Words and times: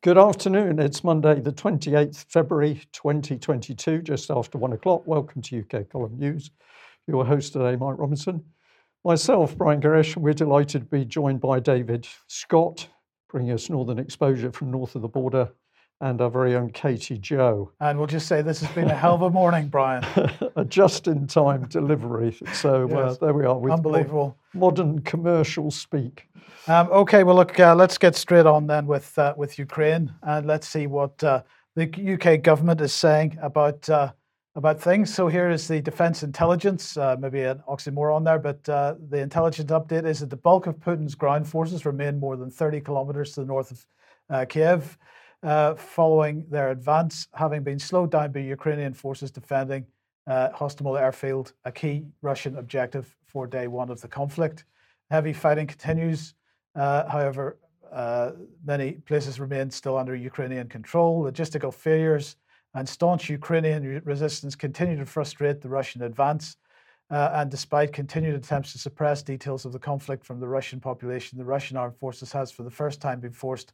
Good 0.00 0.16
afternoon. 0.16 0.78
It's 0.78 1.02
Monday, 1.02 1.40
the 1.40 1.50
28th 1.50 2.26
February 2.28 2.82
2022, 2.92 4.02
just 4.02 4.30
after 4.30 4.56
one 4.56 4.72
o'clock. 4.72 5.04
Welcome 5.08 5.42
to 5.42 5.58
UK 5.58 5.90
Column 5.90 6.16
News. 6.16 6.52
Your 7.08 7.26
host 7.26 7.52
today, 7.52 7.74
Mike 7.74 7.98
Robinson. 7.98 8.44
Myself, 9.04 9.58
Brian 9.58 9.80
Gerrish, 9.80 10.16
we're 10.16 10.34
delighted 10.34 10.82
to 10.82 10.86
be 10.86 11.04
joined 11.04 11.40
by 11.40 11.58
David 11.58 12.06
Scott, 12.28 12.86
bringing 13.28 13.50
us 13.50 13.70
northern 13.70 13.98
exposure 13.98 14.52
from 14.52 14.70
north 14.70 14.94
of 14.94 15.02
the 15.02 15.08
border 15.08 15.50
and 16.00 16.20
our 16.20 16.30
very 16.30 16.54
own 16.54 16.70
Katie 16.70 17.18
Joe. 17.18 17.72
And 17.80 17.98
we'll 17.98 18.06
just 18.06 18.28
say 18.28 18.42
this 18.42 18.60
has 18.60 18.70
been 18.72 18.88
a 18.88 18.94
hell 18.94 19.14
of 19.14 19.22
a 19.22 19.30
morning, 19.30 19.68
Brian. 19.68 20.04
a 20.56 20.64
just-in-time 20.64 21.66
delivery. 21.66 22.38
So 22.52 22.88
uh, 22.90 23.14
there 23.14 23.32
we 23.32 23.44
are 23.44 23.58
with 23.58 23.72
Unbelievable. 23.72 24.36
modern 24.54 25.00
commercial 25.00 25.70
speak. 25.70 26.28
Um, 26.68 26.88
okay, 26.90 27.24
well, 27.24 27.36
look, 27.36 27.58
uh, 27.58 27.74
let's 27.74 27.98
get 27.98 28.14
straight 28.14 28.46
on 28.46 28.66
then 28.66 28.86
with 28.86 29.18
uh, 29.18 29.34
with 29.36 29.58
Ukraine, 29.58 30.12
and 30.22 30.46
let's 30.46 30.68
see 30.68 30.86
what 30.86 31.22
uh, 31.24 31.42
the 31.74 31.88
UK 32.14 32.42
government 32.42 32.80
is 32.80 32.92
saying 32.92 33.38
about 33.40 33.88
uh, 33.88 34.12
about 34.54 34.80
things. 34.80 35.12
So 35.12 35.28
here 35.28 35.50
is 35.50 35.66
the 35.66 35.80
Defence 35.80 36.22
Intelligence, 36.22 36.96
uh, 36.96 37.16
maybe 37.18 37.42
an 37.42 37.62
oxymoron 37.68 38.24
there, 38.24 38.38
but 38.38 38.62
the 38.64 39.18
intelligence 39.18 39.70
update 39.70 40.06
is 40.06 40.20
that 40.20 40.30
the 40.30 40.36
bulk 40.36 40.66
of 40.66 40.76
Putin's 40.78 41.14
ground 41.14 41.48
forces 41.48 41.86
remain 41.86 42.20
more 42.20 42.36
than 42.36 42.50
30 42.50 42.80
kilometers 42.82 43.32
to 43.32 43.40
the 43.40 43.46
north 43.46 43.70
of 44.30 44.48
Kiev 44.48 44.98
uh, 45.42 45.74
following 45.74 46.46
their 46.50 46.70
advance, 46.70 47.28
having 47.34 47.62
been 47.62 47.78
slowed 47.78 48.10
down 48.10 48.32
by 48.32 48.40
Ukrainian 48.40 48.94
forces 48.94 49.30
defending 49.30 49.86
uh, 50.26 50.50
Hostomel 50.50 51.00
airfield, 51.00 51.52
a 51.64 51.72
key 51.72 52.04
Russian 52.22 52.56
objective 52.58 53.16
for 53.24 53.46
day 53.46 53.66
one 53.66 53.90
of 53.90 54.00
the 54.00 54.08
conflict. 54.08 54.64
Heavy 55.10 55.32
fighting 55.32 55.66
continues. 55.66 56.34
Uh, 56.74 57.08
however, 57.08 57.58
uh, 57.92 58.32
many 58.64 58.92
places 58.92 59.40
remain 59.40 59.70
still 59.70 59.96
under 59.96 60.14
Ukrainian 60.14 60.68
control. 60.68 61.24
Logistical 61.24 61.72
failures 61.72 62.36
and 62.74 62.86
staunch 62.86 63.30
Ukrainian 63.30 64.02
resistance 64.04 64.54
continue 64.54 64.96
to 64.98 65.06
frustrate 65.06 65.60
the 65.62 65.68
Russian 65.68 66.02
advance. 66.02 66.56
Uh, 67.10 67.30
and 67.32 67.50
despite 67.50 67.94
continued 67.94 68.34
attempts 68.34 68.72
to 68.72 68.78
suppress 68.78 69.22
details 69.22 69.64
of 69.64 69.72
the 69.72 69.78
conflict 69.78 70.26
from 70.26 70.40
the 70.40 70.48
Russian 70.48 70.78
population, 70.78 71.38
the 71.38 71.44
Russian 71.44 71.78
armed 71.78 71.96
forces 71.96 72.32
has 72.32 72.50
for 72.50 72.64
the 72.64 72.70
first 72.70 73.00
time 73.00 73.20
been 73.20 73.32
forced 73.32 73.72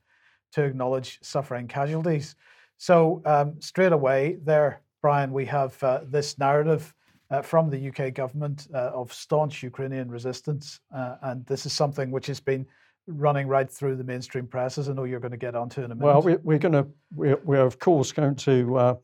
to 0.53 0.65
acknowledge 0.65 1.19
suffering 1.23 1.69
casualties. 1.69 2.37
So, 2.79 3.23
um, 3.25 3.61
straight 3.61 3.93
away 3.93 4.39
there, 4.45 4.83
Brian, 5.03 5.33
we 5.33 5.45
have 5.47 5.81
uh, 5.83 6.01
this 6.05 6.39
narrative 6.39 6.95
uh, 7.31 7.43
from 7.43 7.71
the 7.71 7.89
UK 7.89 8.15
government 8.15 8.69
uh, 8.75 8.91
of 8.95 9.13
staunch 9.13 9.63
Ukrainian 9.63 10.11
resistance. 10.11 10.81
Uh, 10.95 11.17
and 11.23 11.47
this 11.47 11.67
is 11.67 11.73
something 11.73 12.11
which 12.11 12.27
has 12.27 12.41
been 12.41 12.67
running 13.07 13.47
right 13.47 13.71
through 13.71 13.97
the 13.97 14.05
mainstream 14.05 14.47
press, 14.47 14.79
as 14.79 14.89
I 14.89 14.93
know 14.93 15.05
you're 15.05 15.21
going 15.21 15.33
to 15.33 15.37
get 15.37 15.55
onto 15.55 15.83
in 15.83 15.91
a 15.91 15.95
minute. 15.95 16.07
Well, 16.07 16.39
we, 16.43 16.55
are 16.55 16.59
going 16.59 16.73
to, 16.73 16.87
we're, 17.15 17.41
we're, 17.45 17.67
of 17.67 17.79
course 17.79 18.13
going 18.13 18.37
to 18.37 18.77
uh, 18.77 18.95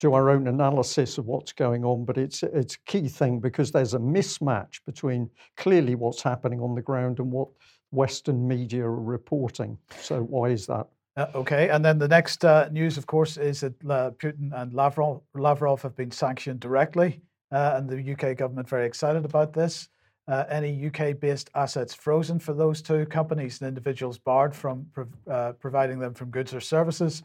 do 0.00 0.14
our 0.14 0.30
own 0.30 0.48
analysis 0.48 1.18
of 1.18 1.26
what's 1.26 1.52
going 1.52 1.84
on, 1.84 2.04
but 2.04 2.18
it's, 2.18 2.42
it's 2.42 2.74
a 2.74 2.90
key 2.90 3.08
thing 3.08 3.38
because 3.38 3.70
there's 3.70 3.94
a 3.94 3.98
mismatch 3.98 4.80
between 4.86 5.30
clearly 5.56 5.94
what's 5.94 6.22
happening 6.22 6.60
on 6.60 6.74
the 6.74 6.82
ground 6.82 7.18
and 7.20 7.30
what 7.30 7.48
Western 7.90 8.46
media 8.46 8.88
reporting. 8.88 9.78
So 10.00 10.22
why 10.22 10.50
is 10.50 10.66
that? 10.66 10.86
Uh, 11.16 11.26
okay, 11.34 11.68
and 11.68 11.84
then 11.84 11.98
the 11.98 12.06
next 12.06 12.44
uh, 12.44 12.68
news, 12.70 12.96
of 12.96 13.06
course, 13.06 13.36
is 13.36 13.60
that 13.60 13.74
uh, 13.90 14.10
Putin 14.22 14.52
and 14.54 14.72
Lavrov, 14.72 15.20
Lavrov 15.34 15.82
have 15.82 15.96
been 15.96 16.12
sanctioned 16.12 16.60
directly, 16.60 17.20
uh, 17.50 17.72
and 17.74 17.88
the 17.88 18.12
UK 18.12 18.36
government 18.36 18.68
very 18.68 18.86
excited 18.86 19.24
about 19.24 19.52
this. 19.52 19.88
Uh, 20.28 20.44
any 20.48 20.86
UK-based 20.86 21.50
assets 21.54 21.94
frozen 21.94 22.38
for 22.38 22.52
those 22.52 22.82
two 22.82 23.04
companies 23.06 23.60
and 23.60 23.66
individuals 23.66 24.18
barred 24.18 24.54
from 24.54 24.86
uh, 25.28 25.52
providing 25.52 25.98
them 25.98 26.14
from 26.14 26.30
goods 26.30 26.54
or 26.54 26.60
services, 26.60 27.24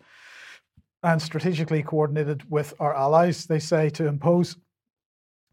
and 1.03 1.21
strategically 1.21 1.83
coordinated 1.83 2.49
with 2.49 2.73
our 2.79 2.95
allies, 2.95 3.45
they 3.45 3.59
say, 3.59 3.89
to 3.89 4.07
impose 4.07 4.57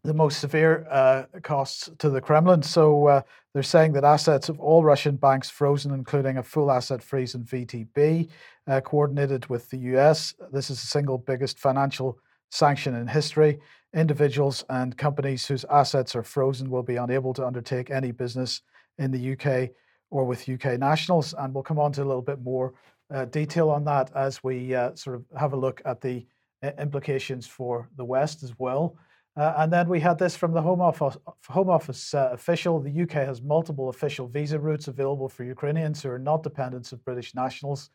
the 0.03 0.13
most 0.13 0.39
severe 0.39 0.87
uh, 0.89 1.23
costs 1.43 1.89
to 1.99 2.09
the 2.09 2.21
Kremlin. 2.21 2.63
So 2.63 3.07
uh, 3.07 3.21
they're 3.53 3.63
saying 3.63 3.93
that 3.93 4.03
assets 4.03 4.49
of 4.49 4.59
all 4.59 4.83
Russian 4.83 5.15
banks 5.15 5.49
frozen, 5.49 5.93
including 5.93 6.37
a 6.37 6.43
full 6.43 6.71
asset 6.71 7.03
freeze 7.03 7.35
in 7.35 7.43
VTB, 7.43 8.29
uh, 8.67 8.81
coordinated 8.81 9.47
with 9.47 9.69
the 9.69 9.77
US. 9.77 10.33
This 10.51 10.69
is 10.69 10.81
the 10.81 10.87
single 10.87 11.17
biggest 11.17 11.59
financial 11.59 12.17
sanction 12.49 12.95
in 12.95 13.07
history. 13.07 13.59
Individuals 13.93 14.65
and 14.69 14.97
companies 14.97 15.45
whose 15.45 15.65
assets 15.65 16.15
are 16.15 16.23
frozen 16.23 16.69
will 16.69 16.83
be 16.83 16.95
unable 16.95 17.33
to 17.33 17.45
undertake 17.45 17.91
any 17.91 18.11
business 18.11 18.61
in 18.97 19.11
the 19.11 19.33
UK 19.33 19.69
or 20.09 20.25
with 20.25 20.49
UK 20.49 20.79
nationals. 20.79 21.35
And 21.37 21.53
we'll 21.53 21.63
come 21.63 21.79
on 21.79 21.91
to 21.93 22.03
a 22.03 22.05
little 22.05 22.21
bit 22.21 22.41
more 22.41 22.73
uh, 23.13 23.25
detail 23.25 23.69
on 23.69 23.83
that 23.85 24.09
as 24.15 24.43
we 24.43 24.73
uh, 24.73 24.95
sort 24.95 25.17
of 25.17 25.25
have 25.37 25.53
a 25.53 25.57
look 25.57 25.81
at 25.85 26.01
the 26.01 26.25
uh, 26.63 26.71
implications 26.79 27.45
for 27.45 27.89
the 27.97 28.05
West 28.05 28.43
as 28.43 28.53
well. 28.57 28.95
Uh, 29.37 29.53
and 29.57 29.71
then 29.71 29.87
we 29.87 29.99
had 29.99 30.17
this 30.17 30.35
from 30.35 30.51
the 30.51 30.61
Home 30.61 30.81
Office, 30.81 31.17
Home 31.47 31.69
Office 31.69 32.13
uh, 32.13 32.29
official. 32.33 32.81
The 32.81 33.03
UK 33.03 33.11
has 33.11 33.41
multiple 33.41 33.89
official 33.89 34.27
visa 34.27 34.59
routes 34.59 34.89
available 34.89 35.29
for 35.29 35.45
Ukrainians 35.45 36.03
who 36.03 36.09
are 36.09 36.19
not 36.19 36.43
dependents 36.43 36.91
of 36.91 37.03
British 37.05 37.33
nationals. 37.33 37.91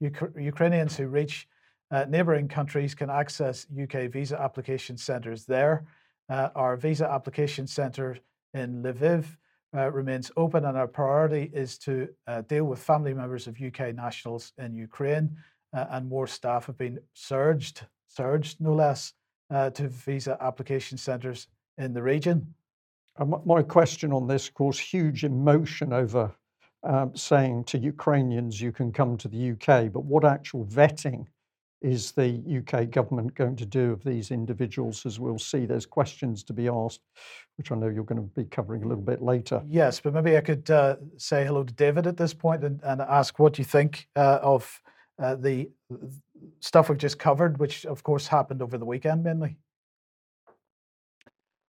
Ukrainians 0.00 0.96
who 0.96 1.06
reach 1.06 1.46
uh, 1.92 2.06
neighbouring 2.08 2.48
countries 2.48 2.94
can 2.94 3.10
access 3.10 3.66
UK 3.80 4.10
visa 4.10 4.40
application 4.40 4.96
centres 4.96 5.44
there. 5.44 5.84
Uh, 6.28 6.48
our 6.54 6.76
visa 6.76 7.08
application 7.08 7.66
centre 7.66 8.16
in 8.54 8.82
Lviv 8.82 9.24
uh, 9.76 9.90
remains 9.92 10.30
open, 10.36 10.64
and 10.64 10.76
our 10.76 10.88
priority 10.88 11.50
is 11.52 11.78
to 11.78 12.08
uh, 12.26 12.40
deal 12.42 12.64
with 12.64 12.80
family 12.80 13.14
members 13.14 13.46
of 13.46 13.60
UK 13.60 13.94
nationals 13.94 14.52
in 14.58 14.74
Ukraine. 14.74 15.36
and 15.72 16.08
more 16.08 16.26
staff 16.26 16.66
have 16.66 16.78
been 16.78 16.98
surged, 17.14 17.86
surged 18.08 18.60
no 18.60 18.72
less, 18.72 19.12
uh, 19.50 19.70
to 19.70 19.88
visa 19.88 20.36
application 20.40 20.98
centres 20.98 21.48
in 21.78 21.92
the 21.92 22.02
region. 22.02 22.54
my 23.46 23.62
question 23.62 24.12
on 24.12 24.26
this, 24.26 24.48
of 24.48 24.54
course, 24.54 24.78
huge 24.78 25.24
emotion 25.24 25.92
over 25.92 26.32
um, 26.82 27.14
saying 27.14 27.64
to 27.64 27.78
Ukrainians, 27.78 28.60
you 28.60 28.72
can 28.72 28.92
come 28.92 29.16
to 29.18 29.28
the 29.28 29.50
UK, 29.52 29.92
but 29.92 30.04
what 30.04 30.24
actual 30.24 30.64
vetting 30.64 31.26
is 31.82 32.12
the 32.12 32.42
UK 32.58 32.90
government 32.90 33.34
going 33.34 33.56
to 33.56 33.66
do 33.66 33.92
of 33.92 34.04
these 34.04 34.30
individuals? 34.30 35.06
As 35.06 35.18
we'll 35.18 35.38
see, 35.38 35.66
there's 35.66 35.86
questions 35.86 36.42
to 36.44 36.52
be 36.52 36.68
asked, 36.68 37.00
which 37.56 37.72
I 37.72 37.74
know 37.74 37.88
you're 37.88 38.04
going 38.04 38.20
to 38.20 38.34
be 38.34 38.44
covering 38.44 38.82
a 38.82 38.86
little 38.86 39.02
bit 39.02 39.22
later. 39.22 39.62
Yes, 39.66 40.00
but 40.00 40.12
maybe 40.14 40.36
I 40.36 40.42
could 40.42 40.70
uh, 40.70 40.96
say 41.16 41.44
hello 41.44 41.64
to 41.64 41.72
David 41.72 42.06
at 42.06 42.16
this 42.16 42.34
point 42.34 42.64
and, 42.64 42.80
and 42.82 43.00
ask 43.00 43.38
what 43.38 43.58
you 43.58 43.64
think 43.64 44.08
uh, 44.16 44.38
of 44.42 44.80
uh, 45.18 45.36
the 45.36 45.70
stuff 46.60 46.88
we've 46.88 46.98
just 46.98 47.18
covered, 47.18 47.58
which 47.58 47.86
of 47.86 48.02
course 48.02 48.26
happened 48.26 48.62
over 48.62 48.78
the 48.78 48.84
weekend 48.84 49.24
mainly? 49.24 49.56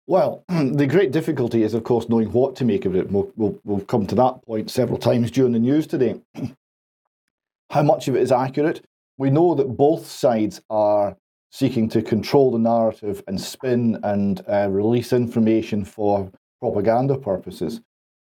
Well, 0.07 0.45
the 0.49 0.87
great 0.87 1.11
difficulty 1.11 1.63
is, 1.63 1.73
of 1.73 1.83
course, 1.83 2.07
knowing 2.07 2.31
what 2.31 2.55
to 2.57 2.65
make 2.65 2.85
of 2.85 2.95
it. 2.95 3.11
We'll, 3.11 3.31
we'll, 3.35 3.59
we'll 3.65 3.81
come 3.81 4.07
to 4.07 4.15
that 4.15 4.41
point 4.45 4.71
several 4.71 4.97
times 4.97 5.31
during 5.31 5.51
the 5.51 5.59
news 5.59 5.85
today. 5.85 6.21
How 7.69 7.83
much 7.83 8.07
of 8.07 8.15
it 8.15 8.21
is 8.21 8.31
accurate? 8.31 8.81
We 9.17 9.29
know 9.29 9.53
that 9.55 9.75
both 9.75 10.05
sides 10.07 10.61
are 10.69 11.17
seeking 11.51 11.89
to 11.89 12.01
control 12.01 12.51
the 12.51 12.59
narrative 12.59 13.23
and 13.27 13.39
spin 13.39 13.99
and 14.03 14.41
uh, 14.47 14.69
release 14.69 15.11
information 15.11 15.83
for 15.83 16.31
propaganda 16.61 17.17
purposes. 17.17 17.81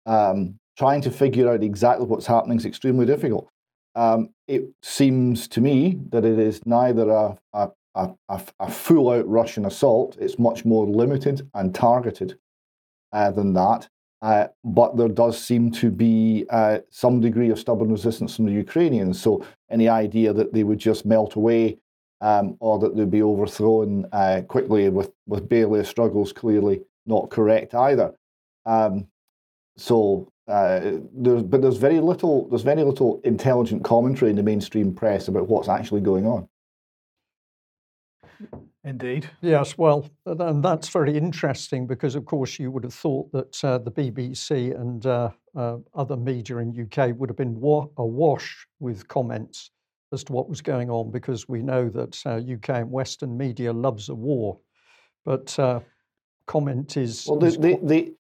Um, 0.06 0.56
trying 0.78 1.01
to 1.01 1.11
figure 1.11 1.51
out 1.51 1.63
exactly 1.63 2.06
what's 2.06 2.25
happening 2.25 2.57
is 2.57 2.66
extremely 2.66 3.06
difficult. 3.06 3.50
Um, 4.00 4.30
it 4.48 4.64
seems 4.82 5.50
to 5.50 5.60
me 5.60 6.00
that 6.12 6.24
it 6.24 6.40
is 6.40 6.66
neither 6.66 7.10
a, 7.10 7.38
a, 7.52 7.70
a, 7.96 8.42
a 8.62 8.72
full 8.72 9.10
out 9.10 9.28
Russian 9.28 9.66
assault, 9.66 10.16
it's 10.22 10.40
much 10.40 10.64
more 10.64 10.88
limited 10.88 11.50
and 11.54 11.76
targeted 11.76 12.40
uh, 13.12 13.32
than 13.32 13.52
that. 13.53 13.90
Uh, 14.22 14.47
but 14.64 14.96
there 14.96 15.09
does 15.09 15.38
seem 15.38 15.70
to 15.72 15.91
be 15.91 16.46
uh, 16.50 16.79
some 16.90 17.20
degree 17.20 17.50
of 17.50 17.59
stubborn 17.59 17.91
resistance 17.91 18.38
from 18.38 18.46
the 18.46 18.53
Ukrainians. 18.53 19.22
So 19.22 19.46
any 19.70 19.90
idea 19.90 20.32
that 20.32 20.53
they 20.53 20.64
would 20.64 20.79
just 20.79 21.06
melt 21.06 21.35
away 21.35 21.78
um, 22.22 22.56
or 22.62 22.79
that 22.79 22.96
they'd 22.96 23.12
be 23.12 23.22
overthrown 23.22 24.06
uh, 24.14 24.44
quickly 24.47 24.88
with, 24.88 25.12
with 25.28 25.50
barely 25.50 25.82
a 25.82 25.85
struggle 25.85 26.23
is 26.23 26.32
clearly 26.32 26.79
not 27.06 27.32
correct 27.32 27.76
either. 27.76 28.14
Um, 28.66 29.08
so 29.76 30.32
uh, 30.49 30.99
there's, 31.13 31.43
but 31.43 31.61
there's 31.61 31.78
very 31.78 31.99
little 31.99 32.49
there's 32.49 32.63
very 32.63 32.84
little 32.84 33.22
intelligent 33.23 33.84
commentary 33.84 34.31
in 34.31 34.35
the 34.35 34.43
mainstream 34.43 34.93
press 34.93 35.28
about 35.28 35.47
what's 35.47 35.69
actually 35.69 36.01
going 36.01 36.25
on. 36.25 36.47
Indeed. 38.85 39.29
Yes, 39.41 39.78
well, 39.78 40.09
and 40.25 40.63
that's 40.63 40.87
very 40.90 41.16
interesting 41.16 41.85
because, 41.85 42.16
of 42.16 42.25
course, 42.25 42.57
you 42.57 42.72
would 42.72 42.85
have 42.85 42.93
thought 42.93 43.31
that 43.34 43.63
uh, 43.63 43.78
the 43.78 43.91
BBC 43.91 44.73
and 44.79 45.05
uh, 45.05 45.29
uh, 45.55 45.78
other 45.93 46.16
media 46.16 46.57
in 46.57 46.69
UK 46.69 47.13
would 47.17 47.29
have 47.29 47.35
been 47.35 47.59
wa- 47.59 47.87
awash 47.97 48.66
with 48.79 49.07
comments 49.09 49.72
as 50.13 50.23
to 50.23 50.34
what 50.34 50.49
was 50.49 50.61
going 50.61 50.90
on 50.90 51.11
because 51.11 51.47
we 51.49 51.61
know 51.61 51.90
that 51.90 52.17
UK 52.25 52.69
uh, 52.69 52.73
and 52.73 52.91
Western 52.91 53.37
media 53.37 53.72
loves 53.72 54.07
a 54.09 54.16
war, 54.16 54.57
but 55.25 55.59
uh, 55.59 55.81
comment 56.47 56.96
is. 56.96 57.28
Well, 57.28 57.37
the, 57.37 57.51
the, 57.51 57.79
the, 57.84 58.16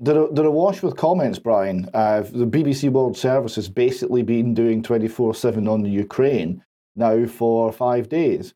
they're, 0.00 0.28
they're 0.28 0.44
awash 0.44 0.82
with 0.82 0.96
comments, 0.96 1.38
Brian. 1.38 1.88
Uh, 1.92 2.20
the 2.20 2.46
BBC 2.46 2.90
World 2.90 3.16
Service 3.16 3.56
has 3.56 3.68
basically 3.68 4.22
been 4.22 4.54
doing 4.54 4.82
24 4.82 5.34
7 5.34 5.66
on 5.66 5.82
the 5.82 5.90
Ukraine 5.90 6.62
now 6.96 7.26
for 7.26 7.72
five 7.72 8.08
days. 8.08 8.54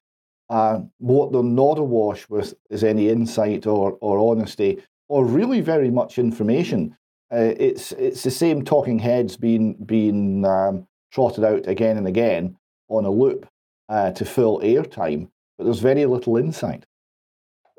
Uh, 0.48 0.80
what 0.98 1.32
they're 1.32 1.42
not 1.42 1.78
awash 1.78 2.28
with 2.28 2.54
is 2.70 2.84
any 2.84 3.08
insight 3.08 3.66
or, 3.66 3.96
or 4.00 4.30
honesty 4.30 4.82
or 5.08 5.24
really 5.24 5.60
very 5.60 5.90
much 5.90 6.18
information. 6.18 6.96
Uh, 7.32 7.54
it's, 7.58 7.92
it's 7.92 8.22
the 8.22 8.30
same 8.30 8.62
talking 8.62 8.98
heads 8.98 9.36
being, 9.36 9.74
being 9.84 10.44
um, 10.44 10.86
trotted 11.10 11.44
out 11.44 11.66
again 11.66 11.96
and 11.96 12.06
again 12.06 12.56
on 12.88 13.04
a 13.04 13.10
loop 13.10 13.48
uh, 13.88 14.10
to 14.12 14.24
fill 14.24 14.60
airtime, 14.60 15.28
but 15.56 15.64
there's 15.64 15.80
very 15.80 16.04
little 16.06 16.36
insight. 16.36 16.84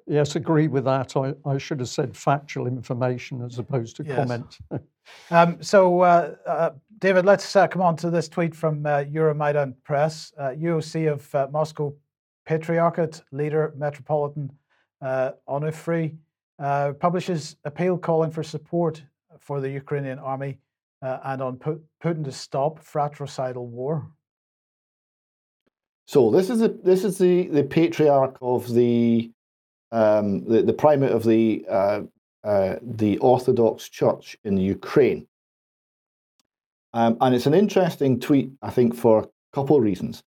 Yes, 0.06 0.36
agree 0.36 0.68
with 0.68 0.86
that. 0.86 1.16
I, 1.16 1.34
I 1.46 1.58
should 1.58 1.80
have 1.80 1.90
said 1.90 2.16
factual 2.16 2.68
information 2.68 3.42
as 3.42 3.58
opposed 3.60 3.96
to 3.98 4.04
Yes. 4.04 4.16
comment. 4.18 4.58
Um, 5.32 5.62
so, 5.62 6.00
uh, 6.00 6.34
uh, 6.48 6.70
David, 7.00 7.26
let's 7.26 7.58
uh, 7.58 7.68
come 7.68 7.82
on 7.82 7.98
to 7.98 8.10
this 8.10 8.30
tweet 8.30 8.56
from 8.56 8.86
uh, 8.86 9.04
Euromaidan 9.04 9.74
Press. 9.84 10.32
Uh, 10.38 10.52
UOC 10.52 11.12
of 11.12 11.36
uh, 11.36 11.48
Moscow 11.52 11.94
Patriarchate 12.46 13.22
leader 13.34 13.74
Metropolitan 13.76 14.50
uh, 15.02 15.32
Onufry 15.50 16.16
uh, 16.60 16.94
publishes 16.94 17.58
appeal 17.66 17.98
calling 17.98 18.32
for 18.32 18.44
support 18.44 19.04
for 19.40 19.60
the 19.60 19.70
Ukrainian 19.70 20.20
army 20.20 20.58
uh, 21.02 21.20
and 21.26 21.42
on 21.42 21.58
Pu- 21.58 21.84
Putin 22.02 22.24
to 22.24 22.32
stop 22.32 22.80
fratricidal 22.80 23.68
war. 23.68 24.08
So 26.06 26.32
this 26.32 26.50
is 26.50 26.60
the 26.60 26.70
this 26.70 27.04
is 27.04 27.18
the 27.18 27.48
the 27.48 27.64
patriarch 27.64 28.38
of 28.42 28.74
the 28.74 29.33
um, 29.94 30.44
the, 30.45 30.63
the 30.63 30.74
primate 30.74 31.12
of 31.12 31.24
the 31.24 31.66
uh, 31.69 32.01
uh, 32.44 32.75
the 32.81 33.18
Orthodox 33.19 33.88
Church 33.88 34.36
in 34.44 34.57
Ukraine, 34.57 35.25
um, 36.94 37.16
and 37.22 37.34
it's 37.34 37.45
an 37.45 37.54
interesting 37.54 38.19
tweet, 38.19 38.51
I 38.62 38.69
think, 38.69 38.95
for 38.95 39.19
a 39.19 39.28
couple 39.54 39.78
of 39.78 39.84
reasons. 39.84 40.24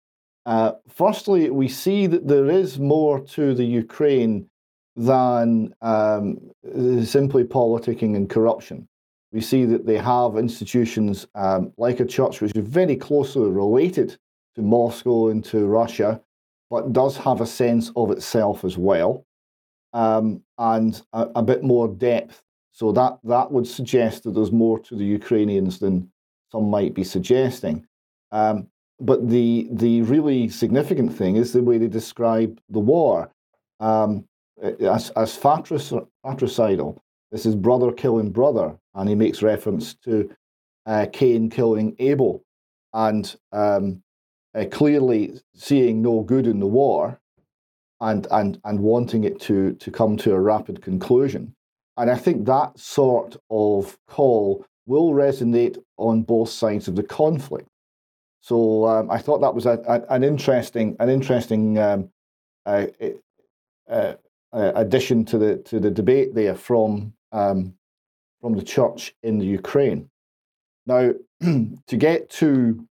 Uh, 0.46 0.72
firstly, 0.88 1.50
we 1.50 1.68
see 1.68 2.06
that 2.06 2.28
there 2.28 2.50
is 2.50 2.78
more 2.78 3.18
to 3.20 3.54
the 3.54 3.64
Ukraine 3.64 4.46
than 4.96 5.74
um, 5.82 6.38
simply 7.04 7.42
politicking 7.44 8.14
and 8.14 8.30
corruption. 8.30 8.86
We 9.32 9.40
see 9.40 9.64
that 9.64 9.86
they 9.86 9.96
have 9.96 10.36
institutions 10.36 11.26
um, 11.34 11.72
like 11.76 11.98
a 11.98 12.04
church 12.04 12.40
which 12.40 12.52
is 12.54 12.64
very 12.64 12.94
closely 12.94 13.50
related 13.50 14.16
to 14.54 14.62
Moscow 14.62 15.28
and 15.30 15.44
to 15.46 15.66
Russia, 15.66 16.20
but 16.70 16.92
does 16.92 17.16
have 17.16 17.40
a 17.40 17.46
sense 17.46 17.90
of 17.96 18.12
itself 18.12 18.64
as 18.64 18.78
well, 18.78 19.24
um, 19.94 20.42
and 20.58 21.00
a, 21.14 21.28
a 21.36 21.42
bit 21.42 21.62
more 21.62 21.88
depth. 21.88 22.42
So 22.72 22.92
that 22.92 23.18
that 23.24 23.50
would 23.50 23.66
suggest 23.66 24.24
that 24.24 24.32
there's 24.34 24.52
more 24.52 24.78
to 24.80 24.96
the 24.96 25.04
Ukrainians 25.04 25.78
than 25.78 26.10
some 26.52 26.68
might 26.68 26.92
be 26.92 27.04
suggesting. 27.04 27.86
Um, 28.32 28.66
but 29.00 29.28
the 29.28 29.68
the 29.70 30.02
really 30.02 30.48
significant 30.48 31.16
thing 31.16 31.36
is 31.36 31.52
the 31.52 31.62
way 31.62 31.78
they 31.78 31.88
describe 31.88 32.60
the 32.68 32.80
war 32.80 33.30
um, 33.80 34.24
as 34.62 35.10
as 35.10 35.38
fratric- 35.38 36.06
fratricidal. 36.22 37.00
This 37.30 37.46
is 37.46 37.56
brother 37.56 37.92
killing 37.92 38.30
brother, 38.30 38.76
and 38.94 39.08
he 39.08 39.14
makes 39.14 39.42
reference 39.42 39.94
to 40.04 40.30
uh, 40.86 41.06
Cain 41.12 41.50
killing 41.50 41.96
Abel, 41.98 42.44
and 42.92 43.34
um, 43.52 44.02
uh, 44.54 44.64
clearly 44.70 45.40
seeing 45.54 46.02
no 46.02 46.22
good 46.22 46.46
in 46.46 46.60
the 46.60 46.66
war 46.66 47.20
and, 48.04 48.26
and, 48.30 48.60
and 48.64 48.78
wanting 48.80 49.24
it 49.24 49.40
to, 49.40 49.72
to 49.74 49.90
come 49.90 50.16
to 50.18 50.34
a 50.34 50.40
rapid 50.40 50.82
conclusion. 50.82 51.54
And 51.96 52.10
I 52.10 52.16
think 52.16 52.44
that 52.46 52.78
sort 52.78 53.36
of 53.50 53.96
call 54.06 54.64
will 54.86 55.12
resonate 55.12 55.82
on 55.96 56.22
both 56.22 56.50
sides 56.50 56.88
of 56.88 56.96
the 56.96 57.02
conflict. 57.02 57.68
So 58.40 58.86
um, 58.86 59.10
I 59.10 59.18
thought 59.18 59.40
that 59.40 59.54
was 59.54 59.64
a, 59.64 59.80
a, 59.88 60.12
an 60.12 60.22
interesting, 60.22 60.96
an 61.00 61.08
interesting 61.08 61.78
um, 61.78 62.10
uh, 62.66 62.86
uh, 63.90 64.14
uh, 64.52 64.72
addition 64.74 65.24
to 65.24 65.38
the 65.38 65.56
to 65.58 65.80
the 65.80 65.90
debate 65.90 66.34
there 66.34 66.54
from 66.54 67.14
um, 67.32 67.74
from 68.40 68.54
the 68.54 68.62
church 68.62 69.14
in 69.22 69.38
the 69.38 69.46
Ukraine. 69.46 70.10
Now, 70.86 71.14
to 71.40 71.96
get 71.96 72.28
to 72.30 72.86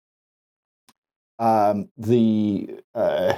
um, 1.40 1.90
the, 1.98 2.80
uh, 2.94 3.34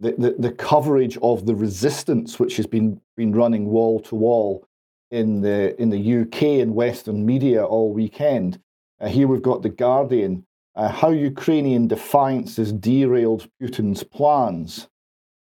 the, 0.00 0.12
the 0.18 0.36
the 0.38 0.52
coverage 0.52 1.16
of 1.22 1.46
the 1.46 1.54
resistance, 1.54 2.38
which 2.38 2.56
has 2.56 2.66
been 2.66 3.00
been 3.16 3.32
running 3.32 3.66
wall 3.66 4.00
to 4.00 4.14
wall 4.14 4.66
in 5.10 5.40
the 5.40 5.80
in 5.80 5.90
the 5.90 6.20
UK 6.20 6.42
and 6.60 6.74
Western 6.74 7.24
media 7.24 7.64
all 7.64 7.92
weekend. 7.92 8.60
Uh, 9.00 9.08
here 9.08 9.28
we've 9.28 9.42
got 9.42 9.62
the 9.62 9.68
Guardian. 9.68 10.44
Uh, 10.74 10.88
how 10.88 11.08
Ukrainian 11.10 11.88
defiance 11.88 12.56
has 12.56 12.70
derailed 12.70 13.48
Putin's 13.60 14.02
plans, 14.02 14.88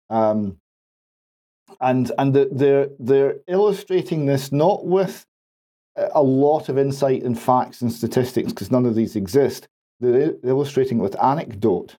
um, 0.10 0.58
and 1.80 2.12
and 2.18 2.34
the, 2.34 2.50
they're 2.52 2.90
they're 3.00 3.36
illustrating 3.48 4.26
this 4.26 4.52
not 4.52 4.86
with 4.86 5.28
a 5.96 6.24
lot 6.24 6.70
of 6.70 6.78
insight 6.78 7.24
and 7.24 7.40
facts 7.40 7.82
and 7.82 7.92
statistics 7.92 8.52
because 8.52 8.72
none 8.72 8.86
of 8.86 8.96
these 8.96 9.16
exist. 9.16 9.68
They're 10.00 10.34
illustrating 10.44 10.98
with 10.98 11.22
anecdote. 11.22 11.98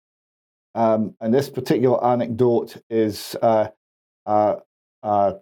Um, 0.75 1.15
and 1.21 1.33
this 1.33 1.51
particular 1.51 2.03
anecdote 2.05 2.77
is 2.89 3.37
uh, 3.43 3.69
uh, 4.27 4.57
uh, 5.03 5.35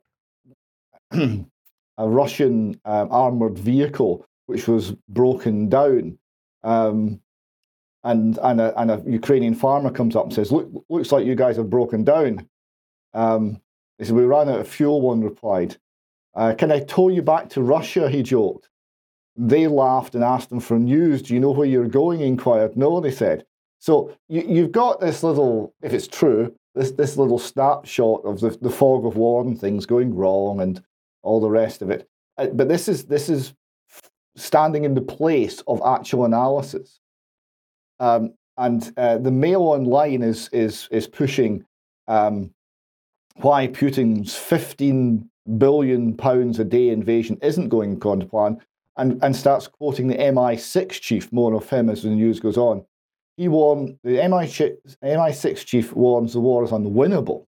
a 1.12 1.44
Russian 1.98 2.80
um, 2.84 3.08
armored 3.10 3.58
vehicle 3.58 4.26
which 4.50 4.66
was 4.66 4.92
broken 5.08 5.68
down. 5.68 6.18
Um, 6.64 7.20
and, 8.02 8.36
and, 8.42 8.60
a, 8.60 8.80
and 8.80 8.90
a 8.90 9.02
Ukrainian 9.06 9.54
farmer 9.54 9.90
comes 9.90 10.16
up 10.16 10.24
and 10.24 10.34
says, 10.34 10.50
Look, 10.50 10.68
looks 10.88 11.12
like 11.12 11.24
you 11.24 11.36
guys 11.36 11.56
have 11.56 11.70
broken 11.70 12.02
down. 12.02 12.48
Um, 13.14 13.60
he 13.98 14.04
said, 14.04 14.16
We 14.16 14.24
ran 14.24 14.48
out 14.48 14.60
of 14.60 14.68
fuel, 14.68 15.00
one 15.00 15.22
replied. 15.22 15.76
Uh, 16.34 16.54
can 16.54 16.72
I 16.72 16.80
tow 16.80 17.08
you 17.08 17.22
back 17.22 17.48
to 17.50 17.62
Russia? 17.62 18.08
He 18.10 18.22
joked. 18.22 18.68
They 19.36 19.68
laughed 19.68 20.14
and 20.14 20.24
asked 20.24 20.50
him 20.50 20.60
for 20.60 20.78
news. 20.78 21.22
Do 21.22 21.34
you 21.34 21.40
know 21.40 21.52
where 21.52 21.66
you're 21.66 21.86
going? 21.86 22.18
He 22.18 22.26
inquired. 22.26 22.76
No, 22.76 23.00
they 23.00 23.12
said. 23.12 23.46
So 23.80 24.14
you, 24.28 24.44
you've 24.46 24.72
got 24.72 25.00
this 25.00 25.22
little, 25.22 25.74
if 25.82 25.92
it's 25.92 26.06
true, 26.06 26.54
this, 26.74 26.92
this 26.92 27.16
little 27.16 27.38
snapshot 27.38 28.24
of 28.24 28.40
the, 28.40 28.50
the 28.60 28.70
fog 28.70 29.04
of 29.04 29.16
war 29.16 29.42
and 29.42 29.58
things 29.58 29.86
going 29.86 30.14
wrong 30.14 30.60
and 30.60 30.80
all 31.22 31.40
the 31.40 31.50
rest 31.50 31.82
of 31.82 31.90
it. 31.90 32.08
Uh, 32.38 32.46
But 32.46 32.68
this 32.68 32.88
is 32.88 33.06
this 33.06 33.28
is 33.28 33.54
standing 34.36 34.84
in 34.84 34.94
the 34.94 35.00
place 35.00 35.62
of 35.66 35.82
actual 35.84 36.24
analysis. 36.24 37.00
Um, 37.98 38.34
and 38.56 38.92
uh, 38.96 39.18
the 39.18 39.30
Mail 39.30 39.62
Online 39.62 40.22
is 40.22 40.48
is 40.52 40.88
is 40.90 41.08
pushing 41.08 41.64
um, 42.06 42.52
why 43.36 43.68
Putin's 43.68 44.36
15 44.36 45.28
billion 45.56 46.16
pounds 46.16 46.58
a 46.58 46.64
day 46.64 46.90
invasion 46.90 47.38
isn't 47.42 47.70
going 47.70 47.94
according 47.94 48.20
to 48.20 48.26
plan, 48.26 48.58
and, 48.96 49.22
and 49.22 49.34
starts 49.34 49.66
quoting 49.66 50.08
the 50.08 50.16
MI6 50.16 50.92
chief, 51.00 51.32
more 51.32 51.54
of 51.54 51.68
him 51.70 51.88
as 51.88 52.02
the 52.02 52.10
news 52.10 52.40
goes 52.40 52.58
on. 52.58 52.84
He 53.40 53.48
warned 53.48 53.96
the 54.04 54.18
MI6, 54.18 54.98
MI6 55.02 55.64
chief 55.64 55.94
warns 55.94 56.34
the 56.34 56.40
war 56.40 56.62
is 56.62 56.72
unwinnable. 56.72 57.46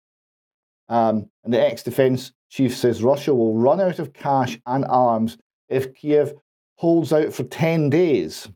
Um, 0.88 1.28
and 1.44 1.52
the 1.52 1.60
ex-defense 1.60 2.32
chief 2.48 2.74
says 2.74 3.02
Russia 3.02 3.34
will 3.34 3.58
run 3.58 3.82
out 3.82 3.98
of 3.98 4.14
cash 4.14 4.58
and 4.64 4.86
arms 4.86 5.36
if 5.68 5.94
Kiev 5.94 6.32
holds 6.76 7.12
out 7.12 7.34
for 7.34 7.44
10 7.44 7.90
days, 7.90 8.48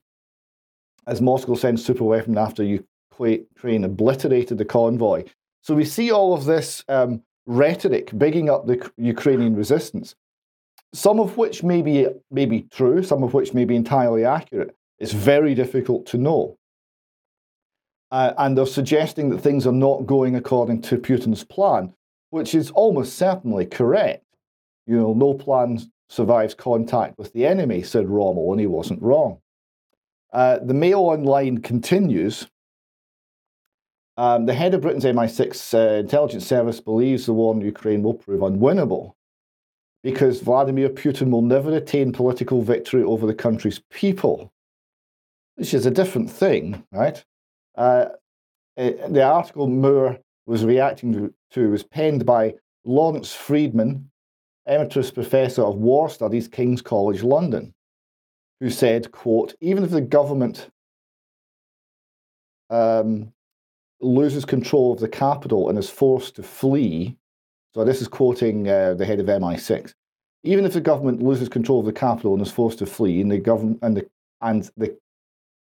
as 1.06 1.20
Moscow 1.20 1.54
sends 1.54 1.84
super 1.84 2.04
weapon 2.04 2.38
after 2.38 2.64
Ukraine 2.64 3.84
obliterated 3.84 4.56
the 4.56 4.64
convoy. 4.64 5.24
So 5.60 5.74
we 5.74 5.84
see 5.84 6.10
all 6.10 6.32
of 6.32 6.46
this 6.46 6.82
um, 6.88 7.22
rhetoric 7.44 8.10
bigging 8.16 8.48
up 8.48 8.66
the 8.66 8.90
Ukrainian 8.96 9.54
resistance, 9.54 10.14
some 10.94 11.20
of 11.20 11.36
which 11.36 11.62
may 11.62 11.82
be, 11.82 12.06
may 12.30 12.46
be 12.46 12.62
true, 12.62 13.02
some 13.02 13.22
of 13.22 13.34
which 13.34 13.52
may 13.52 13.66
be 13.66 13.76
entirely 13.76 14.24
accurate. 14.24 14.74
It's 14.98 15.12
very 15.12 15.54
difficult 15.54 16.06
to 16.06 16.16
know. 16.16 16.57
Uh, 18.10 18.32
and 18.38 18.56
they're 18.56 18.66
suggesting 18.66 19.28
that 19.28 19.40
things 19.40 19.66
are 19.66 19.72
not 19.72 20.06
going 20.06 20.34
according 20.34 20.80
to 20.82 20.96
Putin's 20.96 21.44
plan, 21.44 21.92
which 22.30 22.54
is 22.54 22.70
almost 22.70 23.16
certainly 23.16 23.66
correct. 23.66 24.24
You 24.86 24.96
know, 24.96 25.12
no 25.12 25.34
plan 25.34 25.78
survives 26.08 26.54
contact 26.54 27.18
with 27.18 27.32
the 27.32 27.46
enemy, 27.46 27.82
said 27.82 28.08
Rommel, 28.08 28.50
and 28.52 28.60
he 28.60 28.66
wasn't 28.66 29.02
wrong. 29.02 29.40
Uh, 30.32 30.58
the 30.58 30.74
Mail 30.74 31.00
Online 31.00 31.58
continues. 31.58 32.48
Um, 34.16 34.46
the 34.46 34.54
head 34.54 34.74
of 34.74 34.80
Britain's 34.80 35.04
MI6 35.04 35.74
uh, 35.74 35.98
intelligence 36.00 36.46
service 36.46 36.80
believes 36.80 37.26
the 37.26 37.32
war 37.32 37.54
in 37.54 37.60
Ukraine 37.60 38.02
will 38.02 38.14
prove 38.14 38.40
unwinnable 38.40 39.12
because 40.02 40.40
Vladimir 40.40 40.88
Putin 40.88 41.30
will 41.30 41.42
never 41.42 41.76
attain 41.76 42.12
political 42.12 42.62
victory 42.62 43.02
over 43.02 43.26
the 43.26 43.34
country's 43.34 43.80
people, 43.90 44.52
which 45.56 45.74
is 45.74 45.86
a 45.86 45.90
different 45.90 46.30
thing, 46.30 46.84
right? 46.92 47.24
Uh, 47.78 48.08
it, 48.76 49.12
the 49.14 49.22
article 49.22 49.68
Moore 49.68 50.18
was 50.46 50.64
reacting 50.64 51.12
to, 51.12 51.34
to 51.52 51.70
was 51.70 51.84
penned 51.84 52.26
by 52.26 52.54
Lawrence 52.84 53.32
Freedman, 53.32 54.10
Emeritus 54.66 55.12
Professor 55.12 55.62
of 55.62 55.76
War 55.76 56.10
Studies, 56.10 56.48
King's 56.48 56.82
College 56.82 57.22
London, 57.22 57.72
who 58.60 58.68
said, 58.68 59.12
quote, 59.12 59.54
even 59.60 59.84
if 59.84 59.90
the 59.90 60.00
government 60.00 60.68
um, 62.68 63.32
loses 64.00 64.44
control 64.44 64.92
of 64.92 64.98
the 64.98 65.08
capital 65.08 65.68
and 65.68 65.78
is 65.78 65.88
forced 65.88 66.34
to 66.36 66.42
flee, 66.42 67.16
so 67.74 67.84
this 67.84 68.02
is 68.02 68.08
quoting 68.08 68.68
uh, 68.68 68.94
the 68.94 69.06
head 69.06 69.20
of 69.20 69.26
MI6, 69.26 69.94
even 70.42 70.64
if 70.64 70.72
the 70.72 70.80
government 70.80 71.22
loses 71.22 71.48
control 71.48 71.78
of 71.78 71.86
the 71.86 71.92
capital 71.92 72.32
and 72.34 72.42
is 72.42 72.50
forced 72.50 72.80
to 72.80 72.86
flee, 72.86 73.20
and 73.20 73.30
the 73.30 73.38
government 73.38 73.78
and 73.82 73.96
the 73.96 74.08
and 74.40 74.70
the 74.76 74.96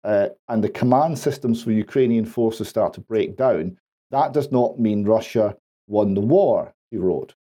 uh, 0.03 0.29
and 0.49 0.63
the 0.63 0.69
command 0.69 1.17
systems 1.17 1.63
for 1.63 1.71
Ukrainian 1.71 2.25
forces 2.25 2.67
start 2.67 2.93
to 2.93 3.01
break 3.01 3.37
down, 3.37 3.77
that 4.11 4.33
does 4.33 4.51
not 4.51 4.79
mean 4.79 5.05
Russia 5.05 5.55
won 5.87 6.13
the 6.13 6.21
war, 6.21 6.73
he 6.91 6.97
wrote. 6.97 7.33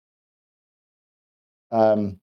Um, 1.72 2.20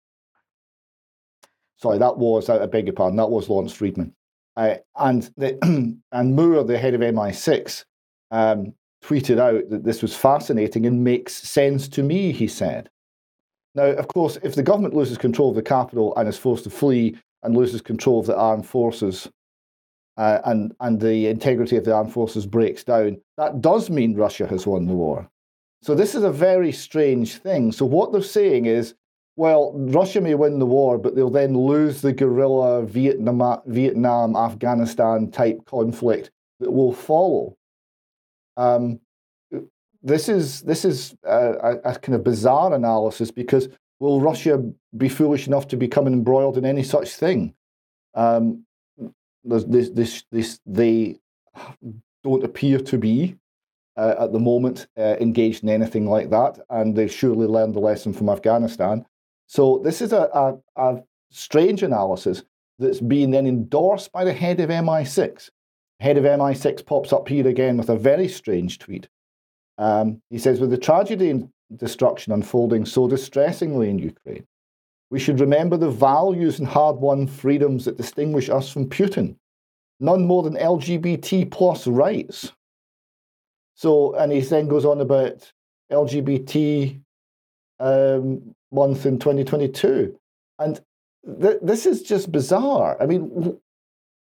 sorry, 1.77 1.99
that 1.99 2.19
was, 2.19 2.49
I 2.49 2.67
beg 2.67 2.87
your 2.87 2.95
pardon, 2.95 3.17
that 3.17 3.31
was 3.31 3.49
Lawrence 3.49 3.73
Freedman. 3.73 4.15
Uh, 4.57 4.77
and, 4.97 5.31
the, 5.37 5.59
and 6.13 6.37
Moore, 6.37 6.65
the 6.65 6.79
head 6.79 6.95
of 6.95 7.01
MI6, 7.01 7.85
um, 8.31 8.75
tweeted 9.03 9.39
out 9.39 9.69
that 9.71 9.85
this 9.85 10.03
was 10.03 10.17
fascinating 10.17 10.87
and 10.87 11.05
makes 11.05 11.35
sense 11.35 11.89
to 11.89 12.03
me, 12.03 12.33
he 12.33 12.49
said. 12.49 12.91
Now, 13.75 13.85
of 13.85 14.09
course, 14.09 14.39
if 14.43 14.55
the 14.55 14.63
government 14.63 14.95
loses 14.95 15.19
control 15.19 15.51
of 15.51 15.57
the 15.57 15.63
capital 15.63 16.13
and 16.17 16.29
is 16.29 16.37
forced 16.37 16.65
to 16.65 16.71
flee 16.71 17.17
and 17.43 17.57
loses 17.57 17.81
control 17.81 18.21
of 18.21 18.27
the 18.27 18.37
armed 18.37 18.67
forces 18.67 19.29
uh, 20.19 20.41
and, 20.45 20.75
and 20.81 21.01
the 21.01 21.29
integrity 21.29 21.77
of 21.77 21.85
the 21.85 21.95
armed 21.95 22.13
forces 22.13 22.45
breaks 22.45 22.83
down, 22.85 23.21
that 23.37 23.61
does 23.61 23.89
mean 23.89 24.17
Russia 24.17 24.47
has 24.49 24.67
won 24.67 24.87
the 24.87 24.95
war. 24.95 25.31
So 25.81 25.95
this 25.95 26.17
is 26.17 26.25
a 26.25 26.33
very 26.33 26.73
strange 26.73 27.37
thing. 27.37 27.71
So 27.71 27.87
what 27.87 28.13
they're 28.13 28.21
saying 28.21 28.67
is, 28.67 28.95
well, 29.37 29.73
Russia 29.77 30.21
may 30.21 30.35
win 30.35 30.59
the 30.59 30.67
war, 30.67 30.99
but 30.99 31.15
they'll 31.15 31.31
then 31.31 31.57
lose 31.57 32.03
the 32.03 32.13
guerrilla 32.13 32.83
Vietnam, 32.85 33.63
Vietnam 33.67 34.35
Afghanistan 34.35 35.31
type 35.31 35.65
conflict 35.67 36.33
that 36.59 36.73
will 36.73 36.93
follow. 36.93 37.57
Um, 38.57 38.99
this 40.03 40.29
is 40.29 40.63
this 40.63 40.85
is 40.85 41.15
a, 41.23 41.77
a, 41.85 41.99
kind 41.99 42.17
of 42.17 42.25
bizarre 42.25 42.75
analysis 42.75 43.31
because 43.31 43.69
will 44.01 44.21
Russia 44.21 44.63
be 44.97 45.09
foolish 45.09 45.47
enough 45.47 45.69
to 45.69 45.77
become 45.77 46.09
embroiled 46.09 46.59
in 46.59 46.65
any 46.65 46.83
such 46.83 47.15
thing? 47.15 47.55
Um, 48.15 48.65
this, 49.45 50.61
they 50.67 51.19
don't 52.25 52.45
appear 52.45 52.79
to 52.79 52.99
be 52.99 53.37
uh, 53.97 54.15
at 54.21 54.33
the 54.33 54.39
moment 54.39 54.87
uh, 54.97 55.17
engaged 55.21 55.63
in 55.63 55.69
anything 55.69 56.09
like 56.09 56.31
that, 56.31 56.59
and 56.71 56.95
they've 56.95 57.13
surely 57.13 57.47
learned 57.47 57.75
the 57.75 57.81
lesson 57.81 58.13
from 58.13 58.29
Afghanistan. 58.29 59.05
So 59.47 59.81
this 59.83 60.01
is 60.01 60.13
a, 60.13 60.29
a, 60.33 60.57
a 60.77 61.03
strange 61.31 61.83
analysis 61.83 62.45
that's 62.79 63.01
being 63.01 63.31
then 63.31 63.47
endorsed 63.47 64.13
by 64.13 64.25
the 64.25 64.33
head 64.33 64.61
of 64.61 64.71
MI6. 64.71 65.51
Head 66.01 66.17
of 66.17 66.25
MI6 66.25 66.87
pops 66.87 67.13
up 67.13 67.29
here 67.29 67.49
again 67.49 67.77
with 67.77 67.89
a 67.89 67.97
very 67.97 68.29
strange 68.29 68.79
tweet. 68.79 69.09
Um, 69.79 70.23
he 70.31 70.39
says, 70.39 70.61
with 70.61 70.71
the 70.71 70.79
tragedy 70.79 71.31
and 71.31 71.51
destruction 71.77 72.33
unfolding 72.33 72.85
so 72.85 73.09
distressingly 73.09 73.91
in 73.91 73.99
Ukraine, 73.99 74.47
we 75.11 75.19
should 75.19 75.41
remember 75.41 75.77
the 75.77 75.91
values 75.91 76.59
and 76.59 76.69
hard 76.69 76.97
won 76.97 77.27
freedoms 77.27 77.85
that 77.85 77.97
distinguish 77.97 78.51
us 78.51 78.71
from 78.71 78.89
Putin, 78.89 79.37
none 80.01 80.27
more 80.27 80.43
than 80.43 80.55
LGBT 80.55 81.51
plus 81.51 81.87
rights. 81.87 82.53
So, 83.75 84.15
and 84.15 84.33
he 84.33 84.41
then 84.41 84.69
goes 84.69 84.85
on 84.85 85.01
about 85.01 85.51
LGBT 85.91 87.01
um, 87.81 88.55
month 88.73 89.07
in 89.07 89.19
2022. 89.19 90.19
And 90.59 90.81
th- 91.41 91.59
this 91.63 91.87
is 91.87 92.03
just 92.03 92.31
bizarre. 92.31 92.97
I 93.01 93.07
mean, 93.07 93.59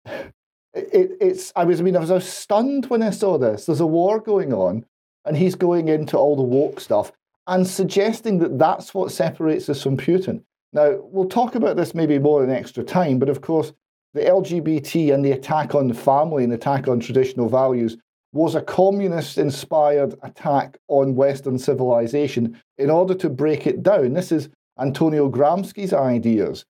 it, 0.05 1.13
it's, 1.21 1.53
I 1.57 1.65
was, 1.65 1.81
I 1.81 1.85
mean, 1.85 1.97
I 1.97 2.01
was 2.01 2.29
stunned 2.29 2.87
when 2.87 3.03
I 3.03 3.11
saw 3.11 3.39
this. 3.39 3.67
There's 3.67 3.81
a 3.81 3.87
war 3.87 4.21
going 4.21 4.53
on, 4.53 4.85
and 5.25 5.37
he's 5.37 5.55
going 5.55 5.89
into 5.89 6.19
all 6.19 6.37
the 6.37 6.43
woke 6.43 6.81
stuff 6.81 7.13
and 7.47 7.67
suggesting 7.67 8.39
that 8.39 8.59
that's 8.59 8.95
what 8.95 9.13
separates 9.13 9.69
us 9.69 9.83
from 9.83 9.97
Putin. 9.97 10.43
Now, 10.75 10.99
we'll 11.01 11.29
talk 11.29 11.55
about 11.55 11.77
this 11.77 11.95
maybe 11.95 12.19
more 12.19 12.43
in 12.43 12.51
extra 12.51 12.83
time, 12.83 13.21
but 13.21 13.29
of 13.29 13.41
course, 13.41 13.73
the 14.13 14.23
LGBT 14.23 15.15
and 15.15 15.25
the 15.25 15.33
attack 15.33 15.75
on 15.75 15.87
the 15.87 15.95
family 15.95 16.43
and 16.43 16.53
attack 16.53 16.89
on 16.89 16.99
traditional 16.99 17.49
values 17.49 17.97
was 18.33 18.57
a 18.57 18.61
communist 18.61 19.39
inspired 19.39 20.17
attack 20.23 20.77
on 20.89 21.15
Western 21.15 21.59
civilization 21.59 22.61
in 22.79 22.91
order 22.91 23.15
to 23.15 23.31
break 23.31 23.69
it 23.69 23.85
down. 23.85 24.13
This 24.13 24.33
is 24.33 24.49
Antonio 24.79 25.31
Gramsci's 25.31 25.93
ideas. 25.93 26.65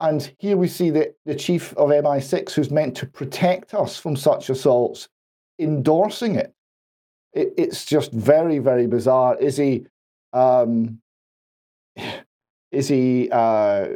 And 0.00 0.30
here 0.38 0.58
we 0.58 0.68
see 0.68 0.90
the, 0.90 1.14
the 1.24 1.34
chief 1.34 1.72
of 1.78 1.88
MI6, 1.88 2.52
who's 2.52 2.70
meant 2.70 2.94
to 2.98 3.06
protect 3.06 3.72
us 3.72 3.96
from 3.96 4.14
such 4.16 4.50
assaults, 4.50 5.08
endorsing 5.58 6.36
it. 6.36 6.54
it 7.32 7.54
it's 7.56 7.86
just 7.86 8.12
very, 8.12 8.58
very 8.58 8.86
bizarre. 8.86 9.36
Is 9.38 9.56
he 9.56 9.86
um, 10.34 11.00
is 12.70 12.88
he? 12.88 13.28
Uh, 13.30 13.88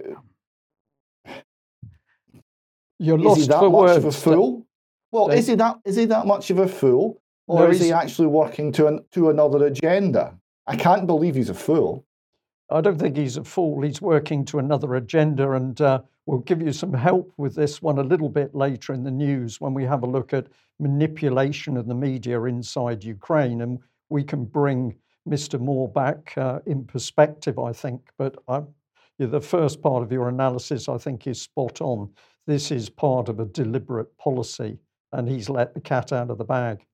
You're 2.98 3.18
lost 3.18 3.40
is 3.40 3.44
he 3.46 3.48
that 3.50 3.60
for 3.60 3.70
much 3.70 3.80
words. 3.80 3.96
of 3.98 4.04
a 4.04 4.12
fool? 4.12 4.66
Well, 5.10 5.30
is 5.30 5.46
he 5.46 5.54
that? 5.56 5.78
Is 5.84 5.96
he 5.96 6.04
that 6.06 6.26
much 6.26 6.50
of 6.50 6.58
a 6.58 6.68
fool, 6.68 7.20
or 7.46 7.60
No, 7.60 7.70
is 7.70 7.80
he 7.80 7.92
actually 7.92 8.28
working 8.28 8.72
to 8.72 8.86
an, 8.86 9.04
to 9.12 9.30
another 9.30 9.66
agenda? 9.66 10.34
I 10.66 10.76
can't 10.76 11.06
believe 11.06 11.34
he's 11.34 11.50
a 11.50 11.54
fool. 11.54 12.04
I 12.70 12.80
don't 12.80 12.98
think 12.98 13.16
he's 13.16 13.36
a 13.36 13.44
fool. 13.44 13.82
He's 13.82 14.00
working 14.00 14.44
to 14.46 14.58
another 14.58 14.94
agenda, 14.94 15.52
and 15.52 15.78
uh, 15.80 16.00
we'll 16.24 16.38
give 16.38 16.62
you 16.62 16.72
some 16.72 16.94
help 16.94 17.30
with 17.36 17.54
this 17.54 17.82
one 17.82 17.98
a 17.98 18.02
little 18.02 18.30
bit 18.30 18.54
later 18.54 18.94
in 18.94 19.04
the 19.04 19.10
news 19.10 19.60
when 19.60 19.74
we 19.74 19.84
have 19.84 20.02
a 20.02 20.06
look 20.06 20.32
at 20.32 20.46
manipulation 20.78 21.76
of 21.76 21.86
the 21.86 21.94
media 21.94 22.42
inside 22.44 23.04
Ukraine, 23.04 23.60
and 23.60 23.78
we 24.08 24.24
can 24.24 24.44
bring 24.44 24.94
Mr. 25.28 25.60
Moore 25.60 25.88
back 25.88 26.36
uh, 26.36 26.60
in 26.66 26.84
perspective, 26.84 27.58
I 27.58 27.72
think. 27.72 28.10
But 28.18 28.36
I, 28.48 28.62
the 29.18 29.40
first 29.40 29.82
part 29.82 30.02
of 30.02 30.12
your 30.12 30.28
analysis, 30.28 30.88
I 30.88 30.98
think, 30.98 31.26
is 31.26 31.40
spot 31.40 31.80
on. 31.80 32.10
This 32.46 32.70
is 32.70 32.90
part 32.90 33.28
of 33.28 33.38
a 33.38 33.44
deliberate 33.44 34.16
policy, 34.18 34.78
and 35.12 35.28
he's 35.28 35.48
let 35.48 35.74
the 35.74 35.80
cat 35.80 36.12
out 36.12 36.30
of 36.30 36.38
the 36.38 36.44
bag. 36.44 36.84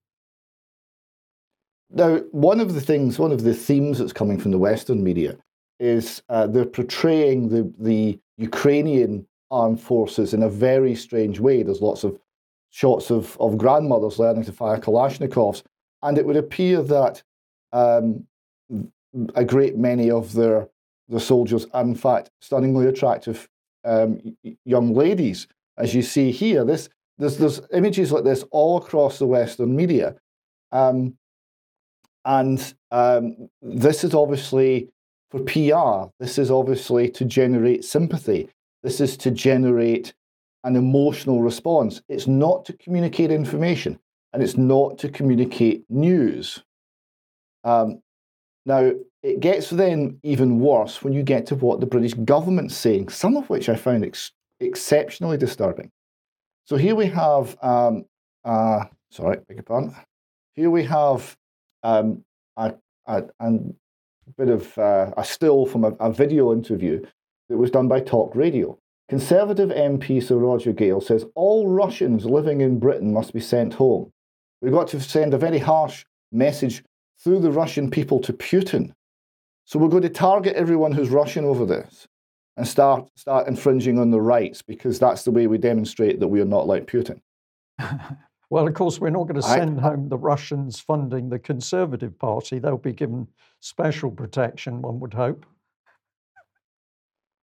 Now, 1.91 2.19
one 2.33 2.61
of 2.61 2.75
the 2.75 2.83
things, 2.83 3.19
one 3.19 3.33
of 3.33 3.43
the 3.43 3.55
themes 3.55 3.99
that's 3.99 4.13
coming 4.13 4.39
from 4.39 4.51
the 4.51 4.59
Western 4.59 5.03
media 5.03 5.39
is 5.81 6.23
uh, 6.29 6.47
they're 6.47 6.67
portraying 6.67 7.49
the, 7.49 7.73
the 7.79 8.19
Ukrainian 8.37 9.27
armed 9.51 9.81
forces 9.81 10.35
in 10.35 10.43
a 10.43 10.51
very 10.51 10.95
strange 10.95 11.41
way. 11.41 11.63
There's 11.63 11.81
lots 11.81 12.05
of 12.05 12.19
shots 12.69 13.11
of, 13.11 13.39
of 13.41 13.57
grandmothers 13.57 14.19
learning 14.19 14.45
to 14.45 14.53
fire 14.53 14.79
Kalashnikovs, 14.79 15.63
and 16.03 16.19
it 16.19 16.27
would 16.27 16.37
appear 16.37 16.83
that 16.83 17.23
um, 17.73 18.27
a 19.35 19.45
great 19.45 19.77
many 19.77 20.11
of 20.11 20.33
their 20.33 20.69
the 21.09 21.21
soldiers 21.21 21.67
in 21.75 21.95
fact 21.95 22.31
stunningly 22.41 22.87
attractive 22.87 23.49
um, 23.85 24.21
young 24.65 24.95
ladies, 24.95 25.47
as 25.79 25.95
you 25.95 26.03
see 26.03 26.31
here. 26.31 26.65
This 26.65 26.89
there's 27.19 27.39
there's 27.39 27.61
images 27.73 28.13
like 28.13 28.25
this 28.25 28.45
all 28.51 28.77
across 28.79 29.19
the 29.19 29.27
Western 29.27 29.75
media. 29.75 30.17
Um, 30.73 31.17
and 32.25 32.75
um, 32.91 33.49
this 33.63 34.05
is 34.05 34.15
obviously 34.15 34.91
for 35.31 35.41
PR. 35.41 36.11
This 36.21 36.39
is 36.39 36.51
obviously 36.51 37.09
to 37.11 37.25
generate 37.25 37.85
sympathy. 37.85 38.51
This 38.83 39.01
is 39.01 39.17
to 39.19 39.31
generate 39.31 40.13
an 40.65 40.77
emotional 40.77 41.43
response. 41.43 42.03
It's 42.09 42.27
not 42.27 42.65
to 42.67 42.73
communicate 42.75 43.31
information 43.31 43.99
and 44.33 44.43
it's 44.43 44.57
not 44.57 44.99
to 44.99 45.09
communicate 45.09 45.85
news. 45.89 46.63
Um, 47.69 48.01
now, 48.65 48.93
it 49.23 49.41
gets 49.41 49.69
then 49.69 50.21
even 50.23 50.59
worse 50.59 51.03
when 51.03 51.13
you 51.13 51.23
get 51.23 51.47
to 51.47 51.55
what 51.55 51.81
the 51.81 51.87
British 51.87 52.15
government's 52.15 52.77
saying, 52.77 53.11
some 53.11 53.37
of 53.37 53.51
which 53.51 53.69
I 53.69 53.77
found 53.77 54.05
ex- 54.05 54.33
exceptionally 54.61 55.37
disturbing. 55.37 55.91
So 56.65 56.77
here 56.77 56.95
we 56.95 57.07
have, 57.07 57.57
um, 57.63 58.05
uh, 58.45 58.85
sorry, 59.11 59.39
beg 59.49 59.59
your 59.59 59.65
pardon. 59.65 59.95
Here 60.55 60.71
we 60.71 60.85
have 60.85 61.37
um, 61.83 62.25
a, 62.57 62.75
a, 63.07 63.25
a, 63.41 63.51
bit 64.37 64.49
of 64.49 64.77
uh, 64.79 65.13
a 65.17 65.25
still 65.25 65.67
from 65.67 65.85
a, 65.85 65.93
a 66.01 66.13
video 66.13 66.53
interview 66.53 67.05
that 67.49 67.57
was 67.57 67.71
done 67.71 67.89
by 67.89 68.01
Talk 68.01 68.35
Radio. 68.35 68.79
Conservative 69.09 69.71
MP 69.71 70.23
Sir 70.23 70.37
Roger 70.37 70.73
Gale 70.73 71.01
says 71.01 71.25
all 71.35 71.69
Russians 71.69 72.25
living 72.25 72.61
in 72.61 72.79
Britain 72.79 73.13
must 73.13 73.33
be 73.33 73.41
sent 73.41 73.75
home. 73.75 74.11
We've 74.61 74.73
got 74.73 74.89
to 74.89 75.01
send 75.01 75.33
a 75.33 75.39
very 75.39 75.59
harsh 75.59 76.05
message 76.31 76.83
through 77.29 77.41
the 77.41 77.53
Russian 77.53 77.91
people 77.91 78.19
to 78.21 78.33
Putin. 78.33 78.91
So 79.67 79.79
we're 79.79 79.89
going 79.89 80.03
to 80.03 80.09
target 80.09 80.57
everyone 80.57 80.93
who's 80.93 81.11
Russian 81.11 81.45
over 81.45 81.67
this 81.67 82.09
and 82.57 82.67
start 82.67 83.07
start 83.17 83.47
infringing 83.47 83.99
on 83.99 84.11
the 84.11 84.21
rights 84.21 84.63
because 84.63 84.99
that's 84.99 85.25
the 85.25 85.31
way 85.31 85.47
we 85.47 85.59
demonstrate 85.59 86.21
that 86.21 86.29
we 86.29 86.41
are 86.41 86.47
not 86.47 86.67
like 86.67 86.87
Putin. 86.87 87.21
Well, 88.51 88.67
of 88.67 88.73
course, 88.73 88.99
we're 88.99 89.11
not 89.11 89.29
going 89.29 89.43
to 89.43 89.47
I- 89.47 89.59
send 89.59 89.79
home 89.79 90.09
the 90.09 90.17
Russians 90.17 90.81
funding 90.81 91.29
the 91.29 91.39
Conservative 91.39 92.19
Party. 92.19 92.59
They'll 92.59 92.79
be 92.79 92.95
given 92.95 93.29
special 93.61 94.11
protection, 94.11 94.81
one 94.81 95.01
would 95.01 95.13
hope. 95.13 95.45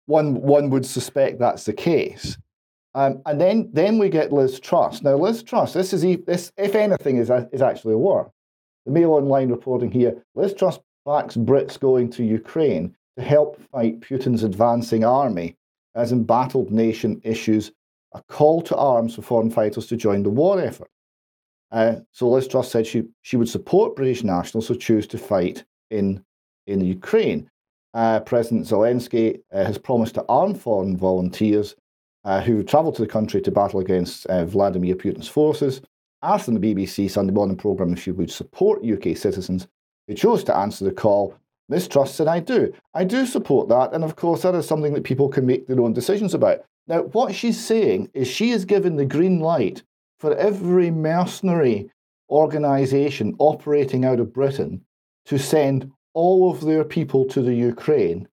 one 0.07 0.41
one 0.41 0.71
would 0.71 0.83
suspect 0.83 1.37
that's 1.37 1.65
the 1.65 1.73
case. 1.73 2.39
Um, 2.95 3.21
and 3.27 3.39
then 3.39 3.69
then 3.71 3.99
we 3.99 4.09
get 4.09 4.33
Liz 4.33 4.59
Truss. 4.59 5.03
Now 5.03 5.15
Liz 5.15 5.43
Truss, 5.43 5.73
this 5.73 5.93
is 5.93 6.01
this 6.25 6.51
if 6.57 6.73
anything 6.73 7.17
is 7.17 7.29
is 7.51 7.61
actually 7.61 7.93
a 7.93 7.99
war. 7.99 8.31
The 8.85 8.91
Mail 8.91 9.11
Online 9.11 9.49
reporting 9.49 9.91
here: 9.91 10.23
Liz 10.35 10.53
Truss 10.53 10.79
backs 11.05 11.35
Brits 11.35 11.79
going 11.79 12.09
to 12.11 12.23
Ukraine 12.23 12.95
to 13.17 13.23
help 13.23 13.59
fight 13.71 14.01
Putin's 14.01 14.43
advancing 14.43 15.03
army 15.03 15.55
as 15.95 16.11
embattled 16.11 16.71
nation 16.71 17.21
issues 17.23 17.71
a 18.13 18.21
call 18.29 18.61
to 18.61 18.75
arms 18.75 19.15
for 19.15 19.21
foreign 19.21 19.51
fighters 19.51 19.87
to 19.87 19.97
join 19.97 20.23
the 20.23 20.29
war 20.29 20.59
effort. 20.59 20.89
Uh, 21.71 21.95
so 22.11 22.29
Liz 22.29 22.47
Truss 22.47 22.71
said 22.71 22.87
she, 22.87 23.03
she 23.21 23.37
would 23.37 23.49
support 23.49 23.95
British 23.95 24.23
nationals 24.23 24.67
who 24.67 24.77
choose 24.77 25.07
to 25.07 25.17
fight 25.17 25.65
in, 25.89 26.23
in 26.67 26.81
Ukraine. 26.81 27.49
Uh, 27.93 28.19
President 28.21 28.65
Zelensky 28.65 29.41
uh, 29.51 29.65
has 29.65 29.77
promised 29.77 30.15
to 30.15 30.25
arm 30.29 30.53
foreign 30.53 30.95
volunteers 30.95 31.75
uh, 32.23 32.41
who 32.41 32.63
travel 32.63 32.91
to 32.91 33.01
the 33.01 33.07
country 33.07 33.41
to 33.41 33.51
battle 33.51 33.79
against 33.79 34.25
uh, 34.27 34.45
Vladimir 34.45 34.95
Putin's 34.95 35.27
forces, 35.27 35.81
asked 36.33 36.47
in 36.47 36.59
the 36.59 36.75
BBC 36.75 37.09
Sunday 37.09 37.33
morning 37.33 37.57
programme 37.57 37.93
if 37.93 38.01
she 38.01 38.11
would 38.11 38.31
support 38.31 38.83
UK 38.83 39.15
citizens 39.17 39.67
who 40.07 40.13
chose 40.13 40.43
to 40.45 40.55
answer 40.55 40.85
the 40.85 40.91
call 40.91 41.35
Ms. 41.67 41.87
Truss 41.87 42.13
said, 42.13 42.27
I 42.27 42.39
do. 42.39 42.73
I 42.93 43.03
do 43.03 43.25
support 43.25 43.69
that. 43.69 43.93
And 43.93 44.03
of 44.03 44.15
course, 44.15 44.43
that 44.43 44.55
is 44.55 44.67
something 44.67 44.93
that 44.93 45.03
people 45.03 45.29
can 45.29 45.45
make 45.45 45.67
their 45.67 45.81
own 45.81 45.93
decisions 45.93 46.33
about. 46.33 46.63
Now, 46.87 47.03
what 47.03 47.33
she's 47.33 47.63
saying 47.63 48.11
is 48.13 48.27
she 48.27 48.51
is 48.51 48.65
given 48.65 48.95
the 48.95 49.05
green 49.05 49.39
light 49.39 49.83
for 50.19 50.35
every 50.35 50.91
mercenary 50.91 51.89
organization 52.29 53.35
operating 53.39 54.05
out 54.05 54.19
of 54.19 54.33
Britain 54.33 54.81
to 55.25 55.39
send 55.39 55.91
all 56.13 56.51
of 56.51 56.61
their 56.61 56.83
people 56.83 57.25
to 57.25 57.41
the 57.41 57.53
Ukraine 57.53 58.27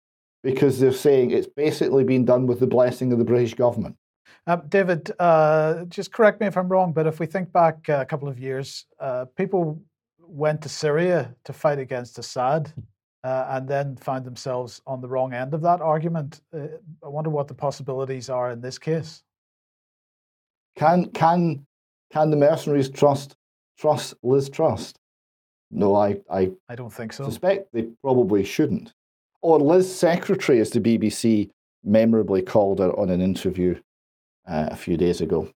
because 0.44 0.80
they're 0.80 0.92
saying 0.92 1.32
it's 1.32 1.48
basically 1.48 2.04
been 2.04 2.26
done 2.26 2.48
with 2.48 2.60
the 2.60 2.68
blessing 2.68 3.14
of 3.14 3.20
the 3.20 3.26
British 3.26 3.54
government. 3.54 3.96
Uh, 4.48 4.56
David, 4.70 5.12
uh, 5.20 5.86
just 5.86 6.12
correct 6.12 6.42
me 6.42 6.48
if 6.48 6.58
I'm 6.58 6.68
wrong, 6.68 6.94
but 6.94 7.06
if 7.06 7.20
we 7.20 7.26
think 7.26 7.52
back 7.52 7.88
a 7.90 8.06
couple 8.06 8.28
of 8.28 8.40
years, 8.40 8.86
uh, 9.00 9.26
people 9.36 9.80
went 10.20 10.62
to 10.62 10.70
Syria 10.70 11.36
to 11.44 11.54
fight 11.54 11.78
against 11.78 12.18
Assad 12.18 12.74
uh, 13.24 13.46
and 13.50 13.68
then 13.68 13.96
find 13.98 14.26
themselves 14.26 14.82
on 14.88 15.00
the 15.02 15.08
wrong 15.08 15.34
end 15.34 15.54
of 15.54 15.62
that 15.62 15.82
argument. 15.82 16.42
Uh, 16.54 16.68
I 17.04 17.08
wonder 17.08 17.30
what 17.30 17.48
the 17.48 17.54
possibilities 17.54 18.30
are 18.30 18.52
in 18.52 18.62
this 18.62 18.80
case. 18.80 19.24
Can 20.76 21.12
can 21.12 21.66
can 22.12 22.32
the 22.32 22.38
mercenaries 22.38 22.90
trust 22.90 23.36
trust 23.78 24.16
Liz 24.24 24.50
Trust? 24.50 24.98
No, 25.70 25.96
I 25.96 26.20
I, 26.32 26.52
I 26.70 26.76
don't 26.76 26.94
think 26.94 27.14
so. 27.14 27.26
Suspect 27.26 27.72
they 27.74 27.84
probably 28.02 28.44
shouldn't. 28.44 28.94
Or 29.42 29.60
Liz 29.60 29.94
Secretary, 29.94 30.60
as 30.60 30.70
the 30.70 30.80
BBC 30.80 31.50
memorably 31.84 32.42
called 32.42 32.80
her 32.80 32.98
on 32.98 33.10
an 33.10 33.22
interview 33.22 33.80
uh, 34.48 34.70
a 34.72 34.76
few 34.76 34.98
days 34.98 35.22
ago. 35.22 35.50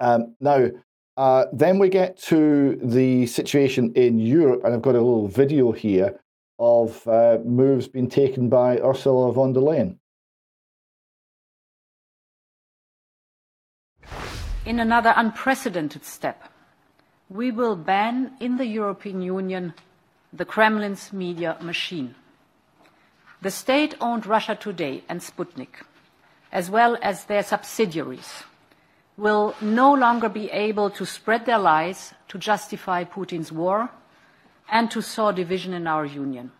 Um, 0.00 0.34
now, 0.40 0.70
uh, 1.16 1.46
then 1.52 1.78
we 1.78 1.88
get 1.88 2.18
to 2.22 2.76
the 2.82 3.26
situation 3.26 3.92
in 3.94 4.18
Europe, 4.18 4.62
and 4.64 4.74
I've 4.74 4.82
got 4.82 4.96
a 4.96 5.00
little 5.00 5.28
video 5.28 5.72
here 5.72 6.20
of 6.58 7.06
uh, 7.06 7.38
moves 7.44 7.88
being 7.88 8.08
taken 8.08 8.48
by 8.48 8.78
Ursula 8.78 9.32
von 9.32 9.52
der 9.52 9.60
Leyen. 9.60 9.98
In 14.66 14.80
another 14.80 15.12
unprecedented 15.16 16.04
step, 16.04 16.48
we 17.28 17.50
will 17.50 17.76
ban 17.76 18.32
in 18.40 18.56
the 18.56 18.66
European 18.66 19.20
Union 19.20 19.74
the 20.32 20.44
Kremlin's 20.44 21.12
media 21.12 21.56
machine. 21.60 22.14
The 23.42 23.50
state 23.50 23.94
owned 24.00 24.26
Russia 24.26 24.56
Today 24.56 25.04
and 25.08 25.20
Sputnik, 25.20 25.84
as 26.54 26.70
well 26.70 26.96
as 27.02 27.24
their 27.24 27.42
subsidiaries, 27.42 28.44
will 29.16 29.54
no 29.60 29.92
longer 29.92 30.28
be 30.28 30.48
able 30.50 30.88
to 30.88 31.04
spread 31.04 31.44
their 31.46 31.58
lies 31.58 32.14
to 32.28 32.38
justify 32.38 33.02
Putin's 33.02 33.50
war 33.50 33.90
and 34.70 34.88
to 34.90 35.02
sow 35.02 35.32
division 35.32 35.74
in 35.74 35.88
our 35.88 36.04
union. 36.06 36.52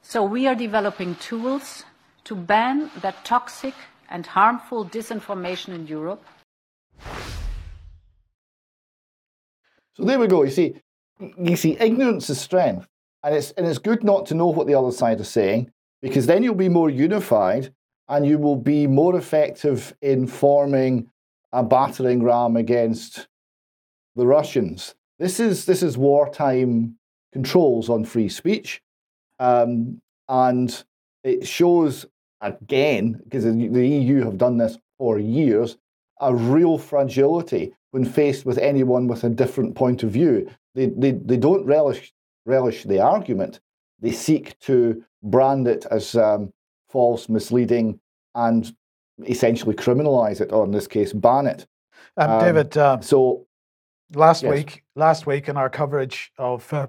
So 0.00 0.24
we 0.24 0.46
are 0.46 0.54
developing 0.54 1.14
tools 1.16 1.84
to 2.24 2.34
ban 2.34 2.90
that 3.02 3.22
toxic 3.24 3.74
and 4.08 4.26
harmful 4.26 4.86
disinformation 4.86 5.74
in 5.74 5.86
Europe. 5.86 6.24
So 9.96 10.04
there 10.04 10.18
we 10.18 10.26
go. 10.26 10.42
You 10.42 10.50
see, 10.50 10.74
you 11.20 11.56
see, 11.56 11.76
ignorance 11.78 12.30
is 12.30 12.40
strength, 12.40 12.88
and 13.22 13.34
it's 13.34 13.52
and 13.52 13.66
it's 13.66 13.78
good 13.78 14.02
not 14.02 14.26
to 14.26 14.34
know 14.34 14.48
what 14.48 14.66
the 14.66 14.74
other 14.74 14.90
side 14.90 15.20
is 15.20 15.28
saying 15.28 15.70
because 16.02 16.26
then 16.26 16.42
you'll 16.42 16.54
be 16.54 16.68
more 16.68 16.90
unified 16.90 17.72
and 18.08 18.26
you 18.26 18.38
will 18.38 18.56
be 18.56 18.86
more 18.86 19.16
effective 19.16 19.94
in 20.02 20.26
forming 20.26 21.10
a 21.52 21.62
battering 21.62 22.22
ram 22.22 22.56
against 22.56 23.28
the 24.16 24.26
Russians. 24.26 24.94
This 25.18 25.40
is 25.40 25.64
this 25.64 25.82
is 25.82 25.96
wartime 25.96 26.96
controls 27.32 27.88
on 27.88 28.04
free 28.04 28.28
speech, 28.28 28.82
um, 29.38 30.00
and 30.28 30.84
it 31.22 31.46
shows 31.46 32.06
again 32.40 33.20
because 33.24 33.44
the 33.44 33.88
EU 33.88 34.24
have 34.24 34.38
done 34.38 34.58
this 34.58 34.78
for 34.98 35.18
years 35.18 35.76
a 36.20 36.34
real 36.34 36.78
fragility 36.78 37.72
when 37.90 38.04
faced 38.04 38.44
with 38.46 38.58
anyone 38.58 39.06
with 39.06 39.24
a 39.24 39.28
different 39.28 39.74
point 39.74 40.02
of 40.02 40.10
view. 40.10 40.50
They 40.74 40.86
they, 40.86 41.12
they 41.12 41.36
don't 41.36 41.64
relish 41.64 42.12
relish 42.46 42.84
the 42.84 43.00
argument. 43.00 43.60
They 44.00 44.12
seek 44.12 44.58
to 44.60 45.04
brand 45.22 45.66
it 45.66 45.86
as 45.90 46.14
um, 46.14 46.52
false, 46.94 47.28
misleading, 47.28 47.98
and 48.36 48.72
essentially 49.26 49.74
criminalize 49.74 50.40
it, 50.40 50.52
or 50.52 50.64
in 50.64 50.70
this 50.70 50.86
case, 50.86 51.12
ban 51.12 51.48
it. 51.48 51.66
Um, 52.16 52.30
um, 52.30 52.40
David, 52.40 52.78
uh, 52.78 53.00
so 53.00 53.46
last 54.14 54.44
yes. 54.44 54.52
week, 54.52 54.84
last 54.94 55.26
week 55.26 55.48
in 55.48 55.56
our 55.56 55.68
coverage 55.68 56.30
of 56.38 56.72
uh, 56.72 56.86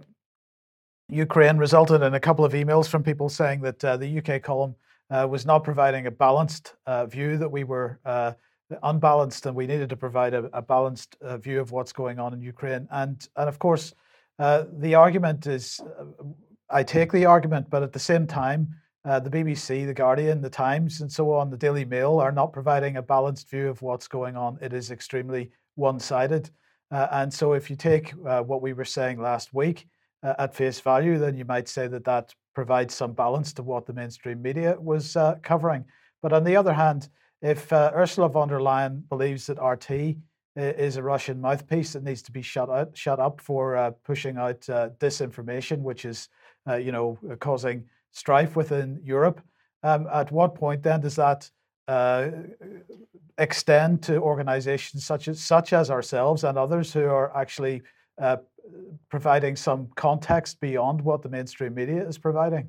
Ukraine 1.09 1.57
resulted 1.57 2.03
in 2.03 2.13
a 2.13 2.19
couple 2.19 2.45
of 2.45 2.53
emails 2.53 2.87
from 2.87 3.01
people 3.01 3.29
saying 3.29 3.61
that 3.61 3.83
uh, 3.83 3.97
the 3.97 4.19
UK 4.19 4.43
column 4.43 4.75
uh, 5.09 5.27
was 5.27 5.43
not 5.43 5.63
providing 5.63 6.05
a 6.05 6.11
balanced 6.11 6.75
uh, 6.85 7.07
view, 7.07 7.37
that 7.37 7.49
we 7.49 7.63
were 7.63 7.99
uh, 8.05 8.33
unbalanced 8.83 9.47
and 9.47 9.55
we 9.55 9.65
needed 9.65 9.89
to 9.89 9.97
provide 9.97 10.35
a, 10.35 10.43
a 10.53 10.61
balanced 10.61 11.17
uh, 11.21 11.37
view 11.37 11.59
of 11.59 11.71
what's 11.71 11.93
going 11.93 12.19
on 12.19 12.31
in 12.31 12.41
Ukraine. 12.41 12.87
And, 12.91 13.27
and 13.37 13.49
of 13.49 13.57
course, 13.57 13.95
the 14.37 14.93
argument 14.93 15.47
is 15.47 15.81
I 16.69 16.83
take 16.83 17.11
the 17.11 17.25
argument, 17.25 17.71
but 17.71 17.81
at 17.81 17.91
the 17.91 18.05
same 18.11 18.27
time, 18.27 18.75
the 19.05 19.29
BBC, 19.29 19.85
The 19.85 19.93
Guardian, 19.93 20.41
The 20.41 20.49
Times, 20.49 21.01
and 21.01 21.11
so 21.11 21.31
on, 21.31 21.51
the 21.51 21.57
Daily 21.57 21.85
Mail 21.85 22.19
are 22.19 22.31
not 22.31 22.51
providing 22.51 22.97
a 22.97 23.01
balanced 23.01 23.49
view 23.49 23.69
of 23.69 23.81
what's 23.83 24.07
going 24.07 24.35
on. 24.35 24.57
It 24.61 24.73
is 24.73 24.89
extremely 24.89 25.51
one 25.75 25.99
sided. 25.99 26.49
Uh, 26.91 27.07
and 27.11 27.33
so, 27.33 27.53
if 27.53 27.69
you 27.69 27.75
take 27.75 28.13
uh, 28.27 28.41
what 28.41 28.61
we 28.61 28.73
were 28.73 28.85
saying 28.85 29.21
last 29.21 29.53
week 29.53 29.87
uh, 30.23 30.33
at 30.39 30.55
face 30.55 30.79
value, 30.79 31.17
then 31.17 31.35
you 31.35 31.45
might 31.45 31.67
say 31.67 31.87
that 31.87 32.03
that 32.05 32.33
provides 32.53 32.93
some 32.93 33.13
balance 33.13 33.53
to 33.53 33.63
what 33.63 33.85
the 33.85 33.93
mainstream 33.93 34.41
media 34.41 34.75
was 34.79 35.15
uh, 35.15 35.35
covering. 35.41 35.85
But 36.21 36.33
on 36.33 36.43
the 36.43 36.55
other 36.55 36.73
hand, 36.73 37.09
if 37.41 37.71
uh, 37.73 37.91
Ursula 37.93 38.29
von 38.29 38.47
der 38.47 38.59
Leyen 38.59 39.07
believes 39.09 39.47
that 39.47 39.61
RT 39.61 40.15
uh, 40.57 40.61
is 40.61 40.97
a 40.97 41.03
Russian 41.03 41.41
mouthpiece 41.41 41.93
that 41.93 42.03
needs 42.03 42.21
to 42.23 42.31
be 42.31 42.41
shut 42.41 42.69
out, 42.69 42.95
shut 42.97 43.19
up 43.19 43.41
for 43.41 43.93
pushing 44.03 44.37
out 44.37 44.61
disinformation, 44.61 45.79
which 45.79 46.05
is, 46.05 46.29
you 46.79 46.91
know, 46.91 47.19
causing 47.39 47.83
strife 48.15 48.55
within 48.55 48.99
Europe, 49.03 49.41
um, 49.83 50.07
at 50.11 50.31
what 50.31 50.55
point 50.55 50.81
then 50.81 51.01
does 51.01 51.15
that 51.17 51.49
uh, 51.87 52.29
extend 53.37 54.01
to 54.01 54.17
organizations 54.17 55.05
such 55.05 55.27
as 55.27 55.39
such 55.39 55.73
as 55.73 55.91
ourselves 55.91 56.43
and 56.43 56.57
others 56.57 56.93
who 56.93 57.03
are 57.03 57.35
actually 57.37 57.81
uh, 58.21 58.37
providing 59.09 59.55
some 59.55 59.89
context 59.95 60.59
beyond 60.61 61.01
what 61.01 61.21
the 61.21 61.29
mainstream 61.29 61.75
media 61.75 62.07
is 62.07 62.17
providing? 62.17 62.67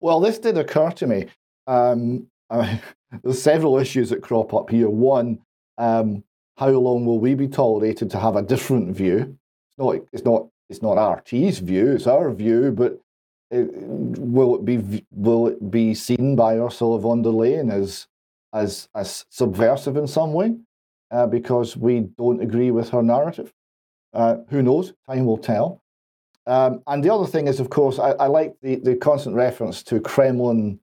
Well, 0.00 0.20
this 0.20 0.38
did 0.38 0.56
occur 0.56 0.90
to 0.92 1.06
me. 1.06 1.26
Um, 1.66 2.28
I 2.48 2.80
there's 3.22 3.42
several 3.42 3.78
issues 3.78 4.10
that 4.10 4.22
crop 4.22 4.54
up 4.54 4.70
here. 4.70 4.88
One, 4.88 5.40
um, 5.78 6.22
how 6.56 6.68
long 6.68 7.04
will 7.04 7.18
we 7.18 7.34
be 7.34 7.48
tolerated 7.48 8.10
to 8.10 8.18
have 8.18 8.36
a 8.36 8.42
different 8.42 8.96
view? 8.96 9.36
It's 9.68 9.78
not. 9.78 9.96
It's 10.12 10.24
not. 10.24 10.46
It's 10.70 10.82
not 10.82 10.96
RT's 10.96 11.58
view. 11.58 11.92
It's 11.92 12.06
our 12.06 12.32
view, 12.32 12.72
but 12.72 12.98
will 13.62 14.56
it 14.56 14.64
be 14.64 15.04
will 15.12 15.48
it 15.48 15.70
be 15.70 15.94
seen 15.94 16.36
by 16.36 16.58
Ursula 16.58 16.98
von 16.98 17.22
der 17.22 17.30
Leyen 17.30 17.72
as 17.72 18.06
as 18.52 18.88
as 18.94 19.24
subversive 19.30 19.96
in 19.96 20.06
some 20.06 20.32
way 20.32 20.56
uh, 21.10 21.26
because 21.26 21.76
we 21.76 22.00
don't 22.00 22.42
agree 22.42 22.70
with 22.70 22.90
her 22.90 23.02
narrative? 23.02 23.52
Uh, 24.12 24.38
who 24.48 24.62
knows? 24.62 24.92
Time 25.08 25.26
will 25.26 25.38
tell. 25.38 25.80
Um, 26.46 26.82
and 26.86 27.02
the 27.02 27.10
other 27.12 27.26
thing 27.26 27.48
is, 27.48 27.58
of 27.58 27.70
course, 27.70 27.98
I, 27.98 28.10
I 28.10 28.26
like 28.26 28.54
the, 28.62 28.76
the 28.76 28.96
constant 28.96 29.34
reference 29.34 29.82
to 29.84 30.00
Kremlin 30.00 30.78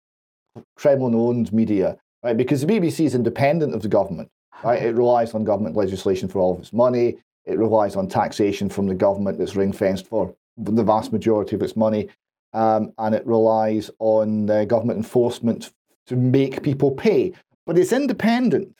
Kremlin-owned 0.76 1.54
media, 1.54 1.98
right? 2.24 2.36
Because 2.36 2.62
the 2.62 2.68
BBC 2.68 3.06
is 3.06 3.16
independent 3.16 3.74
of 3.74 3.82
the 3.82 3.88
government, 3.88 4.30
right? 4.64 4.82
It 4.82 4.96
relies 4.96 5.34
on 5.34 5.44
government 5.44 5.78
legislation 5.78 6.28
for 6.28 6.40
all 6.40 6.54
of 6.54 6.60
its 6.60 6.74
money. 6.74 7.18
It 7.46 7.58
relies 7.58 7.96
on 7.96 8.08
taxation 8.08 8.70
from 8.70 8.88
the 8.88 8.96
government 8.96 9.38
that's 9.38 9.56
ring 9.56 9.72
fenced 9.72 10.08
for 10.08 10.36
the 10.58 10.84
vast 10.84 11.14
majority 11.14 11.56
of 11.56 11.62
its 11.62 11.76
money. 11.76 12.10
Um, 12.54 12.94
and 12.98 13.16
it 13.16 13.26
relies 13.26 13.90
on 14.00 14.50
uh, 14.50 14.66
government 14.66 14.98
enforcement 14.98 15.72
to 16.08 16.16
make 16.16 16.64
people 16.64 16.92
pay. 16.92 17.34
But 17.66 17.78
it's 17.78 17.94
independent 17.94 18.76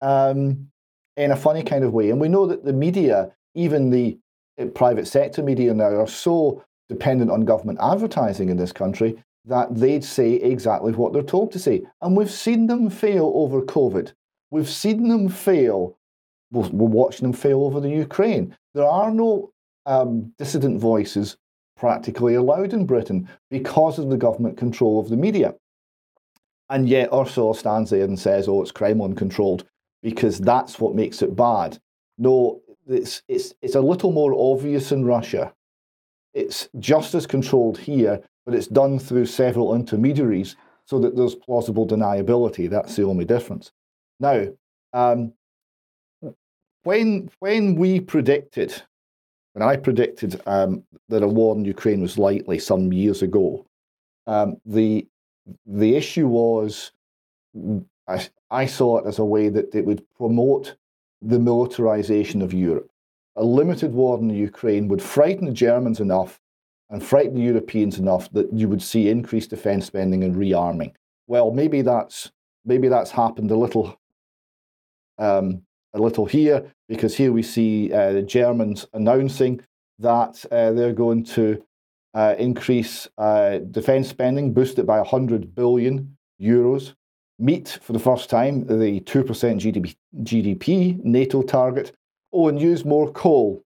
um, 0.00 0.68
in 1.16 1.30
a 1.30 1.36
funny 1.36 1.62
kind 1.62 1.84
of 1.84 1.92
way. 1.92 2.10
And 2.10 2.20
we 2.20 2.28
know 2.28 2.46
that 2.46 2.64
the 2.64 2.72
media, 2.72 3.32
even 3.54 3.90
the 3.90 4.18
uh, 4.60 4.66
private 4.66 5.06
sector 5.06 5.42
media 5.42 5.74
now, 5.74 5.84
are 5.84 6.06
so 6.06 6.62
dependent 6.88 7.30
on 7.30 7.44
government 7.44 7.78
advertising 7.80 8.50
in 8.50 8.56
this 8.56 8.72
country 8.72 9.16
that 9.46 9.74
they'd 9.74 10.04
say 10.04 10.34
exactly 10.34 10.92
what 10.92 11.12
they're 11.12 11.22
told 11.22 11.52
to 11.52 11.58
say. 11.58 11.82
And 12.00 12.16
we've 12.16 12.30
seen 12.30 12.66
them 12.66 12.88
fail 12.88 13.32
over 13.34 13.60
COVID. 13.62 14.12
We've 14.50 14.68
seen 14.68 15.08
them 15.08 15.28
fail. 15.28 15.98
We're 16.50 16.68
watching 16.70 17.26
them 17.26 17.32
fail 17.32 17.64
over 17.64 17.80
the 17.80 17.90
Ukraine. 17.90 18.56
There 18.74 18.86
are 18.86 19.10
no 19.10 19.50
um, 19.86 20.32
dissident 20.38 20.80
voices 20.80 21.36
practically 21.76 22.34
allowed 22.34 22.72
in 22.72 22.86
Britain 22.86 23.28
because 23.50 23.98
of 23.98 24.10
the 24.10 24.16
government 24.16 24.56
control 24.56 25.00
of 25.00 25.08
the 25.08 25.16
media. 25.16 25.54
And 26.70 26.88
yet 26.88 27.12
Ursula 27.12 27.54
stands 27.54 27.90
there 27.90 28.04
and 28.04 28.18
says, 28.18 28.48
oh, 28.48 28.62
it's 28.62 28.72
Kremlin 28.72 29.14
controlled 29.14 29.64
because 30.02 30.38
that's 30.38 30.78
what 30.78 30.94
makes 30.94 31.22
it 31.22 31.36
bad. 31.36 31.78
No, 32.18 32.60
it's, 32.86 33.22
it's, 33.28 33.54
it's 33.60 33.74
a 33.74 33.80
little 33.80 34.12
more 34.12 34.34
obvious 34.34 34.92
in 34.92 35.04
Russia. 35.04 35.52
It's 36.32 36.68
just 36.78 37.14
as 37.14 37.26
controlled 37.26 37.78
here, 37.78 38.20
but 38.44 38.54
it's 38.54 38.66
done 38.66 38.98
through 38.98 39.26
several 39.26 39.74
intermediaries 39.74 40.56
so 40.86 40.98
that 40.98 41.16
there's 41.16 41.34
plausible 41.34 41.86
deniability. 41.86 42.68
That's 42.68 42.96
the 42.96 43.04
only 43.04 43.24
difference. 43.24 43.72
Now, 44.20 44.48
um, 44.92 45.32
when, 46.82 47.30
when 47.40 47.76
we 47.76 48.00
predicted 48.00 48.82
when 49.54 49.66
I 49.66 49.76
predicted 49.76 50.40
um, 50.46 50.82
that 51.08 51.22
a 51.22 51.28
war 51.28 51.56
in 51.56 51.64
Ukraine 51.64 52.02
was 52.02 52.18
likely 52.18 52.58
some 52.58 52.92
years 52.92 53.22
ago, 53.22 53.66
um, 54.26 54.56
the 54.66 55.06
the 55.66 55.94
issue 55.96 56.26
was 56.26 56.92
I, 58.08 58.26
I 58.50 58.66
saw 58.66 58.98
it 58.98 59.06
as 59.06 59.18
a 59.18 59.24
way 59.24 59.48
that 59.50 59.74
it 59.74 59.84
would 59.84 60.02
promote 60.16 60.76
the 61.22 61.38
militarization 61.38 62.42
of 62.42 62.52
Europe. 62.52 62.90
A 63.36 63.44
limited 63.44 63.92
war 63.92 64.18
in 64.18 64.28
Ukraine 64.30 64.88
would 64.88 65.02
frighten 65.02 65.46
the 65.46 65.52
Germans 65.52 66.00
enough 66.00 66.40
and 66.90 67.02
frighten 67.02 67.34
the 67.34 67.42
Europeans 67.42 67.98
enough 67.98 68.30
that 68.32 68.52
you 68.52 68.68
would 68.68 68.82
see 68.82 69.08
increased 69.08 69.50
defense 69.50 69.86
spending 69.86 70.24
and 70.24 70.34
rearming. 70.34 70.92
Well, 71.26 71.52
maybe 71.52 71.82
that's 71.82 72.32
maybe 72.64 72.88
that's 72.88 73.10
happened 73.10 73.50
a 73.50 73.56
little 73.56 73.98
um, 75.18 75.62
a 75.94 76.00
little 76.00 76.26
here, 76.26 76.70
because 76.88 77.16
here 77.16 77.32
we 77.32 77.42
see 77.42 77.92
uh, 77.92 78.12
the 78.12 78.22
Germans 78.22 78.86
announcing 78.92 79.60
that 79.98 80.44
uh, 80.50 80.72
they're 80.72 80.92
going 80.92 81.24
to 81.24 81.62
uh, 82.14 82.34
increase 82.38 83.08
uh, 83.18 83.58
defence 83.70 84.08
spending, 84.08 84.52
boost 84.52 84.78
it 84.78 84.86
by 84.86 84.98
100 84.98 85.54
billion 85.54 86.16
euros, 86.40 86.94
meet 87.38 87.78
for 87.82 87.92
the 87.92 87.98
first 87.98 88.30
time 88.30 88.66
the 88.66 89.00
2% 89.00 89.24
GDP, 89.24 89.96
GDP 90.22 91.02
NATO 91.04 91.42
target, 91.42 91.92
oh, 92.32 92.48
and 92.48 92.60
use 92.60 92.84
more 92.84 93.10
coal 93.12 93.62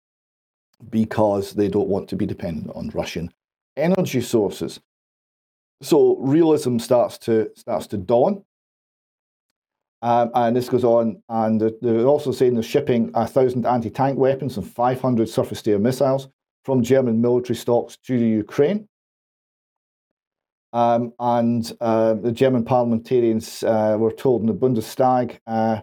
because 0.90 1.54
they 1.54 1.68
don't 1.68 1.90
want 1.90 2.08
to 2.10 2.16
be 2.16 2.26
dependent 2.26 2.72
on 2.76 2.90
Russian 2.90 3.32
energy 3.76 4.22
sources. 4.22 4.80
So 5.82 6.18
realism 6.18 6.80
starts 6.80 7.18
to 7.20 7.52
starts 7.56 7.88
to 7.88 7.98
dawn. 7.98 8.44
Um, 10.02 10.30
and 10.36 10.56
this 10.56 10.70
goes 10.70 10.84
on, 10.84 11.22
and 11.30 11.60
they're 11.82 12.06
also 12.06 12.32
saying 12.32 12.54
they're 12.54 12.64
shipping 12.64 13.10
a 13.16 13.26
thousand 13.26 13.66
anti-tank 13.66 14.18
weapons 14.18 14.58
and 14.58 14.70
500 14.70 15.28
surface-to-air 15.28 15.80
missiles 15.80 16.28
from 16.64 16.84
German 16.84 17.22
military 17.22 17.56
stocks 17.56 17.98
to 18.06 18.20
the 18.20 18.28
Ukraine. 18.28 18.88
Um, 20.74 21.14
and 21.20 21.72
uh, 21.82 22.14
the 22.16 22.32
German 22.32 22.64
parliamentarians 22.64 23.64
uh, 23.64 23.96
were 23.98 24.12
told 24.12 24.42
in 24.42 24.48
the 24.48 24.54
Bundestag 24.54 25.40
uh, 25.48 25.82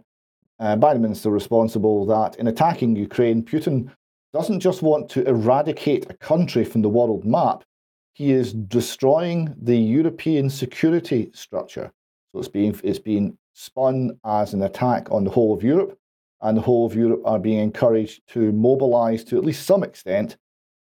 uh, 0.61 0.77
by 0.77 0.95
the 0.95 1.01
minister 1.01 1.31
responsible 1.31 2.07
that 2.07 2.37
in 2.37 2.47
attacking 2.47 2.95
Ukraine, 2.95 3.43
Putin 3.43 3.91
doesn't 4.33 4.61
just 4.61 4.83
want 4.83 5.09
to 5.11 5.27
eradicate 5.29 6.11
a 6.11 6.15
country 6.15 6.65
from 6.65 6.83
the 6.83 6.89
world 6.89 7.25
map, 7.25 7.65
he 8.13 8.33
is 8.33 8.53
destroying 8.53 9.55
the 9.61 9.77
European 9.77 10.49
security 10.49 11.31
structure. 11.35 11.91
So 12.33 12.41
it's 12.41 12.49
being, 12.49 12.79
it's 12.85 12.99
being 12.99 13.37
spun 13.55 14.19
as 14.25 14.53
an 14.53 14.63
attack 14.63 15.11
on 15.11 15.25
the 15.25 15.31
whole 15.31 15.55
of 15.55 15.63
Europe, 15.63 15.99
and 16.43 16.57
the 16.57 16.63
whole 16.63 16.85
of 16.85 16.95
Europe 16.95 17.23
are 17.25 17.39
being 17.39 17.59
encouraged 17.59 18.21
to 18.29 18.53
mobilize 18.53 19.25
to 19.25 19.39
at 19.39 19.45
least 19.45 19.65
some 19.65 19.83
extent 19.83 20.37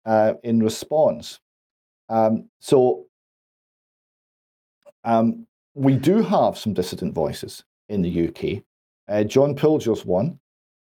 uh, 0.06 0.34
in 0.44 0.64
response. 0.64 1.40
Um, 2.10 2.50
so 2.60 3.06
um, 5.04 5.46
we 5.76 5.96
do 5.96 6.22
have 6.22 6.58
some 6.58 6.74
dissident 6.74 7.14
voices 7.14 7.64
in 7.90 8.02
the 8.02 8.28
UK. 8.28 8.64
Uh, 9.08 9.24
John 9.24 9.56
Pilger's 9.56 10.06
one. 10.06 10.40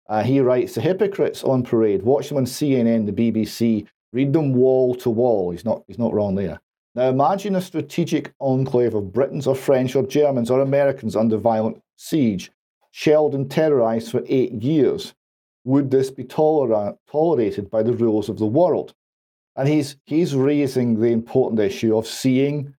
Uh, 0.09 0.23
he 0.23 0.41
writes, 0.41 0.75
The 0.75 0.81
hypocrites 0.81 1.43
on 1.43 1.63
parade, 1.63 2.03
watch 2.03 2.27
them 2.29 2.37
on 2.37 2.45
CNN, 2.45 3.05
the 3.05 3.31
BBC, 3.31 3.87
read 4.11 4.33
them 4.33 4.53
wall 4.53 4.93
to 4.95 5.09
wall. 5.09 5.51
He's 5.51 5.63
not, 5.63 5.83
he's 5.87 5.99
not 5.99 6.13
wrong 6.13 6.35
there. 6.35 6.59
Now 6.93 7.07
imagine 7.07 7.55
a 7.55 7.61
strategic 7.61 8.33
enclave 8.39 8.95
of 8.95 9.13
Britons 9.13 9.47
or 9.47 9.55
French 9.55 9.95
or 9.95 10.03
Germans 10.03 10.51
or 10.51 10.59
Americans 10.59 11.15
under 11.15 11.37
violent 11.37 11.81
siege, 11.95 12.51
shelled 12.91 13.33
and 13.33 13.49
terrorized 13.49 14.11
for 14.11 14.23
eight 14.27 14.51
years. 14.61 15.13
Would 15.63 15.91
this 15.91 16.11
be 16.11 16.23
toler- 16.23 16.97
tolerated 17.09 17.69
by 17.69 17.83
the 17.83 17.93
rules 17.93 18.27
of 18.27 18.39
the 18.39 18.45
world? 18.45 18.93
And 19.55 19.69
he's, 19.69 19.95
he's 20.05 20.35
raising 20.35 20.99
the 20.99 21.07
important 21.07 21.61
issue 21.61 21.95
of 21.97 22.07
seeing 22.07 22.73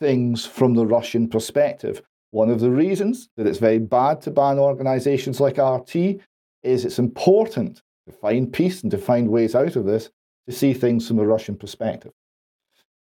things 0.00 0.44
from 0.44 0.74
the 0.74 0.86
Russian 0.86 1.28
perspective. 1.28 2.02
One 2.30 2.50
of 2.50 2.60
the 2.60 2.70
reasons 2.70 3.28
that 3.36 3.46
it's 3.46 3.58
very 3.58 3.78
bad 3.78 4.20
to 4.22 4.30
ban 4.32 4.58
organizations 4.58 5.38
like 5.38 5.58
RT 5.58 6.20
is 6.64 6.84
it's 6.84 6.98
important 6.98 7.82
to 8.06 8.12
find 8.12 8.52
peace 8.52 8.82
and 8.82 8.90
to 8.90 8.98
find 8.98 9.28
ways 9.28 9.54
out 9.54 9.76
of 9.76 9.84
this 9.84 10.10
to 10.48 10.52
see 10.52 10.72
things 10.72 11.06
from 11.06 11.20
a 11.20 11.26
Russian 11.26 11.56
perspective. 11.56 12.12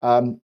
Um, 0.03 0.39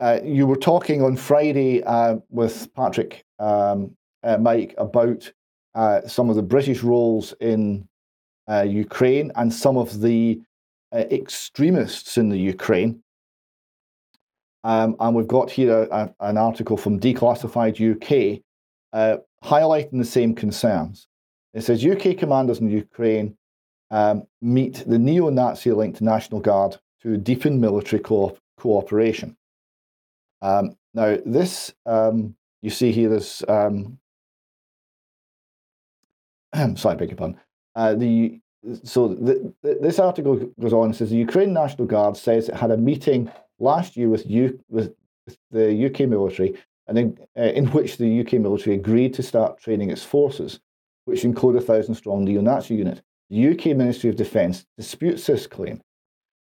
uh, 0.00 0.20
you 0.22 0.46
were 0.46 0.56
talking 0.56 1.02
on 1.02 1.16
Friday 1.16 1.82
uh, 1.84 2.16
with 2.30 2.72
Patrick 2.74 3.24
um, 3.38 3.96
uh, 4.22 4.36
Mike 4.38 4.74
about 4.78 5.30
uh, 5.74 6.06
some 6.06 6.28
of 6.28 6.36
the 6.36 6.42
British 6.42 6.82
roles 6.82 7.34
in 7.40 7.88
uh, 8.48 8.62
Ukraine 8.62 9.32
and 9.36 9.52
some 9.52 9.76
of 9.76 10.00
the 10.00 10.40
extremists 10.94 12.18
in 12.18 12.28
the 12.28 12.36
Ukraine. 12.36 13.02
Um, 14.64 14.94
and 15.00 15.16
we've 15.16 15.26
got 15.26 15.50
here 15.50 15.84
a, 15.84 15.88
a, 15.90 16.14
an 16.28 16.36
article 16.36 16.76
from 16.76 17.00
Declassified 17.00 17.80
UK 17.80 18.42
highlighting 19.42 19.98
the 19.98 20.04
same 20.04 20.34
concerns. 20.34 21.08
It 21.54 21.62
says 21.62 21.84
UK 21.84 22.16
commanders 22.16 22.60
in 22.60 22.70
Ukraine 22.70 23.36
um, 23.90 24.24
meet 24.40 24.84
the 24.86 24.98
neo 24.98 25.30
Nazi 25.30 25.72
linked 25.72 26.00
National 26.00 26.40
Guard 26.40 26.76
to 27.02 27.16
deepen 27.16 27.60
military 27.60 28.00
co- 28.00 28.36
cooperation. 28.56 29.36
Um, 30.42 30.76
now, 30.92 31.16
this 31.24 31.72
um, 31.86 32.34
you 32.60 32.70
see 32.70 32.92
here, 32.92 33.08
this 33.08 33.42
um, 33.48 33.98
sorry, 36.76 36.96
beg 36.96 37.08
your 37.08 37.16
pardon. 37.16 37.40
Uh, 37.74 37.94
the 37.94 38.40
so 38.84 39.08
the, 39.08 39.52
this 39.62 39.98
article 39.98 40.36
goes 40.60 40.72
on 40.72 40.86
and 40.86 40.96
says 40.96 41.10
the 41.10 41.16
Ukraine 41.16 41.52
National 41.52 41.86
Guard 41.86 42.16
says 42.16 42.48
it 42.48 42.54
had 42.54 42.70
a 42.70 42.76
meeting 42.76 43.30
last 43.58 43.96
year 43.96 44.08
with, 44.08 44.24
U, 44.26 44.60
with 44.68 44.94
the 45.50 45.86
UK 45.86 46.08
military, 46.08 46.56
and 46.86 46.98
in, 46.98 47.18
uh, 47.36 47.42
in 47.42 47.66
which 47.68 47.96
the 47.96 48.20
UK 48.20 48.34
military 48.34 48.76
agreed 48.76 49.14
to 49.14 49.22
start 49.22 49.58
training 49.58 49.90
its 49.90 50.04
forces, 50.04 50.60
which 51.06 51.24
include 51.24 51.56
a 51.56 51.60
thousand 51.60 51.94
strong 51.94 52.24
neo-Nazi 52.24 52.74
unit. 52.74 53.02
The 53.30 53.48
UK 53.48 53.76
Ministry 53.76 54.10
of 54.10 54.16
Defence 54.16 54.66
disputes 54.76 55.26
this 55.26 55.46
claim. 55.46 55.80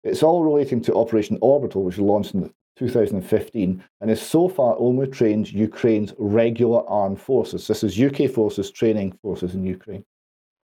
It's 0.05 0.23
all 0.23 0.45
relating 0.45 0.81
to 0.83 0.95
Operation 0.95 1.37
Orbital, 1.41 1.83
which 1.83 1.99
launched 1.99 2.35
in 2.35 2.55
2015 2.77 3.83
and 4.01 4.11
has 4.11 4.21
so 4.21 4.49
far 4.49 4.77
only 4.79 5.07
trained 5.07 5.53
Ukraine's 5.53 6.15
regular 6.19 6.89
armed 6.89 7.21
forces. 7.21 7.67
This 7.67 7.83
is 7.83 8.01
UK 8.01 8.31
forces 8.31 8.71
training 8.71 9.13
forces 9.23 9.55
in 9.55 9.65
Ukraine. 9.65 10.05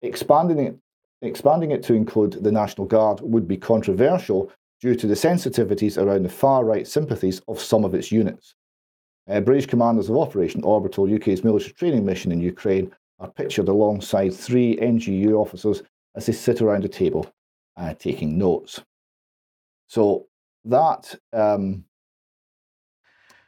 Expanding 0.02 0.58
it, 0.58 0.76
expanding 1.22 1.70
it 1.70 1.82
to 1.84 1.94
include 1.94 2.32
the 2.32 2.52
National 2.52 2.86
Guard 2.86 3.20
would 3.22 3.48
be 3.48 3.56
controversial 3.56 4.52
due 4.80 4.94
to 4.94 5.06
the 5.06 5.14
sensitivities 5.14 5.96
around 5.96 6.24
the 6.24 6.28
far 6.28 6.64
right 6.64 6.86
sympathies 6.86 7.40
of 7.48 7.60
some 7.60 7.84
of 7.84 7.94
its 7.94 8.12
units. 8.12 8.54
Uh, 9.26 9.40
British 9.40 9.66
commanders 9.66 10.10
of 10.10 10.18
Operation 10.18 10.62
Orbital, 10.62 11.12
UK's 11.12 11.42
military 11.42 11.72
training 11.72 12.04
mission 12.04 12.30
in 12.30 12.40
Ukraine, 12.40 12.92
are 13.18 13.30
pictured 13.30 13.68
alongside 13.68 14.34
three 14.34 14.76
NGU 14.76 15.32
officers 15.32 15.82
as 16.14 16.26
they 16.26 16.32
sit 16.32 16.60
around 16.60 16.84
a 16.84 16.88
table 16.88 17.26
uh, 17.78 17.94
taking 17.94 18.36
notes. 18.36 18.82
So 19.86 20.26
that 20.66 21.14
um, 21.32 21.84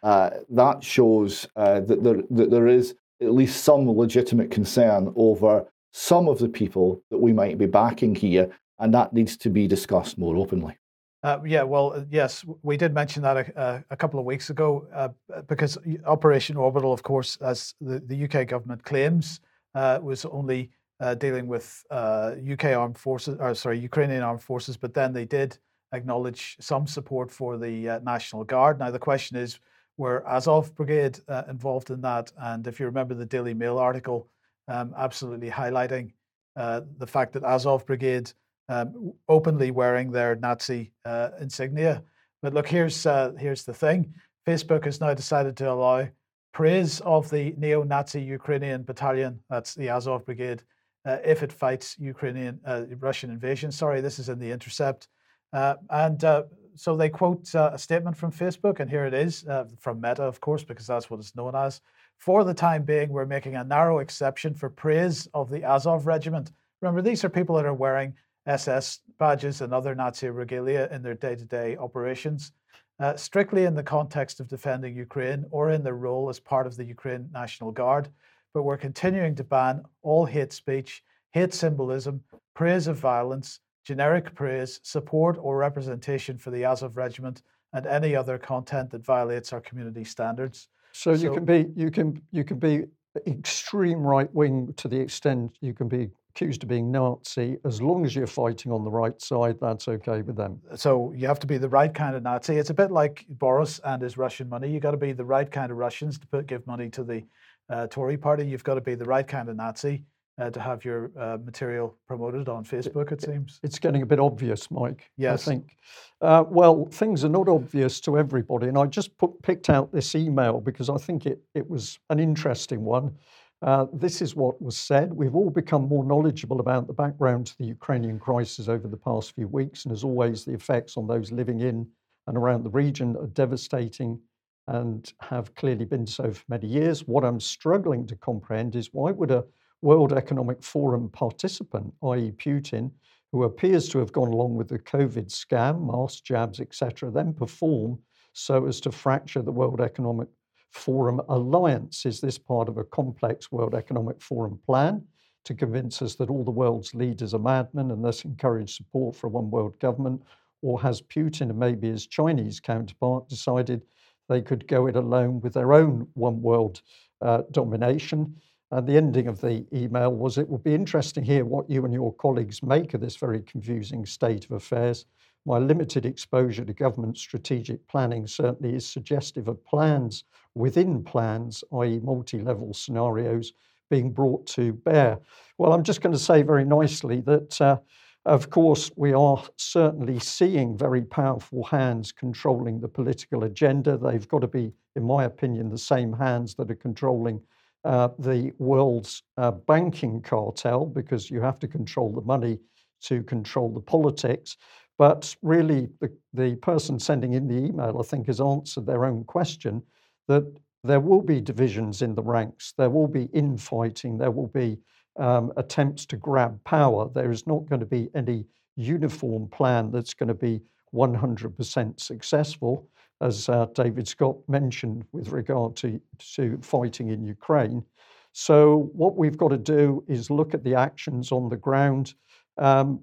uh, 0.07 0.31
that 0.49 0.85
shows 0.85 1.49
uh, 1.57 1.81
that, 1.81 2.05
there, 2.05 2.23
that 2.31 2.49
there 2.49 2.69
is 2.69 2.95
at 3.21 3.35
least 3.35 3.65
some 3.65 3.91
legitimate 3.91 4.53
concern 4.53 5.13
over 5.17 5.67
some 5.93 6.29
of 6.29 6.39
the 6.39 6.49
people 6.49 7.03
that 7.11 7.19
we 7.19 7.33
might 7.33 7.59
be 7.59 7.67
backing 7.67 8.15
here, 8.15 8.49
and 8.79 8.95
that 8.95 9.13
needs 9.13 9.37
to 9.37 9.51
be 9.51 9.67
discussed 9.67 10.17
more 10.17 10.37
openly. 10.37 10.79
Uh, 11.25 11.41
yeah, 11.45 11.65
well, 11.65 11.93
uh, 11.93 12.05
yes, 12.09 12.45
we 12.63 12.77
did 12.77 12.95
mention 12.95 13.21
that 13.21 13.37
a, 13.37 13.85
a 13.91 13.97
couple 13.97 14.21
of 14.21 14.27
weeks 14.27 14.49
ago 14.49 14.87
uh, 14.95 15.09
because 15.49 15.77
Operation 16.05 16.57
Orbital, 16.57 16.93
of 16.93 17.03
course, 17.03 17.35
as 17.41 17.75
the, 17.81 17.99
the 17.99 18.29
UK 18.29 18.47
government 18.47 18.85
claims, 18.85 19.41
uh, 19.75 19.99
was 20.01 20.25
only 20.27 20.71
uh, 21.01 21.17
dealing 21.17 21.49
with 21.49 21.83
UK 21.91 22.67
armed 22.67 22.97
forces, 22.97 23.39
or 23.41 23.57
sorry, 23.57 23.81
Ukrainian 23.81 24.23
armed 24.23 24.43
forces, 24.43 24.77
but 24.77 24.95
then 24.95 25.13
they 25.13 25.25
did 25.25 25.59
acknowledge 25.93 26.57
some 26.61 26.87
support 26.87 27.29
for 27.33 27.59
the 27.59 28.01
National 28.05 28.45
Guard. 28.45 28.79
Now, 28.79 28.93
the 28.93 29.01
question 29.01 29.37
is, 29.37 29.59
were 29.97 30.27
Azov 30.29 30.75
Brigade 30.75 31.19
involved 31.49 31.91
in 31.91 32.01
that? 32.03 32.33
And 32.39 32.67
if 32.67 32.79
you 32.79 32.87
remember 32.87 33.15
the 33.15 33.27
Daily 33.27 33.55
Mail 33.55 33.79
article, 33.79 34.29
um, 34.69 34.95
absolutely 34.97 35.51
highlighting 35.51 36.13
the 36.57 37.07
fact 37.07 37.33
that 37.35 37.45
Azov 37.45 37.87
Brigade 37.87 38.33
um, 38.69 39.13
openly 39.29 39.71
wearing 39.71 40.11
their 40.11 40.37
Nazi 40.37 40.93
uh, 41.05 41.31
insignia. 41.41 42.03
But 42.43 42.55
look, 42.55 42.69
here's 42.69 43.07
uh, 43.07 43.33
here's 43.39 43.65
the 43.65 43.75
thing: 43.75 44.15
Facebook 44.47 44.85
has 44.85 45.01
now 45.01 45.15
decided 45.15 45.57
to 45.59 45.71
allow 45.71 46.09
praise 46.53 47.01
of 47.01 47.29
the 47.31 47.55
neo-Nazi 47.59 48.21
Ukrainian 48.21 48.83
battalion, 48.83 49.39
that's 49.51 49.75
the 49.75 49.91
Azov 49.91 50.25
Brigade, 50.25 50.63
uh, 51.05 51.19
if 51.23 51.43
it 51.43 51.53
fights 51.53 51.97
Ukrainian 51.99 52.59
uh, 52.65 52.85
Russian 52.99 53.31
invasion. 53.31 53.71
Sorry, 53.71 54.01
this 54.01 54.19
is 54.19 54.31
in 54.31 54.39
the 54.39 54.51
Intercept, 54.51 55.09
uh, 55.53 55.75
and 55.91 56.25
uh, 56.25 56.45
so 56.77 56.97
they 56.97 57.09
quote 57.09 57.53
a 57.55 57.79
statement 57.79 58.17
from 58.17 58.31
Facebook, 58.31 58.81
and 58.81 58.89
here 58.89 59.07
it 59.07 59.15
is 59.15 59.45
from 59.79 60.01
Meta, 60.01 60.23
of 60.23 60.41
course, 60.41 60.63
because 60.63 60.87
that's 60.87 61.11
what 61.11 61.21
it's 61.21 61.35
known 61.35 61.55
as. 61.55 61.81
For 62.19 62.45
the 62.45 62.55
time 62.55 62.85
being, 62.85 63.11
we're 63.11 63.27
making 63.27 63.57
a 63.57 63.65
narrow 63.65 63.99
exception 63.99 64.55
for 64.55 64.71
praise 64.71 65.29
of 65.35 65.51
the 65.51 65.65
Azov 65.65 66.07
regiment. 66.07 66.53
Remember, 66.81 67.03
these 67.03 67.25
are 67.25 67.29
people 67.29 67.57
that 67.57 67.67
are 67.67 67.75
wearing 67.75 68.15
SS 68.47 69.01
badges 69.19 69.61
and 69.61 69.75
other 69.75 69.95
Nazi 69.95 70.29
regalia 70.29 70.89
in 70.93 71.03
their 71.03 71.15
day 71.15 71.35
to 71.35 71.45
day 71.45 71.77
operations, 71.77 72.53
uh, 73.01 73.17
strictly 73.17 73.65
in 73.65 73.75
the 73.75 73.83
context 73.83 74.41
of 74.41 74.49
defending 74.49 74.97
Ukraine 74.97 75.45
or 75.51 75.71
in 75.71 75.83
their 75.83 75.97
role 75.97 76.29
as 76.29 76.39
part 76.39 76.67
of 76.67 76.77
the 76.77 76.85
Ukraine 76.85 77.29
National 77.33 77.73
Guard. 77.73 78.09
But 78.55 78.63
we're 78.63 78.77
continuing 78.77 79.35
to 79.35 79.45
ban 79.45 79.83
all 80.03 80.25
hate 80.25 80.53
speech, 80.53 81.03
hate 81.33 81.53
symbolism, 81.53 82.23
praise 82.55 82.87
of 82.87 82.97
violence, 82.99 83.61
generic 83.87 84.35
praise, 84.35 84.81
support, 84.83 85.39
or 85.41 85.57
representation 85.57 86.37
for 86.37 86.51
the 86.51 86.65
Azov 86.65 86.97
Regiment 86.97 87.43
and 87.73 87.87
any 87.87 88.17
other 88.17 88.37
content 88.37 88.91
that 88.91 89.05
violates 89.05 89.53
our 89.53 89.61
community 89.61 90.03
standards. 90.03 90.69
So, 90.93 91.15
so 91.15 91.23
you 91.23 91.33
can 91.33 91.45
be 91.45 91.67
you 91.77 91.91
can 91.91 92.21
you 92.33 92.43
can 92.43 92.59
be 92.59 92.85
extreme 93.27 94.01
right 94.01 94.33
wing 94.35 94.75
to 94.77 94.89
the 94.89 94.99
extent 94.99 95.57
you 95.61 95.73
can 95.73 95.89
be 95.89 96.11
accused 96.31 96.63
of 96.65 96.69
being 96.69 96.91
Nazi, 96.91 97.57
as 97.65 97.81
long 97.81 98.05
as 98.05 98.15
you're 98.15 98.27
fighting 98.27 98.71
on 98.71 98.85
the 98.85 98.91
right 98.91 99.19
side, 99.23 99.57
that's 99.59 99.89
okay 99.89 100.21
with 100.21 100.37
them. 100.37 100.61
So 100.75 101.13
you 101.17 101.27
have 101.27 101.39
to 101.39 101.47
be 101.47 101.57
the 101.57 101.69
right 101.69 101.93
kind 101.93 102.15
of 102.15 102.23
Nazi. 102.23 102.57
It's 102.57 102.69
a 102.69 102.75
bit 102.75 102.91
like 102.91 103.25
Boris 103.31 103.79
and 103.85 104.03
his 104.03 104.19
Russian 104.19 104.47
money. 104.47 104.71
You've 104.71 104.83
got 104.83 104.91
to 104.91 104.99
be 104.99 105.13
the 105.13 105.25
right 105.25 105.51
kind 105.51 105.73
of 105.73 105.79
Russians 105.79 106.19
to 106.19 106.27
put, 106.27 106.47
give 106.47 106.67
money 106.67 106.91
to 106.91 107.05
the 107.05 107.25
uh, 107.71 107.87
Tory 107.87 108.19
party. 108.19 108.47
You've 108.47 108.65
got 108.65 108.75
to 108.75 108.83
be 108.83 108.95
the 108.95 109.07
right 109.07 109.27
kind 109.27 109.49
of 109.49 109.57
Nazi 109.57 110.05
uh, 110.39 110.51
to 110.51 110.61
have 110.61 110.85
your 110.85 111.11
uh, 111.19 111.39
material 111.45 111.97
promoted 112.07 112.49
on 112.49 112.65
Facebook, 112.65 113.13
it 113.13 113.23
seems. 113.23 113.59
It's 113.63 113.79
getting 113.79 114.03
a 114.03 114.07
bit 114.07 114.21
obvious, 114.21 114.71
Mike. 114.71 115.11
Yes. 115.17 115.47
I 115.47 115.51
think. 115.51 115.77
Uh, 116.21 116.45
well, 116.47 116.87
things 116.87 117.25
are 117.25 117.31
not 117.31 117.49
obvious 117.49 118.01
to 118.01 118.19
everybody. 118.19 118.69
And 118.69 118.77
I 118.77 118.87
just 118.87 119.17
put, 119.19 119.41
picked 119.43 119.71
out 119.71 119.93
this 119.93 120.15
email 120.15 120.61
because 120.61 120.91
I 120.91 120.97
think 120.97 121.27
it, 121.27 121.43
it 121.55 121.69
was 121.69 121.99
an 122.11 122.19
interesting 122.19 122.85
one. 122.85 123.15
Uh, 123.63 123.87
this 123.93 124.21
is 124.21 124.37
what 124.37 124.61
was 124.61 124.77
said. 124.77 125.13
We've 125.13 125.35
all 125.35 125.51
become 125.51 125.89
more 125.89 126.05
knowledgeable 126.05 126.61
about 126.61 126.87
the 126.87 126.93
background 126.93 127.47
to 127.47 127.59
the 127.59 127.65
Ukrainian 127.65 128.19
crisis 128.19 128.69
over 128.69 128.87
the 128.87 128.99
past 128.99 129.35
few 129.35 129.49
weeks, 129.49 129.85
and 129.85 129.93
as 129.93 130.05
always, 130.05 130.45
the 130.45 130.53
effects 130.53 130.99
on 130.99 131.07
those 131.07 131.33
living 131.33 131.61
in 131.61 131.87
and 132.27 132.37
around 132.37 132.65
the 132.65 132.71
region 132.71 133.17
are 133.17 133.29
devastating 133.29 134.21
and 134.69 135.15
have 135.21 135.55
clearly 135.55 135.85
been 135.87 136.07
so 136.07 136.31
for 136.31 136.45
many 136.49 136.67
years. 136.67 137.07
What 137.07 137.25
I'm 137.25 137.41
struggling 137.41 138.07
to 138.09 138.17
comprehend 138.17 138.77
is 138.77 138.91
why 138.93 139.13
would 139.13 139.31
a 139.31 139.45
World 139.83 140.13
Economic 140.13 140.63
Forum 140.63 141.09
participant, 141.11 141.93
i.e., 142.03 142.33
Putin, 142.33 142.91
who 143.33 143.45
appears 143.45 143.89
to 143.89 143.99
have 143.99 144.13
gone 144.13 144.33
along 144.33 144.55
with 144.55 144.69
the 144.69 144.79
COVID 144.79 145.29
scam, 145.29 145.87
mask 145.87 146.25
jabs, 146.25 146.61
etc., 146.61 147.11
then 147.11 147.33
perform 147.35 147.99
so 148.33 148.67
as 148.67 148.81
to 148.81 148.93
fracture 148.93 149.43
the 149.43 149.53
World 149.53 149.81
Economic 149.81 150.29
Forum 150.71 151.21
alliance. 151.29 152.07
Is 152.07 152.21
this 152.21 152.39
part 152.39 152.69
of 152.69 152.79
a 152.79 152.85
complex 152.85 153.51
World 153.51 153.75
Economic 153.75 154.21
Forum 154.21 154.59
plan 154.67 155.03
to 155.45 155.55
convince 155.55 156.03
us 156.03 156.17
that 156.17 156.29
all 156.29 156.45
the 156.45 156.51
world's 156.51 156.95
leaders 156.95 157.33
are 157.35 157.39
madmen 157.39 157.91
and 157.91 158.05
thus 158.05 158.25
encourage 158.25 158.77
support 158.77 159.17
for 159.17 159.29
a 159.29 159.31
one 159.31 159.51
world 159.51 159.79
government? 159.79 160.23
Or 160.63 160.81
has 160.83 161.01
Putin 161.01 161.51
and 161.51 161.59
maybe 161.59 161.89
his 161.89 162.07
Chinese 162.07 162.61
counterpart 162.61 163.29
decided 163.29 163.83
they 164.29 164.43
could 164.43 164.67
go 164.67 164.87
it 164.87 164.97
alone 164.97 165.41
with 165.41 165.55
their 165.55 165.73
own 165.73 166.09
one 166.15 166.43
world 166.43 166.83
uh, 167.21 167.43
domination? 167.53 168.37
And 168.73 168.87
the 168.87 168.97
ending 168.97 169.29
of 169.29 169.41
the 169.41 169.65
email 169.73 170.13
was 170.13 170.39
it 170.39 170.49
would 170.49 170.65
be 170.65 170.75
interesting 170.75 171.25
to 171.25 171.33
hear 171.33 171.45
what 171.45 171.71
you 171.71 171.85
and 171.85 171.95
your 171.95 172.13
colleagues 172.15 172.63
make 172.63 172.95
of 172.95 173.01
this 173.01 173.17
very 173.17 173.41
confusing 173.43 174.05
state 174.05 174.45
of 174.47 174.53
affairs. 174.53 175.07
My 175.45 175.59
limited 175.59 176.05
exposure 176.05 176.65
to 176.65 176.73
government 176.73 177.17
strategic 177.17 177.87
planning 177.87 178.27
certainly 178.27 178.75
is 178.75 178.85
suggestive 178.85 179.47
of 179.47 179.65
plans 179.65 180.25
within 180.57 181.05
plans, 181.05 181.63
i.e., 181.75 182.01
multi 182.03 182.41
level 182.41 182.75
scenarios 182.75 183.53
being 183.89 184.11
brought 184.11 184.45
to 184.47 184.73
bear. 184.73 185.21
Well, 185.59 185.73
I'm 185.73 185.85
just 185.85 186.01
going 186.01 186.15
to 186.15 186.19
say 186.19 186.43
very 186.43 186.65
nicely 186.65 187.21
that, 187.21 187.61
uh, 187.61 187.77
of 188.25 188.51
course, 188.51 188.91
we 188.97 189.13
are 189.13 189.41
certainly 189.57 190.19
seeing 190.19 190.77
very 190.77 191.03
powerful 191.03 191.63
hands 191.63 192.11
controlling 192.11 192.81
the 192.81 192.89
political 192.89 193.45
agenda. 193.45 193.97
They've 193.97 194.27
got 194.27 194.41
to 194.41 194.49
be, 194.49 194.73
in 194.97 195.05
my 195.05 195.23
opinion, 195.23 195.71
the 195.71 195.79
same 195.79 196.13
hands 196.13 196.57
that 196.57 196.69
are 196.69 196.75
controlling 196.75 197.41
uh, 197.87 198.09
the 198.19 198.53
world's 198.59 199.23
uh, 199.39 199.53
banking 199.53 200.21
cartel 200.21 200.85
because 200.85 201.31
you 201.31 201.41
have 201.41 201.59
to 201.61 201.69
control 201.69 202.13
the 202.13 202.21
money 202.21 202.59
to 203.03 203.23
control 203.23 203.73
the 203.73 203.81
politics. 203.81 204.57
But 204.99 205.35
really, 205.43 205.89
the, 206.01 206.11
the 206.33 206.57
person 206.57 206.99
sending 206.99 207.35
in 207.35 207.47
the 207.47 207.55
email, 207.55 207.99
I 207.99 208.03
think, 208.03 208.27
has 208.27 208.41
answered 208.41 208.87
their 208.87 209.05
own 209.05 209.25
question 209.25 209.83
that 210.27 210.45
there 210.83 211.01
will 211.01 211.23
be 211.23 211.41
divisions 211.41 212.03
in 212.03 212.15
the 212.15 212.23
ranks, 212.23 212.75
there 212.77 212.91
will 212.91 213.09
be 213.09 213.25
infighting, 213.33 214.19
there 214.19 214.31
will 214.31 214.49
be 214.49 214.79
um, 215.19 215.53
attempts 215.57 216.07
to 216.07 216.17
grab 216.17 216.63
power. 216.65 217.09
There 217.15 217.31
is 217.31 217.47
not 217.47 217.69
going 217.69 217.81
to 217.81 217.87
be 217.87 218.09
any 218.15 218.47
uniform 218.77 219.49
plan 219.49 219.91
that's 219.91 220.15
going 220.15 220.29
to 220.29 220.35
be 220.35 220.61
100% 220.95 222.01
successful, 222.01 222.89
as 223.21 223.49
uh, 223.49 223.67
David 223.75 224.07
Scott 224.07 224.37
mentioned 224.49 225.05
with 225.13 225.29
regard 225.31 225.77
to, 225.77 226.01
to 226.35 226.59
fighting 226.63 227.09
in 227.09 227.25
Ukraine. 227.25 227.85
So, 228.33 228.91
what 228.93 229.17
we've 229.17 229.39
got 229.39 229.49
to 229.49 229.57
do 229.57 230.05
is 230.07 230.31
look 230.31 230.53
at 230.53 230.63
the 230.63 230.75
actions 230.75 231.33
on 231.33 231.49
the 231.49 231.57
ground. 231.57 232.15
Um, 232.59 233.01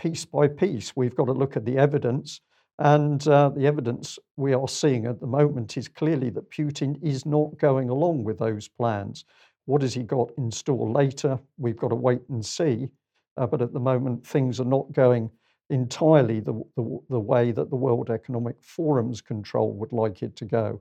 piece 0.00 0.24
by 0.24 0.48
piece. 0.48 0.96
We've 0.96 1.14
got 1.14 1.26
to 1.26 1.32
look 1.32 1.56
at 1.56 1.66
the 1.66 1.76
evidence. 1.76 2.40
And 2.78 3.26
uh, 3.28 3.50
the 3.50 3.66
evidence 3.66 4.18
we 4.36 4.54
are 4.54 4.68
seeing 4.68 5.04
at 5.04 5.20
the 5.20 5.26
moment 5.26 5.76
is 5.76 5.88
clearly 5.88 6.30
that 6.30 6.50
Putin 6.50 6.98
is 7.02 7.26
not 7.26 7.58
going 7.58 7.90
along 7.90 8.24
with 8.24 8.38
those 8.38 8.68
plans. 8.68 9.26
What 9.66 9.82
has 9.82 9.92
he 9.92 10.02
got 10.02 10.30
in 10.38 10.50
store 10.50 10.88
later? 10.90 11.38
We've 11.58 11.76
got 11.76 11.88
to 11.88 11.94
wait 11.94 12.22
and 12.30 12.44
see. 12.44 12.88
Uh, 13.36 13.46
but 13.46 13.60
at 13.60 13.74
the 13.74 13.80
moment, 13.80 14.26
things 14.26 14.58
are 14.60 14.64
not 14.64 14.90
going 14.92 15.30
entirely 15.70 16.40
the, 16.40 16.52
the, 16.76 16.98
the, 17.08 17.20
way 17.20 17.52
that 17.52 17.70
the 17.70 17.76
World 17.76 18.10
Economic 18.10 18.56
Forum's 18.62 19.20
control 19.20 19.72
would 19.74 19.92
like 19.92 20.22
it 20.22 20.36
to 20.36 20.44
go. 20.44 20.80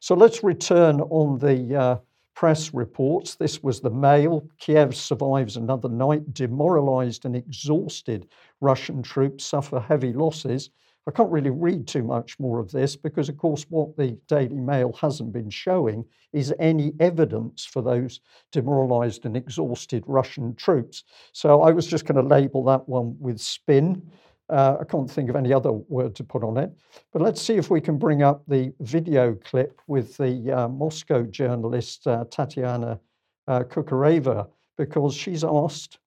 So 0.00 0.14
let's 0.14 0.42
return 0.42 1.00
on 1.00 1.38
the 1.38 1.76
uh, 1.76 1.96
press 2.34 2.72
reports. 2.72 3.34
This 3.34 3.62
was 3.62 3.80
the 3.80 3.90
Mail. 3.90 4.48
Kiev 4.58 4.96
survives 4.96 5.56
another 5.56 5.88
night. 5.88 6.32
Demoralized 6.32 7.24
and 7.24 7.36
exhausted 7.36 8.28
Russian 8.60 9.02
troops 9.02 9.44
suffer 9.44 9.78
heavy 9.78 10.12
losses. 10.12 10.70
I 11.06 11.12
can't 11.12 11.30
really 11.32 11.50
read 11.50 11.88
too 11.88 12.02
much 12.02 12.38
more 12.38 12.60
of 12.60 12.70
this 12.70 12.94
because, 12.94 13.28
of 13.28 13.36
course, 13.36 13.64
what 13.68 13.96
the 13.96 14.18
Daily 14.28 14.60
Mail 14.60 14.92
hasn't 14.92 15.32
been 15.32 15.50
showing 15.50 16.04
is 16.32 16.54
any 16.58 16.92
evidence 17.00 17.64
for 17.64 17.82
those 17.82 18.20
demoralized 18.52 19.24
and 19.24 19.36
exhausted 19.36 20.04
Russian 20.06 20.54
troops. 20.54 21.04
So 21.32 21.62
I 21.62 21.72
was 21.72 21.86
just 21.86 22.04
going 22.04 22.22
to 22.22 22.34
label 22.34 22.62
that 22.64 22.88
one 22.88 23.16
with 23.18 23.40
spin. 23.40 24.02
Uh, 24.50 24.78
I 24.80 24.84
can't 24.84 25.10
think 25.10 25.30
of 25.30 25.36
any 25.36 25.52
other 25.52 25.72
word 25.72 26.14
to 26.16 26.24
put 26.24 26.42
on 26.42 26.56
it. 26.56 26.70
But 27.12 27.22
let's 27.22 27.40
see 27.40 27.54
if 27.54 27.70
we 27.70 27.80
can 27.80 27.98
bring 27.98 28.22
up 28.22 28.42
the 28.48 28.72
video 28.80 29.34
clip 29.34 29.80
with 29.86 30.16
the 30.16 30.52
uh, 30.52 30.68
Moscow 30.68 31.22
journalist 31.22 32.06
uh, 32.06 32.24
Tatiana 32.30 32.98
uh, 33.46 33.60
Kukareva, 33.60 34.48
because 34.76 35.14
she's 35.14 35.44
asked 35.44 35.98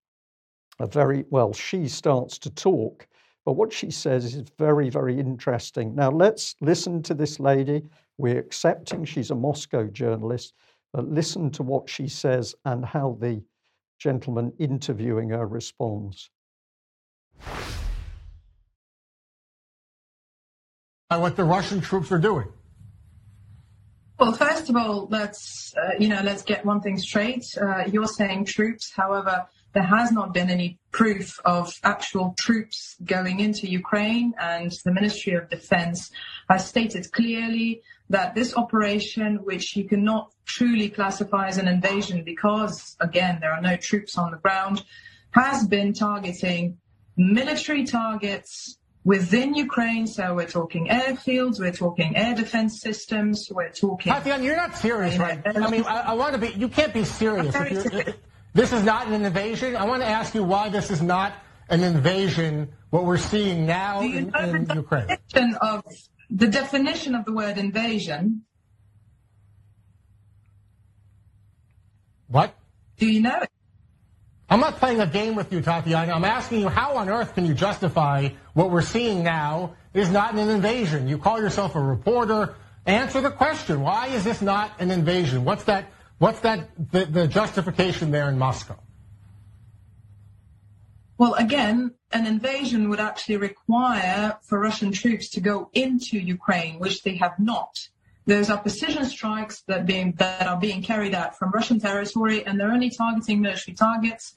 a 0.79 0.87
very, 0.87 1.23
well, 1.29 1.53
she 1.53 1.87
starts 1.87 2.37
to 2.39 2.49
talk, 2.49 3.07
but 3.45 3.53
what 3.53 3.71
she 3.71 3.91
says 3.91 4.25
is 4.25 4.43
very, 4.57 4.89
very 4.89 5.19
interesting. 5.19 5.95
Now, 5.95 6.09
let's 6.09 6.55
listen 6.61 7.03
to 7.03 7.13
this 7.13 7.39
lady. 7.39 7.83
We're 8.17 8.39
accepting 8.39 9.05
she's 9.05 9.31
a 9.31 9.35
Moscow 9.35 9.87
journalist, 9.87 10.53
but 10.93 11.07
listen 11.09 11.51
to 11.51 11.63
what 11.63 11.89
she 11.89 12.07
says 12.07 12.55
and 12.65 12.85
how 12.85 13.17
the 13.19 13.43
gentleman 13.99 14.51
interviewing 14.59 15.29
her 15.29 15.47
responds. 15.47 16.29
What 21.19 21.35
the 21.35 21.43
Russian 21.43 21.81
troops 21.81 22.11
are 22.11 22.19
doing? 22.19 22.47
Well, 24.19 24.33
first 24.33 24.69
of 24.69 24.75
all, 24.75 25.07
let's 25.09 25.73
uh, 25.75 25.97
you 25.99 26.07
know 26.07 26.21
let's 26.23 26.43
get 26.43 26.65
one 26.65 26.81
thing 26.81 26.97
straight. 26.97 27.45
Uh, 27.59 27.83
you're 27.91 28.07
saying 28.07 28.45
troops, 28.45 28.91
however, 28.95 29.45
there 29.73 29.83
has 29.83 30.11
not 30.11 30.33
been 30.33 30.49
any 30.49 30.79
proof 30.91 31.39
of 31.45 31.73
actual 31.83 32.35
troops 32.39 32.95
going 33.03 33.39
into 33.39 33.67
Ukraine, 33.67 34.33
and 34.39 34.71
the 34.85 34.93
Ministry 34.93 35.33
of 35.33 35.49
Defense 35.49 36.11
has 36.49 36.67
stated 36.67 37.11
clearly 37.11 37.81
that 38.09 38.35
this 38.35 38.55
operation, 38.55 39.37
which 39.43 39.75
you 39.75 39.85
cannot 39.85 40.31
truly 40.45 40.89
classify 40.89 41.47
as 41.47 41.57
an 41.57 41.67
invasion 41.67 42.23
because, 42.23 42.95
again, 42.99 43.39
there 43.41 43.51
are 43.51 43.61
no 43.61 43.75
troops 43.75 44.17
on 44.17 44.31
the 44.31 44.37
ground, 44.37 44.83
has 45.31 45.67
been 45.67 45.93
targeting 45.93 46.77
military 47.17 47.83
targets 47.83 48.77
within 49.03 49.53
Ukraine. 49.53 50.07
So 50.07 50.35
we're 50.35 50.47
talking 50.47 50.87
airfields, 50.87 51.59
we're 51.59 51.71
talking 51.71 52.15
air 52.15 52.35
defense 52.35 52.81
systems, 52.81 53.49
we're 53.51 53.69
talking. 53.69 54.11
Tatiana, 54.11 54.43
you're 54.43 54.55
not 54.55 54.75
serious, 54.75 55.17
right? 55.17 55.41
I 55.45 55.69
mean, 55.69 55.83
I, 55.83 55.99
I 55.99 56.13
want 56.13 56.33
to 56.33 56.39
be. 56.39 56.49
You 56.57 56.67
can't 56.67 56.93
be 56.93 57.03
serious. 57.03 57.55
This 58.53 58.71
is 58.71 58.83
not 58.83 59.07
an 59.07 59.25
invasion. 59.25 59.75
I 59.75 59.85
want 59.85 60.03
to 60.03 60.07
ask 60.07 60.35
you 60.35 60.43
why 60.43 60.69
this 60.69 60.91
is 60.91 61.01
not 61.01 61.33
an 61.69 61.83
invasion. 61.83 62.69
What 62.91 63.05
we're 63.05 63.17
seeing 63.17 63.65
now 63.65 64.01
in, 64.01 64.31
in 64.35 64.69
Ukraine. 64.75 65.17
Of 65.59 65.83
the 66.29 66.47
definition 66.47 67.15
of 67.15 67.25
the 67.25 67.33
word 67.33 67.57
invasion. 67.57 68.43
What? 72.27 72.55
Do 72.97 73.07
you 73.11 73.21
know 73.21 73.39
it? 73.41 73.49
I'm 74.53 74.59
not 74.59 74.77
playing 74.77 74.99
a 74.99 75.07
game 75.07 75.33
with 75.33 75.51
you, 75.51 75.61
Tatiana. 75.61 76.13
I'm 76.13 76.23
asking 76.23 76.59
you 76.59 76.69
how 76.69 76.97
on 76.97 77.09
earth 77.09 77.33
can 77.33 77.47
you 77.47 77.55
justify 77.55 78.29
what 78.53 78.69
we're 78.69 78.83
seeing 78.83 79.23
now 79.23 79.73
is 79.95 80.11
not 80.11 80.35
an 80.35 80.47
invasion? 80.47 81.07
You 81.07 81.17
call 81.17 81.41
yourself 81.41 81.73
a 81.73 81.79
reporter. 81.79 82.53
Answer 82.85 83.19
the 83.21 83.31
question. 83.31 83.81
Why 83.81 84.09
is 84.09 84.23
this 84.23 84.43
not 84.43 84.69
an 84.77 84.91
invasion? 84.91 85.43
What's 85.43 85.63
that? 85.63 85.85
What's 86.19 86.41
that? 86.41 86.69
The, 86.91 87.05
the 87.05 87.27
justification 87.27 88.11
there 88.11 88.29
in 88.29 88.37
Moscow? 88.37 88.77
Well, 91.17 91.33
again, 91.33 91.95
an 92.11 92.27
invasion 92.27 92.89
would 92.89 92.99
actually 92.99 93.37
require 93.37 94.37
for 94.43 94.59
Russian 94.59 94.91
troops 94.91 95.29
to 95.29 95.41
go 95.41 95.71
into 95.73 96.19
Ukraine, 96.19 96.77
which 96.77 97.01
they 97.01 97.15
have 97.15 97.39
not. 97.39 97.87
Those 98.25 98.49
are 98.49 98.57
precision 98.57 99.03
strikes 99.05 99.63
that, 99.67 99.85
being, 99.85 100.13
that 100.13 100.47
are 100.47 100.57
being 100.57 100.81
carried 100.81 101.13
out 101.13 101.37
from 101.37 101.51
Russian 101.51 101.79
territory, 101.79 102.45
and 102.45 102.57
they're 102.57 102.71
only 102.71 102.89
targeting 102.89 103.41
military 103.41 103.75
targets. 103.75 104.35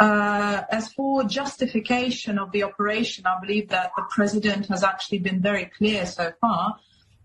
Uh, 0.00 0.62
as 0.70 0.92
for 0.92 1.22
justification 1.24 2.38
of 2.38 2.50
the 2.52 2.62
operation, 2.62 3.24
I 3.26 3.38
believe 3.40 3.68
that 3.68 3.92
the 3.96 4.02
president 4.10 4.66
has 4.66 4.82
actually 4.82 5.18
been 5.18 5.40
very 5.40 5.66
clear 5.66 6.04
so 6.04 6.32
far. 6.40 6.76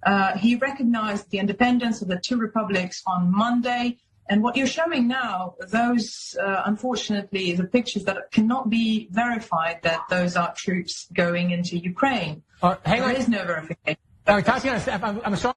Uh, 0.04 0.38
he 0.38 0.56
recognized 0.56 1.30
the 1.32 1.40
independence 1.40 2.02
of 2.02 2.08
the 2.08 2.20
two 2.24 2.38
republics 2.38 3.02
on 3.08 3.32
Monday. 3.32 3.98
And 4.30 4.44
what 4.44 4.56
you're 4.56 4.68
showing 4.68 5.08
now, 5.08 5.56
those, 5.70 6.38
uh, 6.40 6.62
unfortunately, 6.66 7.54
the 7.54 7.64
pictures 7.64 8.04
that 8.04 8.32
cannot 8.32 8.70
be 8.70 9.10
verified 9.12 9.80
that 9.82 10.02
those 10.10 10.36
are 10.36 10.54
troops 10.54 11.08
going 11.14 11.50
into 11.50 11.78
Ukraine. 11.78 12.44
Uh, 12.62 12.76
hang 12.86 13.02
there 13.02 13.10
on. 13.10 13.16
is 13.16 13.28
no 13.28 13.44
verification. 13.44 13.98
Tatiana, 14.28 15.00
I'm, 15.04 15.22
I'm 15.26 15.36
sorry. 15.36 15.56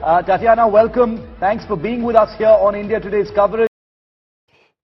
Uh, 0.00 0.22
Tatiana, 0.22 0.68
welcome. 0.68 1.26
Thanks 1.40 1.66
for 1.66 1.76
being 1.76 2.04
with 2.04 2.14
us 2.14 2.36
here 2.38 2.46
on 2.46 2.76
India 2.76 3.00
Today's 3.00 3.32
coverage. 3.32 3.73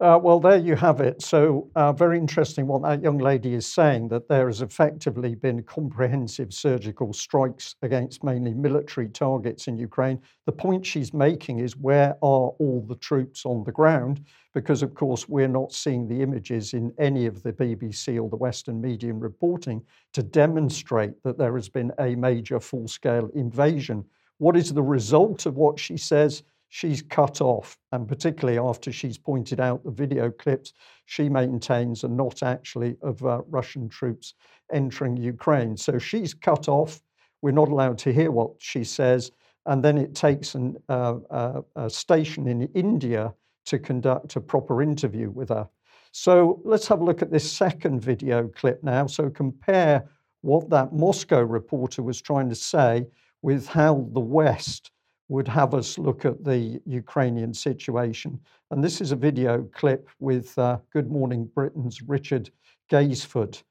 Uh, 0.01 0.19
well, 0.23 0.41
there 0.41 0.57
you 0.57 0.75
have 0.75 1.01
it. 1.03 1.21
So, 1.21 1.69
uh, 1.77 1.93
very 1.93 2.17
interesting 2.17 2.67
what 2.67 2.81
that 2.83 3.03
young 3.03 3.19
lady 3.19 3.53
is 3.53 3.67
saying 3.67 4.09
that 4.09 4.29
there 4.29 4.47
has 4.47 4.63
effectively 4.63 5.35
been 5.35 5.63
comprehensive 5.63 6.55
surgical 6.55 7.13
strikes 7.13 7.75
against 7.83 8.25
mainly 8.25 8.55
military 8.55 9.11
targets 9.11 9.69
in 9.69 9.77
Ukraine. 9.77 10.19
The 10.47 10.53
point 10.53 10.87
she's 10.87 11.13
making 11.13 11.59
is 11.59 11.77
where 11.77 12.13
are 12.23 12.49
all 12.59 12.83
the 12.89 12.95
troops 12.95 13.45
on 13.45 13.63
the 13.65 13.73
ground? 13.73 14.25
Because, 14.55 14.83
of 14.83 14.95
course, 14.95 15.29
we're 15.29 15.49
not 15.49 15.71
seeing 15.71 16.09
the 16.09 16.23
images 16.23 16.73
in 16.73 16.95
any 16.99 17.27
of 17.27 17.43
the 17.43 17.53
BBC 17.53 18.19
or 18.19 18.31
the 18.31 18.37
Western 18.37 18.81
media 18.81 19.13
reporting 19.13 19.83
to 20.15 20.23
demonstrate 20.23 21.23
that 21.25 21.37
there 21.37 21.55
has 21.57 21.69
been 21.69 21.93
a 21.99 22.15
major 22.15 22.59
full 22.59 22.89
scale 22.89 23.29
invasion. 23.35 24.07
What 24.39 24.57
is 24.57 24.73
the 24.73 24.83
result 24.83 25.45
of 25.45 25.59
what 25.59 25.79
she 25.79 25.99
says? 25.99 26.43
She's 26.71 27.03
cut 27.03 27.41
off, 27.41 27.77
and 27.93 28.09
particularly 28.09 28.59
after 28.59 28.91
she's 28.91 29.19
pointed 29.19 29.61
out 29.61 29.85
the 29.85 29.91
video 29.91 30.31
clips 30.31 30.73
she 31.05 31.29
maintains 31.29 32.05
are 32.05 32.09
not 32.09 32.43
actually 32.43 32.97
of 33.03 33.23
uh, 33.27 33.43
Russian 33.49 33.89
troops 33.89 34.35
entering 34.73 35.17
Ukraine. 35.17 35.77
So 35.77 35.99
she's 35.99 36.33
cut 36.33 36.69
off. 36.69 37.03
We're 37.43 37.51
not 37.51 37.69
allowed 37.69 37.99
to 37.99 38.13
hear 38.13 38.31
what 38.31 38.53
she 38.59 38.85
says. 38.85 39.33
And 39.67 39.85
then 39.85 39.99
it 39.99 40.15
takes 40.15 40.55
an, 40.55 40.77
uh, 40.89 41.17
uh, 41.31 41.63
a 41.75 41.91
station 41.91 42.47
in 42.47 42.63
India 42.75 43.35
to 43.67 43.79
conduct 43.79 44.37
a 44.37 44.41
proper 44.41 44.81
interview 44.81 45.29
with 45.31 45.49
her. 45.49 45.69
So 46.13 46.61
let's 46.65 46.87
have 46.87 47.01
a 47.01 47.05
look 47.05 47.21
at 47.21 47.33
this 47.33 47.51
second 47.51 48.01
video 48.01 48.49
clip 48.49 48.83
now. 48.85 49.07
So 49.07 49.29
compare 49.29 50.09
what 50.43 50.71
that 50.71 50.93
Moscow 50.93 51.43
reporter 51.43 52.03
was 52.03 52.23
trying 52.23 52.49
to 52.49 52.55
say 52.55 53.07
with 53.43 53.67
how 53.67 54.09
the 54.13 54.21
West 54.21 54.93
would 55.31 55.47
have 55.47 55.75
us 55.75 55.97
look 55.97 56.25
at 56.25 56.43
the 56.45 56.81
Ukrainian 56.85 57.55
situation. 57.55 58.39
And 58.73 58.83
this 58.83 59.01
is 59.01 59.13
a 59.13 59.17
video 59.17 59.63
clip 59.73 60.09
with 60.19 60.59
uh, 60.59 60.79
Good 60.93 61.09
Morning 61.09 61.49
Britain's 61.55 62.03
Richard 62.03 62.51
Gaisford, 62.91 63.63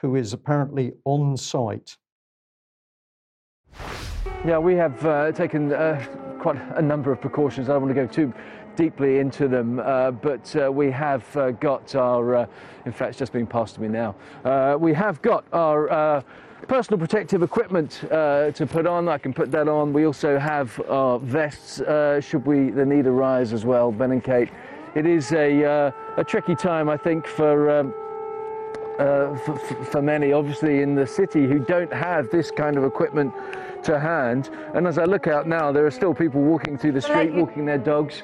who 0.00 0.14
is 0.14 0.32
apparently 0.32 0.92
on 1.04 1.36
site. 1.36 1.96
Yeah, 4.46 4.58
we 4.58 4.76
have 4.76 5.04
uh, 5.04 5.32
taken 5.32 5.72
uh, 5.72 6.06
quite 6.40 6.56
a 6.76 6.82
number 6.82 7.10
of 7.10 7.20
precautions. 7.20 7.68
I 7.68 7.72
don't 7.72 7.82
want 7.82 7.96
to 7.96 8.00
go 8.00 8.06
too 8.06 8.32
deeply 8.76 9.18
into 9.18 9.48
them, 9.48 9.80
uh, 9.80 10.12
but 10.12 10.54
uh, 10.54 10.70
we 10.70 10.88
have 10.92 11.36
uh, 11.36 11.50
got 11.50 11.96
our, 11.96 12.36
uh, 12.36 12.46
in 12.86 12.92
fact, 12.92 13.10
it's 13.10 13.18
just 13.18 13.32
being 13.32 13.44
passed 13.44 13.74
to 13.74 13.80
me 13.80 13.88
now. 13.88 14.14
we 14.78 14.94
have 14.94 15.20
got 15.20 15.44
our 15.52 16.22
personal 16.66 16.98
protective 16.98 17.42
equipment 17.42 18.02
uh, 18.10 18.50
to 18.52 18.66
put 18.66 18.86
on. 18.86 19.08
I 19.08 19.18
can 19.18 19.32
put 19.32 19.50
that 19.52 19.68
on. 19.68 19.92
We 19.92 20.06
also 20.06 20.38
have 20.38 20.80
our 20.88 21.18
vests, 21.18 21.80
uh, 21.80 22.20
should 22.20 22.46
we 22.46 22.70
the 22.70 22.84
need 22.84 23.06
arise 23.06 23.52
as 23.52 23.64
well, 23.64 23.92
Ben 23.92 24.12
and 24.12 24.24
Kate. 24.24 24.48
It 24.94 25.06
is 25.06 25.32
a, 25.32 25.64
uh, 25.64 25.90
a 26.16 26.24
tricky 26.24 26.54
time, 26.54 26.88
I 26.88 26.96
think, 26.96 27.26
for, 27.26 27.70
um, 27.70 27.94
uh, 28.98 29.36
for, 29.38 29.56
for 29.84 30.02
many, 30.02 30.32
obviously, 30.32 30.82
in 30.82 30.94
the 30.94 31.06
city 31.06 31.46
who 31.46 31.58
don't 31.58 31.92
have 31.92 32.30
this 32.30 32.50
kind 32.50 32.76
of 32.76 32.84
equipment 32.84 33.32
to 33.84 33.98
hand. 33.98 34.50
And 34.74 34.86
as 34.86 34.98
I 34.98 35.04
look 35.04 35.26
out 35.26 35.46
now, 35.46 35.70
there 35.70 35.86
are 35.86 35.90
still 35.90 36.14
people 36.14 36.40
walking 36.40 36.76
through 36.76 36.92
the 36.92 37.00
street, 37.00 37.32
walking 37.32 37.64
their 37.64 37.78
dogs. 37.78 38.22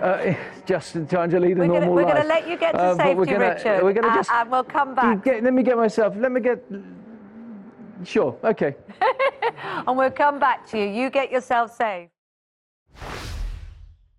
Uh, 0.00 0.34
just 0.66 0.96
in 0.96 1.06
trying 1.06 1.30
to 1.30 1.38
lead 1.38 1.56
a 1.56 1.60
we're 1.60 1.66
normal 1.66 1.80
gonna, 1.80 1.90
we're 1.90 2.02
life. 2.02 2.06
We're 2.06 2.14
going 2.14 2.22
to 2.22 2.28
let 2.28 2.48
you 2.48 2.56
get 2.56 2.72
to 2.72 2.78
uh, 2.78 2.96
safety, 2.96 3.32
gonna, 3.32 3.54
Richard. 3.54 3.82
We're 3.82 3.92
gonna 3.92 4.14
just, 4.14 4.30
and 4.30 4.50
we'll 4.50 4.64
come 4.64 4.94
back. 4.94 5.24
Get, 5.24 5.44
let 5.44 5.52
me 5.52 5.62
get 5.62 5.76
myself. 5.76 6.14
Let 6.16 6.32
me 6.32 6.40
get 6.40 6.64
Sure, 8.04 8.36
okay. 8.44 8.74
and 9.86 9.96
we'll 9.96 10.10
come 10.10 10.38
back 10.38 10.66
to 10.70 10.78
you. 10.78 10.86
You 10.86 11.10
get 11.10 11.30
yourself 11.30 11.76
safe. 11.76 12.08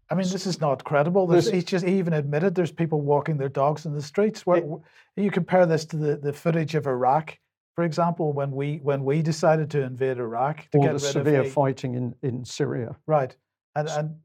I 0.09 0.15
mean, 0.15 0.29
this 0.29 0.45
is 0.45 0.61
not 0.61 0.83
credible. 0.83 1.25
There's, 1.25 1.49
he's 1.49 1.63
just 1.63 1.85
he 1.85 1.97
even 1.97 2.13
admitted 2.13 2.53
there's 2.53 2.71
people 2.71 3.01
walking 3.01 3.37
their 3.37 3.49
dogs 3.49 3.85
in 3.85 3.93
the 3.93 4.01
streets. 4.01 4.45
Where, 4.45 4.63
you 5.15 5.31
compare 5.31 5.65
this 5.65 5.85
to 5.85 5.97
the, 5.97 6.17
the 6.17 6.33
footage 6.33 6.75
of 6.75 6.85
Iraq, 6.85 7.37
for 7.75 7.83
example, 7.83 8.31
when 8.31 8.51
we 8.51 8.79
when 8.83 9.03
we 9.03 9.21
decided 9.23 9.71
to 9.71 9.81
invade 9.81 10.19
Iraq 10.19 10.69
to 10.71 10.77
or 10.77 10.81
get 10.81 10.87
the 10.99 11.05
rid 11.05 11.13
severe 11.13 11.39
of 11.41 11.47
a, 11.47 11.49
fighting 11.49 11.95
in, 11.95 12.15
in 12.21 12.45
Syria. 12.45 12.95
Right, 13.07 13.35
and 13.75 13.87
and 13.89 14.15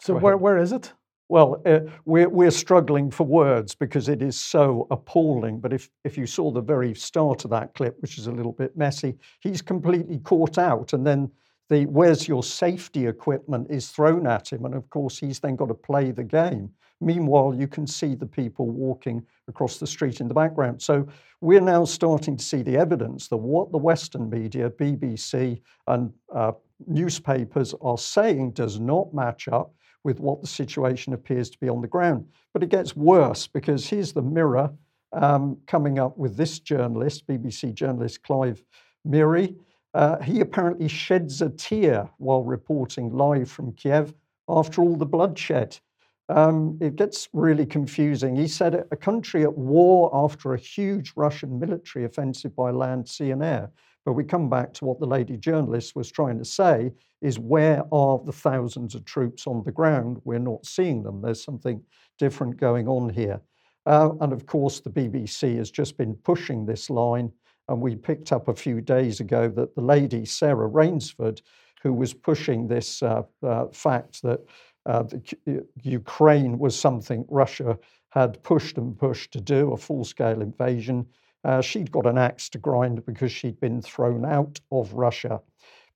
so 0.00 0.16
where 0.16 0.36
where 0.36 0.58
is 0.58 0.72
it? 0.72 0.92
Well, 1.28 1.60
uh, 1.66 1.80
we're, 2.04 2.28
we're 2.28 2.52
struggling 2.52 3.10
for 3.10 3.26
words 3.26 3.74
because 3.74 4.08
it 4.08 4.22
is 4.22 4.38
so 4.38 4.86
appalling. 4.90 5.58
But 5.58 5.72
if, 5.72 5.90
if 6.04 6.16
you 6.16 6.26
saw 6.26 6.52
the 6.52 6.60
very 6.60 6.94
start 6.94 7.44
of 7.44 7.50
that 7.50 7.74
clip, 7.74 7.96
which 8.00 8.16
is 8.16 8.28
a 8.28 8.32
little 8.32 8.52
bit 8.52 8.76
messy, 8.76 9.16
he's 9.40 9.60
completely 9.60 10.18
caught 10.18 10.56
out. 10.56 10.92
And 10.92 11.04
then 11.04 11.30
the 11.68 11.86
where's 11.86 12.28
your 12.28 12.44
safety 12.44 13.06
equipment 13.06 13.66
is 13.70 13.88
thrown 13.88 14.26
at 14.26 14.52
him. 14.52 14.64
And 14.66 14.74
of 14.74 14.88
course, 14.90 15.18
he's 15.18 15.40
then 15.40 15.56
got 15.56 15.66
to 15.66 15.74
play 15.74 16.12
the 16.12 16.22
game. 16.22 16.70
Meanwhile, 17.00 17.56
you 17.58 17.66
can 17.66 17.86
see 17.86 18.14
the 18.14 18.26
people 18.26 18.70
walking 18.70 19.22
across 19.48 19.78
the 19.78 19.86
street 19.86 20.20
in 20.20 20.28
the 20.28 20.34
background. 20.34 20.80
So 20.80 21.06
we're 21.40 21.60
now 21.60 21.84
starting 21.84 22.36
to 22.36 22.44
see 22.44 22.62
the 22.62 22.76
evidence 22.76 23.28
that 23.28 23.36
what 23.36 23.72
the 23.72 23.78
Western 23.78 24.30
media, 24.30 24.70
BBC, 24.70 25.60
and 25.88 26.12
uh, 26.34 26.52
newspapers 26.86 27.74
are 27.82 27.98
saying 27.98 28.52
does 28.52 28.78
not 28.78 29.12
match 29.12 29.48
up 29.48 29.74
with 30.06 30.20
what 30.20 30.40
the 30.40 30.46
situation 30.46 31.12
appears 31.12 31.50
to 31.50 31.58
be 31.58 31.68
on 31.68 31.80
the 31.80 31.88
ground. 31.88 32.24
But 32.54 32.62
it 32.62 32.68
gets 32.68 32.94
worse 32.94 33.48
because 33.48 33.88
here's 33.88 34.12
the 34.12 34.22
Mirror 34.22 34.70
um, 35.12 35.58
coming 35.66 35.98
up 35.98 36.16
with 36.16 36.36
this 36.36 36.60
journalist, 36.60 37.26
BBC 37.26 37.74
journalist 37.74 38.22
Clive 38.22 38.62
Myrie. 39.04 39.56
Uh, 39.94 40.20
he 40.20 40.38
apparently 40.40 40.86
sheds 40.86 41.42
a 41.42 41.50
tear 41.50 42.08
while 42.18 42.44
reporting 42.44 43.10
live 43.10 43.50
from 43.50 43.72
Kiev 43.72 44.14
after 44.48 44.80
all 44.80 44.94
the 44.94 45.04
bloodshed. 45.04 45.76
Um, 46.28 46.78
it 46.80 46.94
gets 46.94 47.28
really 47.32 47.66
confusing. 47.66 48.36
He 48.36 48.46
said 48.46 48.86
a 48.92 48.96
country 48.96 49.42
at 49.42 49.58
war 49.58 50.08
after 50.12 50.54
a 50.54 50.58
huge 50.58 51.14
Russian 51.16 51.58
military 51.58 52.04
offensive 52.04 52.54
by 52.54 52.70
land, 52.70 53.08
sea, 53.08 53.32
and 53.32 53.42
air 53.42 53.70
But 54.06 54.12
we 54.12 54.22
come 54.22 54.48
back 54.48 54.72
to 54.74 54.84
what 54.84 55.00
the 55.00 55.06
lady 55.06 55.36
journalist 55.36 55.96
was 55.96 56.08
trying 56.08 56.38
to 56.38 56.44
say 56.44 56.92
is 57.20 57.40
where 57.40 57.82
are 57.92 58.20
the 58.24 58.32
thousands 58.32 58.94
of 58.94 59.04
troops 59.04 59.48
on 59.48 59.64
the 59.64 59.72
ground? 59.72 60.20
We're 60.24 60.38
not 60.38 60.64
seeing 60.64 61.02
them. 61.02 61.20
There's 61.20 61.42
something 61.42 61.82
different 62.16 62.56
going 62.56 62.86
on 62.86 63.08
here. 63.10 63.40
Uh, 63.84 64.10
and 64.20 64.32
of 64.32 64.46
course, 64.46 64.78
the 64.78 64.90
BBC 64.90 65.56
has 65.56 65.72
just 65.72 65.98
been 65.98 66.14
pushing 66.14 66.64
this 66.64 66.88
line. 66.88 67.32
And 67.68 67.80
we 67.80 67.96
picked 67.96 68.30
up 68.30 68.46
a 68.46 68.54
few 68.54 68.80
days 68.80 69.18
ago 69.18 69.48
that 69.48 69.74
the 69.74 69.82
lady, 69.82 70.24
Sarah 70.24 70.68
Rainsford, 70.68 71.42
who 71.82 71.92
was 71.92 72.14
pushing 72.14 72.68
this 72.68 73.02
uh, 73.02 73.22
uh, 73.42 73.66
fact 73.72 74.22
that 74.22 74.38
uh, 74.86 75.02
the, 75.02 75.66
Ukraine 75.82 76.60
was 76.60 76.78
something 76.78 77.24
Russia 77.28 77.76
had 78.10 78.40
pushed 78.44 78.78
and 78.78 78.96
pushed 78.96 79.32
to 79.32 79.40
do, 79.40 79.72
a 79.72 79.76
full 79.76 80.04
scale 80.04 80.42
invasion, 80.42 81.06
uh, 81.46 81.60
she'd 81.60 81.92
got 81.92 82.06
an 82.06 82.18
axe 82.18 82.48
to 82.50 82.58
grind 82.58 83.06
because 83.06 83.30
she'd 83.30 83.60
been 83.60 83.80
thrown 83.80 84.24
out 84.24 84.58
of 84.72 84.92
Russia. 84.92 85.40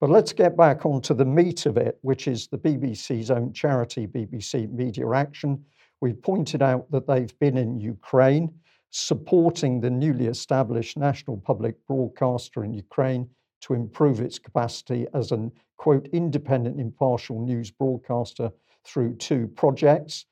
But 0.01 0.09
let's 0.09 0.33
get 0.33 0.57
back 0.57 0.87
onto 0.87 1.13
the 1.13 1.25
meat 1.25 1.67
of 1.67 1.77
it, 1.77 1.99
which 2.03 2.29
is 2.29 2.47
the 2.47 2.57
BBC's 2.57 3.31
own 3.31 3.53
charity, 3.53 4.07
BBC 4.07 4.71
Media 4.71 5.11
Action. 5.11 5.63
We've 6.01 6.23
pointed 6.23 6.63
out 6.63 6.89
that 6.93 7.07
they've 7.07 7.37
been 7.41 7.59
in 7.59 7.81
Ukraine 7.81 8.55
supporting 8.91 9.81
the 9.81 9.91
newly 9.91 10.27
established 10.27 10.97
national 10.97 11.37
public 11.39 11.75
broadcaster 11.87 12.65
in 12.65 12.73
Ukraine 12.73 13.29
to 13.63 13.75
improve 13.75 14.21
its 14.21 14.39
capacity 14.39 15.07
as 15.15 15.33
an, 15.33 15.51
quote, 15.77 16.09
independent, 16.13 16.81
impartial 16.81 17.45
news 17.45 17.71
broadcaster 17.71 18.51
through 18.85 19.15
two 19.17 19.49
projects. 19.49 20.27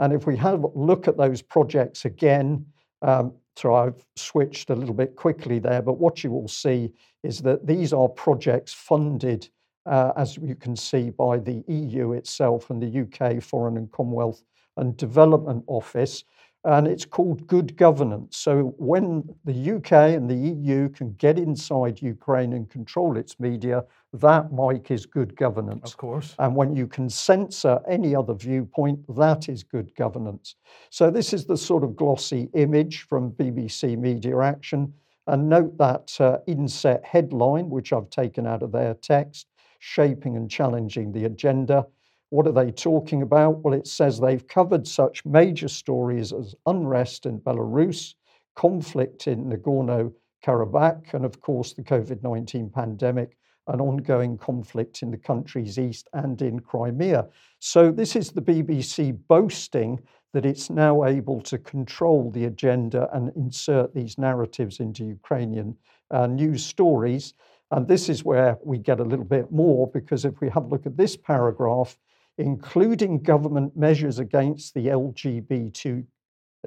And 0.00 0.12
if 0.12 0.26
we 0.26 0.36
have 0.36 0.64
a 0.64 0.68
look 0.74 1.06
at 1.08 1.16
those 1.16 1.42
projects 1.42 2.04
again, 2.04 2.66
um, 3.02 3.32
so 3.56 3.74
I've 3.74 4.04
switched 4.16 4.70
a 4.70 4.74
little 4.74 4.94
bit 4.94 5.16
quickly 5.16 5.58
there, 5.58 5.82
but 5.82 5.98
what 5.98 6.24
you 6.24 6.30
will 6.30 6.48
see 6.48 6.92
is 7.22 7.40
that 7.42 7.66
these 7.66 7.92
are 7.92 8.08
projects 8.08 8.72
funded, 8.72 9.48
uh, 9.86 10.12
as 10.16 10.36
you 10.36 10.54
can 10.54 10.76
see, 10.76 11.10
by 11.10 11.38
the 11.38 11.62
EU 11.68 12.12
itself 12.12 12.70
and 12.70 12.82
the 12.82 13.02
UK 13.02 13.42
Foreign 13.42 13.76
and 13.76 13.90
Commonwealth 13.92 14.42
and 14.76 14.96
Development 14.96 15.62
Office 15.68 16.24
and 16.64 16.86
it's 16.86 17.04
called 17.04 17.46
good 17.46 17.76
governance. 17.76 18.38
So 18.38 18.74
when 18.78 19.22
the 19.44 19.72
UK 19.74 19.92
and 20.16 20.30
the 20.30 20.34
EU 20.34 20.88
can 20.88 21.12
get 21.14 21.38
inside 21.38 22.00
Ukraine 22.00 22.54
and 22.54 22.68
control 22.70 23.18
its 23.18 23.38
media, 23.38 23.84
that, 24.14 24.50
Mike, 24.50 24.90
is 24.90 25.04
good 25.04 25.36
governance. 25.36 25.92
Of 25.92 25.98
course. 25.98 26.34
And 26.38 26.56
when 26.56 26.74
you 26.74 26.86
can 26.86 27.10
censor 27.10 27.80
any 27.86 28.14
other 28.14 28.32
viewpoint, 28.32 29.00
that 29.14 29.48
is 29.48 29.62
good 29.62 29.94
governance. 29.94 30.56
So 30.88 31.10
this 31.10 31.34
is 31.34 31.44
the 31.44 31.56
sort 31.56 31.84
of 31.84 31.96
glossy 31.96 32.48
image 32.54 33.02
from 33.02 33.32
BBC 33.32 33.98
Media 33.98 34.38
Action. 34.38 34.92
And 35.26 35.48
note 35.48 35.76
that 35.78 36.18
uh, 36.18 36.38
inset 36.46 37.04
headline, 37.04 37.68
which 37.68 37.92
I've 37.92 38.10
taken 38.10 38.46
out 38.46 38.62
of 38.62 38.72
their 38.72 38.94
text, 38.94 39.48
shaping 39.80 40.36
and 40.36 40.50
challenging 40.50 41.12
the 41.12 41.26
agenda. 41.26 41.86
What 42.34 42.48
are 42.48 42.64
they 42.64 42.72
talking 42.72 43.22
about? 43.22 43.60
Well, 43.60 43.74
it 43.74 43.86
says 43.86 44.18
they've 44.18 44.44
covered 44.48 44.88
such 44.88 45.24
major 45.24 45.68
stories 45.68 46.32
as 46.32 46.56
unrest 46.66 47.26
in 47.26 47.38
Belarus, 47.38 48.14
conflict 48.56 49.28
in 49.28 49.44
Nagorno 49.44 50.12
Karabakh, 50.44 51.14
and 51.14 51.24
of 51.24 51.40
course, 51.40 51.74
the 51.74 51.84
COVID 51.84 52.24
19 52.24 52.70
pandemic 52.70 53.38
and 53.68 53.80
ongoing 53.80 54.36
conflict 54.36 55.02
in 55.02 55.12
the 55.12 55.16
country's 55.16 55.78
east 55.78 56.08
and 56.12 56.42
in 56.42 56.58
Crimea. 56.58 57.28
So, 57.60 57.92
this 57.92 58.16
is 58.16 58.32
the 58.32 58.42
BBC 58.42 59.16
boasting 59.28 60.00
that 60.32 60.44
it's 60.44 60.70
now 60.70 61.04
able 61.04 61.40
to 61.42 61.56
control 61.58 62.32
the 62.32 62.46
agenda 62.46 63.08
and 63.12 63.30
insert 63.36 63.94
these 63.94 64.18
narratives 64.18 64.80
into 64.80 65.04
Ukrainian 65.04 65.76
uh, 66.10 66.26
news 66.26 66.66
stories. 66.66 67.34
And 67.70 67.86
this 67.86 68.08
is 68.08 68.24
where 68.24 68.58
we 68.64 68.78
get 68.78 68.98
a 68.98 69.04
little 69.04 69.24
bit 69.24 69.52
more 69.52 69.86
because 69.86 70.24
if 70.24 70.40
we 70.40 70.48
have 70.48 70.64
a 70.64 70.68
look 70.68 70.84
at 70.84 70.96
this 70.96 71.16
paragraph, 71.16 71.96
including 72.38 73.22
government 73.22 73.76
measures 73.76 74.18
against 74.18 74.74
the 74.74 74.86
LGBT, 74.88 76.04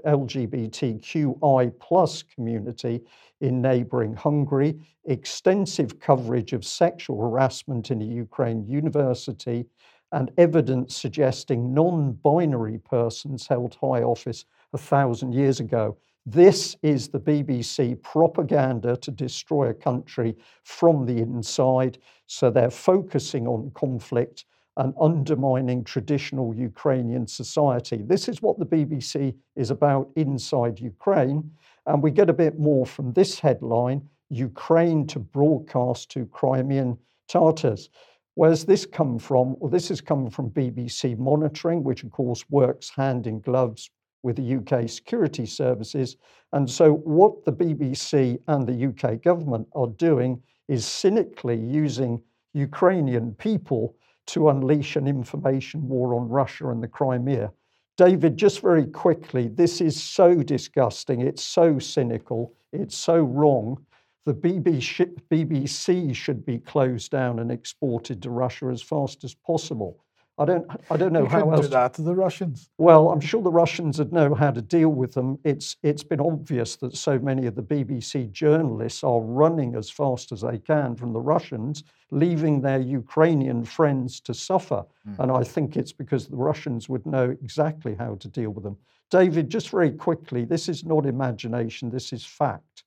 LGBTQI 0.05 1.71
plus 1.79 2.23
community 2.23 3.01
in 3.41 3.61
neighboring 3.61 4.15
Hungary, 4.15 4.79
extensive 5.05 5.99
coverage 5.99 6.53
of 6.53 6.65
sexual 6.65 7.19
harassment 7.19 7.91
in 7.91 8.01
a 8.01 8.05
Ukraine 8.05 8.65
university, 8.67 9.65
and 10.13 10.31
evidence 10.37 10.95
suggesting 10.95 11.73
non 11.73 12.13
binary 12.13 12.77
persons 12.79 13.45
held 13.47 13.75
high 13.75 14.03
office 14.03 14.45
a 14.73 14.77
thousand 14.77 15.33
years 15.33 15.59
ago. 15.59 15.97
This 16.25 16.75
is 16.81 17.07
the 17.07 17.19
BBC 17.19 18.01
propaganda 18.01 18.97
to 18.97 19.11
destroy 19.11 19.69
a 19.69 19.73
country 19.73 20.35
from 20.63 21.05
the 21.05 21.17
inside. 21.17 21.99
So 22.27 22.49
they're 22.49 22.69
focusing 22.69 23.47
on 23.47 23.71
conflict 23.73 24.45
and 24.77 24.93
undermining 25.01 25.83
traditional 25.83 26.55
Ukrainian 26.55 27.27
society. 27.27 28.03
This 28.03 28.29
is 28.29 28.41
what 28.41 28.59
the 28.59 28.65
BBC 28.65 29.35
is 29.55 29.71
about 29.71 30.09
inside 30.15 30.79
Ukraine. 30.79 31.51
And 31.87 32.01
we 32.01 32.11
get 32.11 32.29
a 32.29 32.33
bit 32.33 32.59
more 32.59 32.85
from 32.85 33.11
this 33.13 33.39
headline 33.39 34.07
Ukraine 34.29 35.07
to 35.07 35.19
broadcast 35.19 36.11
to 36.11 36.25
Crimean 36.27 36.97
Tatars. 37.27 37.89
Where's 38.35 38.65
this 38.65 38.85
come 38.85 39.17
from? 39.17 39.55
Well, 39.57 39.71
this 39.71 39.89
has 39.89 39.99
come 39.99 40.29
from 40.29 40.51
BBC 40.51 41.17
Monitoring, 41.17 41.83
which 41.83 42.03
of 42.03 42.11
course 42.11 42.43
works 42.49 42.89
hand 42.89 43.25
in 43.25 43.39
gloves 43.39 43.89
with 44.21 44.35
the 44.35 44.57
UK 44.57 44.87
security 44.89 45.45
services. 45.45 46.17
And 46.53 46.69
so, 46.69 46.93
what 46.93 47.45
the 47.45 47.53
BBC 47.53 48.37
and 48.47 48.67
the 48.67 48.87
UK 48.89 49.23
government 49.23 49.67
are 49.73 49.87
doing 49.87 50.41
is 50.67 50.85
cynically 50.85 51.57
using 51.57 52.21
Ukrainian 52.53 53.33
people 53.35 53.95
to 54.27 54.49
unleash 54.49 54.95
an 54.95 55.07
information 55.07 55.87
war 55.87 56.15
on 56.15 56.29
Russia 56.29 56.69
and 56.69 56.81
the 56.81 56.87
Crimea. 56.87 57.51
David, 57.97 58.37
just 58.37 58.61
very 58.61 58.85
quickly, 58.85 59.47
this 59.47 59.81
is 59.81 60.01
so 60.01 60.43
disgusting. 60.43 61.21
It's 61.21 61.43
so 61.43 61.79
cynical. 61.79 62.53
It's 62.71 62.95
so 62.95 63.19
wrong. 63.21 63.83
The 64.25 64.33
BBC 64.33 66.15
should 66.15 66.45
be 66.45 66.59
closed 66.59 67.11
down 67.11 67.39
and 67.39 67.51
exported 67.51 68.21
to 68.21 68.29
Russia 68.29 68.67
as 68.67 68.81
fast 68.81 69.23
as 69.23 69.33
possible. 69.33 70.03
I 70.39 70.45
don't, 70.45 70.69
I 70.91 70.97
don't 70.97 71.13
know 71.13 71.23
you 71.23 71.29
how 71.29 71.49
else. 71.51 71.65
do 71.65 71.71
that 71.71 71.95
to 71.95 72.03
the 72.03 72.13
Russians. 72.13 72.69
Well, 72.77 73.09
I'm 73.09 73.19
sure 73.19 73.41
the 73.41 73.51
Russians 73.51 73.97
would 73.97 74.13
know 74.13 74.35
how 74.35 74.51
to 74.51 74.61
deal 74.61 74.89
with 74.89 75.13
them. 75.13 75.39
It's, 75.43 75.77
it's 75.81 76.03
been 76.03 76.19
obvious 76.19 76.75
that 76.77 76.95
so 76.95 77.17
many 77.17 77.47
of 77.47 77.55
the 77.55 77.63
BBC 77.63 78.31
journalists 78.31 79.03
are 79.03 79.19
running 79.19 79.75
as 79.75 79.89
fast 79.89 80.31
as 80.31 80.41
they 80.41 80.59
can 80.59 80.95
from 80.95 81.11
the 81.11 81.19
Russians, 81.19 81.83
leaving 82.11 82.61
their 82.61 82.79
Ukrainian 82.79 83.65
friends 83.65 84.19
to 84.21 84.33
suffer. 84.33 84.85
Mm. 85.09 85.19
And 85.19 85.31
I 85.31 85.43
think 85.43 85.75
it's 85.75 85.93
because 85.93 86.27
the 86.27 86.37
Russians 86.37 86.87
would 86.87 87.05
know 87.07 87.31
exactly 87.41 87.95
how 87.95 88.15
to 88.15 88.27
deal 88.27 88.51
with 88.51 88.63
them. 88.63 88.77
David, 89.09 89.49
just 89.49 89.69
very 89.69 89.91
quickly, 89.91 90.45
this 90.45 90.69
is 90.69 90.83
not 90.83 91.05
imagination. 91.05 91.89
This 91.89 92.13
is 92.13 92.23
fact. 92.23 92.83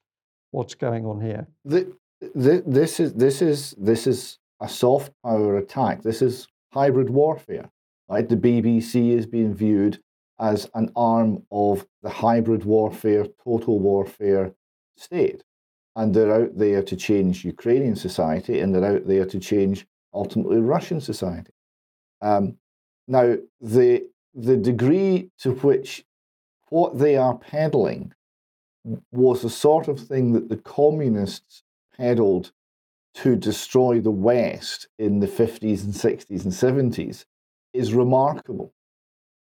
What's 0.53 0.74
going 0.74 1.05
on 1.07 1.20
here? 1.20 1.46
The, 1.64 1.92
the, 2.34 2.62
this 2.66 3.01
is 3.01 3.14
this 3.14 3.40
is 3.40 3.74
this 3.78 4.07
is 4.07 4.38
a 4.61 4.68
soft 4.68 5.12
power 5.24 5.57
attack. 5.57 6.03
This 6.03 6.22
is 6.22 6.48
hybrid 6.72 7.10
warfare. 7.10 7.70
Right? 8.08 8.28
The 8.28 8.36
BBC 8.36 9.16
is 9.16 9.26
being 9.26 9.54
viewed 9.54 10.00
as 10.40 10.68
an 10.74 10.90
arm 10.96 11.44
of 11.52 11.86
the 12.02 12.10
hybrid 12.10 12.64
warfare, 12.64 13.26
total 13.44 13.78
warfare 13.78 14.54
state. 14.96 15.44
And 15.94 16.14
they're 16.14 16.32
out 16.32 16.56
there 16.56 16.82
to 16.82 16.96
change 16.96 17.44
Ukrainian 17.44 17.94
society 17.94 18.60
and 18.60 18.74
they're 18.74 18.96
out 18.96 19.06
there 19.06 19.26
to 19.26 19.38
change 19.38 19.86
ultimately 20.14 20.58
Russian 20.58 21.00
society. 21.00 21.52
Um, 22.20 22.56
now, 23.06 23.36
the, 23.60 24.08
the 24.34 24.56
degree 24.56 25.30
to 25.40 25.52
which 25.52 26.04
what 26.68 26.98
they 26.98 27.16
are 27.16 27.36
peddling 27.36 28.12
was 29.12 29.42
the 29.42 29.50
sort 29.50 29.88
of 29.88 30.00
thing 30.00 30.32
that 30.32 30.48
the 30.48 30.56
communists 30.56 31.62
peddled 31.96 32.52
to 33.22 33.36
destroy 33.36 34.00
the 34.00 34.10
West 34.10 34.88
in 34.98 35.20
the 35.20 35.26
50s 35.26 35.84
and 35.84 35.92
60s 35.92 36.44
and 36.44 36.92
70s 36.92 37.26
is 37.74 37.92
remarkable. 37.92 38.72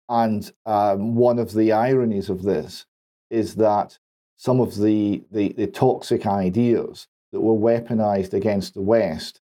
And 0.07 0.51
um, 0.67 1.15
one 1.15 1.39
of 1.39 1.53
the 1.53 1.71
ironies 1.71 2.30
of 2.30 2.43
this 2.43 2.86
is 3.32 3.55
that 3.55 3.97
some 4.38 4.59
of 4.59 4.78
the, 4.78 5.24
the, 5.32 5.53
the 5.53 5.65
toxic 5.65 6.28
ideas 6.28 7.07
that 7.32 7.41
were 7.41 7.53
weaponized 7.53 8.34
against 8.34 8.76
the 8.76 8.82
West 8.82 9.41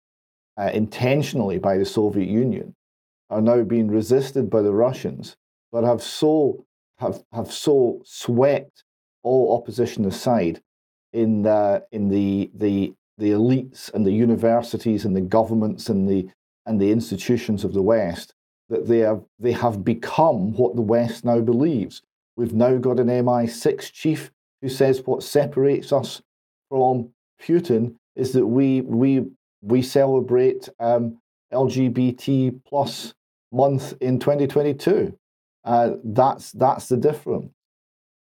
uh, 0.56 0.70
intentionally 0.72 1.58
by 1.58 1.76
the 1.76 1.84
Soviet 1.84 2.28
Union 2.28 2.76
are 3.28 3.40
now 3.40 3.62
being 3.62 3.88
resisted 3.88 4.48
by 4.48 4.62
the 4.62 4.72
Russians, 4.72 5.36
but 5.72 5.82
have 5.82 6.02
so 6.02 6.64
have, 6.98 7.24
have 7.32 7.50
so 7.50 8.00
swept 8.04 8.84
all 9.24 9.56
opposition 9.56 10.04
aside 10.04 10.62
in 11.12 11.42
the 11.42 11.84
in 11.90 12.08
the 12.08 12.50
the 12.54 12.94
the 13.18 13.30
elites 13.30 13.92
and 13.92 14.06
the 14.06 14.12
universities 14.12 15.04
and 15.04 15.14
the 15.14 15.20
governments 15.20 15.88
and 15.88 16.08
the 16.08 16.28
and 16.66 16.80
the 16.80 16.92
institutions 16.92 17.64
of 17.64 17.72
the 17.72 17.82
West 17.82 18.34
that 18.68 18.86
they 18.86 18.98
have 18.98 19.22
they 19.38 19.52
have 19.52 19.84
become 19.84 20.52
what 20.54 20.74
the 20.74 20.82
West 20.82 21.24
now 21.24 21.40
believes. 21.40 22.02
We've 22.36 22.54
now 22.54 22.78
got 22.78 22.98
an 22.98 23.08
MI6 23.08 23.92
chief 23.92 24.30
who 24.62 24.68
says 24.68 25.02
what 25.04 25.22
separates 25.22 25.92
us 25.92 26.22
from 26.70 27.10
Putin 27.40 27.96
is 28.16 28.32
that 28.32 28.46
we 28.46 28.80
we 28.80 29.26
we 29.60 29.82
celebrate 29.82 30.68
um, 30.80 31.18
LGBT 31.52 32.60
plus 32.66 33.14
month 33.52 33.94
in 34.00 34.18
2022. 34.18 35.16
Uh, 35.64 35.90
that's 36.02 36.52
that's 36.52 36.88
the 36.88 36.96
difference. 36.96 37.52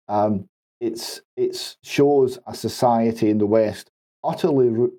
Um, 0.08 0.48
it's 0.80 1.20
it 1.36 1.76
shows 1.82 2.38
a 2.46 2.54
society 2.54 3.30
in 3.30 3.38
the 3.38 3.46
West 3.46 3.90
utterly 4.24 4.68
root, 4.68 4.94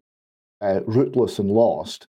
uh, 0.62 0.82
rootless 0.86 1.40
and 1.40 1.50
lost, 1.50 2.08